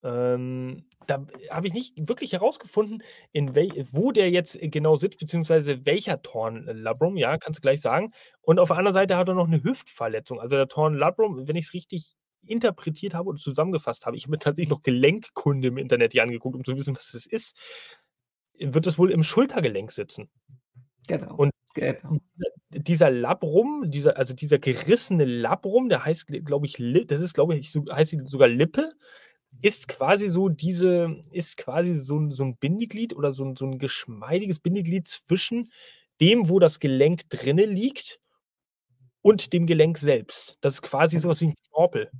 Ähm, 0.03 0.86
da 1.08 1.26
habe 1.49 1.68
ich 1.68 1.74
nicht 1.74 1.93
wirklich 2.08 2.34
herausgefunden, 2.34 3.01
in 3.32 3.55
wo 3.55 4.12
der 4.12 4.30
jetzt 4.30 4.58
genau 4.62 4.97
sitzt, 4.97 5.20
beziehungsweise 5.20 5.86
welcher 5.86 6.22
Torn 6.22 6.66
Labrum, 6.66 7.18
ja, 7.18 7.38
kannst 7.38 7.60
du 7.60 7.62
gleich 7.62 7.82
sagen. 7.82 8.12
Und 8.41 8.60
auf 8.60 8.68
der 8.68 8.78
anderen 8.78 8.93
Seite 8.93 9.16
hat 9.16 9.28
er 9.30 9.36
noch 9.36 9.47
eine 9.47 9.64
Hüftverletzung. 9.64 10.39
Also 10.39 10.58
der 10.58 10.68
Torn 10.68 10.95
Labrum, 10.95 11.47
wenn 11.47 11.55
ich 11.55 11.68
es 11.68 11.74
richtig 11.74 12.16
interpretiert 12.45 13.14
habe 13.14 13.30
und 13.30 13.39
zusammengefasst 13.39 14.05
habe, 14.05 14.18
ich 14.18 14.24
habe 14.24 14.32
mir 14.32 14.39
tatsächlich 14.39 14.70
noch 14.70 14.84
Gelenkkunde 14.84 15.70
im 15.70 15.78
Internet 15.78 16.12
hier 16.12 16.24
angeguckt, 16.24 16.55
um 16.55 16.64
zu 16.64 16.76
wissen, 16.76 16.95
was 16.95 17.12
das 17.12 17.26
ist, 17.26 17.58
wird 18.60 18.88
es 18.88 18.97
wohl 18.97 19.12
im 19.12 19.24
Schultergelenk 19.24 19.91
sitzen. 19.91 20.30
Genau. 21.08 21.36
Und 21.36 21.51
genau. 21.78 22.18
dieser 22.72 23.10
Labrum, 23.10 23.86
dieser, 23.88 24.18
also 24.18 24.34
dieser 24.34 24.60
gerissene 24.60 25.26
Labrum, 25.26 25.90
der 25.90 26.06
heißt, 26.06 26.28
glaube 26.46 26.66
ich, 26.66 26.78
das 27.08 27.22
ist, 27.22 27.34
glaube 27.34 27.56
ich, 27.56 27.76
heißt 27.76 28.28
sogar 28.28 28.48
Lippe, 28.48 28.92
ist 29.62 29.88
quasi 29.88 30.28
so 30.28 30.50
diese, 30.50 31.20
ist 31.32 31.58
quasi 31.58 31.96
so, 31.96 32.32
so 32.32 32.44
ein 32.44 32.58
Bindeglied 32.58 33.16
oder 33.16 33.34
so, 33.34 33.54
so 33.56 33.66
ein 33.66 33.80
geschmeidiges 33.80 34.60
Bindeglied 34.60 35.08
zwischen 35.08 35.72
dem, 36.22 36.50
wo 36.50 36.60
das 36.60 36.80
Gelenk 36.80 37.30
drinne 37.30 37.66
liegt 37.66 38.20
und 39.22 39.54
dem 39.54 39.66
Gelenk 39.66 39.98
selbst. 39.98 40.58
Das 40.62 40.76
ist 40.76 40.82
quasi 40.82 41.18
sowas 41.18 41.42
wie 41.42 41.48
ein 41.48 41.56
Knorpel. 41.70 42.12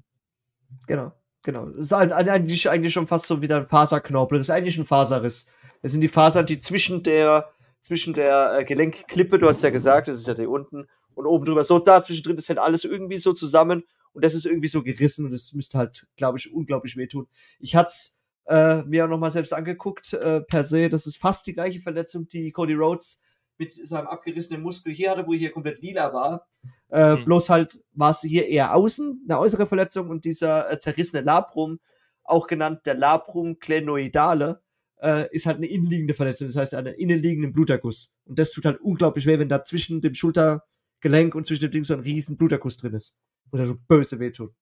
Genau, 0.88 1.14
genau. 1.44 1.68
Das 1.68 1.78
ist 1.78 1.94
eigentlich, 1.94 2.70
eigentlich 2.70 2.94
schon 2.94 3.08
fast 3.08 3.28
so 3.28 3.42
wie 3.42 3.52
ein 3.52 3.68
Faserknorpel. 3.68 4.38
Das 4.38 4.48
ist 4.48 4.52
eigentlich 4.52 4.78
ein 4.78 4.86
Faserriss. 4.86 5.48
Das 5.82 5.92
sind 5.92 6.02
die 6.02 6.08
Fasern, 6.08 6.46
die 6.46 6.60
zwischen 6.60 7.04
der, 7.04 7.52
zwischen 7.88 8.14
der 8.14 8.60
äh, 8.60 8.66
Gelenkklippe, 8.66 9.40
du 9.40 9.48
hast 9.48 9.64
ja 9.64 9.70
gesagt, 9.70 10.10
das 10.10 10.18
ist 10.18 10.28
ja 10.28 10.34
der 10.34 10.50
unten 10.50 10.88
und 11.16 11.26
oben 11.26 11.46
drüber, 11.46 11.64
so 11.64 11.80
da 11.80 12.04
zwischendrin, 12.04 12.36
das 12.36 12.50
hält 12.50 12.60
alles 12.60 12.84
irgendwie 12.84 13.18
so 13.18 13.32
zusammen 13.32 13.86
und 14.12 14.26
das 14.26 14.36
ist 14.36 14.46
irgendwie 14.46 14.68
so 14.68 14.84
gerissen 14.84 15.26
und 15.26 15.32
das 15.32 15.54
müsste 15.54 15.78
halt, 15.78 16.06
glaube 16.18 16.38
ich, 16.38 16.54
unglaublich 16.54 16.98
wehtun. 16.98 17.28
Ich 17.60 17.76
hatte 17.76 17.88
es 17.88 18.18
äh, 18.46 18.84
mir 18.84 19.06
auch 19.06 19.10
nochmal 19.10 19.32
selbst 19.32 19.54
angeguckt, 19.54 20.14
äh, 20.14 20.42
per 20.42 20.66
se, 20.66 20.90
das 20.90 21.08
ist 21.08 21.18
fast 21.18 21.48
die 21.48 21.54
gleiche 21.54 21.80
Verletzung, 21.80 22.28
die 22.28 22.52
Cody 22.52 22.74
Rhodes 22.74 23.22
mit 23.58 23.72
seinem 23.72 24.08
abgerissenen 24.08 24.62
Muskel 24.62 24.94
hier 24.94 25.12
hatte, 25.12 25.26
wo 25.26 25.34
hier 25.34 25.52
komplett 25.52 25.82
lila 25.82 26.14
war. 26.14 26.46
Äh, 26.90 27.16
mhm. 27.16 27.26
Bloß 27.26 27.50
halt 27.50 27.82
war 27.94 28.12
es 28.12 28.20
hier 28.20 28.48
eher 28.48 28.76
außen, 28.76 29.26
eine 29.30 29.40
äußere 29.40 29.66
Verletzung 29.66 30.10
und 30.10 30.26
dieser 30.26 30.70
äh, 30.70 30.78
zerrissene 30.78 31.22
Labrum, 31.22 31.80
auch 32.26 32.48
genannt 32.48 32.82
der 32.86 32.96
Labrum 32.96 33.60
glenoidale, 33.60 34.62
äh, 35.02 35.34
ist 35.34 35.46
halt 35.46 35.58
eine 35.58 35.68
innenliegende 35.68 36.14
Verletzung, 36.14 36.48
das 36.48 36.56
heißt 36.56 36.74
einen 36.74 36.94
innenliegenden 36.94 37.54
Bluterguss. 37.54 38.14
Und 38.26 38.40
das 38.40 38.52
tut 38.52 38.66
halt 38.66 38.80
unglaublich 38.82 39.26
weh, 39.26 39.40
wenn 39.40 39.50
da 39.50 39.64
zwischen 39.64 40.02
dem 40.02 40.14
Schultergelenk 40.14 41.36
und 41.36 41.46
zwischen 41.46 41.62
dem 41.62 41.72
Ding 41.72 41.84
so 41.84 41.94
ein 41.94 42.00
riesen 42.00 42.38
Bluterguss 42.38 42.78
drin 42.78 42.94
ist. 42.94 43.18
Muss 43.52 43.60
ja 43.60 43.66
so 43.66 43.76
böse 43.76 44.20
wehtun. 44.20 44.54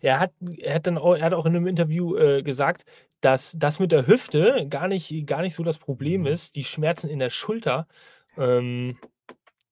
Er 0.00 0.20
hat, 0.20 0.32
er 0.58 0.74
hat 0.74 0.86
dann 0.86 0.98
auch, 0.98 1.14
er 1.14 1.24
hat 1.24 1.32
auch 1.32 1.46
in 1.46 1.56
einem 1.56 1.66
Interview 1.66 2.16
äh, 2.16 2.42
gesagt, 2.42 2.84
dass 3.20 3.56
das 3.58 3.80
mit 3.80 3.90
der 3.90 4.06
Hüfte 4.06 4.66
gar 4.68 4.86
nicht, 4.86 5.26
gar 5.26 5.42
nicht 5.42 5.54
so 5.54 5.62
das 5.62 5.78
Problem 5.78 6.22
mhm. 6.22 6.26
ist. 6.28 6.54
Die 6.56 6.64
Schmerzen 6.64 7.08
in 7.08 7.18
der 7.18 7.30
Schulter, 7.30 7.88
ähm, 8.36 8.98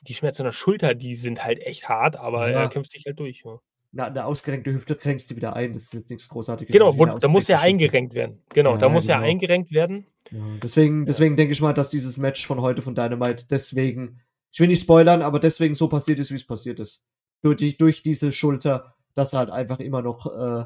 die 0.00 0.14
Schmerzen 0.14 0.42
in 0.42 0.46
der 0.46 0.52
Schulter, 0.52 0.94
die 0.94 1.14
sind 1.14 1.44
halt 1.44 1.60
echt 1.60 1.88
hart, 1.88 2.16
aber 2.16 2.50
ja. 2.50 2.62
er 2.62 2.68
kämpft 2.68 2.92
sich 2.92 3.04
halt 3.06 3.20
durch. 3.20 3.42
Ja. 3.44 3.58
Na, 3.93 4.07
eine 4.07 4.24
ausgerenkte 4.24 4.72
Hüfte 4.72 4.97
kränkst 4.97 5.30
du 5.30 5.36
wieder 5.36 5.55
ein, 5.55 5.74
das 5.74 5.84
ist 5.84 5.95
jetzt 5.95 6.11
nichts 6.11 6.28
Großartiges. 6.28 6.72
Genau, 6.72 6.99
wo, 6.99 7.05
da 7.05 7.28
muss 7.28 7.47
ja 7.47 7.61
eingerenkt 7.61 8.14
werden. 8.14 8.43
Genau, 8.55 8.72
ja, 8.72 8.78
da 8.78 8.88
muss 8.88 9.07
genau. 9.07 9.18
ja 9.18 9.22
eingerenkt 9.22 9.70
werden. 9.72 10.07
Ja, 10.30 10.38
deswegen, 10.62 11.05
deswegen 11.05 11.36
denke 11.36 11.53
ich 11.53 11.61
mal, 11.61 11.74
dass 11.74 11.90
dieses 11.90 12.16
Match 12.16 12.47
von 12.47 12.62
heute 12.62 12.80
von 12.80 12.95
Dynamite 12.95 13.47
deswegen, 13.51 14.20
ich 14.51 14.61
will 14.61 14.68
nicht 14.68 14.82
spoilern, 14.82 15.20
aber 15.20 15.40
deswegen 15.40 15.74
so 15.74 15.88
passiert 15.88 16.18
ist, 16.20 16.30
wie 16.30 16.36
es 16.36 16.47
passiert 16.47 16.80
ist. 16.80 17.05
Durch, 17.43 17.76
durch 17.76 18.03
diese 18.03 18.32
Schulter 18.32 18.95
dass 19.14 19.32
er 19.32 19.40
halt 19.40 19.51
einfach 19.51 19.80
immer 19.80 20.03
noch 20.03 20.26
äh, 20.26 20.64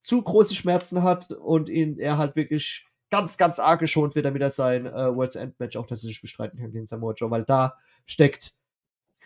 zu 0.00 0.22
große 0.22 0.54
Schmerzen 0.54 1.02
hat 1.02 1.30
und 1.30 1.68
ihn, 1.68 1.98
er 1.98 2.18
halt 2.18 2.36
wirklich 2.36 2.86
ganz, 3.10 3.38
ganz 3.38 3.58
arg 3.58 3.80
geschont 3.80 4.14
wird 4.14 4.26
er 4.26 4.34
wieder 4.34 4.50
sein 4.50 4.86
äh, 4.86 5.14
World's 5.14 5.36
End 5.36 5.58
Match 5.58 5.76
auch 5.76 5.86
tatsächlich 5.86 6.20
bestreiten 6.20 6.58
kann 6.58 6.72
gegen 6.72 6.86
Samoa 6.86 7.14
Joe, 7.14 7.30
weil 7.30 7.44
da 7.44 7.76
steckt 8.06 8.54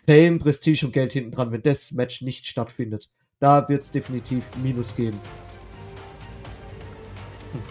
Fame, 0.06 0.38
Prestige 0.38 0.86
und 0.86 0.92
Geld 0.92 1.12
hinten 1.12 1.32
dran, 1.32 1.52
wenn 1.52 1.62
das 1.62 1.92
Match 1.92 2.22
nicht 2.22 2.46
stattfindet. 2.46 3.10
Da 3.42 3.68
wird 3.68 3.82
es 3.82 3.90
definitiv 3.90 4.44
Minus 4.62 4.94
geben. 4.94 5.20
Hm. 7.50 7.62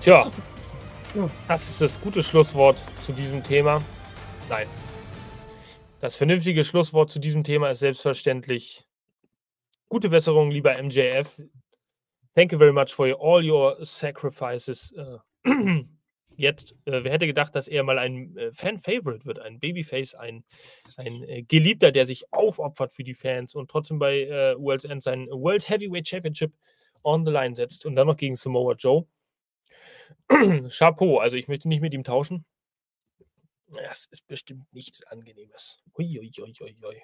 Tja, 0.00 0.24
das 0.24 0.38
ist, 0.38 0.50
ja. 1.14 1.30
das 1.46 1.68
ist 1.68 1.80
das 1.80 2.00
gute 2.00 2.20
Schlusswort 2.20 2.82
zu 3.04 3.12
diesem 3.12 3.44
Thema. 3.44 3.80
Nein. 4.48 4.66
Das 6.00 6.16
vernünftige 6.16 6.64
Schlusswort 6.64 7.10
zu 7.10 7.20
diesem 7.20 7.44
Thema 7.44 7.70
ist 7.70 7.78
selbstverständlich 7.78 8.84
gute 9.88 10.08
Besserung, 10.08 10.50
lieber 10.50 10.74
MJF. 10.82 11.40
Thank 12.34 12.50
you 12.50 12.58
very 12.58 12.72
much 12.72 12.92
for 12.92 13.06
all 13.20 13.48
your 13.48 13.76
sacrifices. 13.86 14.92
Jetzt, 16.36 16.72
äh, 16.84 17.02
wer 17.02 17.12
hätte 17.12 17.26
gedacht, 17.26 17.54
dass 17.54 17.66
er 17.66 17.82
mal 17.82 17.98
ein 17.98 18.36
äh, 18.36 18.52
Fan-Favorite 18.52 19.24
wird, 19.24 19.38
ein 19.38 19.58
Babyface, 19.58 20.14
ein, 20.14 20.44
ein 20.96 21.22
äh, 21.24 21.42
Geliebter, 21.42 21.92
der 21.92 22.06
sich 22.06 22.32
aufopfert 22.32 22.92
für 22.92 23.04
die 23.04 23.14
Fans 23.14 23.54
und 23.54 23.70
trotzdem 23.70 23.98
bei 23.98 24.22
äh, 24.22 24.54
World's 24.58 24.84
End 24.84 25.02
sein 25.02 25.26
World 25.28 25.68
Heavyweight 25.68 26.06
Championship 26.06 26.52
on 27.02 27.24
the 27.24 27.32
line 27.32 27.54
setzt 27.54 27.86
und 27.86 27.94
dann 27.94 28.06
noch 28.06 28.16
gegen 28.16 28.34
Samoa 28.34 28.74
Joe. 28.74 29.06
Chapeau, 30.70 31.18
also 31.18 31.36
ich 31.36 31.48
möchte 31.48 31.68
nicht 31.68 31.80
mit 31.80 31.94
ihm 31.94 32.04
tauschen. 32.04 32.44
Das 33.68 34.06
ist 34.06 34.26
bestimmt 34.26 34.72
nichts 34.72 35.04
Angenehmes. 35.06 35.78
Uiuiuiui. 35.98 37.02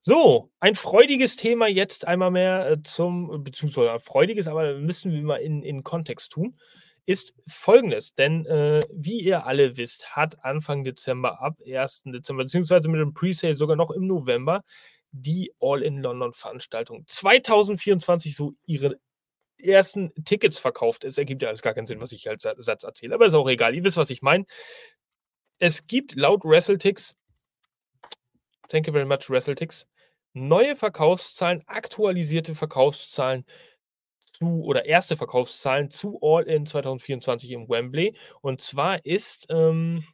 So, 0.00 0.50
ein 0.60 0.74
freudiges 0.74 1.36
Thema 1.36 1.66
jetzt 1.66 2.06
einmal 2.06 2.30
mehr 2.30 2.70
äh, 2.70 2.82
zum, 2.82 3.42
beziehungsweise 3.42 3.98
freudiges, 3.98 4.48
aber 4.48 4.74
müssen 4.78 5.12
wir 5.12 5.20
mal 5.22 5.36
in, 5.36 5.62
in 5.62 5.82
Kontext 5.82 6.32
tun, 6.32 6.56
ist 7.08 7.32
folgendes. 7.46 8.14
Denn 8.14 8.44
äh, 8.44 8.82
wie 8.92 9.20
ihr 9.20 9.46
alle 9.46 9.78
wisst, 9.78 10.14
hat 10.14 10.44
Anfang 10.44 10.84
Dezember, 10.84 11.40
ab 11.40 11.56
1. 11.66 12.02
Dezember, 12.04 12.42
beziehungsweise 12.42 12.90
mit 12.90 13.00
dem 13.00 13.14
Presale 13.14 13.54
sogar 13.54 13.76
noch 13.76 13.90
im 13.90 14.06
November, 14.06 14.60
die 15.10 15.50
All-in-London-Veranstaltung 15.58 17.06
2024 17.06 18.36
so 18.36 18.52
ihre 18.66 18.98
ersten 19.56 20.12
Tickets 20.26 20.58
verkauft. 20.58 21.02
Es 21.04 21.16
ergibt 21.16 21.40
ja 21.40 21.48
alles 21.48 21.62
gar 21.62 21.72
keinen 21.72 21.86
Sinn, 21.86 22.02
was 22.02 22.12
ich 22.12 22.28
als 22.28 22.42
Satz 22.42 22.84
erzähle, 22.84 23.14
aber 23.14 23.24
ist 23.24 23.32
auch 23.32 23.48
egal. 23.48 23.74
Ihr 23.74 23.84
wisst, 23.84 23.96
was 23.96 24.10
ich 24.10 24.20
meine. 24.20 24.44
Es 25.58 25.86
gibt 25.86 26.14
laut 26.14 26.44
WrestleTix, 26.44 27.16
thank 28.68 28.86
you 28.86 28.92
very 28.92 29.06
much, 29.06 29.30
WrestleTix, 29.30 29.86
neue 30.34 30.76
Verkaufszahlen, 30.76 31.62
aktualisierte 31.66 32.54
Verkaufszahlen 32.54 33.46
zu 34.38 34.62
oder 34.64 34.86
erste 34.86 35.16
Verkaufszahlen 35.16 35.90
zu 35.90 36.18
All 36.22 36.44
In 36.44 36.66
2024 36.66 37.50
im 37.50 37.68
Wembley. 37.68 38.14
Und 38.40 38.60
zwar 38.60 39.04
ist 39.04 39.46
ähm, 39.50 40.04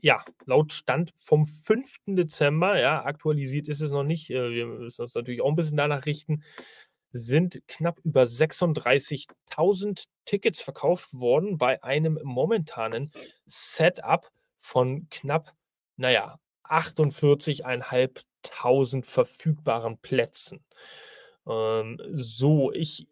ja 0.00 0.24
laut 0.44 0.72
Stand 0.72 1.12
vom 1.16 1.46
5. 1.46 1.96
Dezember, 2.06 2.78
ja, 2.78 3.04
aktualisiert 3.04 3.68
ist 3.68 3.80
es 3.80 3.90
noch 3.90 4.04
nicht, 4.04 4.30
äh, 4.30 4.50
wir 4.50 4.66
müssen 4.66 5.02
uns 5.02 5.14
natürlich 5.14 5.42
auch 5.42 5.48
ein 5.48 5.56
bisschen 5.56 5.76
danach 5.76 6.06
richten, 6.06 6.42
sind 7.10 7.60
knapp 7.68 7.98
über 8.04 8.22
36.000 8.22 10.04
Tickets 10.24 10.60
verkauft 10.60 11.14
worden 11.14 11.58
bei 11.58 11.82
einem 11.82 12.18
momentanen 12.22 13.10
Setup 13.46 14.30
von 14.58 15.08
knapp, 15.10 15.52
naja, 15.96 16.38
48.500 16.64 19.04
verfügbaren 19.04 19.98
Plätzen. 19.98 20.64
Ähm, 21.48 21.98
so, 22.14 22.72
ich 22.72 23.08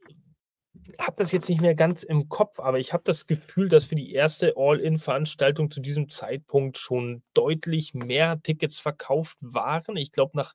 habe 0.99 1.17
das 1.17 1.33
jetzt 1.33 1.49
nicht 1.49 1.61
mehr 1.61 1.75
ganz 1.75 2.03
im 2.03 2.29
Kopf, 2.29 2.59
aber 2.61 2.79
ich 2.79 2.93
habe 2.93 3.05
das 3.05 3.27
Gefühl, 3.27 3.69
dass 3.69 3.85
für 3.85 3.95
die 3.95 4.13
erste 4.13 4.55
All-In-Veranstaltung 4.57 5.71
zu 5.71 5.81
diesem 5.81 6.09
Zeitpunkt 6.11 6.79
schon 6.79 7.23
deutlich 7.33 7.95
mehr 7.95 8.41
Tickets 8.43 8.79
verkauft 8.79 9.39
waren. 9.41 9.97
Ich 9.97 10.13
glaube, 10.13 10.37
nach, 10.37 10.55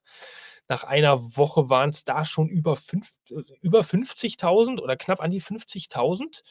nach 0.68 0.84
einer 0.84 1.36
Woche 1.36 1.68
waren 1.68 1.90
es 1.90 2.04
da 2.04 2.24
schon 2.24 2.48
über, 2.48 2.78
über 3.60 3.80
50.000 3.80 4.80
oder 4.80 4.96
knapp 4.96 5.20
an 5.20 5.30
die 5.30 5.40
50.000. 5.40 6.42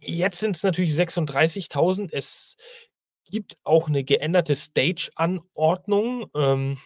Jetzt 0.00 0.40
sind 0.40 0.54
es 0.54 0.62
natürlich 0.62 0.92
36.000. 0.92 2.10
Es 2.12 2.56
gibt 3.30 3.58
auch 3.64 3.88
eine 3.88 4.04
geänderte 4.04 4.54
Stage-Anordnung. 4.54 6.30
Ähm, 6.34 6.78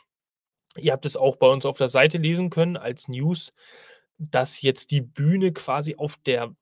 ihr 0.77 0.93
habt 0.93 1.07
es 1.07 1.17
auch 1.17 1.37
bei 1.37 1.49
uns 1.49 1.67
auf 1.67 1.79
der 1.79 1.89
Seite 1.89 2.19
lesen 2.19 2.51
können 2.51 2.77
als 2.77 3.09
News, 3.09 3.53
dass 4.19 4.63
jetzt 4.63 4.91
die 4.91 5.01
Bühne 5.01 5.53
quasi 5.53 5.97
auf 5.97 6.17
der 6.25 6.55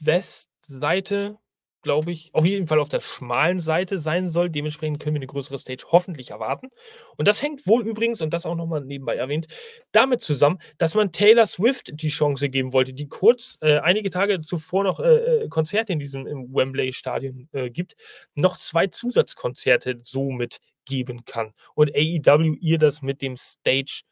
Westseite 0.00 1.38
glaube 1.84 2.10
ich, 2.10 2.30
auf 2.32 2.44
jeden 2.44 2.66
Fall 2.66 2.80
auf 2.80 2.88
der 2.88 3.00
schmalen 3.00 3.60
Seite 3.60 4.00
sein 4.00 4.28
soll. 4.28 4.50
Dementsprechend 4.50 5.00
können 5.00 5.14
wir 5.14 5.20
eine 5.20 5.28
größere 5.28 5.58
Stage 5.58 5.84
hoffentlich 5.92 6.30
erwarten. 6.30 6.70
Und 7.16 7.28
das 7.28 7.42
hängt 7.42 7.66
wohl 7.68 7.86
übrigens, 7.86 8.20
und 8.20 8.34
das 8.34 8.46
auch 8.46 8.56
nochmal 8.56 8.84
nebenbei 8.84 9.14
erwähnt, 9.14 9.46
damit 9.92 10.22
zusammen, 10.22 10.58
dass 10.78 10.96
man 10.96 11.12
Taylor 11.12 11.46
Swift 11.46 11.90
die 11.92 12.08
Chance 12.08 12.48
geben 12.48 12.72
wollte, 12.72 12.92
die 12.92 13.06
kurz 13.06 13.58
äh, 13.60 13.78
einige 13.78 14.10
Tage 14.10 14.40
zuvor 14.40 14.82
noch 14.82 14.98
äh, 14.98 15.44
äh 15.44 15.48
Konzerte 15.48 15.92
in 15.92 16.00
diesem 16.00 16.24
Wembley-Stadion 16.24 17.48
äh, 17.52 17.70
gibt, 17.70 17.94
noch 18.34 18.56
zwei 18.56 18.88
Zusatzkonzerte 18.88 20.00
somit 20.02 20.58
geben 20.84 21.24
kann. 21.24 21.52
Und 21.74 21.94
AEW 21.94 22.56
ihr 22.60 22.78
das 22.78 23.02
mit 23.02 23.22
dem 23.22 23.36
Stage 23.36 24.02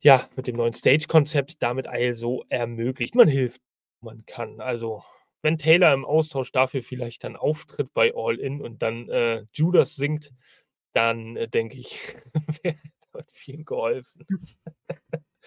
ja, 0.00 0.28
mit 0.36 0.46
dem 0.46 0.56
neuen 0.56 0.72
Stage-Konzept 0.72 1.62
damit 1.62 1.86
also 1.86 2.44
ermöglicht. 2.48 3.14
Man 3.14 3.28
hilft, 3.28 3.60
man 4.00 4.24
kann. 4.26 4.60
Also 4.60 5.02
wenn 5.42 5.58
Taylor 5.58 5.92
im 5.92 6.04
Austausch 6.04 6.52
dafür 6.52 6.82
vielleicht 6.82 7.24
dann 7.24 7.36
auftritt 7.36 7.92
bei 7.94 8.12
All 8.14 8.38
In 8.38 8.60
und 8.60 8.82
dann 8.82 9.08
äh, 9.08 9.44
Judas 9.52 9.96
singt, 9.96 10.32
dann 10.92 11.36
äh, 11.36 11.48
denke 11.48 11.78
ich, 11.78 12.00
wäre 12.62 12.78
dort 13.12 13.30
viel 13.32 13.64
geholfen. 13.64 14.26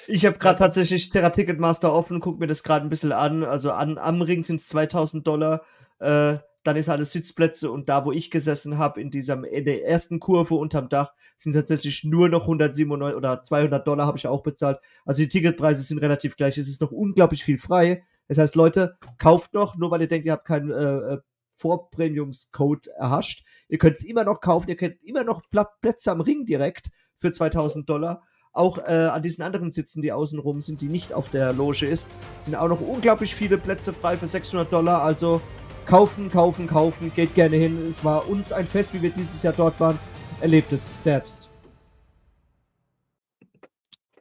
Ich 0.08 0.26
habe 0.26 0.40
gerade 0.40 0.58
tatsächlich 0.58 1.10
Terra 1.10 1.30
Ticketmaster 1.30 1.94
offen 1.94 2.16
und 2.16 2.22
gucke 2.22 2.40
mir 2.40 2.48
das 2.48 2.64
gerade 2.64 2.86
ein 2.86 2.90
bisschen 2.90 3.12
an. 3.12 3.44
Also 3.44 3.72
an, 3.72 3.98
am 3.98 4.22
Ring 4.22 4.44
sind 4.44 4.60
es 4.60 4.68
2000 4.68 5.26
Dollar. 5.28 5.64
Äh, 6.00 6.40
dann 6.64 6.76
ist 6.76 6.90
alles 6.90 7.12
Sitzplätze 7.12 7.72
und 7.72 7.90
da, 7.90 8.06
wo 8.06 8.12
ich 8.12 8.30
gesessen 8.30 8.78
habe, 8.78 9.02
in 9.02 9.10
dieser 9.10 9.44
in 9.48 9.66
der 9.66 9.86
ersten 9.86 10.20
Kurve 10.20 10.56
unterm 10.56 10.90
Dach, 10.90 11.14
sind 11.38 11.54
tatsächlich 11.54 12.04
nur 12.04 12.30
noch 12.30 12.44
197 12.44 13.16
oder 13.16 13.44
200 13.44 13.88
Dollar 13.88 14.06
habe 14.06 14.18
ich 14.18 14.28
auch 14.28 14.44
bezahlt. 14.44 14.80
Also 15.06 15.24
die 15.24 15.30
Ticketpreise 15.30 15.82
sind 15.82 15.98
relativ 15.98 16.36
gleich. 16.36 16.58
Es 16.58 16.68
ist 16.68 16.82
noch 16.82 16.92
unglaublich 16.92 17.44
viel 17.44 17.58
frei. 17.58 18.04
Das 18.28 18.38
heißt, 18.38 18.56
Leute, 18.56 18.98
kauft 19.18 19.54
noch, 19.54 19.76
nur 19.76 19.92
weil 19.92 20.02
ihr 20.02 20.08
denkt, 20.08 20.26
ihr 20.26 20.34
habt 20.34 20.46
keinen 20.46 20.72
äh, 20.72 21.14
äh 21.14 21.18
Vorpremiums-Code 21.62 22.90
erhascht. 22.98 23.46
Ihr 23.68 23.78
könnt 23.78 23.98
es 23.98 24.04
immer 24.04 24.24
noch 24.24 24.42
kaufen, 24.42 24.68
ihr 24.68 24.76
könnt 24.76 25.02
immer 25.04 25.24
noch 25.24 25.44
Plätze 25.82 26.12
am 26.12 26.22
Ring 26.22 26.46
direkt 26.48 26.90
für 27.18 27.32
2000 27.32 27.88
Dollar. 27.88 28.24
Auch 28.52 28.80
äh, 28.80 29.10
an 29.12 29.22
diesen 29.22 29.44
anderen 29.44 29.72
Sitzen, 29.72 30.02
die 30.02 30.12
außenrum 30.12 30.62
sind, 30.62 30.82
die 30.82 30.90
nicht 30.90 31.14
auf 31.14 31.30
der 31.30 31.54
Loge 31.54 31.86
ist, 31.86 32.08
sind 32.40 32.56
auch 32.56 32.68
noch 32.68 32.82
unglaublich 32.82 33.34
viele 33.34 33.58
Plätze 33.58 33.94
frei 33.94 34.18
für 34.18 34.28
600 34.28 34.74
Dollar. 34.74 35.04
Also 35.04 35.40
kaufen, 35.86 36.30
kaufen, 36.30 36.68
kaufen, 36.68 37.12
geht 37.14 37.36
gerne 37.36 37.58
hin. 37.58 37.88
Es 37.90 38.04
war 38.04 38.28
uns 38.28 38.52
ein 38.52 38.68
Fest, 38.68 38.94
wie 38.94 39.02
wir 39.02 39.12
dieses 39.12 39.44
Jahr 39.44 39.54
dort 39.54 39.80
waren. 39.80 40.00
Erlebt 40.42 40.72
es 40.72 41.04
selbst. 41.04 41.50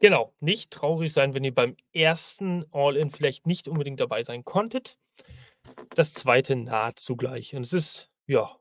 Genau, 0.01 0.33
nicht 0.41 0.71
traurig 0.71 1.13
sein, 1.13 1.35
wenn 1.35 1.45
ihr 1.45 1.55
beim 1.55 1.77
ersten 1.93 2.65
All-In 2.73 3.11
vielleicht 3.11 3.47
nicht 3.47 3.69
unbedingt 3.69 4.01
dabei 4.01 4.25
sein 4.25 4.45
konntet. 4.45 4.99
Das 5.95 6.15
zweite 6.15 6.57
naht 6.57 6.99
zugleich. 6.99 7.55
Und 7.55 7.63
es 7.63 7.75
ist, 7.75 8.11
ja, 8.27 8.57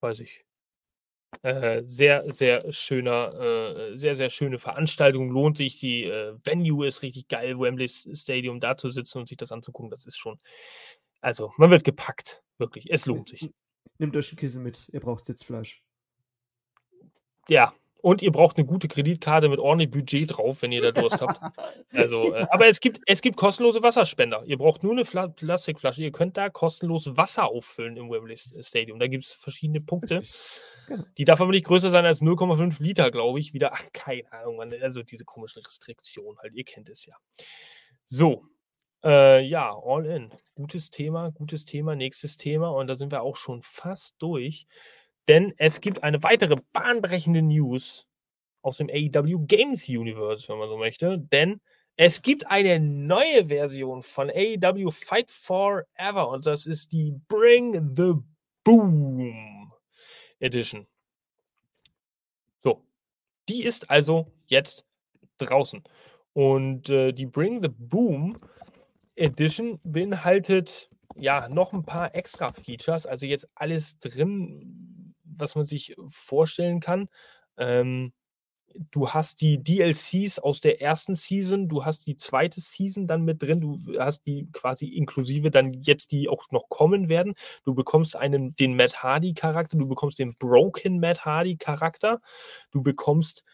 weiß 0.00 0.20
ich, 0.20 0.46
äh, 1.42 1.82
sehr, 1.86 2.30
sehr 2.30 2.72
schöner, 2.72 3.34
äh, 3.92 3.96
sehr, 3.98 4.16
sehr 4.16 4.30
schöne 4.30 4.58
Veranstaltung. 4.58 5.30
Lohnt 5.30 5.56
sich. 5.56 5.78
Die 5.78 6.04
äh, 6.04 6.34
Venue 6.44 6.86
ist 6.86 7.02
richtig 7.02 7.28
geil, 7.28 7.58
Wembley 7.58 7.88
Stadium 7.88 8.60
da 8.60 8.76
zu 8.76 8.90
sitzen 8.90 9.18
und 9.18 9.28
sich 9.28 9.38
das 9.38 9.52
anzugucken. 9.52 9.90
Das 9.90 10.06
ist 10.06 10.16
schon, 10.16 10.38
also 11.22 11.52
man 11.56 11.70
wird 11.70 11.84
gepackt. 11.84 12.42
Wirklich, 12.58 12.90
es 12.90 13.06
lohnt 13.06 13.28
sich. 13.28 13.50
Nehmt 13.98 14.14
euch 14.16 14.32
ein 14.32 14.36
Kissen 14.36 14.62
mit, 14.62 14.88
ihr 14.92 15.00
braucht 15.00 15.24
Sitzfleisch. 15.24 15.82
Ja, 17.48 17.72
und 18.02 18.20
ihr 18.20 18.32
braucht 18.32 18.56
eine 18.56 18.66
gute 18.66 18.88
Kreditkarte 18.88 19.48
mit 19.48 19.60
ordentlich 19.60 19.90
Budget 19.90 20.36
drauf, 20.36 20.62
wenn 20.62 20.72
ihr 20.72 20.82
da 20.82 20.90
Durst 20.90 21.20
habt. 21.20 21.40
Also, 21.92 22.34
äh, 22.34 22.46
aber 22.50 22.66
es 22.66 22.80
gibt, 22.80 23.00
es 23.06 23.22
gibt 23.22 23.36
kostenlose 23.36 23.82
Wasserspender. 23.82 24.42
Ihr 24.44 24.58
braucht 24.58 24.82
nur 24.82 24.92
eine 24.92 25.04
Fla 25.04 25.28
Plastikflasche. 25.28 26.02
Ihr 26.02 26.10
könnt 26.10 26.36
da 26.36 26.50
kostenlos 26.50 27.16
Wasser 27.16 27.44
auffüllen 27.44 27.96
im 27.96 28.10
Wembley 28.10 28.36
Stadium. 28.36 28.98
Da 28.98 29.06
gibt 29.06 29.24
es 29.24 29.32
verschiedene 29.32 29.80
Punkte. 29.80 30.22
Genau. 30.88 31.04
Die 31.16 31.24
darf 31.24 31.40
aber 31.40 31.52
nicht 31.52 31.66
größer 31.66 31.92
sein 31.92 32.04
als 32.04 32.22
0,5 32.22 32.82
Liter, 32.82 33.12
glaube 33.12 33.38
ich. 33.38 33.52
Wieder, 33.54 33.72
ach, 33.72 33.84
keine 33.92 34.30
Ahnung. 34.32 34.60
Also 34.82 35.04
diese 35.04 35.24
komischen 35.24 35.62
Restriktionen 35.62 36.38
halt. 36.40 36.54
Ihr 36.54 36.64
kennt 36.64 36.88
es 36.88 37.06
ja. 37.06 37.14
So. 38.04 38.44
Äh, 39.04 39.40
ja, 39.44 39.74
all 39.84 40.06
in. 40.06 40.30
Gutes 40.54 40.90
Thema, 40.90 41.30
gutes 41.32 41.64
Thema, 41.64 41.96
nächstes 41.96 42.36
Thema. 42.36 42.68
Und 42.70 42.86
da 42.88 42.96
sind 42.96 43.12
wir 43.12 43.22
auch 43.22 43.36
schon 43.36 43.62
fast 43.62 44.16
durch. 44.20 44.66
Denn 45.28 45.54
es 45.56 45.80
gibt 45.80 46.02
eine 46.04 46.22
weitere 46.22 46.56
bahnbrechende 46.72 47.42
News 47.42 48.06
aus 48.62 48.78
dem 48.78 48.88
AEW 48.90 49.46
Games 49.46 49.88
Universe, 49.88 50.48
wenn 50.48 50.58
man 50.58 50.68
so 50.68 50.76
möchte. 50.76 51.18
Denn 51.18 51.60
Es 51.96 52.22
gibt 52.22 52.46
eine 52.46 52.80
neue 52.80 53.48
Version 53.48 54.02
von 54.02 54.30
AEW 54.30 54.90
Fight 54.90 55.30
Forever 55.30 56.28
und 56.30 56.46
das 56.46 56.64
ist 56.66 56.92
die 56.92 57.12
Bring 57.28 57.94
the 57.94 58.14
Boom 58.64 59.72
Edition. 60.40 60.86
So, 62.64 62.82
die 63.48 63.62
ist 63.64 63.90
also 63.90 64.26
jetzt 64.46 64.84
draußen. 65.38 65.82
Und 66.32 66.88
äh, 66.90 67.12
die 67.12 67.26
Bring 67.26 67.62
the 67.62 67.68
Boom 67.68 68.38
Edition 69.16 69.80
beinhaltet 69.84 70.90
ja 71.16 71.48
noch 71.48 71.72
ein 71.72 71.84
paar 71.84 72.14
extra 72.14 72.52
Features, 72.52 73.06
also 73.06 73.26
jetzt 73.26 73.48
alles 73.54 73.98
drin, 73.98 75.14
was 75.24 75.54
man 75.54 75.66
sich 75.66 75.94
vorstellen 76.08 76.80
kann. 76.80 77.08
Ähm, 77.56 78.12
du 78.90 79.10
hast 79.10 79.40
die 79.40 79.62
DLCs 79.62 80.38
aus 80.38 80.60
der 80.60 80.80
ersten 80.80 81.14
Season, 81.14 81.68
du 81.68 81.84
hast 81.84 82.06
die 82.06 82.16
zweite 82.16 82.60
Season 82.60 83.06
dann 83.06 83.22
mit 83.22 83.42
drin, 83.42 83.60
du 83.60 83.78
hast 83.98 84.26
die 84.26 84.48
quasi 84.52 84.86
inklusive 84.86 85.50
dann 85.50 85.70
jetzt, 85.82 86.12
die 86.12 86.28
auch 86.28 86.50
noch 86.50 86.68
kommen 86.68 87.08
werden. 87.08 87.34
Du 87.64 87.74
bekommst 87.74 88.16
einen, 88.16 88.54
den 88.56 88.74
Matt 88.76 89.02
Hardy-Charakter, 89.02 89.76
du 89.76 89.86
bekommst 89.86 90.18
den 90.18 90.36
Broken 90.36 91.00
Matt 91.00 91.24
Hardy-Charakter, 91.24 92.20
du 92.70 92.82
bekommst 92.82 93.44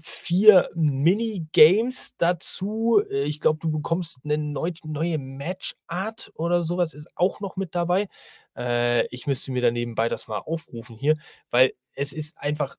vier 0.00 0.68
Minigames 0.74 2.14
dazu. 2.18 3.02
Äh, 3.10 3.24
ich 3.24 3.40
glaube, 3.40 3.58
du 3.60 3.70
bekommst 3.70 4.20
eine 4.24 4.38
neu, 4.38 4.72
neue 4.84 5.18
Matchart 5.18 6.32
oder 6.34 6.62
sowas, 6.62 6.94
ist 6.94 7.08
auch 7.16 7.40
noch 7.40 7.56
mit 7.56 7.74
dabei. 7.74 8.08
Äh, 8.56 9.06
ich 9.08 9.26
müsste 9.26 9.52
mir 9.52 9.62
dann 9.62 9.74
nebenbei 9.74 10.08
das 10.08 10.28
mal 10.28 10.38
aufrufen 10.38 10.96
hier, 10.96 11.14
weil 11.50 11.72
es 11.94 12.12
ist 12.12 12.36
einfach 12.38 12.76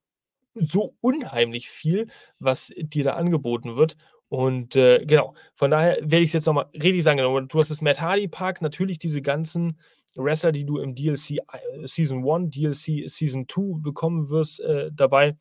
so 0.53 0.95
unheimlich 1.01 1.69
viel, 1.69 2.07
was 2.39 2.71
dir 2.77 3.03
da 3.03 3.13
angeboten 3.13 3.75
wird. 3.75 3.97
Und 4.29 4.75
äh, 4.75 5.05
genau, 5.05 5.35
von 5.55 5.71
daher 5.71 5.97
werde 6.01 6.19
ich 6.19 6.29
es 6.29 6.33
jetzt 6.33 6.45
nochmal 6.47 6.69
richtig 6.73 7.03
sagen. 7.03 7.17
Genau, 7.17 7.39
du 7.39 7.59
hast 7.59 7.69
das 7.69 7.81
Matt 7.81 8.01
Hardy 8.01 8.27
Park, 8.27 8.61
natürlich 8.61 8.97
diese 8.99 9.21
ganzen 9.21 9.79
Wrestler, 10.15 10.51
die 10.51 10.65
du 10.65 10.79
im 10.79 10.95
DLC 10.95 11.31
äh, 11.31 11.87
Season 11.87 12.27
1, 12.27 12.49
DLC 12.51 13.09
Season 13.09 13.47
2 13.47 13.81
bekommen 13.81 14.29
wirst, 14.29 14.59
äh, 14.59 14.89
dabei. 14.93 15.35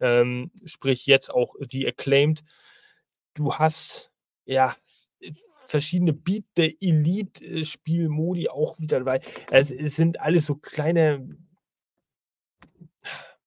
Ähm, 0.00 0.50
sprich 0.64 1.06
jetzt 1.06 1.30
auch 1.30 1.54
die 1.60 1.86
Acclaimed. 1.86 2.44
Du 3.34 3.54
hast 3.54 4.10
ja 4.44 4.74
verschiedene 5.66 6.12
Beat 6.12 6.44
the 6.56 6.76
Elite 6.80 7.64
Spielmodi 7.64 8.48
auch 8.48 8.78
wieder 8.78 8.98
dabei. 8.98 9.20
Es, 9.50 9.70
es 9.70 9.96
sind 9.96 10.20
alles 10.20 10.46
so 10.46 10.56
kleine, 10.56 11.36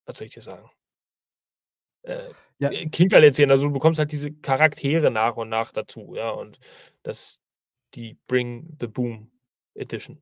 was 0.06 0.18
soll 0.18 0.28
ich 0.28 0.34
dir 0.34 0.41
sagen? 0.41 0.69
äh, 2.03 2.30
ja. 2.60 2.69
Kinkerlätzchen. 2.91 3.52
Also 3.52 3.68
du 3.68 3.73
bekommst 3.73 3.99
halt 3.99 4.11
diese 4.11 4.32
Charaktere 4.32 5.11
nach 5.11 5.38
und 5.38 5.49
nach 5.49 5.72
dazu, 5.72 6.14
ja. 6.15 6.30
Und 6.30 6.60
das 7.03 7.40
die 7.95 8.18
Bring 8.28 8.78
the 8.80 8.88
Boom 8.88 9.32
Edition. 9.76 10.22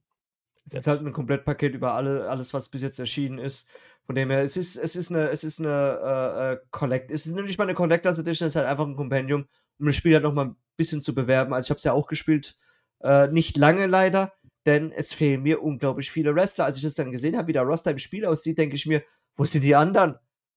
Es 0.66 0.76
ist 0.76 0.88
halt 0.88 1.02
ein 1.02 1.14
Komplettpaket 1.14 1.74
über 1.74 1.94
alle, 1.94 2.28
alles, 2.28 2.54
was 2.54 2.70
bis 2.70 2.82
jetzt 2.82 3.00
erschienen 3.00 3.40
ist. 3.40 3.68
Von 4.10 4.16
dem 4.16 4.32
her, 4.32 4.42
es 4.42 4.58
ist, 4.58 4.76
es 4.76 4.96
ist 4.96 5.12
eine, 5.12 5.30
es 5.30 5.44
ist 5.44 5.60
eine 5.60 5.70
äh, 5.70 6.54
äh 6.54 6.58
Collect. 6.72 7.12
Es 7.12 7.28
ist 7.28 7.36
nicht 7.36 7.60
mal 7.60 7.66
eine 7.66 7.76
Collectors 7.76 8.18
Edition, 8.18 8.48
es 8.48 8.54
ist 8.54 8.56
halt 8.56 8.66
einfach 8.66 8.88
ein 8.88 8.96
Compendium, 8.96 9.46
um 9.78 9.86
das 9.86 9.96
Spiel 9.96 10.16
halt 10.16 10.24
nochmal 10.24 10.46
ein 10.46 10.56
bisschen 10.78 11.04
zu 11.04 11.14
bewerben. 11.14 11.54
Also 11.54 11.68
ich 11.68 11.70
habe 11.70 11.78
es 11.78 11.84
ja 11.84 11.94
auch 11.94 12.08
gespielt, 12.08 12.58
äh, 13.04 13.28
nicht 13.28 13.56
lange 13.56 13.86
leider, 13.86 14.34
denn 14.66 14.92
es 14.92 15.14
fehlen 15.14 15.44
mir 15.44 15.62
unglaublich 15.62 16.10
viele 16.10 16.34
Wrestler. 16.34 16.66
Als 16.66 16.78
ich 16.78 16.82
das 16.82 16.96
dann 16.96 17.12
gesehen 17.12 17.38
habe, 17.38 17.50
wie 17.50 17.54
der 17.54 17.62
Roster 17.62 17.92
im 17.92 18.00
Spiel 18.00 18.26
aussieht, 18.26 18.58
denke 18.58 18.78
ich 18.78 18.88
mir, 18.88 19.04
wo 19.38 19.46
sind 19.46 19.64
die 19.64 19.76
anderen? 19.76 20.16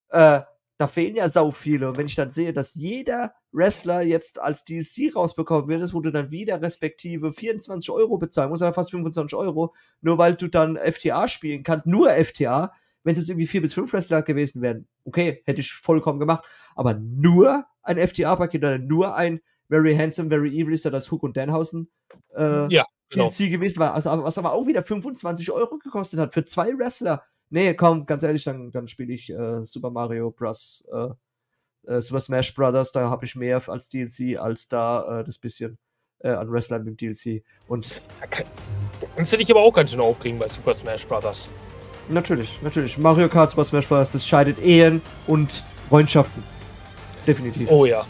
Äh, 0.08 0.40
da 0.78 0.88
fehlen 0.88 1.14
ja 1.14 1.28
sau 1.28 1.50
viele. 1.50 1.90
Und 1.90 1.98
wenn 1.98 2.06
ich 2.06 2.14
dann 2.14 2.30
sehe, 2.30 2.54
dass 2.54 2.74
jeder 2.74 3.34
Wrestler 3.52 4.00
jetzt 4.00 4.38
als 4.38 4.64
DLC 4.64 5.14
rausbekommen 5.14 5.68
wird, 5.68 5.82
das 5.82 5.92
wurde 5.92 6.10
dann 6.10 6.30
wieder 6.30 6.62
respektive 6.62 7.34
24 7.34 7.90
Euro 7.90 8.16
bezahlen 8.16 8.48
muss, 8.48 8.62
oder 8.62 8.72
fast 8.72 8.92
25 8.92 9.36
Euro, 9.36 9.74
nur 10.00 10.16
weil 10.16 10.36
du 10.36 10.48
dann 10.48 10.78
FTA 10.78 11.28
spielen 11.28 11.64
kannst, 11.64 11.84
nur 11.84 12.12
FTA. 12.12 12.72
Wenn 13.04 13.12
es 13.12 13.18
jetzt 13.18 13.30
irgendwie 13.30 13.46
vier 13.46 13.62
bis 13.62 13.74
fünf 13.74 13.92
Wrestler 13.92 14.22
gewesen 14.22 14.62
wären, 14.62 14.86
okay, 15.04 15.42
hätte 15.44 15.60
ich 15.60 15.72
vollkommen 15.72 16.20
gemacht. 16.20 16.44
Aber 16.74 16.94
nur 16.94 17.64
ein 17.82 17.98
FTA-Paket 17.98 18.62
oder 18.62 18.78
nur 18.78 19.16
ein 19.16 19.40
Very 19.68 19.96
Handsome, 19.96 20.28
Very 20.28 20.50
Evil 20.50 20.74
ist 20.74 20.84
ja 20.84 20.90
das 20.90 21.10
Hook 21.10 21.22
und 21.22 21.36
Danhausen 21.36 21.90
äh, 22.36 22.72
ja, 22.72 22.84
genau. 23.08 23.28
DLC 23.28 23.50
gewesen 23.50 23.80
war, 23.80 23.94
also, 23.94 24.10
was 24.22 24.38
aber 24.38 24.52
auch 24.52 24.66
wieder 24.66 24.82
25 24.82 25.50
Euro 25.50 25.78
gekostet 25.78 26.20
hat 26.20 26.34
für 26.34 26.44
zwei 26.44 26.76
Wrestler. 26.78 27.24
Nee, 27.50 27.74
komm, 27.74 28.06
ganz 28.06 28.22
ehrlich, 28.22 28.44
dann, 28.44 28.70
dann 28.70 28.88
spiele 28.88 29.12
ich 29.12 29.30
äh, 29.30 29.64
Super 29.64 29.90
Mario 29.90 30.30
Bros. 30.30 30.84
Äh, 30.92 31.08
äh, 31.86 32.00
Super 32.00 32.20
Smash 32.20 32.54
Brothers, 32.54 32.92
da 32.92 33.10
habe 33.10 33.24
ich 33.24 33.36
mehr 33.36 33.62
als 33.68 33.88
DLC 33.88 34.38
als 34.38 34.68
da 34.68 35.20
äh, 35.20 35.24
das 35.24 35.38
bisschen 35.38 35.78
äh, 36.20 36.30
an 36.30 36.50
Wrestlern 36.50 36.84
mit 36.84 37.00
dem 37.00 37.14
DLC. 37.14 37.42
Und 37.68 38.00
da 38.20 38.26
kann, 38.26 38.46
kannst 39.16 39.32
du 39.32 39.36
dich 39.36 39.50
aber 39.50 39.60
auch 39.60 39.74
ganz 39.74 39.90
schön 39.90 40.00
aufkriegen 40.00 40.38
bei 40.38 40.48
Super 40.48 40.74
Smash 40.74 41.06
Brothers. 41.06 41.50
Natürlich, 42.12 42.60
natürlich. 42.60 42.98
Mario 42.98 43.28
Kart, 43.28 43.50
Super 43.50 43.64
Smash 43.64 43.88
Bros. 43.88 44.12
das 44.12 44.26
scheidet 44.26 44.58
Ehen 44.60 45.00
und 45.26 45.64
Freundschaften. 45.88 46.42
Definitiv. 47.26 47.70
Oh 47.70 47.86
ja. 47.86 48.04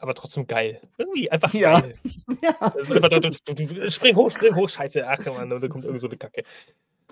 Aber 0.00 0.14
trotzdem 0.14 0.46
geil. 0.46 0.82
Irgendwie 0.98 1.30
einfach 1.30 1.54
ja. 1.54 1.80
geil. 1.80 1.94
ja. 2.42 2.50
Einfach, 2.60 3.08
du, 3.08 3.20
du, 3.20 3.54
du, 3.54 3.90
spring 3.90 4.14
hoch, 4.14 4.30
spring 4.30 4.54
hoch, 4.54 4.68
scheiße. 4.68 5.08
Ach 5.08 5.24
man, 5.24 5.48
da 5.48 5.66
kommt 5.68 5.86
irgend 5.86 6.02
so 6.02 6.06
eine 6.08 6.18
Kacke. 6.18 6.42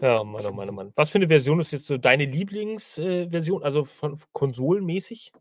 Ja, 0.03 0.23
Mann, 0.23 0.45
oh 0.45 0.53
Mann, 0.53 0.69
oh 0.69 0.73
Mann. 0.73 0.93
Was 0.97 1.09
für 1.09 1.17
eine 1.17 1.29
Version 1.29 1.59
ist 1.59 1.71
jetzt 1.71 1.87
so 1.87 1.97
deine 1.97 2.27
Lieblingsversion, 2.27 3.63
äh, 3.63 3.65
also 3.65 3.87
von 3.87 4.19
konsolenmäßig? 4.33 5.33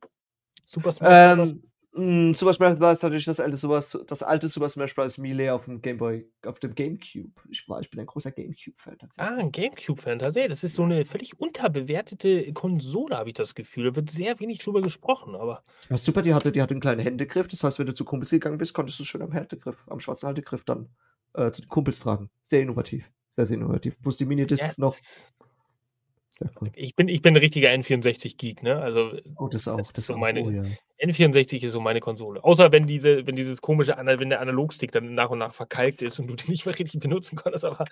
Super 0.64 0.94
Smash 0.94 1.36
Bros. 1.36 1.52
Ähm, 1.52 1.71
Super 1.94 2.54
Smash 2.54 2.80
Bros. 2.80 2.94
ist 2.94 3.04
natürlich 3.04 3.26
das 3.26 3.42
alte, 3.42 3.58
sowas, 3.58 4.00
das 4.08 4.24
alte 4.24 4.48
Super 4.48 4.70
Smash 4.70 4.96
Bros. 4.96 5.18
Melee 5.18 5.50
auf 5.50 5.66
dem 5.66 5.82
Game 5.82 5.98
Boy, 5.98 6.26
auf 6.46 6.60
dem 6.60 6.74
Gamecube. 6.74 7.34
Ich, 7.50 7.68
war, 7.68 7.82
ich 7.82 7.90
bin 7.90 8.00
ein 8.00 8.06
großer 8.06 8.32
Gamecube-Fan 8.32 8.98
Ah, 9.18 9.36
ein 9.36 9.52
Gamecube-Fan, 9.52 10.20
tatsächlich. 10.20 10.52
Das 10.52 10.64
ist 10.64 10.76
so 10.76 10.84
eine 10.84 11.04
völlig 11.04 11.38
unterbewertete 11.40 12.54
Konsole, 12.54 13.18
habe 13.18 13.30
ich 13.30 13.36
das 13.36 13.56
Gefühl. 13.56 13.86
Da 13.86 13.96
wird 13.98 14.10
sehr 14.10 14.40
wenig 14.40 14.60
drüber 14.60 14.82
gesprochen, 14.82 15.36
aber. 15.36 15.64
Ja, 15.90 15.98
super, 15.98 16.22
die 16.22 16.34
hatte, 16.34 16.54
die 16.54 16.62
hatte 16.62 16.72
einen 16.74 16.82
kleinen 16.82 17.02
Händegriff. 17.02 17.50
Das 17.50 17.64
heißt, 17.64 17.80
wenn 17.80 17.88
du 17.88 17.94
zu 17.94 18.06
Kumpels 18.06 18.32
gegangen 18.32 18.58
bist, 18.58 18.74
konntest 18.74 18.98
du 19.00 19.04
schön 19.04 19.22
am 19.22 19.34
Händegriff, 19.34 19.84
am 19.88 20.00
schwarzen 20.00 20.28
Haltegriff 20.28 20.64
dann 20.64 20.88
äh, 21.34 21.52
zu 21.52 21.62
den 21.62 21.70
Kumpels 21.70 22.00
tragen. 22.00 22.30
Sehr 22.42 22.62
innovativ. 22.62 23.12
Sehr, 23.36 23.46
sehr 23.46 23.58
innovativ. 23.58 24.00
Plus 24.02 24.16
die 24.16 24.26
Minidiscs 24.26 24.66
yes. 24.66 24.78
noch. 24.78 24.96
Cool. 26.60 26.72
Ich 26.76 26.96
bin, 26.96 27.08
ich 27.08 27.22
bin 27.22 27.36
ein 27.36 27.38
richtiger 27.38 27.70
N64-Geek, 27.70 28.64
ne? 28.64 28.82
Also, 28.82 29.12
oh, 29.36 29.48
das 29.48 29.68
auch. 29.68 29.78
Das, 29.78 29.94
das 29.94 30.06
so 30.06 30.18
meine, 30.18 30.42
oh, 30.42 30.50
ja. 30.50 30.64
N64 31.04 31.64
ist 31.64 31.72
so 31.72 31.82
meine 31.82 32.00
Konsole. 32.00 32.44
Außer 32.44 32.72
wenn 32.72 32.88
diese, 32.88 33.28
wenn 33.28 33.36
dieses 33.36 33.62
komische, 33.62 33.96
wenn 33.98 34.30
der 34.30 34.42
Analogstick 34.42 34.92
dann 34.92 35.14
nach 35.14 35.30
und 35.30 35.40
nach 35.40 35.54
verkalkt 35.54 36.02
ist 36.02 36.20
und 36.20 36.28
du 36.28 36.36
den 36.36 36.50
nicht 36.50 36.66
mehr 36.66 36.78
richtig 36.78 37.00
benutzen 37.00 37.36
konntest, 37.38 37.66
aber. 37.66 37.86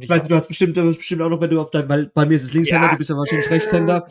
Ich 0.00 0.08
weiß, 0.08 0.26
du 0.26 0.34
hast 0.34 0.48
bestimmt, 0.48 0.76
du 0.76 0.88
hast 0.88 0.96
bestimmt 0.96 1.22
auch 1.22 1.28
noch, 1.28 1.40
wenn 1.40 1.50
du 1.50 1.60
auf 1.60 1.70
dein, 1.70 1.88
weil 1.88 2.06
bei 2.06 2.26
mir 2.26 2.34
ist 2.34 2.44
es 2.44 2.52
Linkshänder, 2.52 2.86
ja. 2.86 2.92
du 2.92 2.98
bist 2.98 3.10
ja 3.10 3.16
wahrscheinlich 3.16 3.50
Rechtshänder. 3.50 4.08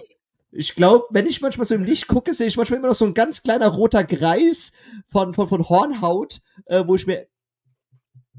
Ich 0.52 0.76
glaube, 0.76 1.06
wenn 1.10 1.26
ich 1.26 1.42
manchmal 1.42 1.66
so 1.66 1.74
im 1.74 1.84
Licht 1.84 2.08
gucke, 2.08 2.34
sehe 2.34 2.48
ich 2.48 2.58
manchmal 2.58 2.80
immer 2.80 2.90
noch 2.90 2.96
so 2.96 3.06
ein 3.06 3.16
ganz 3.16 3.42
kleiner 3.42 3.68
roter 3.70 4.04
Kreis 4.04 4.72
von, 5.10 5.34
von, 5.34 5.50
von 5.50 5.68
Hornhaut, 5.68 6.42
äh, 6.66 6.84
wo 6.86 6.96
ich 6.96 7.08
mir 7.08 7.28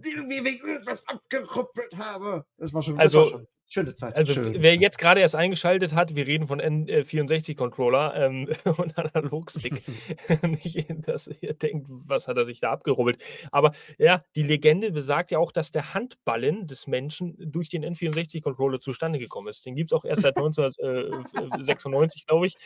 irgendwie 0.00 0.44
wegen 0.44 0.64
irgendwas 0.64 1.06
abgeruppelt 1.08 1.96
habe. 1.96 2.44
Das 2.56 2.72
war 2.72 2.82
schon, 2.82 2.98
also, 2.98 3.24
das 3.24 3.32
war 3.32 3.38
schon 3.38 3.48
schöne 3.68 3.94
Zeit. 3.94 4.16
Also 4.16 4.34
schöne 4.34 4.62
wer 4.62 4.76
jetzt 4.76 4.98
gerade 4.98 5.20
erst 5.20 5.34
eingeschaltet 5.34 5.94
hat, 5.94 6.14
wir 6.14 6.26
reden 6.26 6.46
von 6.46 6.60
N64-Controller 6.60 8.14
ähm, 8.16 8.48
und 8.76 8.96
Analogstick. 8.98 9.82
Nicht, 10.42 11.08
dass 11.08 11.28
ihr 11.40 11.54
denkt, 11.54 11.86
was 11.88 12.28
hat 12.28 12.36
er 12.36 12.44
sich 12.44 12.60
da 12.60 12.70
abgerubbelt. 12.70 13.22
Aber 13.50 13.72
ja, 13.98 14.24
die 14.34 14.42
Legende 14.42 14.90
besagt 14.92 15.30
ja 15.30 15.38
auch, 15.38 15.52
dass 15.52 15.70
der 15.70 15.94
Handballen 15.94 16.66
des 16.66 16.86
Menschen 16.86 17.36
durch 17.38 17.68
den 17.68 17.84
N64-Controller 17.84 18.80
zustande 18.80 19.18
gekommen 19.18 19.48
ist. 19.48 19.66
Den 19.66 19.74
gibt 19.74 19.90
es 19.90 19.92
auch 19.92 20.04
erst 20.04 20.22
seit 20.22 20.36
1996, 20.38 22.26
glaube 22.26 22.46
ich. 22.46 22.56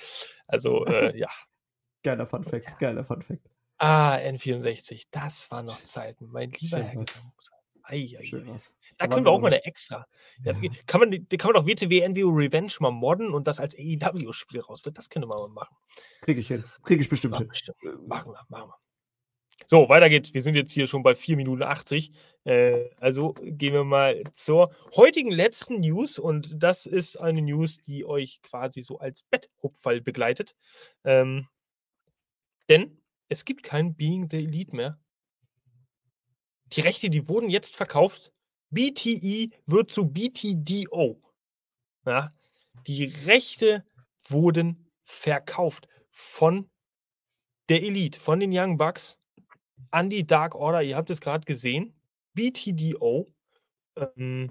Also, 0.47 0.85
äh, 0.87 1.17
ja. 1.17 1.29
Geiler 2.03 2.27
Funfact, 2.27 2.79
geiler 2.79 3.05
Funfact. 3.05 3.51
Ah, 3.79 4.17
N64, 4.17 5.07
das 5.11 5.51
war 5.51 5.63
noch 5.63 5.83
Zeiten, 5.85 6.27
mein 6.27 6.51
lieber 6.51 6.83
Herr 6.83 6.97
Gesang. 6.97 7.33
Da 8.99 9.07
können 9.07 9.25
wir 9.25 9.31
auch 9.31 9.41
mal 9.41 9.49
eine 9.49 9.65
extra. 9.65 10.07
Ja. 10.45 10.55
Kann, 10.87 11.01
man, 11.01 11.29
kann 11.29 11.53
man 11.53 11.63
doch 11.63 11.67
WCW 11.67 12.07
NWO 12.09 12.31
Revenge 12.31 12.73
mal 12.81 12.91
modden 12.91 13.33
und 13.33 13.47
das 13.47 13.61
als 13.61 13.75
AEW-Spiel 13.77 14.61
raus 14.61 14.85
wird. 14.85 14.99
Das 14.99 15.09
könnte 15.09 15.29
man 15.29 15.39
mal 15.39 15.49
machen. 15.49 15.77
Kriege 16.23 16.41
ich 16.41 16.49
hin. 16.49 16.65
Kriege 16.83 17.01
ich 17.01 17.09
bestimmt 17.09 17.35
Ach, 17.35 17.39
hin. 17.39 17.49
Bestimmt. 17.49 17.79
Machen 18.09 18.33
wir, 18.33 18.45
machen 18.49 18.71
wir. 18.71 18.79
So, 19.67 19.89
weiter 19.89 20.09
geht's. 20.09 20.35
Wir 20.35 20.43
sind 20.43 20.55
jetzt 20.55 20.73
hier 20.73 20.87
schon 20.87 21.03
bei 21.03 21.15
4 21.15 21.37
Minuten 21.37 21.63
80. 21.63 22.13
Äh, 22.45 22.91
also 22.99 23.35
gehen 23.41 23.75
wir 23.75 23.85
mal 23.85 24.23
zur 24.33 24.73
heutigen 24.97 25.31
letzten 25.31 25.81
News. 25.81 26.19
Und 26.19 26.51
das 26.57 26.87
ist 26.87 27.21
eine 27.21 27.43
News, 27.43 27.79
die 27.79 28.05
euch 28.05 28.41
quasi 28.43 28.83
so 28.83 28.99
als 28.99 29.23
Betthupfall 29.23 30.01
begleitet. 30.01 30.57
Ähm, 31.05 31.49
denn 32.69 33.01
es 33.29 33.45
gibt 33.45 33.63
kein 33.63 33.95
Being 33.95 34.29
the 34.31 34.39
Elite 34.39 34.75
mehr. 34.75 34.99
Die 36.73 36.81
Rechte, 36.81 37.11
die 37.11 37.29
wurden 37.29 37.49
jetzt 37.49 37.77
verkauft. 37.77 38.33
BTE 38.71 39.51
wird 39.67 39.91
zu 39.91 40.07
BTDO. 40.07 41.21
Ja, 42.07 42.33
die 42.87 43.05
Rechte 43.05 43.85
wurden 44.29 44.91
verkauft 45.05 45.89
von 46.11 46.71
der 47.69 47.83
Elite 47.83 48.19
von 48.19 48.41
den 48.41 48.51
Young 48.53 48.79
Bucks 48.79 49.19
an 49.91 50.11
die 50.11 50.27
Dark 50.27 50.55
Order. 50.55 50.83
Ihr 50.83 50.97
habt 50.97 51.11
es 51.11 51.21
gerade 51.21 51.45
gesehen. 51.45 51.95
BTDO. 52.35 53.33
Ähm, 53.97 54.51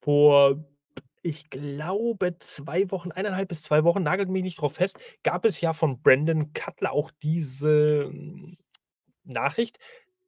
vor, 0.00 0.64
ich 1.22 1.48
glaube, 1.48 2.36
zwei 2.38 2.90
Wochen, 2.90 3.10
eineinhalb 3.10 3.48
bis 3.48 3.62
zwei 3.62 3.84
Wochen, 3.84 4.02
nagelt 4.02 4.28
mich 4.28 4.42
nicht 4.42 4.60
drauf 4.60 4.74
fest, 4.74 4.98
gab 5.22 5.44
es 5.44 5.60
ja 5.60 5.72
von 5.72 6.02
Brandon 6.02 6.52
Cutler 6.52 6.92
auch 6.92 7.10
diese 7.22 8.04
hm, 8.04 8.58
Nachricht, 9.24 9.78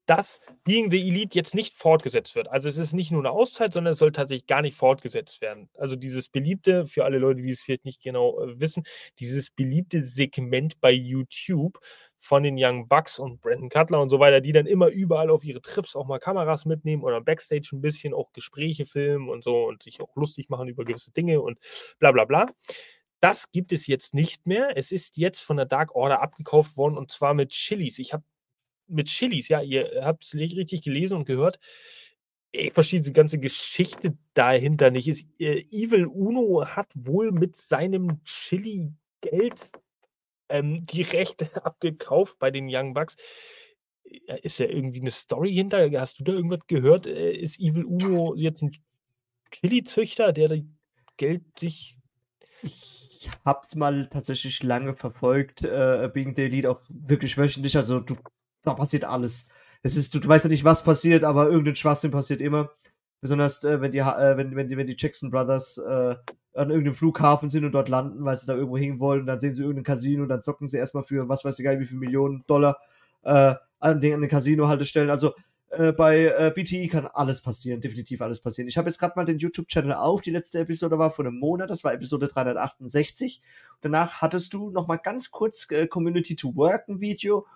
dass 0.06 0.40
Being 0.64 0.90
the 0.90 1.00
Elite 1.00 1.36
jetzt 1.36 1.54
nicht 1.54 1.74
fortgesetzt 1.74 2.34
wird. 2.34 2.48
Also 2.48 2.68
es 2.68 2.78
ist 2.78 2.92
nicht 2.92 3.10
nur 3.10 3.20
eine 3.20 3.30
Auszeit, 3.30 3.72
sondern 3.72 3.92
es 3.92 3.98
soll 3.98 4.12
tatsächlich 4.12 4.46
gar 4.46 4.62
nicht 4.62 4.76
fortgesetzt 4.76 5.40
werden. 5.40 5.68
Also 5.74 5.96
dieses 5.96 6.28
beliebte, 6.28 6.86
für 6.86 7.04
alle 7.04 7.18
Leute, 7.18 7.42
die 7.42 7.50
es 7.50 7.62
vielleicht 7.62 7.84
nicht 7.84 8.02
genau 8.02 8.40
äh, 8.40 8.58
wissen, 8.60 8.84
dieses 9.18 9.50
beliebte 9.50 10.02
Segment 10.02 10.80
bei 10.80 10.92
YouTube 10.92 11.78
von 12.18 12.42
den 12.42 12.56
Young 12.58 12.88
Bucks 12.88 13.18
und 13.18 13.40
Brandon 13.40 13.68
Cutler 13.68 14.00
und 14.00 14.10
so 14.10 14.18
weiter, 14.18 14.40
die 14.40 14.52
dann 14.52 14.66
immer 14.66 14.88
überall 14.88 15.30
auf 15.30 15.44
ihre 15.44 15.60
Trips 15.60 15.96
auch 15.96 16.06
mal 16.06 16.18
Kameras 16.18 16.64
mitnehmen 16.64 17.02
oder 17.02 17.20
Backstage 17.20 17.68
ein 17.72 17.80
bisschen 17.80 18.14
auch 18.14 18.32
Gespräche 18.32 18.86
filmen 18.86 19.28
und 19.28 19.44
so 19.44 19.66
und 19.66 19.82
sich 19.82 20.00
auch 20.00 20.14
lustig 20.16 20.48
machen 20.48 20.68
über 20.68 20.84
gewisse 20.84 21.12
Dinge 21.12 21.42
und 21.42 21.58
bla 21.98 22.12
bla 22.12 22.24
bla. 22.24 22.46
Das 23.20 23.50
gibt 23.50 23.72
es 23.72 23.86
jetzt 23.86 24.14
nicht 24.14 24.46
mehr. 24.46 24.76
Es 24.76 24.92
ist 24.92 25.16
jetzt 25.16 25.40
von 25.40 25.56
der 25.56 25.66
Dark 25.66 25.94
Order 25.94 26.22
abgekauft 26.22 26.76
worden 26.76 26.96
und 26.96 27.10
zwar 27.10 27.34
mit 27.34 27.50
Chilis. 27.50 27.98
Ich 27.98 28.12
habe 28.12 28.24
mit 28.88 29.08
Chilis, 29.08 29.48
ja, 29.48 29.62
ihr 29.62 30.02
habt 30.02 30.24
es 30.24 30.34
richtig 30.34 30.82
gelesen 30.82 31.16
und 31.16 31.24
gehört. 31.24 31.58
Ich 32.52 32.72
verstehe 32.72 33.00
die 33.00 33.12
ganze 33.12 33.38
Geschichte 33.38 34.16
dahinter 34.34 34.90
nicht. 34.90 35.08
Ist, 35.08 35.26
äh, 35.40 35.60
Evil 35.70 36.06
Uno 36.06 36.64
hat 36.66 36.92
wohl 36.94 37.32
mit 37.32 37.56
seinem 37.56 38.22
Chili-Geld 38.24 39.70
ähm, 40.48 40.86
die 40.86 41.02
Rechte 41.02 41.48
abgekauft 41.64 42.38
bei 42.38 42.50
den 42.50 42.68
Young 42.70 42.94
Bucks. 42.94 43.16
Ist 44.42 44.58
ja 44.58 44.66
irgendwie 44.66 45.00
eine 45.00 45.10
Story 45.10 45.52
hinter? 45.52 45.90
Hast 46.00 46.20
du 46.20 46.24
da 46.24 46.32
irgendwas 46.32 46.66
gehört? 46.66 47.06
Äh, 47.06 47.32
ist 47.32 47.58
Evil 47.58 47.84
Uno 47.84 48.34
jetzt 48.36 48.62
ein 48.62 48.72
Chili-Züchter, 49.50 50.32
der 50.32 50.62
Geld 51.16 51.58
sich. 51.58 51.98
Ich 52.62 53.30
hab's 53.44 53.74
mal 53.74 54.08
tatsächlich 54.08 54.62
lange 54.62 54.94
verfolgt, 54.94 55.62
äh, 55.62 56.08
Being 56.12 56.34
the 56.36 56.42
Elite 56.42 56.70
auch 56.70 56.80
wirklich 56.88 57.36
wöchentlich. 57.36 57.76
Also 57.76 58.00
du 58.00 58.16
da 58.66 58.74
passiert 58.74 59.04
alles. 59.04 59.48
Es 59.82 59.96
ist, 59.96 60.14
du, 60.14 60.18
du 60.18 60.28
weißt 60.28 60.44
ja 60.44 60.50
nicht, 60.50 60.64
was 60.64 60.82
passiert, 60.84 61.24
aber 61.24 61.48
irgendein 61.48 61.76
Schwachsinn 61.76 62.10
passiert 62.10 62.40
immer. 62.40 62.70
Besonders 63.20 63.64
äh, 63.64 63.80
wenn, 63.80 63.92
die, 63.92 63.98
äh, 63.98 64.36
wenn, 64.36 64.54
wenn, 64.56 64.68
die, 64.68 64.76
wenn 64.76 64.86
die 64.86 64.96
Jackson 64.98 65.30
Brothers 65.30 65.78
äh, 65.78 66.16
an 66.54 66.70
irgendeinem 66.70 66.94
Flughafen 66.94 67.48
sind 67.48 67.64
und 67.64 67.72
dort 67.72 67.88
landen, 67.88 68.24
weil 68.24 68.36
sie 68.36 68.46
da 68.46 68.54
irgendwo 68.54 68.76
hin 68.76 68.98
wollen, 68.98 69.26
dann 69.26 69.40
sehen 69.40 69.54
sie 69.54 69.62
irgendein 69.62 69.84
Casino, 69.84 70.26
dann 70.26 70.42
zocken 70.42 70.68
sie 70.68 70.78
erstmal 70.78 71.04
für 71.04 71.28
was 71.28 71.44
weiß 71.44 71.58
ich 71.58 71.64
gar 71.64 71.72
nicht, 71.72 71.80
wie 71.80 71.86
viele 71.86 72.00
Millionen 72.00 72.44
Dollar 72.46 72.78
äh, 73.22 73.54
an 73.78 74.00
den, 74.00 74.14
an 74.14 74.20
den 74.20 74.30
Casino-Haltestellen. 74.30 75.10
Also 75.10 75.34
äh, 75.70 75.92
bei 75.92 76.26
äh, 76.26 76.52
BTI 76.54 76.88
kann 76.88 77.06
alles 77.06 77.42
passieren, 77.42 77.80
definitiv 77.80 78.22
alles 78.22 78.40
passieren. 78.40 78.68
Ich 78.68 78.78
habe 78.78 78.88
jetzt 78.88 78.98
gerade 78.98 79.14
mal 79.16 79.24
den 79.24 79.38
YouTube-Channel 79.38 79.94
auf. 79.94 80.22
Die 80.22 80.30
letzte 80.30 80.60
Episode 80.60 80.98
war 80.98 81.10
vor 81.10 81.24
einem 81.24 81.38
Monat, 81.38 81.70
das 81.70 81.84
war 81.84 81.92
Episode 81.92 82.28
368. 82.28 83.40
Danach 83.82 84.20
hattest 84.20 84.52
du 84.54 84.70
noch 84.70 84.86
mal 84.86 84.96
ganz 84.96 85.30
kurz 85.30 85.68
Community 85.90 86.34
to 86.36 86.54
Work 86.56 86.88
ein 86.88 87.00
Video 87.00 87.46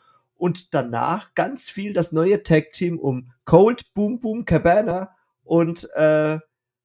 und 0.40 0.72
danach 0.72 1.34
ganz 1.34 1.68
viel 1.68 1.92
das 1.92 2.12
neue 2.12 2.42
Tag-Team 2.42 2.98
um 2.98 3.30
Cold, 3.44 3.92
Boom 3.92 4.20
Boom 4.20 4.46
Cabana 4.46 5.14
und 5.44 5.88
äh, 5.94 6.34
äh, 6.34 6.38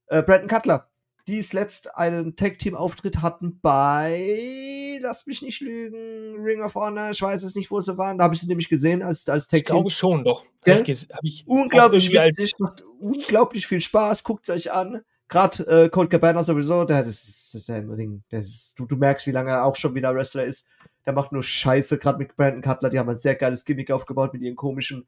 Brandon 0.08 0.48
Cutler, 0.50 0.90
die 1.28 1.42
zuletzt 1.42 1.96
einen 1.96 2.36
Tag-Team-Auftritt 2.36 3.22
hatten 3.22 3.60
bei, 3.62 5.00
lass 5.02 5.26
mich 5.26 5.42
nicht 5.42 5.62
lügen, 5.62 6.44
Ring 6.44 6.62
of 6.62 6.76
Honor, 6.76 7.12
ich 7.12 7.22
weiß 7.22 7.44
es 7.44 7.56
nicht, 7.56 7.72
wo 7.72 7.80
sie 7.80 7.98
waren, 7.98 8.18
da 8.18 8.26
habe 8.26 8.36
ich 8.36 8.42
sie 8.42 8.48
nämlich 8.48 8.68
gesehen 8.68 9.02
als, 9.02 9.28
als 9.30 9.48
Tag-Team. 9.48 9.60
Ich 9.60 9.66
glaube 9.66 9.90
schon, 9.90 10.24
doch. 10.26 10.44
Hab 10.68 10.88
ich, 10.88 11.08
hab 11.10 11.24
ich 11.24 11.48
unglaublich 11.48 12.12
witzig, 12.12 12.56
macht 12.60 12.84
unglaublich 13.00 13.68
viel 13.68 13.82
Spaß, 13.82 14.24
guckt 14.24 14.50
es 14.50 14.56
euch 14.56 14.72
an. 14.74 15.02
Gerade 15.28 15.66
äh, 15.68 15.90
Cold 15.90 16.10
Cabana 16.10 16.44
sowieso, 16.44 16.84
der, 16.84 17.04
das 17.04 17.24
ist, 17.24 17.54
das 17.54 17.62
ist 17.62 17.70
im 17.70 17.90
Ring, 17.92 18.24
das 18.30 18.48
ist, 18.48 18.74
du, 18.78 18.86
du 18.86 18.98
merkst, 18.98 19.26
wie 19.26 19.32
lange 19.32 19.52
er 19.52 19.64
auch 19.64 19.76
schon 19.76 19.96
wieder 19.96 20.14
Wrestler 20.14 20.46
ist 20.46 20.68
der 21.06 21.14
macht 21.14 21.32
nur 21.32 21.44
Scheiße, 21.44 21.98
gerade 21.98 22.18
mit 22.18 22.36
Brandon 22.36 22.62
Cutler, 22.62 22.90
die 22.90 23.00
haben 23.00 23.10
ein 23.10 23.18
sehr 23.18 23.36
geiles 23.36 23.66
Gimmick 23.66 23.92
aufgebaut 23.92 24.34
mit 24.34 24.42
ihren 24.42 24.56
komischen 24.56 25.08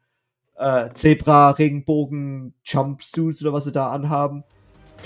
äh, 0.56 0.90
Zebra, 0.94 1.52
Regenbogen, 1.52 2.54
Jumpsuits 2.64 3.42
oder 3.42 3.54
was 3.54 3.66
sie 3.66 3.72
da 3.72 3.92
anhaben. 3.92 4.44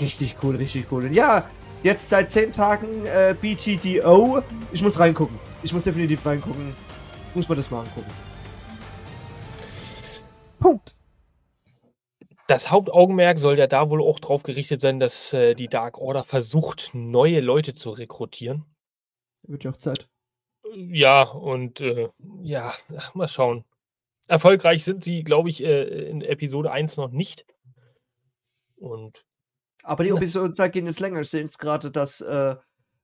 Richtig 0.00 0.36
cool, 0.42 0.56
richtig 0.56 0.86
cool. 0.90 1.04
Und 1.04 1.14
ja, 1.14 1.48
jetzt 1.82 2.08
seit 2.08 2.30
10 2.30 2.52
Tagen 2.52 3.06
äh, 3.06 3.34
BTDO. 3.38 4.42
Ich 4.72 4.82
muss 4.82 4.98
reingucken. 4.98 5.38
Ich 5.62 5.72
muss 5.72 5.84
definitiv 5.84 6.24
reingucken. 6.24 6.74
Muss 7.34 7.48
man 7.48 7.56
das 7.56 7.70
mal 7.70 7.80
angucken. 7.80 8.10
Punkt. 10.58 10.96
Das 12.48 12.70
Hauptaugenmerk 12.70 13.38
soll 13.38 13.58
ja 13.58 13.66
da 13.66 13.88
wohl 13.88 14.02
auch 14.02 14.20
drauf 14.20 14.42
gerichtet 14.42 14.80
sein, 14.80 15.00
dass 15.00 15.32
äh, 15.32 15.54
die 15.54 15.68
Dark 15.68 15.98
Order 15.98 16.24
versucht, 16.24 16.90
neue 16.92 17.40
Leute 17.40 17.74
zu 17.74 17.90
rekrutieren. 17.90 18.64
Wird 19.42 19.64
ja 19.64 19.70
auch 19.70 19.76
Zeit. 19.76 20.08
Ja, 20.74 21.22
und 21.22 21.80
äh, 21.80 22.08
ja, 22.42 22.74
mal 23.14 23.28
schauen. 23.28 23.64
Erfolgreich 24.28 24.84
sind 24.84 25.04
sie, 25.04 25.24
glaube 25.24 25.50
ich, 25.50 25.62
äh, 25.62 26.08
in 26.08 26.22
Episode 26.22 26.70
1 26.70 26.96
noch 26.96 27.10
nicht. 27.10 27.46
Und. 28.76 29.24
Aber 29.82 30.04
die 30.04 30.10
Episodenzeit 30.10 30.72
geht 30.72 30.84
jetzt 30.84 31.00
länger. 31.00 31.20
Ich 31.20 31.30
sehe 31.30 31.40
jetzt 31.40 31.58
gerade, 31.58 31.90
dass 31.90 32.20
äh, 32.20 32.56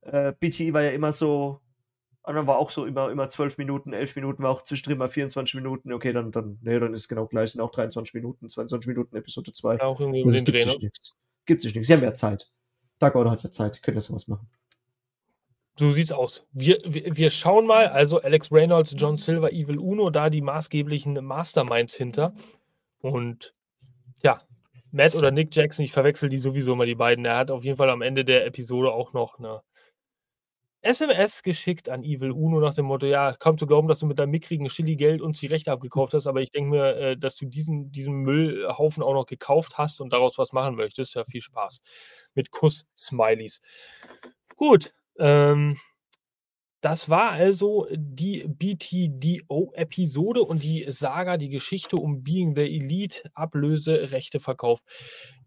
äh, 0.03 0.33
BTI 0.39 0.73
war 0.73 0.83
ja 0.83 0.91
immer 0.91 1.13
so. 1.13 1.61
Und 2.23 2.35
dann 2.35 2.47
war 2.47 2.59
auch 2.59 2.71
so 2.71 2.85
immer, 2.85 3.11
immer 3.11 3.29
12 3.29 3.59
Minuten, 3.59 3.93
11 3.93 4.17
Minuten, 4.17 4.43
war 4.43 4.51
auch 4.51 4.63
zwischendrin 4.63 4.99
mal 4.99 5.09
24 5.09 5.55
Minuten. 5.55 5.93
Okay, 5.93 6.13
dann, 6.13 6.31
dann, 6.31 6.59
nee, 6.63 6.79
dann 6.79 6.93
ist 6.93 7.03
es 7.03 7.09
genau 7.09 7.27
gleich. 7.27 7.53
Sind 7.53 7.63
auch 7.63 7.71
23 7.71 8.15
Minuten, 8.15 8.49
22 8.49 8.87
Minuten 8.87 9.17
Episode 9.17 9.53
2. 9.53 9.81
Auch 9.81 9.99
irgendwie 9.99 10.23
um 10.23 10.33
den 10.33 10.45
Dreh, 10.45 10.65
ne? 10.65 10.91
Gibt 11.47 11.63
sich 11.63 11.75
nichts. 11.75 11.89
Sie 11.89 11.95
haben 11.95 12.03
ja 12.03 12.13
Zeit. 12.13 12.51
Dark 12.99 13.15
Order 13.15 13.31
hat 13.31 13.43
ja 13.43 13.51
Zeit. 13.51 13.83
Können 13.83 13.97
ja 13.97 14.03
sowas 14.03 14.29
machen. 14.29 14.49
So 15.79 15.93
sieht's 15.93 16.11
aus. 16.11 16.45
Wir, 16.53 16.81
wir, 16.85 17.17
wir 17.17 17.31
schauen 17.31 17.65
mal, 17.65 17.87
also 17.87 18.21
Alex 18.21 18.51
Reynolds, 18.51 18.95
John 18.97 19.17
Silver, 19.17 19.53
Evil 19.53 19.79
Uno, 19.79 20.11
da 20.11 20.29
die 20.29 20.41
maßgeblichen 20.41 21.25
Masterminds 21.25 21.95
hinter. 21.95 22.33
Und 23.01 23.55
ja, 24.25 24.43
Matt 24.91 25.15
oder 25.15 25.31
Nick 25.31 25.55
Jackson, 25.55 25.85
ich 25.85 25.93
verwechsel 25.93 26.29
die 26.31 26.39
sowieso 26.39 26.73
immer 26.73 26.87
die 26.87 26.97
beiden. 26.97 27.25
Er 27.25 27.37
hat 27.37 27.53
auf 27.53 27.63
jeden 27.63 27.77
Fall 27.77 27.91
am 27.91 28.03
Ende 28.03 28.25
der 28.25 28.45
Episode 28.45 28.91
auch 28.93 29.13
noch 29.13 29.39
eine 29.39 29.63
SMS 30.83 31.43
geschickt 31.45 31.89
an 31.89 32.03
Evil 32.03 32.33
Uno 32.33 32.59
nach 32.59 32.75
dem 32.75 32.87
Motto: 32.87 33.07
Ja, 33.07 33.35
kaum 33.35 33.57
zu 33.57 33.67
glauben, 33.67 33.87
dass 33.87 34.01
du 34.01 34.07
mit 34.07 34.19
deinem 34.19 34.31
mickrigen 34.31 34.67
Chili-Geld 34.69 35.21
uns 35.21 35.39
die 35.39 35.47
Rechte 35.47 35.71
abgekauft 35.71 36.15
hast, 36.15 36.27
aber 36.27 36.41
ich 36.41 36.51
denke 36.51 36.71
mir, 36.71 36.97
äh, 36.97 37.17
dass 37.17 37.37
du 37.37 37.47
diesen, 37.47 37.93
diesen 37.93 38.15
Müllhaufen 38.15 39.03
auch 39.05 39.15
noch 39.15 39.27
gekauft 39.27 39.79
hast 39.79 40.01
und 40.01 40.13
daraus 40.13 40.39
was 40.39 40.53
machen 40.53 40.75
möchtest. 40.75 41.15
Ja, 41.15 41.25
viel 41.25 41.43
Spaß. 41.43 41.81
Mit 42.35 42.51
Kuss-Smileys. 42.51 43.61
Gut, 44.57 44.93
ähm, 45.19 45.77
das 46.81 47.09
war 47.09 47.31
also 47.31 47.89
die 47.93 48.45
BTDO-Episode 48.47 50.43
und 50.43 50.63
die 50.63 50.87
Saga, 50.89 51.37
die 51.37 51.49
Geschichte 51.49 51.97
um 51.97 52.23
Being 52.23 52.55
the 52.55 52.63
Elite, 52.63 53.29
Ablöse, 53.35 54.13
Rechteverkauf. 54.13 54.79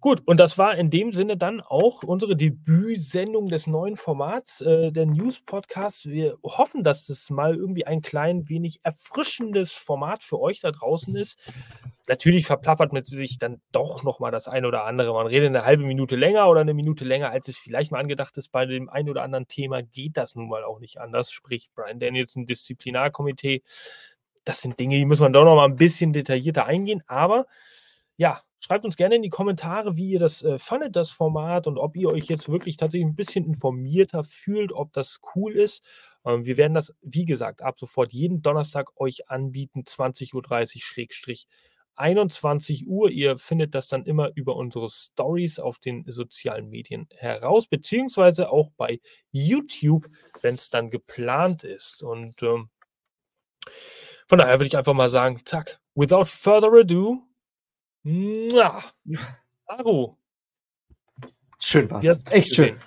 Gut, 0.01 0.21
und 0.25 0.41
das 0.41 0.57
war 0.57 0.75
in 0.75 0.89
dem 0.89 1.13
Sinne 1.13 1.37
dann 1.37 1.61
auch 1.61 2.03
unsere 2.03 2.35
Debütsendung 2.35 3.47
des 3.47 3.65
neuen 3.65 3.95
Formats, 3.95 4.59
äh, 4.59 4.91
der 4.91 5.05
News-Podcast. 5.05 6.09
Wir 6.09 6.37
hoffen, 6.43 6.83
dass 6.83 7.07
es 7.07 7.29
mal 7.29 7.55
irgendwie 7.55 7.85
ein 7.85 8.01
klein 8.01 8.49
wenig 8.49 8.79
erfrischendes 8.83 9.71
Format 9.71 10.23
für 10.23 10.39
euch 10.41 10.59
da 10.59 10.71
draußen 10.71 11.15
ist. 11.15 11.39
Natürlich 12.11 12.45
verplappert 12.45 12.91
man 12.91 13.05
sich 13.05 13.37
dann 13.37 13.61
doch 13.71 14.03
nochmal 14.03 14.31
das 14.31 14.49
eine 14.49 14.67
oder 14.67 14.83
andere. 14.83 15.13
Man 15.13 15.27
redet 15.27 15.47
eine 15.47 15.63
halbe 15.63 15.85
Minute 15.85 16.17
länger 16.17 16.49
oder 16.49 16.59
eine 16.59 16.73
Minute 16.73 17.05
länger, 17.05 17.29
als 17.29 17.47
es 17.47 17.57
vielleicht 17.57 17.89
mal 17.93 18.01
angedacht 18.01 18.35
ist. 18.35 18.49
Bei 18.49 18.65
dem 18.65 18.89
einen 18.89 19.09
oder 19.09 19.23
anderen 19.23 19.47
Thema 19.47 19.81
geht 19.81 20.17
das 20.17 20.35
nun 20.35 20.49
mal 20.49 20.65
auch 20.65 20.81
nicht 20.81 20.99
anders. 20.99 21.31
Sprich, 21.31 21.69
Brian 21.73 21.99
Daniels, 22.01 22.35
ein 22.35 22.45
Disziplinarkomitee. 22.45 23.63
Das 24.43 24.59
sind 24.59 24.77
Dinge, 24.77 24.97
die 24.97 25.05
muss 25.05 25.21
man 25.21 25.31
doch 25.31 25.45
noch 25.45 25.55
mal 25.55 25.63
ein 25.63 25.77
bisschen 25.77 26.11
detaillierter 26.11 26.65
eingehen. 26.65 27.01
Aber 27.07 27.45
ja, 28.17 28.41
Schreibt 28.63 28.85
uns 28.85 28.95
gerne 28.95 29.15
in 29.15 29.23
die 29.23 29.29
Kommentare, 29.29 29.95
wie 29.95 30.11
ihr 30.11 30.19
das 30.19 30.43
äh, 30.43 30.59
fandet, 30.59 30.95
das 30.95 31.09
Format, 31.09 31.65
und 31.65 31.79
ob 31.79 31.97
ihr 31.97 32.09
euch 32.09 32.25
jetzt 32.25 32.47
wirklich 32.47 32.77
tatsächlich 32.77 33.07
ein 33.07 33.15
bisschen 33.15 33.43
informierter 33.43 34.23
fühlt, 34.23 34.71
ob 34.71 34.93
das 34.93 35.19
cool 35.33 35.53
ist. 35.53 35.81
Ähm, 36.23 36.45
wir 36.45 36.57
werden 36.57 36.75
das, 36.75 36.93
wie 37.01 37.25
gesagt, 37.25 37.63
ab 37.63 37.79
sofort 37.79 38.13
jeden 38.13 38.43
Donnerstag 38.43 38.91
euch 38.99 39.31
anbieten, 39.31 39.81
20.30 39.81 40.35
Uhr 40.35 40.43
21 41.95 42.87
Uhr. 42.87 43.09
Ihr 43.09 43.37
findet 43.37 43.75
das 43.75 43.87
dann 43.87 44.05
immer 44.05 44.31
über 44.35 44.55
unsere 44.55 44.89
Stories 44.89 45.59
auf 45.59 45.79
den 45.79 46.03
sozialen 46.07 46.69
Medien 46.69 47.07
heraus, 47.15 47.67
beziehungsweise 47.67 48.49
auch 48.49 48.71
bei 48.77 48.99
YouTube, 49.31 50.07
wenn 50.41 50.55
es 50.55 50.69
dann 50.69 50.89
geplant 50.89 51.63
ist. 51.63 52.03
Und 52.03 52.41
ähm, 52.43 52.69
von 54.27 54.39
daher 54.39 54.59
würde 54.59 54.67
ich 54.67 54.77
einfach 54.77 54.93
mal 54.93 55.09
sagen, 55.09 55.41
zack, 55.45 55.79
without 55.95 56.25
further 56.25 56.71
ado, 56.73 57.21
ja. 58.03 58.83
Aro. 59.65 60.17
Schön 61.59 61.89
was. 61.91 62.03
Echt 62.31 62.55
schön. 62.55 62.79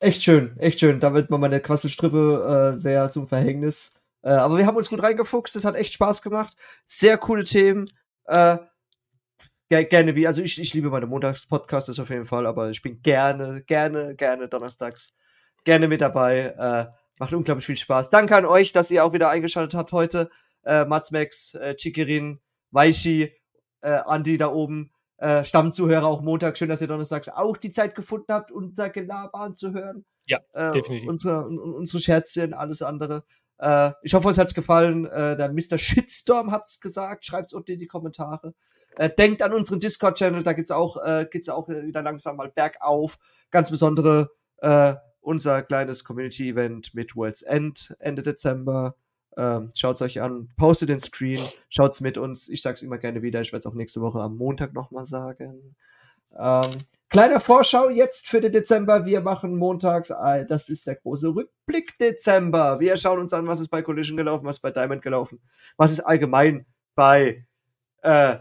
Echt 0.00 0.22
schön, 0.22 0.56
echt 0.58 0.80
schön. 0.80 1.00
Da 1.00 1.12
wird 1.14 1.30
man 1.30 1.40
meine 1.40 1.60
Quasselstrippe 1.60 2.76
äh, 2.76 2.80
sehr 2.80 3.10
zum 3.10 3.26
Verhängnis. 3.28 3.94
Äh, 4.22 4.30
aber 4.30 4.56
wir 4.56 4.66
haben 4.66 4.76
uns 4.76 4.88
gut 4.88 5.02
reingefuchst, 5.02 5.56
es 5.56 5.64
hat 5.64 5.74
echt 5.74 5.94
Spaß 5.94 6.22
gemacht. 6.22 6.56
Sehr 6.86 7.18
coole 7.18 7.44
Themen. 7.44 7.88
Äh, 8.28 8.58
gerne 9.68 10.14
wie, 10.14 10.26
also 10.26 10.42
ich, 10.42 10.60
ich 10.60 10.74
liebe 10.74 10.90
meine 10.90 11.06
Montagspodcasts 11.06 11.98
auf 11.98 12.10
jeden 12.10 12.26
Fall, 12.26 12.46
aber 12.46 12.70
ich 12.70 12.82
bin 12.82 13.02
gerne, 13.02 13.62
gerne, 13.64 14.14
gerne 14.14 14.48
donnerstags 14.48 15.14
gerne 15.64 15.88
mit 15.88 16.00
dabei. 16.00 16.54
Äh, 16.58 16.86
macht 17.18 17.32
unglaublich 17.32 17.66
viel 17.66 17.76
Spaß. 17.76 18.10
Danke 18.10 18.36
an 18.36 18.44
euch, 18.44 18.72
dass 18.72 18.90
ihr 18.90 19.04
auch 19.04 19.12
wieder 19.12 19.28
eingeschaltet 19.30 19.74
habt 19.74 19.92
heute. 19.92 20.30
Äh, 20.64 20.84
Mats 20.84 21.10
Max, 21.10 21.54
äh, 21.54 21.74
Chikirin, 21.76 22.40
Weishi, 22.70 23.32
äh, 23.80 23.90
Andi 23.90 24.38
da 24.38 24.52
oben, 24.52 24.92
äh, 25.18 25.44
Stammzuhörer 25.44 26.06
auch 26.06 26.22
Montag. 26.22 26.58
Schön, 26.58 26.68
dass 26.68 26.80
ihr 26.80 26.86
donnerstags 26.86 27.28
auch 27.28 27.56
die 27.56 27.70
Zeit 27.70 27.94
gefunden 27.94 28.32
habt, 28.32 28.50
unser 28.52 28.90
Gelaber 28.90 29.40
anzuhören. 29.40 30.04
Ja, 30.26 30.38
äh, 30.52 30.72
definitiv. 30.72 31.08
Unsere, 31.08 31.46
unsere 31.46 32.00
Scherzchen, 32.00 32.54
alles 32.54 32.82
andere. 32.82 33.24
Äh, 33.58 33.92
ich 34.02 34.14
hoffe, 34.14 34.30
es 34.30 34.38
hat 34.38 34.54
gefallen. 34.54 35.06
Äh, 35.06 35.36
der 35.36 35.52
Mr. 35.52 35.78
Shitstorm 35.78 36.50
hat 36.50 36.66
es 36.66 36.80
gesagt. 36.80 37.24
Schreibt 37.26 37.48
es 37.48 37.52
unten 37.52 37.72
in 37.72 37.78
die 37.78 37.86
Kommentare. 37.86 38.54
Äh, 38.96 39.10
denkt 39.10 39.42
an 39.42 39.52
unseren 39.52 39.80
Discord-Channel, 39.80 40.42
da 40.42 40.52
geht's 40.52 40.70
auch, 40.70 40.96
äh, 40.96 41.28
auch 41.48 41.68
wieder 41.68 42.02
langsam 42.02 42.36
mal 42.36 42.50
bergauf. 42.50 43.18
Ganz 43.50 43.70
besondere 43.70 44.30
äh, 44.58 44.94
unser 45.20 45.62
kleines 45.62 46.04
Community-Event 46.04 46.94
mit 46.94 47.14
World's 47.14 47.42
End 47.42 47.94
Ende 48.00 48.22
Dezember. 48.22 48.96
Ähm, 49.36 49.70
schaut's 49.74 50.02
euch 50.02 50.20
an, 50.20 50.48
postet 50.56 50.88
den 50.88 50.98
Screen, 50.98 51.40
schaut's 51.68 52.00
mit 52.00 52.18
uns. 52.18 52.48
Ich 52.48 52.60
sag's 52.62 52.82
immer 52.82 52.98
gerne 52.98 53.22
wieder, 53.22 53.40
ich 53.40 53.52
werde 53.52 53.60
es 53.60 53.66
auch 53.66 53.74
nächste 53.74 54.00
Woche 54.00 54.20
am 54.20 54.36
Montag 54.36 54.72
nochmal 54.72 55.04
sagen. 55.04 55.76
Ähm, 56.36 56.78
kleine 57.08 57.40
Vorschau 57.40 57.88
jetzt 57.88 58.28
für 58.28 58.40
den 58.40 58.52
Dezember. 58.52 59.04
Wir 59.04 59.20
machen 59.20 59.56
montags, 59.56 60.08
das 60.08 60.68
ist 60.68 60.86
der 60.86 60.96
große 60.96 61.34
Rückblick 61.34 61.98
Dezember. 61.98 62.80
Wir 62.80 62.96
schauen 62.96 63.20
uns 63.20 63.32
an, 63.32 63.46
was 63.46 63.60
ist 63.60 63.68
bei 63.68 63.82
Collision 63.82 64.16
gelaufen, 64.16 64.46
was 64.46 64.56
ist 64.56 64.62
bei 64.62 64.70
Diamond 64.70 65.02
gelaufen, 65.02 65.40
was 65.76 65.92
ist 65.92 66.00
allgemein 66.00 66.66
bei 66.94 67.46
äh, 68.02 68.38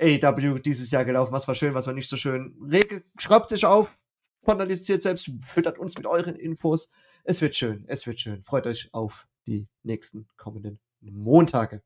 AEW 0.00 0.58
dieses 0.58 0.90
Jahr 0.90 1.04
gelaufen, 1.04 1.32
was 1.32 1.48
war 1.48 1.54
schön, 1.54 1.74
was 1.74 1.86
war 1.86 1.94
nicht 1.94 2.08
so 2.08 2.16
schön. 2.16 2.56
Regel, 2.70 3.04
schraubt 3.18 3.48
sich 3.48 3.64
auf, 3.64 3.96
analysiert 4.44 5.02
selbst, 5.02 5.30
füttert 5.44 5.78
uns 5.78 5.96
mit 5.96 6.06
euren 6.06 6.36
Infos. 6.36 6.90
Es 7.24 7.40
wird 7.40 7.56
schön, 7.56 7.84
es 7.88 8.06
wird 8.06 8.20
schön. 8.20 8.42
Freut 8.42 8.66
euch 8.66 8.88
auf 8.92 9.26
die 9.46 9.68
nächsten 9.82 10.28
kommenden 10.36 10.78
Montage. 11.00 11.82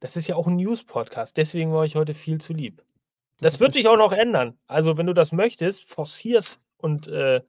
Das 0.00 0.16
ist 0.16 0.26
ja 0.26 0.34
auch 0.34 0.48
ein 0.48 0.56
News-Podcast, 0.56 1.36
deswegen 1.36 1.72
war 1.72 1.84
ich 1.84 1.94
heute 1.94 2.14
viel 2.14 2.40
zu 2.40 2.52
lieb. 2.52 2.82
Das, 3.42 3.60
wird 3.60 3.74
sich 3.74 3.88
auch 3.88 3.96
noch 3.96 4.12
ändern. 4.12 4.58
Also, 4.66 4.96
wenn 4.96 5.06
du 5.06 5.12
das 5.12 5.32
möchtest, 5.32 5.84
forcier's 5.84 6.60
und 6.78 7.08
äh, 7.08 7.42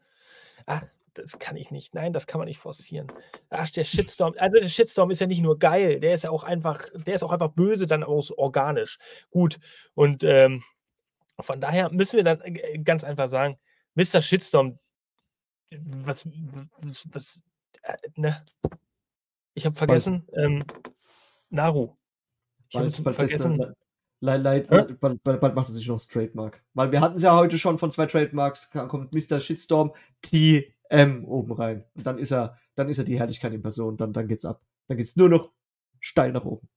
ach, 0.66 0.84
das 1.14 1.38
kann 1.40 1.56
ich 1.56 1.72
nicht. 1.72 1.94
Nein, 1.94 2.14
das 2.14 2.28
kann 2.28 2.40
man 2.40 2.48
nicht 2.48 2.58
forcieren. 2.58 3.08
Ach, 3.50 3.70
der 3.70 3.86
Shitstorm, 3.86 4.34
also 4.38 4.60
der 4.60 4.70
Shitstorm 4.70 5.12
ist 5.12 5.22
ja 5.22 5.28
nicht 5.28 5.42
nur 5.42 5.60
geil, 5.60 6.00
der 6.00 6.16
ist 6.16 6.24
ja 6.24 6.32
auch 6.32 6.44
einfach, 6.44 6.82
der 7.06 7.14
ist 7.14 7.24
auch 7.24 7.32
einfach 7.32 7.52
böse, 7.52 7.86
dann 7.86 8.04
auch 8.04 8.30
organisch. 8.38 8.98
Gut. 9.30 9.60
Und 9.94 10.24
ähm, 10.24 10.64
von 11.40 11.62
daher 11.62 11.92
müssen 11.92 12.18
wir 12.18 12.24
dann 12.24 12.42
äh, 12.42 12.80
ganz 12.80 13.04
einfach 13.04 13.30
sagen, 13.30 13.60
Mr. 13.96 14.22
Shitstorm, 14.22 14.80
was, 15.70 16.28
was, 16.82 17.08
was 17.12 17.42
äh, 17.84 17.98
ne? 18.16 18.44
Ich 19.56 19.66
habe 19.66 19.76
vergessen, 19.76 20.28
ähm, 20.34 20.64
Naru. 21.50 21.96
Ich 22.70 22.78
habe 22.78 23.14
vergessen. 23.14 23.76
Leid, 24.24 24.42
leid, 24.42 24.70
bald, 24.70 25.22
bald, 25.22 25.42
bald 25.42 25.54
macht 25.54 25.68
er 25.68 25.74
sich 25.74 25.86
noch 25.86 25.98
das 25.98 26.08
Trademark. 26.08 26.64
Weil 26.74 26.94
wir 26.94 27.02
hatten 27.02 27.18
es 27.18 27.24
ja 27.24 27.36
heute 27.36 27.60
schon 27.60 27.78
von 27.78 27.92
zwei 27.92 28.06
Trademarks, 28.06 28.72
kommt 28.72 29.14
Mr. 29.14 29.42
Shitstorm, 29.42 29.92
TM 30.22 31.26
oben 31.26 31.52
rein. 31.52 31.84
Und 31.94 32.08
dann 32.08 32.18
ist 32.18 32.32
er, 32.32 32.58
dann 32.76 32.88
ist 32.88 33.00
er 33.00 33.04
die 33.04 33.20
Herrlichkeit 33.20 33.54
in 33.54 33.62
Person, 33.62 33.98
dann, 33.98 34.14
dann 34.14 34.30
geht's 34.30 34.46
ab. 34.46 34.62
Dann 34.88 34.96
geht's 34.96 35.18
nur 35.18 35.28
noch 35.28 35.52
steil 36.00 36.32
nach 36.32 36.46
oben. 36.46 36.70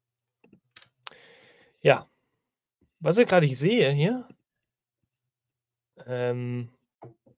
Ja. 1.82 2.10
Was 2.98 3.16
ich 3.16 3.28
gerade 3.28 3.46
sehe 3.54 3.92
hier, 3.92 4.26
ähm, 6.04 6.70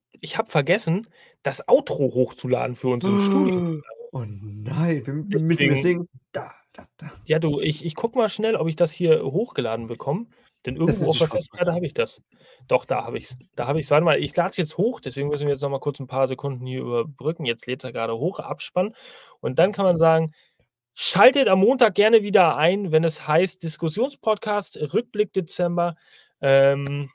ich 0.09 0.39
habe 0.39 0.49
vergessen, 0.49 1.05
das 1.43 1.67
Outro 1.67 2.15
hochzuladen 2.15 2.75
für 2.75 2.87
uns 2.87 3.05
im 3.05 3.19
Studio. 3.19 3.79
Oh 4.11 4.25
nein, 4.25 5.05
wir, 5.05 5.29
wir 5.29 5.43
müssen 5.43 5.75
singen. 5.75 6.09
Ja, 7.25 7.39
du, 7.39 7.59
ich, 7.59 7.85
ich 7.85 7.95
guck 7.95 8.15
mal 8.15 8.29
schnell, 8.29 8.55
ob 8.55 8.67
ich 8.67 8.75
das 8.75 8.91
hier 8.91 9.23
hochgeladen 9.23 9.87
bekomme. 9.87 10.27
Denn 10.65 10.75
irgendwo 10.75 11.07
auf 11.07 11.17
der 11.17 11.29
Festplatte 11.29 11.73
habe 11.73 11.85
ich 11.85 11.93
das. 11.93 12.21
Doch, 12.67 12.83
da 12.83 13.05
habe 13.05 13.17
ich 13.17 13.25
es. 13.25 13.37
Da 13.55 13.67
habe 13.67 13.79
ich 13.79 13.85
es. 13.85 13.91
Warte 13.91 14.03
mal, 14.03 14.19
ich 14.19 14.35
lade 14.35 14.49
es 14.49 14.57
jetzt 14.57 14.77
hoch, 14.77 14.99
deswegen 14.99 15.29
müssen 15.29 15.43
wir 15.43 15.53
jetzt 15.53 15.61
noch 15.61 15.69
mal 15.69 15.79
kurz 15.79 15.99
ein 15.99 16.07
paar 16.07 16.27
Sekunden 16.27 16.65
hier 16.65 16.81
überbrücken. 16.81 17.45
Jetzt 17.45 17.65
lädt 17.65 17.83
er 17.83 17.93
gerade 17.93 18.17
hoch, 18.17 18.39
Abspann. 18.39 18.93
Und 19.39 19.57
dann 19.57 19.71
kann 19.71 19.85
man 19.85 19.97
sagen, 19.97 20.33
schaltet 20.95 21.47
am 21.47 21.59
Montag 21.59 21.95
gerne 21.95 22.23
wieder 22.23 22.57
ein, 22.57 22.91
wenn 22.91 23.05
es 23.05 23.25
heißt 23.25 23.63
Diskussionspodcast, 23.63 24.93
Rückblick 24.93 25.31
Dezember. 25.31 25.95
Ähm, 26.41 27.09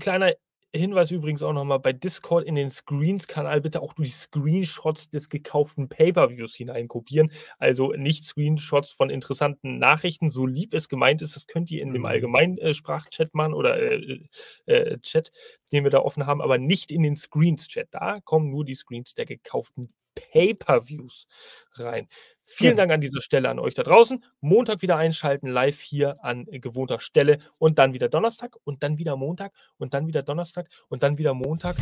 kleiner 0.00 0.32
Hinweis 0.74 1.12
übrigens 1.12 1.42
auch 1.44 1.52
nochmal 1.52 1.78
bei 1.78 1.92
Discord 1.92 2.44
in 2.44 2.56
den 2.56 2.68
Screens-Kanal 2.68 3.60
bitte 3.60 3.80
auch 3.80 3.92
die 3.92 4.10
Screenshots 4.10 5.08
des 5.08 5.28
gekauften 5.28 5.88
Pay-Per-Views 5.88 6.54
hineinkopieren. 6.56 7.30
Also 7.58 7.92
nicht 7.92 8.24
Screenshots 8.24 8.90
von 8.90 9.08
interessanten 9.08 9.78
Nachrichten, 9.78 10.30
so 10.30 10.46
lieb 10.46 10.74
es 10.74 10.88
gemeint 10.88 11.22
ist. 11.22 11.36
Das 11.36 11.46
könnt 11.46 11.70
ihr 11.70 11.80
in 11.80 11.92
dem 11.92 12.02
mhm. 12.02 12.06
allgemeinen 12.06 12.58
äh, 12.58 12.74
Sprachchat 12.74 13.34
machen 13.34 13.54
oder 13.54 13.78
äh, 13.80 14.18
äh, 14.66 14.98
Chat, 15.00 15.30
den 15.70 15.84
wir 15.84 15.90
da 15.90 16.00
offen 16.00 16.26
haben, 16.26 16.42
aber 16.42 16.58
nicht 16.58 16.90
in 16.90 17.04
den 17.04 17.14
Screens-Chat. 17.14 17.88
Da 17.92 18.20
kommen 18.20 18.50
nur 18.50 18.64
die 18.64 18.74
Screens 18.74 19.14
der 19.14 19.26
gekauften 19.26 19.94
Pay-Per-Views 20.14 21.28
rein. 21.74 22.08
Vielen. 22.44 22.76
Dank 22.76 22.92
an 22.92 23.00
dieser 23.00 23.22
Stelle 23.22 23.48
an 23.48 23.58
euch 23.58 23.74
da 23.74 23.82
draußen. 23.82 24.22
Montag 24.40 24.82
wieder 24.82 24.96
einschalten, 24.96 25.48
live 25.48 25.80
hier 25.80 26.22
an 26.22 26.44
gewohnter 26.44 27.00
Stelle 27.00 27.38
und 27.58 27.78
dann 27.78 27.94
wieder 27.94 28.08
Donnerstag 28.08 28.56
und 28.64 28.82
dann 28.82 28.98
wieder 28.98 29.16
Montag 29.16 29.52
und 29.78 29.94
dann 29.94 30.06
wieder 30.06 30.22
Donnerstag 30.22 30.68
und 30.88 31.02
dann 31.02 31.18
wieder 31.18 31.34
Montag. 31.34 31.76